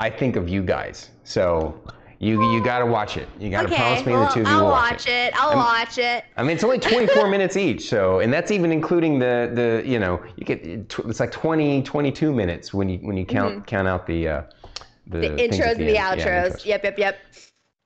I 0.00 0.10
think 0.10 0.36
of 0.36 0.48
you 0.48 0.62
guys. 0.62 1.10
So. 1.24 1.80
You, 2.20 2.42
you 2.52 2.64
gotta 2.64 2.84
watch 2.84 3.16
it. 3.16 3.28
You 3.38 3.48
gotta 3.48 3.68
okay, 3.68 3.76
promise 3.76 4.04
me 4.04 4.12
well, 4.12 4.26
the 4.26 4.34
two 4.34 4.40
of 4.40 4.48
you 4.48 4.52
I'll 4.52 4.64
will 4.64 4.70
watch 4.72 4.90
watch 4.90 5.06
it. 5.06 5.32
I'll 5.40 5.50
I'm- 5.50 5.58
watch 5.58 5.98
it. 5.98 6.24
I 6.36 6.42
mean, 6.42 6.50
it's 6.56 6.64
only 6.64 6.80
24 6.80 7.28
minutes 7.30 7.56
each, 7.56 7.88
so 7.88 8.18
and 8.18 8.32
that's 8.32 8.50
even 8.50 8.72
including 8.72 9.20
the 9.20 9.52
the 9.54 9.88
you 9.88 10.00
know 10.00 10.20
you 10.34 10.44
get 10.44 10.60
it's 10.64 11.20
like 11.20 11.30
20 11.30 11.80
22 11.84 12.32
minutes 12.32 12.74
when 12.74 12.88
you 12.88 12.98
when 13.02 13.16
you 13.16 13.24
count 13.24 13.68
count 13.68 13.86
out 13.86 14.04
the 14.08 14.26
uh, 14.26 14.42
the, 15.06 15.18
Mm-hmm. 15.18 15.36
The 15.36 15.42
intros 15.48 15.76
and 15.76 15.86
the. 15.88 15.92
Yeah, 15.92 16.16
outros. 16.16 16.50
intros. 16.56 16.64
Yep, 16.66 16.84
yep, 16.84 16.98
yep. 16.98 17.18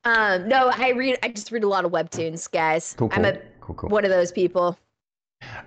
Um, 0.05 0.47
no, 0.47 0.71
I 0.75 0.89
read. 0.93 1.19
I 1.21 1.27
just 1.29 1.51
read 1.51 1.63
a 1.63 1.67
lot 1.67 1.85
of 1.85 1.91
webtoons, 1.91 2.49
guys. 2.49 2.95
Cool, 2.97 3.09
I'm 3.13 3.25
a 3.25 3.37
cool, 3.61 3.75
cool. 3.75 3.89
one 3.91 4.03
of 4.03 4.09
those 4.09 4.31
people. 4.31 4.79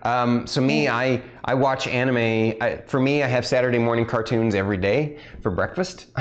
Um, 0.03 0.47
so 0.47 0.61
me, 0.61 0.89
I 0.89 1.23
I 1.45 1.55
watch 1.55 1.87
anime. 1.87 2.57
I, 2.61 2.83
for 2.87 3.01
me, 3.01 3.23
I 3.23 3.27
have 3.27 3.47
Saturday 3.47 3.79
morning 3.79 4.07
cartoons 4.07 4.55
every 4.55 4.77
day 4.77 5.19
for 5.43 5.51
breakfast. 5.51 6.07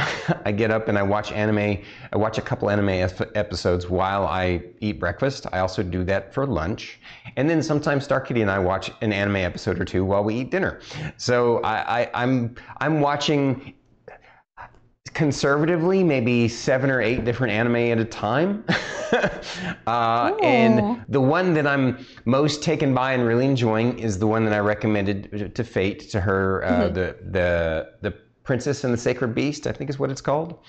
I 0.45 0.52
get 0.52 0.72
up 0.72 0.88
and 0.88 0.98
I 0.98 1.03
watch 1.03 1.32
anime. 1.32 1.84
I 2.11 2.18
watch 2.18 2.38
a 2.38 2.41
couple 2.41 2.69
anime 2.69 2.90
ep- 2.90 3.36
episodes 3.36 3.90
while 3.90 4.26
I 4.26 4.64
eat 4.80 4.99
breakfast. 4.99 5.45
I 5.52 5.60
also 5.60 5.84
do 5.84 6.03
that 6.06 6.34
for 6.34 6.48
lunch, 6.48 6.99
and 7.36 7.49
then 7.49 7.61
sometimes 7.61 8.03
Star 8.03 8.22
Kitty 8.22 8.41
and 8.41 8.49
I 8.49 8.60
watch 8.60 8.91
an 9.02 9.14
anime 9.14 9.38
episode 9.38 9.80
or 9.80 9.86
two 9.86 10.03
while 10.03 10.23
we 10.23 10.36
eat 10.36 10.52
dinner. 10.52 10.80
So 11.18 11.61
I, 11.61 12.02
I 12.02 12.10
I'm 12.14 12.56
I'm 12.80 13.02
watching 13.02 13.73
conservatively 15.16 16.04
maybe 16.04 16.48
seven 16.48 16.92
or 16.92 17.02
eight 17.02 17.24
different 17.24 17.54
anime 17.54 17.78
at 17.78 17.98
a 17.98 18.06
time. 18.06 18.64
uh, 19.88 20.36
and 20.44 21.04
the 21.08 21.22
one 21.22 21.54
that 21.54 21.66
I'm 21.66 22.06
most 22.26 22.62
taken 22.62 22.94
by 22.94 23.14
and 23.14 23.26
really 23.26 23.46
enjoying 23.46 23.98
is 23.98 24.20
the 24.20 24.28
one 24.28 24.44
that 24.44 24.54
I 24.54 24.60
recommended 24.60 25.56
to 25.56 25.64
Fate 25.64 26.02
to 26.12 26.20
her, 26.20 26.64
uh, 26.66 26.90
the 26.90 27.16
the 27.32 27.94
the 28.02 28.12
Princess 28.44 28.84
and 28.84 28.94
the 28.94 28.98
Sacred 28.98 29.34
Beast, 29.34 29.66
I 29.66 29.72
think 29.72 29.90
is 29.90 29.98
what 29.98 30.12
it's 30.12 30.22
called. 30.22 30.60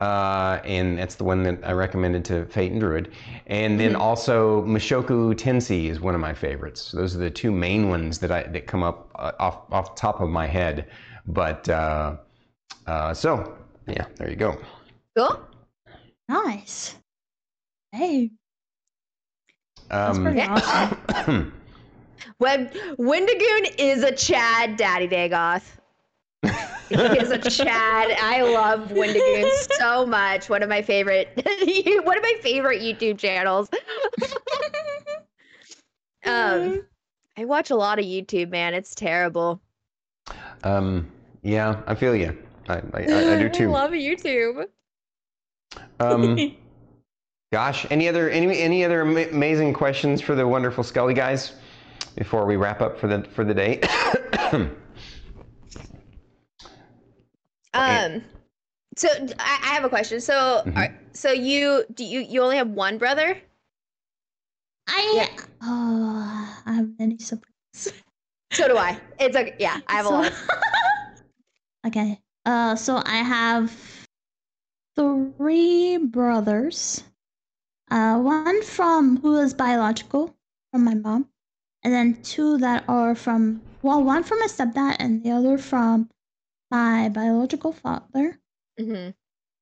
Uh, 0.00 0.60
and 0.64 0.96
that's 0.96 1.16
the 1.16 1.24
one 1.24 1.42
that 1.42 1.58
I 1.64 1.72
recommended 1.72 2.24
to 2.26 2.46
Fate 2.46 2.70
and 2.70 2.80
Druid. 2.80 3.10
And 3.48 3.80
then 3.80 3.96
also 3.96 4.62
Mushoku 4.62 5.34
Tensei 5.34 5.90
is 5.90 5.98
one 5.98 6.14
of 6.14 6.20
my 6.20 6.32
favorites. 6.32 6.92
Those 6.92 7.16
are 7.16 7.18
the 7.18 7.30
two 7.30 7.50
main 7.50 7.88
ones 7.88 8.20
that 8.20 8.30
I 8.30 8.44
that 8.44 8.68
come 8.68 8.84
up 8.84 9.10
uh, 9.16 9.32
off 9.40 9.62
off 9.72 9.96
top 9.96 10.20
of 10.20 10.28
my 10.28 10.46
head. 10.46 10.86
But 11.26 11.68
uh, 11.68 12.18
uh, 12.86 13.12
so 13.12 13.58
yeah, 13.88 14.06
there 14.16 14.30
you 14.30 14.36
go. 14.36 14.58
Cool. 15.16 15.40
Nice. 16.28 16.94
Hey, 17.92 18.30
that's 19.88 20.18
Um, 20.18 20.24
pretty 20.24 20.42
awesome. 20.42 21.52
Web 22.38 22.72
Wendigoon 22.98 23.66
is 23.78 24.02
a 24.02 24.12
Chad 24.12 24.76
Daddy 24.76 25.08
Dagoth. 25.08 25.64
he 26.88 26.94
is 26.94 27.30
a 27.30 27.38
Chad. 27.38 28.10
I 28.20 28.42
love 28.42 28.92
Wendigoon 28.92 29.50
so 29.78 30.04
much. 30.06 30.48
One 30.50 30.62
of 30.62 30.68
my 30.68 30.82
favorite 30.82 31.30
one 32.04 32.16
of 32.16 32.22
my 32.22 32.34
favorite 32.42 32.80
YouTube 32.82 33.18
channels. 33.18 33.68
um 36.26 36.84
I 37.36 37.44
watch 37.44 37.70
a 37.70 37.76
lot 37.76 37.98
of 37.98 38.04
YouTube, 38.04 38.50
man. 38.50 38.74
It's 38.74 38.94
terrible. 38.96 39.60
um, 40.64 41.06
yeah, 41.42 41.80
I 41.86 41.94
feel 41.94 42.14
you. 42.16 42.36
I, 42.68 42.74
I, 42.74 43.02
I, 43.02 43.32
I 43.34 43.38
do 43.38 43.48
too. 43.58 43.64
I 43.64 43.66
love 43.66 43.90
YouTube. 43.92 44.66
Um, 46.00 46.56
gosh, 47.52 47.86
any 47.90 48.08
other 48.08 48.28
any 48.30 48.58
any 48.60 48.84
other 48.84 49.02
ama- 49.02 49.28
amazing 49.30 49.72
questions 49.72 50.20
for 50.20 50.34
the 50.34 50.46
wonderful 50.46 50.84
Skully 50.84 51.14
guys 51.14 51.52
before 52.16 52.46
we 52.46 52.56
wrap 52.56 52.80
up 52.80 52.98
for 52.98 53.06
the 53.06 53.22
for 53.24 53.44
the 53.44 53.54
day? 53.54 53.80
Um 57.74 58.24
so 58.96 59.08
I, 59.38 59.58
I 59.62 59.74
have 59.74 59.84
a 59.84 59.88
question. 59.88 60.20
So 60.20 60.62
Mhm. 60.66 60.76
are, 60.76 60.94
so 61.12 61.30
you 61.30 61.84
do 61.94 62.04
you 62.04 62.20
you 62.20 62.42
only 62.42 62.56
have 62.56 62.70
one 62.70 62.98
brother? 62.98 63.36
I 64.88 65.28
uh, 65.60 66.62
I 66.66 66.72
have 66.74 66.88
many 66.98 67.18
siblings. 67.18 67.92
So 68.52 68.66
do 68.68 68.76
I. 68.76 68.98
It's 69.20 69.36
okay. 69.36 69.54
Yeah, 69.58 69.80
I 69.86 69.92
have 69.94 70.06
a 70.06 70.10
lot. 70.10 70.32
okay. 71.86 72.18
Uh, 72.44 72.76
so 72.76 73.02
I 73.04 73.18
have 73.18 74.06
three 74.96 75.96
brothers. 75.98 77.04
Uh, 77.90 78.18
one 78.18 78.62
from 78.62 79.18
who 79.20 79.38
is 79.40 79.54
biological 79.54 80.34
from 80.70 80.84
my 80.84 80.94
mom, 80.94 81.28
and 81.82 81.92
then 81.94 82.20
two 82.22 82.58
that 82.58 82.84
are 82.88 83.14
from 83.14 83.62
well, 83.82 84.02
one 84.02 84.22
from 84.24 84.40
my 84.40 84.46
stepdad 84.46 84.96
and 84.98 85.22
the 85.24 85.30
other 85.30 85.58
from 85.58 86.10
my 86.70 87.08
biological 87.08 87.72
father. 87.72 88.38
Mhm. 88.78 89.14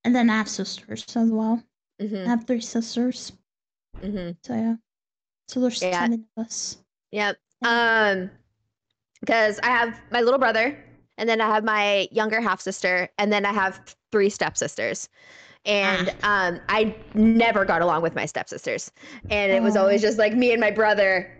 And 0.03 0.15
then 0.15 0.29
I 0.29 0.37
have 0.37 0.49
sisters 0.49 1.05
as 1.15 1.29
well. 1.31 1.63
I 1.99 2.03
Mhm. 2.05 2.25
have 2.25 2.45
three 2.45 2.61
sisters. 2.61 3.33
Mhm. 4.01 4.37
So 4.43 4.55
yeah. 4.55 4.75
So 5.47 5.61
there's 5.61 5.81
Yeah. 5.81 5.91
seven 5.99 6.27
of 6.37 6.45
us. 6.45 6.77
Yep. 7.11 7.37
Um, 7.63 8.31
because 9.21 9.59
I 9.63 9.67
have 9.67 9.99
my 10.11 10.21
little 10.21 10.39
brother, 10.39 10.83
and 11.17 11.27
then 11.27 11.41
I 11.41 11.47
have 11.47 11.63
my 11.63 12.07
younger 12.11 12.41
half 12.41 12.61
sister, 12.61 13.09
and 13.17 13.31
then 13.31 13.45
I 13.45 13.53
have 13.53 13.95
three 14.11 14.29
stepsisters. 14.29 15.09
And 15.65 16.09
um, 16.23 16.61
I 16.69 16.95
never 17.13 17.65
got 17.65 17.81
along 17.81 18.01
with 18.01 18.15
my 18.15 18.25
stepsisters, 18.25 18.91
and 19.29 19.51
it 19.51 19.61
was 19.61 19.75
always 19.75 20.01
just 20.01 20.17
like 20.17 20.33
me 20.33 20.51
and 20.51 20.61
my 20.61 20.71
brother. 20.71 21.33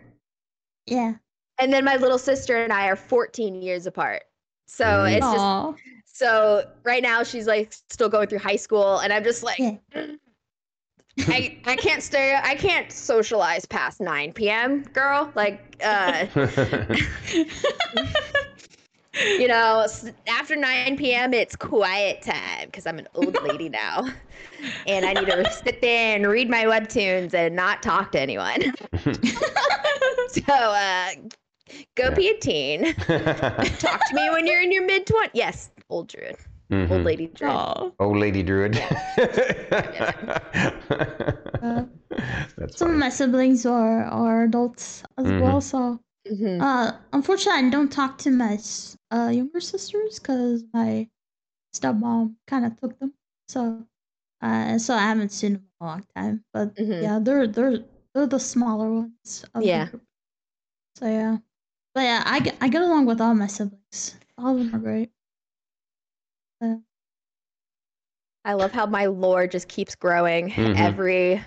Yeah. 0.85 1.13
And 1.59 1.71
then 1.71 1.85
my 1.85 1.95
little 1.95 2.19
sister 2.19 2.63
and 2.63 2.73
I 2.73 2.87
are 2.87 2.95
14 2.95 3.61
years 3.61 3.87
apart. 3.87 4.23
So 4.67 4.85
Mm. 4.85 5.17
it's 5.17 5.31
just 5.31 5.45
so 6.05 6.63
right 6.83 7.01
now 7.01 7.23
she's 7.23 7.47
like 7.47 7.71
still 7.71 8.09
going 8.09 8.27
through 8.27 8.39
high 8.39 8.57
school, 8.57 8.99
and 8.99 9.13
I'm 9.13 9.23
just 9.23 9.43
like. 9.43 9.59
Yeah. 9.59 9.77
I, 11.29 11.57
I 11.65 11.75
can't 11.77 12.03
stay 12.03 12.39
I 12.41 12.53
can't 12.53 12.91
socialize 12.91 13.65
past 13.65 13.99
9 13.99 14.33
p.m. 14.33 14.83
girl 14.83 15.31
like 15.33 15.75
uh 15.83 16.27
you 19.37 19.47
know, 19.47 19.85
after 20.27 20.55
9 20.55 20.97
p.m., 20.97 21.33
it's 21.33 21.55
quiet 21.55 22.21
time 22.21 22.65
because 22.65 22.85
I'm 22.85 22.99
an 22.99 23.07
old 23.15 23.41
lady 23.41 23.69
now. 23.69 24.07
And 24.85 25.05
I 25.05 25.13
need 25.13 25.25
to 25.25 25.45
sit 25.45 25.81
there 25.81 26.15
and 26.15 26.25
read 26.27 26.49
my 26.49 26.65
webtoons 26.65 27.33
and 27.33 27.55
not 27.55 27.81
talk 27.83 28.11
to 28.13 28.19
anyone. 28.21 28.61
so, 30.29 30.53
uh, 30.53 31.09
go 31.95 32.09
Yeah. 32.09 32.15
be 32.15 32.29
a 32.29 32.37
teen. 32.39 32.93
Talk 33.79 34.05
to 34.05 34.13
me 34.15 34.29
when 34.29 34.47
you're 34.47 34.61
in 34.61 34.71
your 34.71 34.85
mid 34.85 35.05
20s. 35.05 35.31
Yes, 35.33 35.71
old 35.89 36.07
druid. 36.07 36.37
Old 36.89 37.01
Mhm. 37.01 37.05
lady 37.05 37.27
druid. 37.27 37.53
Aw. 37.53 37.91
Old 37.99 38.17
lady 38.17 38.43
druid. 38.43 38.77
Uh, 41.61 41.85
That's 42.57 42.77
Some 42.77 42.91
of 42.91 42.97
my 42.97 43.09
siblings 43.09 43.65
are, 43.65 44.03
are 44.03 44.43
adults 44.43 45.03
as 45.17 45.25
Mhm. 45.25 45.41
well, 45.41 45.61
so 45.61 45.99
Mhm. 46.31 46.61
uh, 46.61 46.91
unfortunately, 47.13 47.67
I 47.67 47.69
don't 47.69 47.91
talk 47.91 48.17
to 48.19 48.31
my 48.31 48.59
uh, 49.11 49.29
younger 49.33 49.59
sisters 49.61 50.19
because 50.19 50.63
my 50.73 51.09
stepmom 51.75 52.35
kind 52.47 52.65
of 52.65 52.79
took 52.79 52.99
them. 52.99 53.13
So, 53.49 53.87
uh, 54.41 54.77
so 54.79 54.95
I 54.95 54.99
haven't 55.01 55.31
seen 55.31 55.53
them 55.53 55.63
in 55.81 55.85
a 55.85 55.89
long 55.89 56.05
time. 56.15 56.45
But 56.53 56.75
Mhm. 56.75 57.01
yeah, 57.01 57.19
they're 57.21 57.47
they're 57.47 57.85
they're 58.13 58.27
the 58.27 58.39
smaller 58.39 58.91
ones. 58.91 59.45
Of 59.55 59.63
Yeah. 59.63 59.85
The 59.85 59.91
group. 59.91 60.03
So 60.97 61.07
yeah, 61.07 61.37
but 61.95 62.01
yeah, 62.01 62.23
I 62.25 62.39
get 62.41 62.57
I 62.61 62.69
get 62.69 62.81
along 62.83 63.05
with 63.07 63.21
all 63.21 63.35
my 63.35 63.47
siblings. 63.47 64.17
All 64.37 64.53
of 64.53 64.59
them 64.59 64.75
are 64.75 64.79
great. 64.79 65.11
I 68.45 68.53
love 68.53 68.71
how 68.71 68.85
my 68.85 69.05
lore 69.07 69.47
just 69.47 69.67
keeps 69.67 69.95
growing 69.95 70.49
Mhm. 70.51 70.77
every. 70.77 71.43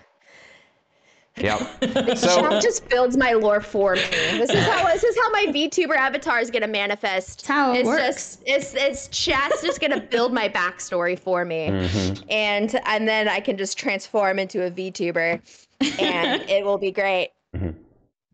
Yep. 1.37 1.61
So- 2.19 2.51
chat 2.51 2.63
just 2.63 2.89
builds 2.89 3.17
my 3.17 3.33
lore 3.33 3.61
for 3.61 3.95
me. 3.95 4.01
This 4.03 4.51
is 4.51 4.65
how 4.67 4.85
this 4.87 5.03
is 5.05 5.17
how 5.17 5.31
my 5.31 5.47
VTuber 5.49 5.97
avatar 5.97 6.41
is 6.41 6.51
gonna 6.51 6.67
manifest. 6.69 7.39
That's 7.39 7.47
how 7.49 7.73
it 7.73 7.79
it's 7.81 7.87
works. 7.87 8.03
just 8.05 8.43
it's 8.47 8.75
it's 8.75 9.09
chat's 9.09 9.63
just 9.63 9.81
gonna 9.81 10.01
build 10.01 10.33
my 10.35 10.49
backstory 10.49 11.19
for 11.19 11.45
me, 11.45 11.69
Mhm. 11.69 12.25
and 12.31 12.81
and 12.85 13.09
then 13.09 13.29
I 13.29 13.41
can 13.41 13.57
just 13.57 13.79
transform 13.79 14.39
into 14.39 14.67
a 14.67 14.71
VTuber, 14.71 15.41
and 15.99 16.43
it 16.51 16.65
will 16.65 16.79
be 16.79 16.91
great. 16.91 17.31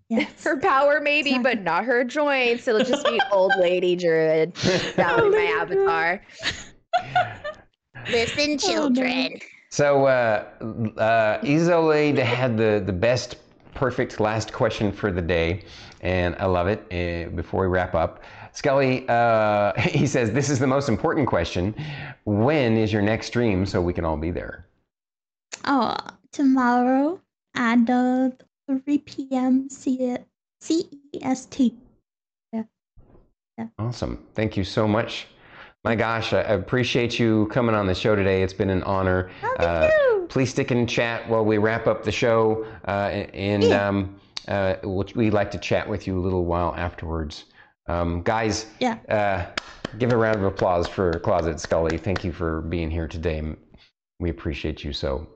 yes. 0.09 0.43
Her 0.43 0.59
power 0.59 1.01
maybe, 1.01 1.31
Exactly. 1.31 1.55
but 1.56 1.62
not 1.64 1.85
her 1.85 2.02
joints. 2.02 2.66
It'll 2.66 2.82
just 2.85 3.05
be 3.06 3.20
old 3.31 3.52
lady 3.59 3.94
druid. 3.94 4.55
That'll 4.97 5.31
be 5.31 5.36
my 5.36 5.59
Old 5.60 5.68
lady 5.70 5.74
druid. 5.74 5.89
avatar. 5.90 6.23
Listen, 8.10 8.52
Oh, 8.52 8.56
children. 8.56 9.39
So 9.77 10.07
uh, 10.07 10.43
uh, 10.97 11.39
Isolde 11.43 12.16
had 12.16 12.57
the, 12.57 12.82
the 12.86 12.94
best, 12.94 13.36
perfect 13.74 14.20
last 14.20 14.51
question 14.51 14.90
for 14.90 15.12
the 15.12 15.20
day, 15.20 15.65
and 16.01 16.35
I 16.39 16.47
love 16.47 16.66
it. 16.66 16.81
Uh, 16.90 17.28
before 17.36 17.61
we 17.61 17.66
wrap 17.66 17.94
up, 17.94 18.23
Skully, 18.55 19.07
uh, 19.11 19.78
he 19.90 20.07
says, 20.07 20.32
This 20.32 20.48
is 20.48 20.59
the 20.59 20.66
most 20.66 20.89
important 20.89 21.28
question. 21.28 21.74
When 22.24 22.78
is 22.78 22.90
your 22.90 23.03
next 23.03 23.27
stream 23.27 23.66
so 23.66 23.82
we 23.82 23.93
can 23.93 24.07
all 24.07 24.16
be 24.16 24.31
there? 24.31 24.66
Oh, 25.66 25.94
tomorrow 26.32 27.20
at 27.55 27.90
uh, 27.90 28.31
3 28.82 28.97
p.m. 28.97 29.69
C- 29.69 30.16
CEST. 30.62 31.74
Awesome. 33.78 34.24
Thank 34.35 34.57
you 34.57 34.65
so 34.65 34.89
much. 34.89 35.27
My 35.87 35.95
gosh, 35.95 36.33
I 36.33 36.41
appreciate 36.41 37.17
you 37.17 37.47
coming 37.53 37.73
on 37.77 37.87
the 37.87 37.95
show 37.95 38.17
today. 38.17 38.43
It's 38.43 38.53
been 38.53 38.71
an 38.71 38.83
honor. 38.83 39.31
Oh, 39.45 39.55
thank 39.57 39.93
you. 39.93 40.27
Please 40.29 40.51
stick 40.51 40.73
in 40.73 40.85
chat 40.89 41.29
while 41.29 41.45
we 41.45 41.59
wrap 41.59 41.87
up 41.87 42.03
the 42.03 42.11
show, 42.11 42.67
uh, 42.89 42.91
and 43.33 43.63
Yeah. 43.63 43.87
um, 43.89 44.21
uh, 44.49 44.75
we'll- 44.83 45.07
we'd 45.15 45.33
like 45.33 45.53
to 45.53 45.59
chat 45.59 45.89
with 45.89 46.09
you 46.09 46.19
a 46.19 46.23
little 46.23 46.45
while 46.45 46.75
afterwards. 46.77 47.45
Um, 47.87 48.23
guys, 48.23 48.67
Yeah. 48.81 48.97
uh, 49.09 49.45
give 49.97 50.11
a 50.11 50.17
round 50.17 50.39
of 50.39 50.45
applause 50.45 50.89
for 50.89 51.21
Closet 51.21 51.59
Skully. 51.59 52.01
Thank 52.01 52.25
you 52.25 52.33
for 52.33 52.63
being 52.63 52.91
here 52.91 53.07
today. 53.07 53.45
We 54.19 54.29
appreciate 54.31 54.83
you 54.83 54.93
so. 54.93 55.29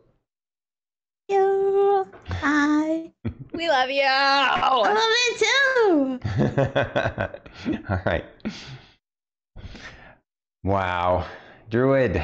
You. 1.28 2.08
Bye. 2.42 3.12
We 3.54 3.68
love 3.68 3.90
you. 3.90 4.02
I 4.04 4.80
love 4.82 5.14
it 5.28 5.38
too. 7.68 7.80
All 7.88 8.00
right. 8.04 8.24
Wow. 10.62 11.26
Druid. 11.70 12.22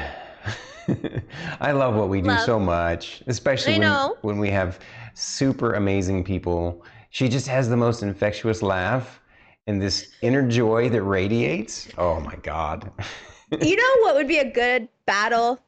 I 1.59 1.71
love 1.71 1.95
what 1.95 2.09
we 2.09 2.21
do 2.21 2.29
Love. 2.29 2.41
so 2.41 2.59
much, 2.59 3.23
especially 3.27 3.79
when, 3.79 3.91
when 4.21 4.39
we 4.39 4.49
have 4.49 4.79
super 5.13 5.73
amazing 5.73 6.23
people. 6.23 6.85
She 7.09 7.27
just 7.27 7.47
has 7.47 7.67
the 7.69 7.77
most 7.77 8.03
infectious 8.03 8.61
laugh 8.61 9.19
and 9.65 9.81
this 9.81 10.11
inner 10.21 10.47
joy 10.47 10.89
that 10.89 11.03
radiates. 11.03 11.89
Oh 11.97 12.19
my 12.19 12.35
God. 12.37 12.91
You 13.61 13.75
know 13.75 14.01
what 14.01 14.15
would 14.15 14.27
be 14.27 14.39
a 14.39 14.49
good 14.49 14.87
battle? 15.05 15.59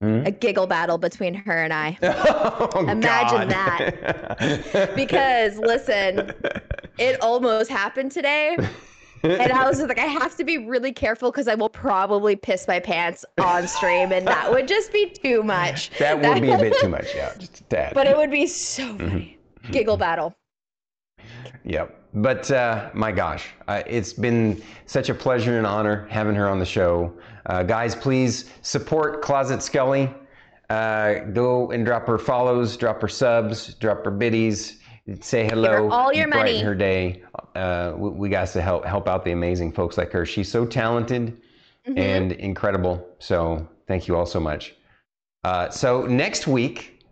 Hmm? 0.00 0.22
A 0.26 0.30
giggle 0.30 0.66
battle 0.66 0.98
between 0.98 1.34
her 1.34 1.62
and 1.62 1.72
I. 1.72 1.98
Oh, 2.76 2.86
Imagine 2.88 3.48
that. 3.48 4.92
Because 4.96 5.56
listen, 5.58 6.32
it 6.98 7.20
almost 7.20 7.70
happened 7.70 8.12
today. 8.12 8.56
And 9.24 9.52
I 9.52 9.68
was 9.68 9.80
like, 9.88 9.98
I 9.98 10.06
have 10.06 10.36
to 10.36 10.44
be 10.44 10.58
really 10.58 10.92
careful 10.92 11.30
because 11.30 11.48
I 11.48 11.54
will 11.54 11.68
probably 11.70 12.36
piss 12.36 12.68
my 12.68 12.78
pants 12.78 13.24
on 13.38 13.66
stream, 13.66 14.12
and 14.12 14.26
that 14.26 14.50
would 14.50 14.68
just 14.68 14.92
be 14.92 15.08
too 15.10 15.42
much. 15.42 15.90
that 15.98 16.20
would 16.20 16.42
be 16.42 16.50
a 16.50 16.58
bit 16.58 16.76
too 16.80 16.88
much, 16.88 17.14
yeah, 17.14 17.32
just 17.38 17.60
a 17.60 17.64
tad. 17.64 17.94
But 17.94 18.06
it 18.06 18.16
would 18.16 18.30
be 18.30 18.46
so 18.46 18.84
Mm-hmm. 18.84 19.08
funny. 19.08 19.38
Giggle 19.70 19.96
battle. 19.96 20.34
Yep. 21.64 22.02
But 22.16 22.50
uh, 22.50 22.90
my 22.94 23.10
gosh, 23.10 23.48
uh, 23.66 23.82
it's 23.86 24.12
been 24.12 24.62
such 24.86 25.08
a 25.08 25.14
pleasure 25.14 25.56
and 25.58 25.66
honor 25.66 26.06
having 26.10 26.34
her 26.34 26.48
on 26.48 26.58
the 26.58 26.66
show. 26.66 27.12
Uh, 27.46 27.62
guys, 27.62 27.94
please 27.96 28.50
support 28.62 29.22
Closet 29.22 29.60
Skully. 29.60 30.14
Uh, 30.70 31.20
go 31.32 31.70
and 31.72 31.84
drop 31.84 32.06
her 32.06 32.18
follows, 32.18 32.76
drop 32.76 33.00
her 33.00 33.08
subs, 33.08 33.74
drop 33.74 34.04
her 34.04 34.10
biddies, 34.10 34.80
say 35.20 35.44
hello. 35.46 35.88
all 35.90 36.12
your 36.12 36.28
money. 36.28 36.60
her 36.60 36.74
day. 36.74 37.22
Uh, 37.54 37.92
we, 37.96 38.10
we 38.10 38.28
got 38.28 38.48
to 38.48 38.62
help 38.62 38.84
help 38.84 39.08
out 39.08 39.24
the 39.24 39.32
amazing 39.32 39.72
folks 39.72 39.96
like 39.98 40.10
her. 40.12 40.24
She's 40.26 40.50
so 40.50 40.64
talented 40.66 41.36
Mm-hmm. 41.86 41.98
and 41.98 42.32
incredible. 42.32 43.06
So 43.18 43.68
thank 43.86 44.08
you 44.08 44.16
all 44.16 44.24
so 44.24 44.40
much. 44.40 44.74
Uh, 45.44 45.68
so 45.68 46.06
next 46.06 46.46
week, 46.46 47.04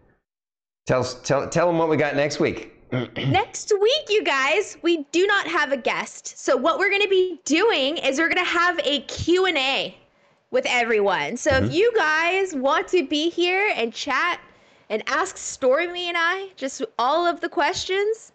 tell 0.87 1.05
tell 1.05 1.47
tell 1.47 1.67
them 1.67 1.77
what 1.77 1.91
we 1.91 1.99
got 1.99 2.17
next 2.17 2.41
week. 2.41 2.71
Next 3.17 3.73
week, 3.81 4.05
you 4.11 4.23
guys, 4.23 4.77
we 4.83 5.05
do 5.13 5.27
not 5.27 5.47
have 5.47 5.73
a 5.73 5.79
guest. 5.79 6.39
So 6.39 6.57
what 6.57 6.79
we're 6.79 6.91
going 6.91 7.01
to 7.03 7.09
be 7.09 7.41
doing 7.45 7.97
is 7.99 8.19
we're 8.19 8.29
going 8.29 8.45
to 8.45 8.51
have 8.51 8.79
a 8.85 9.01
Q&A 9.03 9.97
with 10.51 10.67
everyone. 10.69 11.37
So 11.39 11.51
Mm-hmm. 11.53 11.65
if 11.67 11.73
you 11.75 11.91
guys 11.97 12.55
want 12.55 12.89
to 12.89 13.07
be 13.07 13.31
here 13.31 13.73
and 13.77 13.95
chat 13.95 14.41
and 14.93 15.03
ask 15.09 15.39
Stormy 15.39 16.09
and 16.09 16.17
I 16.19 16.51
just 16.55 16.85
all 16.99 17.27
of 17.27 17.41
the 17.41 17.49
questions, 17.49 18.33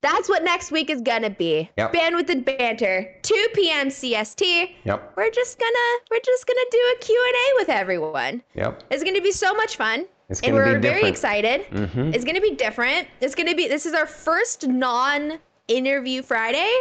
that's 0.00 0.28
what 0.28 0.42
next 0.42 0.72
week 0.72 0.88
is 0.90 1.02
to 1.22 1.30
be. 1.30 1.70
Yep. 1.76 1.92
Bandwidth 1.92 2.30
and 2.30 2.44
banter, 2.44 3.14
2 3.22 3.48
p.m. 3.54 3.88
CST. 3.88 4.70
Yep. 4.84 5.12
We're 5.16 5.30
just 5.30 5.58
to 5.72 6.00
we're 6.10 6.18
just 6.24 6.46
to 6.58 6.68
do 6.72 6.94
a 6.96 7.04
Q&A 7.04 7.56
with 7.56 7.68
everyone. 7.68 8.42
Yep. 8.54 8.82
It's 8.90 9.04
to 9.14 9.20
be 9.22 9.30
so 9.30 9.54
much 9.54 9.76
fun. 9.76 10.06
It's 10.30 10.40
and 10.40 10.52
gonna 10.52 10.64
be 10.64 10.72
we're 10.72 10.80
very 10.80 11.04
excited. 11.04 11.66
Mhm. 11.70 12.14
It's 12.14 12.24
to 12.36 12.40
be 12.40 12.54
different. 12.54 13.06
It's 13.20 13.34
to 13.48 13.54
be, 13.54 13.68
this 13.68 13.84
is 13.84 13.92
our 13.92 14.06
first 14.06 14.66
non 14.66 15.38
interview 15.68 16.22
Friday 16.22 16.72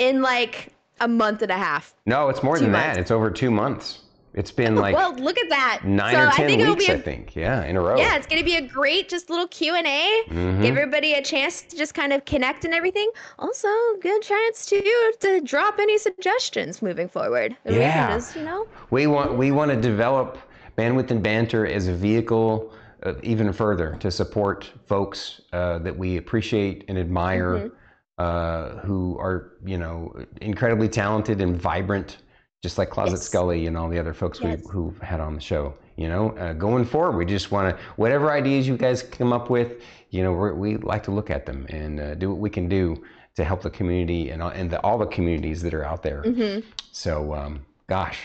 in 0.00 0.20
like 0.20 0.72
a 1.00 1.06
month 1.06 1.42
and 1.42 1.52
a 1.52 1.56
half. 1.56 1.94
No, 2.06 2.28
it's 2.28 2.42
more 2.42 2.58
than 2.58 2.72
months. 2.72 2.96
that. 2.96 3.00
It's 3.00 3.10
over 3.12 3.30
two 3.30 3.52
months. 3.52 4.00
It's 4.34 4.50
been 4.50 4.76
like 4.76 4.94
well, 4.94 5.14
look 5.16 5.36
at 5.38 5.48
that. 5.50 5.80
nine 5.84 6.14
so 6.14 6.20
or 6.22 6.28
I 6.28 6.32
ten 6.32 6.48
think 6.48 6.62
it'll 6.62 6.74
weeks, 6.74 6.86
be 6.86 6.92
I 6.92 6.96
a, 6.96 6.98
think. 7.00 7.36
Yeah, 7.36 7.64
in 7.64 7.76
a 7.76 7.80
row. 7.82 7.96
yeah, 7.98 8.16
it's 8.16 8.26
going 8.26 8.38
to 8.38 8.44
be 8.44 8.56
a 8.56 8.62
great 8.66 9.08
just 9.10 9.28
little 9.28 9.46
Q&A. 9.48 10.22
Mhm. 10.28 10.62
Give 10.62 10.76
everybody 10.76 11.12
a 11.14 11.22
chance 11.22 11.62
to 11.62 11.76
just 11.76 11.92
kind 11.94 12.12
of 12.14 12.24
connect 12.24 12.64
and 12.64 12.72
everything. 12.72 13.10
Also, 13.38 13.68
good 14.00 14.22
chance 14.22 14.64
to 14.66 15.12
to 15.20 15.40
drop 15.42 15.78
any 15.78 15.98
suggestions 15.98 16.80
moving 16.80 17.08
forward. 17.08 17.54
And 17.66 17.74
we 17.74 17.80
Yeah. 17.82 18.14
just, 18.14 18.34
you 18.34 18.42
know. 18.42 18.66
We 18.90 19.06
want 19.06 19.36
we 19.36 19.52
want 19.52 19.70
to 19.70 19.76
develop 19.80 20.38
bandwidth 20.78 21.10
and 21.10 21.22
banter 21.22 21.66
as 21.66 21.88
a 21.88 21.92
vehicle 21.92 22.72
uh, 23.02 23.14
even 23.22 23.52
further 23.52 23.96
to 24.00 24.10
support 24.10 24.70
folks 24.86 25.42
uh, 25.52 25.78
that 25.80 25.96
we 25.98 26.16
appreciate 26.16 26.84
and 26.88 26.96
admire, 26.96 27.54
Mm-hmm. 27.56 27.68
uh, 28.16 28.80
who 28.86 29.18
are 29.18 29.52
you 29.64 29.76
know 29.76 30.14
incredibly 30.40 30.88
talented 30.88 31.42
and 31.42 31.54
vibrant, 31.60 32.18
just 32.62 32.78
like 32.78 32.90
Closet 32.90 33.14
Yes. 33.14 33.28
Skully 33.28 33.66
and 33.66 33.76
all 33.76 33.88
the 33.88 33.98
other 33.98 34.14
folks 34.14 34.40
Yes. 34.40 34.60
we, 34.64 34.70
who've 34.70 34.98
had 35.02 35.20
on 35.20 35.34
the 35.34 35.40
show. 35.40 35.74
You 35.96 36.08
know, 36.08 36.30
uh, 36.38 36.52
going 36.54 36.84
forward, 36.84 37.16
we 37.18 37.26
just 37.26 37.50
want 37.50 37.76
to 37.76 37.82
whatever 37.96 38.30
ideas 38.32 38.66
you 38.66 38.76
guys 38.76 39.02
come 39.02 39.32
up 39.32 39.50
with. 39.50 39.82
You 40.10 40.22
know, 40.22 40.32
we're, 40.32 40.54
we 40.54 40.76
like 40.78 41.02
to 41.04 41.10
look 41.10 41.28
at 41.28 41.44
them 41.44 41.66
and 41.68 42.00
uh, 42.00 42.14
do 42.14 42.30
what 42.30 42.38
we 42.38 42.48
can 42.48 42.68
do 42.68 43.02
to 43.34 43.44
help 43.44 43.62
the 43.62 43.70
community 43.70 44.30
and, 44.30 44.42
all- 44.42 44.50
and 44.50 44.70
the, 44.70 44.80
all 44.80 44.96
the 44.96 45.06
communities 45.06 45.60
that 45.62 45.74
are 45.74 45.84
out 45.84 46.02
there. 46.02 46.22
Mhm. 46.22 46.62
So, 46.92 47.34
um, 47.34 47.60
gosh, 47.88 48.20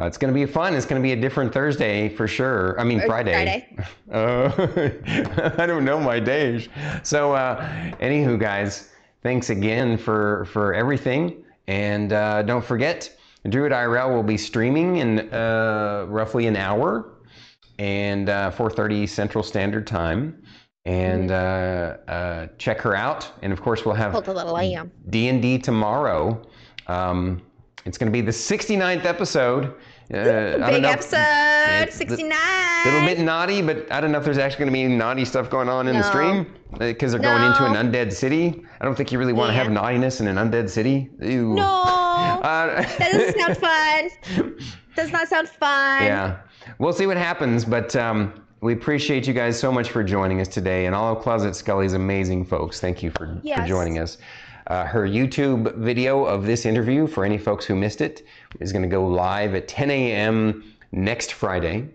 uh, 0.00 0.06
it's 0.06 0.16
going 0.18 0.32
to 0.32 0.34
be 0.34 0.46
fun. 0.46 0.74
It's 0.74 0.86
going 0.86 1.00
to 1.00 1.06
be 1.06 1.12
a 1.12 1.20
different 1.20 1.52
Thursday 1.52 2.08
for 2.08 2.26
sure. 2.26 2.78
I 2.80 2.84
mean, 2.84 3.00
Or 3.02 3.06
Friday. 3.06 3.76
Uh, 4.10 4.50
I 5.58 5.66
don't 5.66 5.84
know 5.84 6.00
my 6.00 6.18
days. 6.20 6.68
So, 7.02 7.32
uh, 7.32 7.64
anywho, 8.00 8.38
guys, 8.40 8.90
thanks 9.22 9.50
again 9.50 9.96
for 9.98 10.46
for 10.46 10.72
everything, 10.74 11.44
and 11.68 12.12
uh, 12.12 12.42
don't 12.42 12.64
forget, 12.64 13.10
Druid 13.48 13.72
IRL 13.72 14.14
will 14.14 14.22
be 14.22 14.38
streaming 14.38 14.96
in 14.96 15.32
uh, 15.32 16.06
roughly 16.08 16.46
an 16.46 16.56
hour, 16.56 17.10
and 17.78 18.28
uh, 18.28 18.50
4:30 18.50 19.08
Central 19.08 19.44
Standard 19.44 19.86
Time. 19.86 20.42
And 20.86 21.30
uh, 21.30 21.96
uh, 22.08 22.46
check 22.58 22.78
her 22.82 22.94
out, 22.94 23.30
and 23.40 23.54
of 23.54 23.62
course 23.62 23.86
we'll 23.86 23.94
have 23.94 24.14
a 24.14 24.18
little 24.18 24.52
lamb. 24.52 24.92
D&D 25.08 25.58
tomorrow. 25.58 26.42
Um, 26.88 27.40
it's 27.86 27.96
going 27.96 28.10
to 28.10 28.12
be 28.12 28.20
the 28.20 28.30
69th 28.30 29.06
episode. 29.06 29.74
Uh, 30.12 30.68
Big 30.68 30.84
episode 30.84 31.16
It's 31.88 31.96
69. 31.96 32.38
A 32.38 32.90
little 32.90 33.08
bit 33.08 33.18
naughty, 33.18 33.62
but 33.62 33.90
I 33.90 34.00
don't 34.02 34.12
know 34.12 34.18
if 34.18 34.24
there's 34.24 34.36
actually 34.36 34.58
going 34.58 34.68
to 34.68 34.72
be 34.74 34.82
any 34.82 34.96
naughty 34.96 35.24
stuff 35.24 35.48
going 35.48 35.70
on 35.70 35.88
in 35.88 35.96
the 35.96 36.02
stream 36.02 36.54
because 36.78 37.12
they're 37.12 37.20
going 37.20 37.42
into 37.42 37.64
an 37.64 37.74
undead 37.74 38.12
city. 38.12 38.62
I 38.80 38.84
don't 38.84 38.94
think 38.94 39.10
you 39.10 39.18
really 39.18 39.32
want 39.32 39.48
to 39.50 39.54
have 39.54 39.70
naughtiness 39.70 40.20
in 40.20 40.26
an 40.26 40.36
undead 40.36 40.68
city. 40.68 41.08
Ew. 41.22 41.54
No. 41.54 42.03
Uh, 42.14 42.82
That 42.98 43.12
doesn't 43.12 43.38
sound 43.38 43.56
fun. 44.38 44.58
Does 44.96 45.10
not 45.12 45.28
sound 45.28 45.48
fun. 45.48 46.04
Yeah, 46.04 46.38
we'll 46.78 46.92
see 46.92 47.06
what 47.06 47.16
happens, 47.16 47.64
but 47.64 47.94
um, 47.96 48.44
we 48.60 48.72
appreciate 48.72 49.26
you 49.26 49.34
guys 49.34 49.58
so 49.58 49.72
much 49.72 49.90
for 49.90 50.04
joining 50.04 50.40
us 50.40 50.48
today, 50.48 50.86
and 50.86 50.94
all 50.94 51.16
of 51.16 51.22
Closet 51.22 51.54
Skully's 51.56 51.94
amazing 51.94 52.44
folks. 52.44 52.80
Thank 52.80 53.02
you 53.02 53.10
for, 53.10 53.38
for 53.62 53.68
joining 53.68 53.98
us. 53.98 54.18
Uh, 54.68 54.84
her 54.86 55.06
YouTube 55.06 55.74
video 55.76 56.24
of 56.24 56.46
this 56.46 56.64
interview, 56.64 57.06
for 57.06 57.24
any 57.24 57.36
folks 57.36 57.66
who 57.66 57.74
missed 57.74 58.00
it, 58.00 58.26
is 58.60 58.72
going 58.72 58.82
to 58.82 58.88
go 58.88 59.06
live 59.06 59.54
at 59.54 59.68
10 59.68 59.90
a.m. 59.90 60.64
next 60.92 61.32
Friday, 61.32 61.88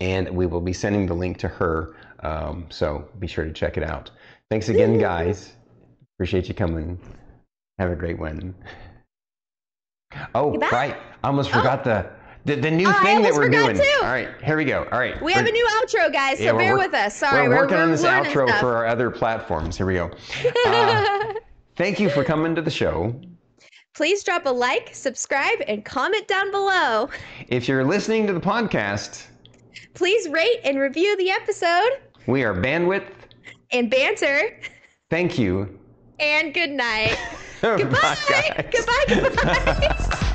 and 0.00 0.28
we 0.30 0.46
will 0.46 0.60
be 0.60 0.72
sending 0.72 1.06
the 1.06 1.14
link 1.14 1.36
to 1.38 1.46
her. 1.48 1.94
Um, 2.20 2.66
so 2.68 3.08
be 3.20 3.28
sure 3.28 3.44
to 3.44 3.52
check 3.52 3.76
it 3.76 3.84
out. 3.84 4.10
Thanks 4.50 4.70
again, 4.70 4.98
guys. 4.98 5.52
Appreciate 6.16 6.48
you 6.48 6.54
coming. 6.54 6.98
Have 7.78 7.90
a 7.92 7.96
great 7.96 8.18
one. 8.18 8.56
Oh, 10.34 10.52
You 10.54 10.60
right. 10.60 10.96
I 11.22 11.26
almost 11.28 11.50
forgot 11.50 11.84
the, 11.84 12.08
the 12.44 12.56
the 12.56 12.70
new 12.70 12.88
Oh, 12.88 12.92
thing 13.02 13.22
that 13.22 13.32
we're 13.34 13.48
doing. 13.48 13.76
too. 13.76 13.82
All 14.00 14.08
right, 14.08 14.28
here 14.42 14.56
we 14.56 14.64
go. 14.64 14.86
All 14.90 14.98
right. 14.98 15.20
We 15.22 15.32
have 15.32 15.44
we're- 15.44 15.50
a 15.50 15.52
new 15.52 15.66
outro, 15.82 16.12
guys, 16.12 16.38
so 16.38 16.44
yeah, 16.44 16.52
bear 16.52 16.76
with 16.76 16.94
us. 16.94 17.14
Sorry, 17.16 17.48
we're, 17.48 17.56
working 17.56 17.76
on 17.76 17.90
this 17.90 18.04
outro 18.04 18.48
stuff. 18.48 18.60
for 18.60 18.74
our 18.76 18.86
other 18.86 19.10
platforms. 19.10 19.76
Here 19.76 19.86
we 19.86 19.94
go. 19.94 20.10
Uh, 20.66 21.34
thank 21.76 22.00
you 22.00 22.10
for 22.10 22.24
coming 22.24 22.54
to 22.54 22.62
the 22.62 22.70
show. 22.70 23.14
Please 23.94 24.22
drop 24.24 24.46
a 24.46 24.50
like, 24.50 24.94
subscribe, 24.94 25.58
and 25.66 25.84
comment 25.84 26.26
down 26.28 26.50
below. 26.50 27.08
If 27.48 27.68
you're 27.68 27.84
listening 27.84 28.26
to 28.28 28.32
the 28.32 28.40
podcast, 28.40 29.24
Please 29.94 30.28
rate 30.28 30.60
and 30.64 30.78
review 30.78 31.16
the 31.16 31.30
episode 31.30 31.90
We 32.26 32.44
are 32.44 32.54
bandwidth. 32.54 33.08
and 33.72 33.90
banter. 33.90 34.58
Thank 35.10 35.38
you. 35.38 35.77
And 36.20 36.52
good 36.52 36.70
night. 36.70 37.16
Bye, 37.62 37.78
Goodbye. 37.78 38.70
Goodbye. 38.70 39.04
Goodbye. 39.08 40.34